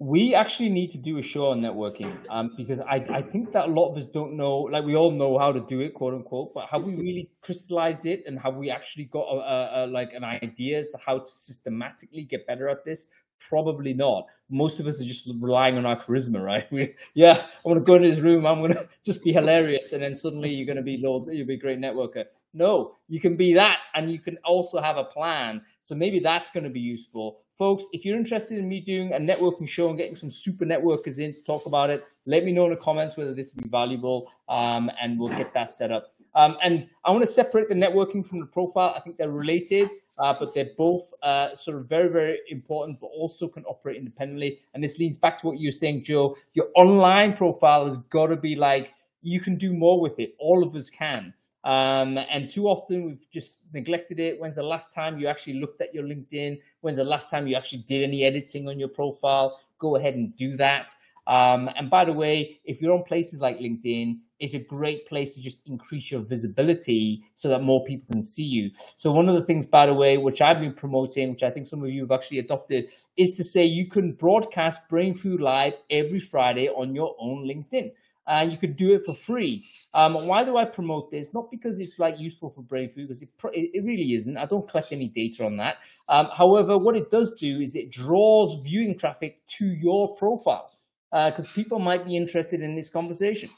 we 0.00 0.34
actually 0.34 0.70
need 0.70 0.90
to 0.90 0.96
do 0.96 1.18
a 1.18 1.22
show 1.22 1.48
on 1.48 1.60
networking 1.60 2.16
um, 2.30 2.52
because 2.56 2.80
I, 2.80 3.04
I 3.10 3.20
think 3.20 3.52
that 3.52 3.66
a 3.66 3.70
lot 3.70 3.90
of 3.90 3.98
us 3.98 4.06
don't 4.06 4.34
know, 4.34 4.60
like 4.60 4.82
we 4.82 4.96
all 4.96 5.10
know 5.10 5.38
how 5.38 5.52
to 5.52 5.60
do 5.60 5.80
it, 5.80 5.92
quote 5.92 6.14
unquote, 6.14 6.54
but 6.54 6.70
have 6.70 6.84
we 6.84 6.94
really 6.94 7.30
crystallized 7.42 8.06
it 8.06 8.22
and 8.26 8.38
have 8.40 8.56
we 8.56 8.70
actually 8.70 9.04
got 9.04 9.26
a, 9.26 9.36
a, 9.36 9.84
a, 9.84 9.86
like 9.86 10.14
an 10.14 10.24
idea 10.24 10.78
as 10.78 10.90
to 10.92 10.98
how 11.04 11.18
to 11.18 11.30
systematically 11.30 12.22
get 12.22 12.46
better 12.46 12.70
at 12.70 12.82
this? 12.82 13.08
Probably 13.50 13.92
not. 13.92 14.24
Most 14.48 14.80
of 14.80 14.86
us 14.86 15.02
are 15.02 15.04
just 15.04 15.28
relying 15.38 15.76
on 15.76 15.84
our 15.84 16.02
charisma, 16.02 16.42
right? 16.42 16.66
We, 16.72 16.94
yeah, 17.12 17.46
I'm 17.66 17.70
gonna 17.70 17.80
go 17.80 17.96
into 17.96 18.08
this 18.08 18.20
room, 18.20 18.46
I'm 18.46 18.60
going 18.60 18.72
to 18.74 18.88
just 19.04 19.22
be 19.22 19.34
hilarious, 19.34 19.92
and 19.92 20.02
then 20.02 20.14
suddenly 20.14 20.48
you're 20.48 20.66
going 20.66 20.76
to 20.76 20.82
be 20.82 20.96
Lord, 20.96 21.28
you'll 21.30 21.46
be 21.46 21.54
a 21.54 21.58
great 21.58 21.78
networker. 21.78 22.24
No, 22.52 22.96
you 23.08 23.20
can 23.20 23.36
be 23.36 23.54
that, 23.54 23.78
and 23.94 24.10
you 24.10 24.18
can 24.18 24.36
also 24.44 24.80
have 24.80 24.96
a 24.96 25.04
plan. 25.04 25.62
So 25.84 25.94
maybe 25.94 26.20
that's 26.20 26.50
going 26.50 26.64
to 26.64 26.70
be 26.70 26.80
useful 26.80 27.42
folks, 27.60 27.84
if 27.92 28.06
you're 28.06 28.16
interested 28.16 28.56
in 28.56 28.66
me 28.66 28.80
doing 28.80 29.12
a 29.12 29.18
networking 29.18 29.68
show 29.68 29.90
and 29.90 29.98
getting 29.98 30.16
some 30.16 30.30
super 30.30 30.64
networkers 30.64 31.18
in 31.18 31.34
to 31.34 31.42
talk 31.42 31.66
about 31.66 31.90
it, 31.90 32.02
let 32.24 32.42
me 32.42 32.52
know 32.52 32.64
in 32.64 32.70
the 32.70 32.76
comments 32.76 33.18
whether 33.18 33.34
this 33.34 33.52
would 33.54 33.62
be 33.62 33.68
valuable, 33.68 34.32
um, 34.48 34.90
and 34.98 35.20
we'll 35.20 35.36
get 35.36 35.52
that 35.52 35.68
set 35.68 35.92
up. 35.92 36.14
Um, 36.34 36.56
and 36.62 36.88
I 37.04 37.10
want 37.10 37.22
to 37.22 37.30
separate 37.30 37.68
the 37.68 37.74
networking 37.74 38.26
from 38.26 38.40
the 38.40 38.46
profile. 38.46 38.94
I 38.96 39.00
think 39.00 39.18
they're 39.18 39.30
related, 39.30 39.90
uh, 40.16 40.34
but 40.38 40.54
they're 40.54 40.70
both 40.78 41.12
uh, 41.22 41.54
sort 41.54 41.76
of 41.76 41.86
very, 41.86 42.08
very 42.08 42.38
important, 42.48 42.98
but 42.98 43.08
also 43.08 43.46
can 43.46 43.64
operate 43.64 43.98
independently. 43.98 44.60
And 44.72 44.82
this 44.82 44.98
leads 44.98 45.18
back 45.18 45.38
to 45.42 45.46
what 45.46 45.58
you 45.58 45.68
were 45.68 45.72
saying, 45.72 46.04
Jo. 46.04 46.38
Your 46.54 46.68
online 46.76 47.34
profile 47.36 47.84
has 47.84 47.98
got 48.08 48.28
to 48.28 48.36
be 48.36 48.56
like 48.56 48.94
you 49.20 49.38
can 49.38 49.56
do 49.56 49.74
more 49.74 50.00
with 50.00 50.18
it. 50.18 50.34
All 50.38 50.62
of 50.62 50.74
us 50.74 50.88
can. 50.88 51.34
Um, 51.64 52.18
and 52.18 52.50
too 52.50 52.66
often 52.68 53.04
we've 53.04 53.30
just 53.30 53.60
neglected 53.72 54.18
it. 54.18 54.40
When's 54.40 54.56
the 54.56 54.62
last 54.62 54.94
time 54.94 55.18
you 55.18 55.26
actually 55.26 55.54
looked 55.54 55.80
at 55.80 55.94
your 55.94 56.04
LinkedIn? 56.04 56.58
When's 56.80 56.96
the 56.96 57.04
last 57.04 57.30
time 57.30 57.46
you 57.46 57.56
actually 57.56 57.84
did 57.86 58.02
any 58.02 58.24
editing 58.24 58.68
on 58.68 58.78
your 58.78 58.88
profile? 58.88 59.60
Go 59.78 59.96
ahead 59.96 60.14
and 60.14 60.34
do 60.36 60.56
that. 60.56 60.94
Um, 61.26 61.68
and 61.76 61.90
by 61.90 62.04
the 62.04 62.12
way, 62.12 62.58
if 62.64 62.80
you're 62.80 62.94
on 62.94 63.04
places 63.04 63.40
like 63.40 63.58
LinkedIn, 63.58 64.18
it's 64.40 64.54
a 64.54 64.58
great 64.58 65.06
place 65.06 65.34
to 65.34 65.42
just 65.42 65.60
increase 65.66 66.10
your 66.10 66.22
visibility 66.22 67.22
so 67.36 67.48
that 67.48 67.62
more 67.62 67.84
people 67.84 68.06
can 68.10 68.22
see 68.22 68.42
you. 68.42 68.70
So 68.96 69.12
one 69.12 69.28
of 69.28 69.34
the 69.34 69.44
things, 69.44 69.66
by 69.66 69.86
the 69.86 69.94
way, 69.94 70.16
which 70.16 70.40
I've 70.40 70.60
been 70.60 70.72
promoting, 70.72 71.30
which 71.30 71.42
I 71.42 71.50
think 71.50 71.66
some 71.66 71.82
of 71.84 71.90
you 71.90 72.00
have 72.02 72.10
actually 72.10 72.38
adopted, 72.38 72.86
is 73.16 73.36
to 73.36 73.44
say 73.44 73.64
you 73.64 73.86
can 73.86 74.12
broadcast 74.12 74.80
Brainfood 74.90 75.40
Live 75.40 75.74
every 75.90 76.20
Friday 76.20 76.68
on 76.68 76.94
your 76.94 77.14
own 77.20 77.44
LinkedIn 77.44 77.92
and 78.30 78.52
you 78.52 78.56
could 78.56 78.76
do 78.76 78.94
it 78.94 79.04
for 79.04 79.14
free. 79.14 79.64
Um, 79.92 80.14
why 80.26 80.44
do 80.44 80.56
I 80.56 80.64
promote 80.64 81.10
this? 81.10 81.34
Not 81.34 81.50
because 81.50 81.80
it's 81.80 81.98
like 81.98 82.18
useful 82.18 82.50
for 82.50 82.62
Brainfood, 82.62 83.08
because 83.08 83.22
it, 83.22 83.28
it 83.52 83.84
really 83.84 84.14
isn't. 84.14 84.36
I 84.36 84.46
don't 84.46 84.68
collect 84.68 84.92
any 84.92 85.08
data 85.08 85.44
on 85.44 85.56
that. 85.56 85.78
Um, 86.08 86.28
however, 86.32 86.78
what 86.78 86.96
it 86.96 87.10
does 87.10 87.34
do 87.34 87.60
is 87.60 87.74
it 87.74 87.90
draws 87.90 88.62
viewing 88.62 88.96
traffic 88.96 89.44
to 89.58 89.66
your 89.66 90.14
profile 90.16 90.70
because 91.10 91.48
uh, 91.48 91.52
people 91.54 91.80
might 91.80 92.06
be 92.06 92.16
interested 92.16 92.62
in 92.62 92.76
this 92.76 92.88
conversation. 92.88 93.50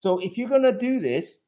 So 0.00 0.18
if 0.18 0.36
you're 0.36 0.48
going 0.48 0.62
to 0.62 0.78
do 0.78 1.00
this, 1.00 1.38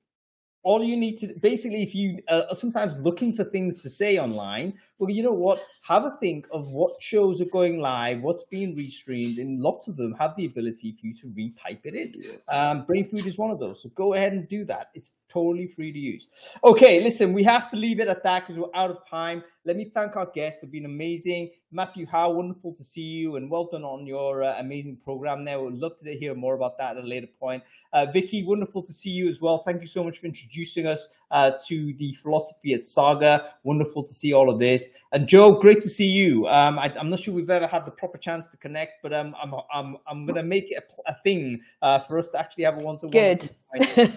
all 0.62 0.84
you 0.84 0.96
need 0.96 1.16
to 1.16 1.28
basically 1.40 1.82
if 1.82 1.94
you 1.94 2.18
uh, 2.28 2.42
are 2.50 2.56
sometimes 2.56 2.96
looking 2.98 3.32
for 3.32 3.44
things 3.44 3.80
to 3.82 3.88
say 3.88 4.18
online 4.18 4.74
well 4.98 5.08
you 5.10 5.22
know 5.22 5.32
what? 5.32 5.64
Have 5.82 6.04
a 6.04 6.16
think 6.20 6.46
of 6.52 6.68
what 6.68 7.00
shows 7.00 7.40
are 7.40 7.46
going 7.46 7.80
live 7.80 8.20
what's 8.20 8.44
being 8.44 8.76
restreamed 8.76 9.40
and 9.40 9.60
lots 9.60 9.88
of 9.88 9.96
them 9.96 10.14
have 10.18 10.36
the 10.36 10.46
ability 10.46 10.96
for 11.00 11.06
you 11.06 11.14
to 11.14 11.26
retype 11.28 11.80
it 11.84 11.94
in. 11.94 12.14
Um, 12.48 12.84
Brainfood 12.84 13.26
is 13.26 13.38
one 13.38 13.50
of 13.50 13.58
those 13.58 13.82
so 13.82 13.88
go 13.90 14.14
ahead 14.14 14.32
and 14.32 14.46
do 14.48 14.64
that. 14.66 14.90
It's 14.94 15.10
totally 15.30 15.66
free 15.66 15.92
to 15.92 15.98
use. 15.98 16.28
Okay 16.64 17.00
listen 17.02 17.32
we 17.32 17.42
have 17.42 17.70
to 17.70 17.76
leave 17.76 18.00
it 18.00 18.08
at 18.08 18.22
that 18.22 18.46
because 18.46 18.60
we're 18.60 18.80
out 18.80 18.90
of 18.90 18.98
time. 19.08 19.42
Let 19.64 19.76
me 19.76 19.90
thank 19.94 20.16
our 20.16 20.26
guests. 20.26 20.62
They've 20.62 20.72
been 20.72 20.86
amazing. 20.86 21.50
Matthew 21.70 22.06
how 22.06 22.32
wonderful 22.32 22.74
to 22.74 22.82
see 22.82 23.02
you 23.02 23.36
and 23.36 23.50
well 23.50 23.68
done 23.70 23.84
on 23.84 24.06
your 24.06 24.42
uh, 24.42 24.58
amazing 24.58 24.96
program 24.96 25.44
there. 25.44 25.60
We'd 25.60 25.74
love 25.74 25.92
to 26.02 26.18
hear 26.18 26.34
more 26.34 26.54
about 26.54 26.78
that 26.78 26.96
at 26.96 27.04
a 27.04 27.06
later 27.06 27.28
point. 27.38 27.62
Uh, 27.92 28.06
Vicki 28.06 28.42
wonderful 28.42 28.82
to 28.82 28.92
see 28.92 29.10
you 29.10 29.28
as 29.28 29.40
well. 29.40 29.58
Thank 29.58 29.80
you 29.80 29.86
so 29.86 30.02
much 30.02 30.18
for 30.18 30.26
introducing 30.26 30.86
us 30.86 31.08
uh, 31.30 31.52
to 31.66 31.92
the 31.94 32.14
philosophy 32.14 32.74
at 32.74 32.84
Saga. 32.84 33.54
Wonderful 33.62 34.02
to 34.04 34.12
see 34.12 34.32
all 34.32 34.50
of 34.50 34.58
this. 34.58 34.88
And 35.12 35.28
Jo, 35.28 35.52
great 35.52 35.80
to 35.82 35.88
see 35.88 36.06
you. 36.06 36.46
Um, 36.48 36.78
I, 36.78 36.92
am 36.96 37.10
not 37.10 37.18
sure 37.18 37.34
we've 37.34 37.50
ever 37.50 37.66
had 37.66 37.84
the 37.84 37.90
proper 37.90 38.18
chance 38.18 38.48
to 38.48 38.56
connect, 38.56 39.02
but 39.02 39.12
um, 39.12 39.34
I'm 39.40 39.54
I'm 39.72 39.96
I'm 40.06 40.26
going 40.26 40.36
to 40.36 40.42
make 40.42 40.70
it 40.70 40.84
a, 41.06 41.12
a 41.12 41.16
thing 41.22 41.60
uh, 41.82 41.98
for 42.00 42.18
us 42.18 42.28
to 42.30 42.38
actually 42.38 42.64
have 42.64 42.78
a 42.78 42.80
one-to-one. 42.80 43.10
Good. 43.10 43.50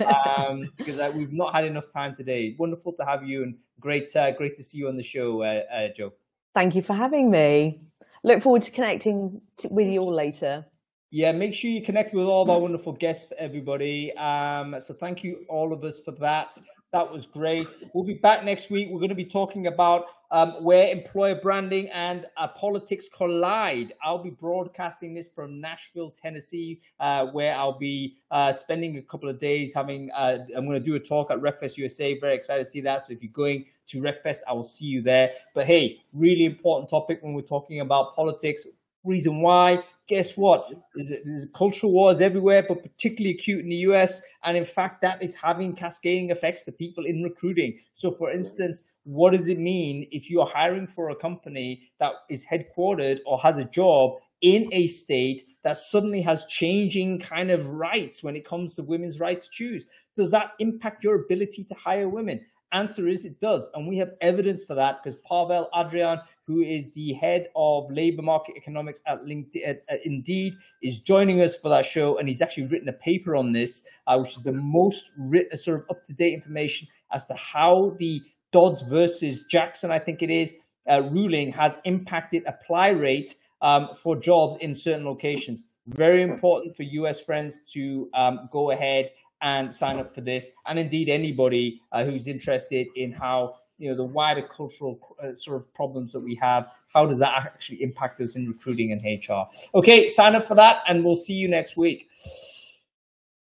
um, 0.04 0.72
because 0.78 1.00
uh, 1.00 1.12
we've 1.16 1.34
not 1.34 1.54
had 1.54 1.66
enough 1.66 1.90
time 1.90 2.16
today. 2.16 2.56
Wonderful 2.58 2.94
to 2.94 3.06
have 3.06 3.24
you, 3.24 3.44
and 3.44 3.56
great 3.80 4.16
uh, 4.16 4.32
great 4.32 4.56
to 4.58 4.64
see 4.64 4.78
you 4.78 4.88
on 4.88 4.98
the 4.98 5.04
show, 5.04 5.42
uh, 5.42 5.64
uh, 5.74 5.88
Jo. 5.96 6.14
Thank 6.54 6.76
you 6.76 6.82
for 6.82 6.94
having 6.94 7.32
me. 7.32 7.82
Look 8.24 8.42
forward 8.42 8.62
to 8.64 8.72
connecting 8.72 9.42
with 9.70 9.88
you 9.88 10.00
all 10.02 10.14
later 10.14 10.66
yeah, 11.14 11.32
make 11.32 11.54
sure 11.54 11.70
you 11.70 11.84
connect 11.84 12.12
with 12.16 12.26
all 12.26 12.42
of 12.42 12.50
our 12.50 12.60
wonderful 12.60 12.92
guests, 12.92 13.32
everybody. 13.38 14.12
Um, 14.18 14.76
so 14.82 14.96
thank 14.96 15.24
you 15.24 15.46
all 15.48 15.72
of 15.72 15.84
us 15.84 16.00
for 16.00 16.12
that. 16.14 16.58
That 16.94 17.12
was 17.12 17.26
great. 17.26 17.74
We'll 17.94 18.04
be 18.04 18.14
back 18.14 18.46
next 18.46 18.70
week. 18.70 18.88
We're 18.92 19.00
going 19.00 19.10
to 19.10 19.16
be 19.16 19.26
talking 19.26 19.66
about 19.66 20.06
um, 20.30 20.64
where 20.64 20.88
employer 20.90 21.34
branding 21.34 21.90
and 21.90 22.28
uh, 22.38 22.48
politics 22.50 23.10
collide. 23.12 23.96
I'll 24.04 24.22
be 24.22 24.30
broadcasting 24.30 25.16
this 25.16 25.28
from 25.28 25.60
Nashville, 25.60 26.12
Tennessee, 26.12 26.82
uh, 27.00 27.26
where 27.26 27.56
I'll 27.56 27.80
be 27.80 28.18
uh, 28.30 28.54
spending 28.54 28.98
a 28.98 29.02
couple 29.02 29.28
of 29.28 29.40
days 29.40 29.74
having. 29.74 30.12
Uh, 30.12 30.46
I'm 30.56 30.66
going 30.66 30.78
to 30.78 30.86
do 30.86 30.94
a 30.94 31.00
talk 31.00 31.32
at 31.32 31.40
RecFest 31.40 31.78
USA. 31.78 32.20
Very 32.20 32.36
excited 32.36 32.64
to 32.64 32.70
see 32.70 32.82
that. 32.82 33.08
So 33.08 33.14
if 33.14 33.24
you're 33.24 33.32
going 33.32 33.66
to 33.88 33.98
RecFest, 34.00 34.42
I 34.48 34.54
will 34.54 34.64
see 34.64 34.86
you 34.86 35.02
there. 35.02 35.32
But 35.56 35.66
hey, 35.66 35.98
really 36.14 36.46
important 36.46 36.92
topic 36.92 37.24
when 37.24 37.34
we're 37.34 37.42
talking 37.42 37.80
about 37.80 38.14
politics. 38.14 38.68
Reason 39.04 39.42
why 39.42 39.84
guess 40.08 40.36
what? 40.36 40.70
There's, 40.96 41.48
cultural 41.54 41.92
wars 41.92 42.22
everywhere, 42.22 42.66
but 42.68 42.82
particularly 42.82 43.36
acute 43.36 43.64
in 43.64 43.70
the 43.70 43.78
US. 43.88 44.22
And 44.44 44.58
in 44.58 44.66
fact, 44.66 45.02
that 45.02 45.22
is 45.22 45.36
having 45.36 45.76
cascading 45.76 46.30
effects 46.30 46.64
to 46.64 46.72
people 46.72 47.06
in 47.06 47.24
recruiting. 47.24 47.80
So, 47.96 48.12
for 48.12 48.32
instance, 48.32 48.84
what 49.04 49.34
does 49.34 49.48
it 49.48 49.60
mean 49.60 50.08
if 50.12 50.30
you 50.30 50.42
are 50.42 50.48
hiring 50.48 50.88
for 50.88 51.10
a 51.10 51.16
company 51.16 51.90
that 52.00 52.14
is 52.30 52.46
headquartered 52.46 53.20
or 53.26 53.40
has 53.40 53.58
a 53.58 53.66
job 53.66 54.20
in 54.42 54.70
a 54.74 54.88
state 54.88 55.44
that 55.64 55.78
suddenly 55.78 56.22
has 56.22 56.46
changing 56.46 57.20
kind 57.20 57.50
of 57.50 57.68
rights 57.68 58.22
when 58.24 58.36
it 58.36 58.46
comes 58.46 58.76
to 58.76 58.84
women's 58.84 59.20
right 59.20 59.42
to 59.42 59.50
choose? 59.52 59.88
Does 60.18 60.32
that 60.32 60.52
impact 60.60 61.04
your 61.04 61.16
ability 61.16 61.64
to 61.64 61.76
hire 61.76 62.10
women? 62.10 62.46
Answer 62.74 63.08
is 63.08 63.24
it 63.24 63.40
does. 63.40 63.68
And 63.74 63.88
we 63.88 63.98
have 63.98 64.10
evidence 64.22 64.64
for 64.64 64.76
that 64.76 64.98
because 65.04 65.20
Pawel 65.30 65.68
Adrjan, 65.74 66.18
who 66.48 66.62
is 66.62 66.92
the 66.94 67.14
head 67.14 67.48
of 67.56 67.86
labor 67.92 68.22
market 68.22 68.56
economics 68.58 69.02
at 69.08 69.20
LinkedIn, 69.20 69.66
at, 69.66 69.84
at 69.90 70.00
Indeed, 70.04 70.54
is 70.82 71.00
joining 71.00 71.42
us 71.42 71.56
for 71.56 71.70
that 71.70 71.86
show. 71.86 72.18
And 72.18 72.28
he's 72.28 72.42
actually 72.42 72.68
written 72.68 72.90
a 72.90 72.94
paper 72.94 73.36
on 73.36 73.54
this, 73.54 73.84
uh, 74.08 74.18
which 74.18 74.38
is 74.38 74.44
the 74.44 74.54
most 74.54 75.12
written, 75.18 75.58
sort 75.58 75.82
of 75.82 75.96
up 75.96 76.04
to 76.06 76.14
date 76.14 76.34
information 76.34 76.88
as 77.14 77.26
to 77.28 77.36
how 77.36 77.96
the 78.00 78.22
Dobbs 78.52 78.84
versus 78.84 79.44
Jackson, 79.50 79.92
I 79.92 80.00
think 80.00 80.22
it 80.22 80.30
is, 80.30 80.56
uh, 80.90 81.02
ruling 81.02 81.52
has 81.54 81.78
impacted 81.86 82.44
apply 82.46 82.90
rate 82.90 83.36
um, 83.62 83.90
for 84.02 84.20
jobs 84.20 84.58
in 84.62 84.76
certain 84.76 85.06
locations. 85.06 85.64
Very 85.88 86.24
important 86.24 86.76
for 86.76 86.84
US 86.84 87.20
friends 87.20 87.62
to 87.74 88.10
um, 88.14 88.48
go 88.52 88.72
ahead 88.72 89.10
and 89.44 89.72
sign 89.72 90.00
up 90.00 90.16
for 90.16 90.22
this. 90.22 90.50
And 90.66 90.80
indeed, 90.80 91.10
anybody 91.10 91.82
uh, 91.92 92.04
who's 92.04 92.28
interested 92.28 92.88
in 92.96 93.12
how 93.12 93.56
you 93.78 93.90
know 93.90 93.96
the 93.96 94.06
wider 94.06 94.42
cultural 94.42 95.00
uh, 95.22 95.36
sort 95.36 95.58
of 95.58 95.72
problems 95.74 96.12
that 96.14 96.22
we 96.22 96.38
have, 96.42 96.68
how 96.94 97.06
does 97.06 97.20
that 97.20 97.34
actually 97.36 97.84
impact 97.84 98.22
us 98.22 98.36
in 98.36 98.48
recruiting 98.48 98.92
and 98.92 99.02
HR? 99.04 99.44
Okay, 99.78 100.08
sign 100.08 100.36
up 100.36 100.48
for 100.48 100.56
that, 100.56 100.78
and 100.88 101.04
we'll 101.04 101.16
see 101.16 101.34
you 101.34 101.50
next 101.50 101.78
week. 101.78 102.08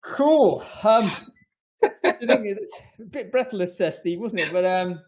Cool. 0.04 0.64
Um, 0.84 1.10
a 2.04 3.04
bit 3.10 3.32
breathless, 3.32 3.80
uh, 3.80 3.92
Steve, 3.92 4.20
wasn't 4.20 4.42
it? 4.42 4.52
But 4.52 4.66
um, 4.66 5.02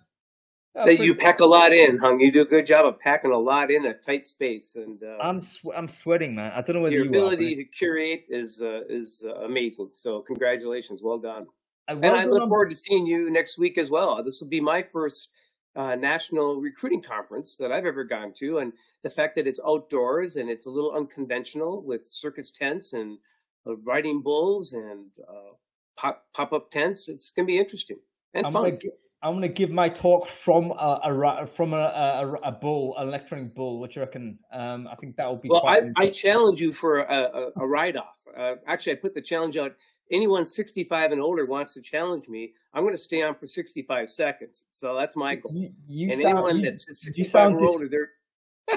Oh, 0.78 0.86
that 0.86 1.00
you 1.00 1.16
pack 1.16 1.40
a 1.40 1.46
lot 1.46 1.72
in, 1.72 1.98
Hung. 1.98 2.20
You 2.20 2.32
do 2.32 2.42
a 2.42 2.46
good 2.46 2.66
job 2.66 2.86
of 2.86 3.00
packing 3.00 3.32
a 3.32 3.38
lot 3.38 3.72
in 3.72 3.86
a 3.86 3.94
tight 3.94 4.26
space, 4.26 4.76
and 4.76 5.02
uh, 5.02 5.24
I'm 5.24 5.42
sw- 5.42 5.74
I'm 5.76 5.88
sweating, 5.88 6.36
man. 6.36 6.52
I 6.54 6.62
don't 6.62 6.76
know 6.76 6.82
whether 6.82 6.96
your 6.96 7.06
you 7.06 7.12
ability 7.12 7.54
are, 7.54 7.58
to 7.58 7.64
curate 7.64 8.28
is 8.30 8.62
uh, 8.62 8.82
is 8.90 9.24
uh, 9.26 9.46
amazing. 9.46 9.90
So 9.94 10.22
congratulations, 10.22 11.02
well 11.02 11.18
done. 11.18 11.48
Uh, 11.88 11.96
well 11.96 12.16
and 12.16 12.22
I 12.22 12.26
look 12.26 12.42
on... 12.42 12.50
forward 12.50 12.72
to 12.72 12.76
seeing 12.76 13.08
you 13.08 13.30
next 13.30 13.58
week 13.58 13.78
as 13.78 13.90
well. 13.90 14.22
This 14.22 14.42
will 14.42 14.50
be 14.50 14.60
my 14.60 14.84
first 14.84 15.30
uh, 15.78 15.96
national 15.96 16.60
recruiting 16.60 17.02
conference 17.02 17.56
that 17.56 17.72
I've 17.72 17.86
ever 17.86 18.04
gone 18.04 18.34
to, 18.40 18.58
and 18.58 18.74
the 19.04 19.10
fact 19.10 19.36
that 19.36 19.48
it's 19.48 19.62
outdoors 19.66 20.36
and 20.36 20.50
it's 20.50 20.66
a 20.66 20.70
little 20.70 20.92
unconventional 20.92 21.84
with 21.84 22.06
circus 22.06 22.52
tents 22.52 22.92
and 22.92 23.18
uh, 23.66 23.78
riding 23.78 24.22
bulls 24.22 24.74
and 24.74 25.06
pop 25.96 26.26
pop 26.34 26.52
up 26.52 26.70
tents. 26.70 27.08
It's 27.08 27.30
going 27.30 27.46
to 27.46 27.52
be 27.52 27.60
interesting 27.60 28.00
and 28.34 28.46
I'm 28.46 28.52
fun. 28.52 28.78
I'm 29.26 29.32
going 29.32 29.42
to 29.42 29.48
give 29.48 29.72
my 29.72 29.90
talk 29.90 30.28
from 30.28 30.70
a, 30.70 31.02
a 31.04 31.48
from 31.48 31.74
a, 31.74 31.78
a, 31.78 32.34
a, 32.44 32.52
bull, 32.52 32.96
an 32.98 33.08
electronic 33.08 33.56
bull. 33.56 33.80
What 33.80 33.96
you 33.96 34.04
reckon? 34.04 34.38
Um, 34.52 34.88
I 34.88 34.94
think 34.94 35.16
that 35.16 35.28
will 35.28 35.38
be. 35.38 35.50
Well, 35.50 35.66
I, 35.66 35.82
I, 35.98 36.10
challenge 36.12 36.62
you 36.62 36.72
for 36.72 37.00
a, 37.00 37.50
a, 37.56 37.66
ride 37.66 37.98
off. 37.98 38.20
Uh, 38.38 38.54
actually, 38.68 38.92
I 38.94 38.96
put 38.98 39.16
the 39.16 39.22
challenge 39.22 39.58
out. 39.58 39.72
Anyone 40.12 40.46
65 40.46 41.12
and 41.12 41.20
older 41.20 41.48
wants 41.48 41.74
to 41.74 41.82
challenge 41.82 42.28
me. 42.28 42.54
I'm 42.76 42.84
going 42.84 42.94
to 42.94 43.02
stay 43.02 43.24
on 43.24 43.34
for 43.34 43.48
65 43.48 44.12
seconds. 44.12 44.66
So 44.74 44.96
that's 44.96 45.16
my 45.16 45.34
goal. 45.34 45.52
You, 45.56 45.72
you 45.88 46.12
and 46.12 46.22
sound, 46.22 46.38
anyone 46.38 46.60
you, 46.60 46.70
that's 46.70 46.86
65 46.86 47.54
or 47.54 47.66
older, 47.66 47.88
they're 47.88 48.12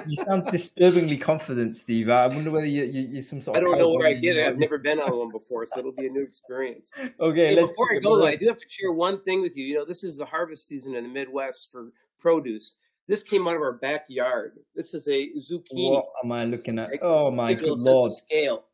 you 0.06 0.16
sound 0.16 0.46
disturbingly 0.50 1.16
confident, 1.16 1.76
Steve. 1.76 2.10
I 2.10 2.26
wonder 2.26 2.50
whether 2.50 2.66
you, 2.66 2.84
you, 2.84 3.18
are 3.18 3.22
some 3.22 3.40
sort 3.40 3.56
of. 3.56 3.62
I 3.62 3.66
don't 3.66 3.78
know 3.78 3.90
where 3.90 4.08
I 4.08 4.14
get 4.14 4.36
it. 4.36 4.46
I've 4.46 4.58
never 4.58 4.78
been 4.78 4.98
on 4.98 5.18
one 5.18 5.30
before, 5.30 5.64
so 5.66 5.80
it'll 5.80 5.92
be 5.92 6.06
a 6.06 6.10
new 6.10 6.22
experience. 6.22 6.92
okay, 7.20 7.54
hey, 7.54 7.60
before 7.60 7.88
I 7.94 7.98
go, 7.98 8.18
though, 8.18 8.26
I 8.26 8.36
do 8.36 8.46
have 8.46 8.58
to 8.58 8.68
share 8.68 8.92
one 8.92 9.22
thing 9.22 9.40
with 9.40 9.56
you. 9.56 9.64
You 9.64 9.74
know, 9.76 9.84
this 9.84 10.04
is 10.04 10.18
the 10.18 10.26
harvest 10.26 10.66
season 10.66 10.94
in 10.94 11.04
the 11.04 11.10
Midwest 11.10 11.70
for 11.72 11.90
produce. 12.18 12.76
This 13.06 13.22
came 13.22 13.48
out 13.48 13.56
of 13.56 13.62
our 13.62 13.72
backyard. 13.72 14.58
This 14.74 14.92
is 14.92 15.08
a 15.08 15.30
zucchini. 15.38 15.90
What 15.90 16.06
am 16.22 16.32
I 16.32 16.44
looking 16.44 16.78
at? 16.78 16.90
Oh 17.00 17.30
my 17.30 17.54
good 17.54 17.78
lord! 17.78 18.12
Scale. 18.12 18.64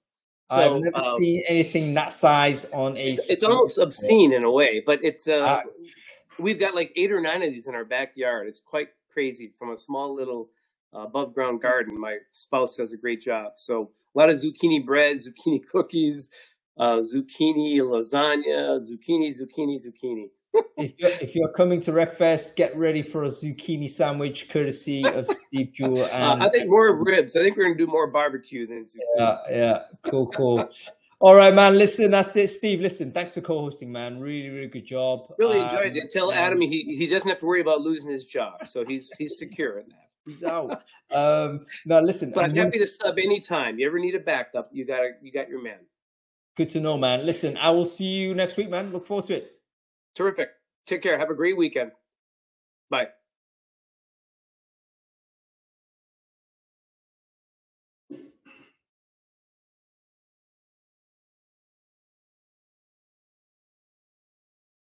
So, 0.50 0.76
I've 0.76 0.82
never 0.82 0.98
um, 0.98 1.18
seen 1.18 1.42
anything 1.48 1.94
that 1.94 2.12
size 2.12 2.66
on 2.72 2.96
a. 2.96 3.12
It's, 3.12 3.30
it's 3.30 3.44
almost 3.44 3.78
obscene 3.78 4.32
in 4.32 4.44
a 4.44 4.50
way, 4.50 4.82
but 4.84 4.98
it's. 5.02 5.28
Uh, 5.28 5.34
uh, 5.34 5.62
we've 6.38 6.58
got 6.58 6.74
like 6.74 6.92
eight 6.96 7.12
or 7.12 7.20
nine 7.20 7.42
of 7.42 7.52
these 7.52 7.66
in 7.66 7.74
our 7.74 7.84
backyard. 7.84 8.48
It's 8.48 8.60
quite 8.60 8.88
crazy 9.10 9.52
from 9.58 9.70
a 9.70 9.78
small 9.78 10.14
little 10.14 10.50
above 10.94 11.34
ground 11.34 11.62
garden. 11.62 11.98
My 11.98 12.18
spouse 12.30 12.76
does 12.76 12.92
a 12.92 12.96
great 12.96 13.20
job. 13.20 13.52
So 13.56 13.90
a 14.14 14.18
lot 14.18 14.30
of 14.30 14.36
zucchini 14.36 14.84
bread, 14.84 15.16
zucchini 15.16 15.60
cookies, 15.72 16.28
uh, 16.78 17.00
zucchini 17.00 17.78
lasagna, 17.78 18.80
zucchini, 18.80 19.32
zucchini, 19.32 19.78
zucchini. 19.78 20.26
if, 20.78 20.94
you're, 20.98 21.10
if 21.10 21.34
you're 21.34 21.52
coming 21.52 21.80
to 21.80 21.92
RecFest, 21.92 22.54
get 22.54 22.76
ready 22.76 23.02
for 23.02 23.24
a 23.24 23.28
zucchini 23.28 23.90
sandwich 23.90 24.48
courtesy 24.50 25.04
of 25.08 25.28
Steve 25.48 25.72
Jewell. 25.72 26.08
And, 26.12 26.42
uh, 26.42 26.46
I 26.46 26.50
think 26.50 26.68
more 26.68 27.02
ribs. 27.02 27.36
I 27.36 27.40
think 27.40 27.56
we're 27.56 27.64
going 27.64 27.78
to 27.78 27.86
do 27.86 27.90
more 27.90 28.06
barbecue 28.06 28.66
than 28.66 28.84
zucchini. 28.84 28.98
Yeah, 29.16 29.36
yeah. 29.50 29.78
Cool, 30.08 30.28
cool. 30.28 30.68
All 31.20 31.34
right, 31.34 31.54
man. 31.54 31.78
Listen, 31.78 32.10
that's 32.10 32.36
it. 32.36 32.48
Steve, 32.48 32.80
listen, 32.80 33.10
thanks 33.10 33.32
for 33.32 33.40
co-hosting, 33.40 33.90
man. 33.90 34.20
Really, 34.20 34.50
really 34.50 34.66
good 34.66 34.84
job. 34.84 35.32
Really 35.38 35.60
enjoyed 35.60 35.92
um, 35.92 35.96
it. 35.96 36.10
Tell 36.10 36.32
Adam 36.32 36.60
he, 36.60 36.82
he 36.96 37.06
doesn't 37.06 37.28
have 37.28 37.38
to 37.38 37.46
worry 37.46 37.60
about 37.60 37.80
losing 37.80 38.10
his 38.10 38.26
job, 38.26 38.66
so 38.66 38.84
he's 38.84 39.10
he's 39.16 39.38
secure 39.38 39.78
in 39.78 39.88
that. 39.88 40.03
He's 40.26 40.44
out. 40.44 40.84
Um, 41.10 41.66
no, 41.86 42.00
listen. 42.00 42.32
But 42.34 42.44
I'm 42.44 42.54
happy 42.56 42.78
to 42.78 42.86
sub 42.86 43.18
anytime. 43.18 43.78
You 43.78 43.86
ever 43.86 43.98
need 43.98 44.14
a 44.14 44.20
backup, 44.20 44.68
you 44.72 44.84
got 44.84 45.02
you 45.22 45.30
got 45.30 45.48
your 45.48 45.62
man. 45.62 45.78
Good 46.56 46.70
to 46.70 46.80
know, 46.80 46.96
man. 46.96 47.26
Listen, 47.26 47.56
I 47.56 47.70
will 47.70 47.84
see 47.84 48.06
you 48.06 48.34
next 48.34 48.56
week, 48.56 48.70
man. 48.70 48.92
Look 48.92 49.06
forward 49.06 49.26
to 49.26 49.34
it. 49.34 49.60
Terrific. 50.14 50.50
Take 50.86 51.02
care. 51.02 51.18
Have 51.18 51.30
a 51.30 51.34
great 51.34 51.56
weekend. 51.56 51.92
Bye. 52.90 53.08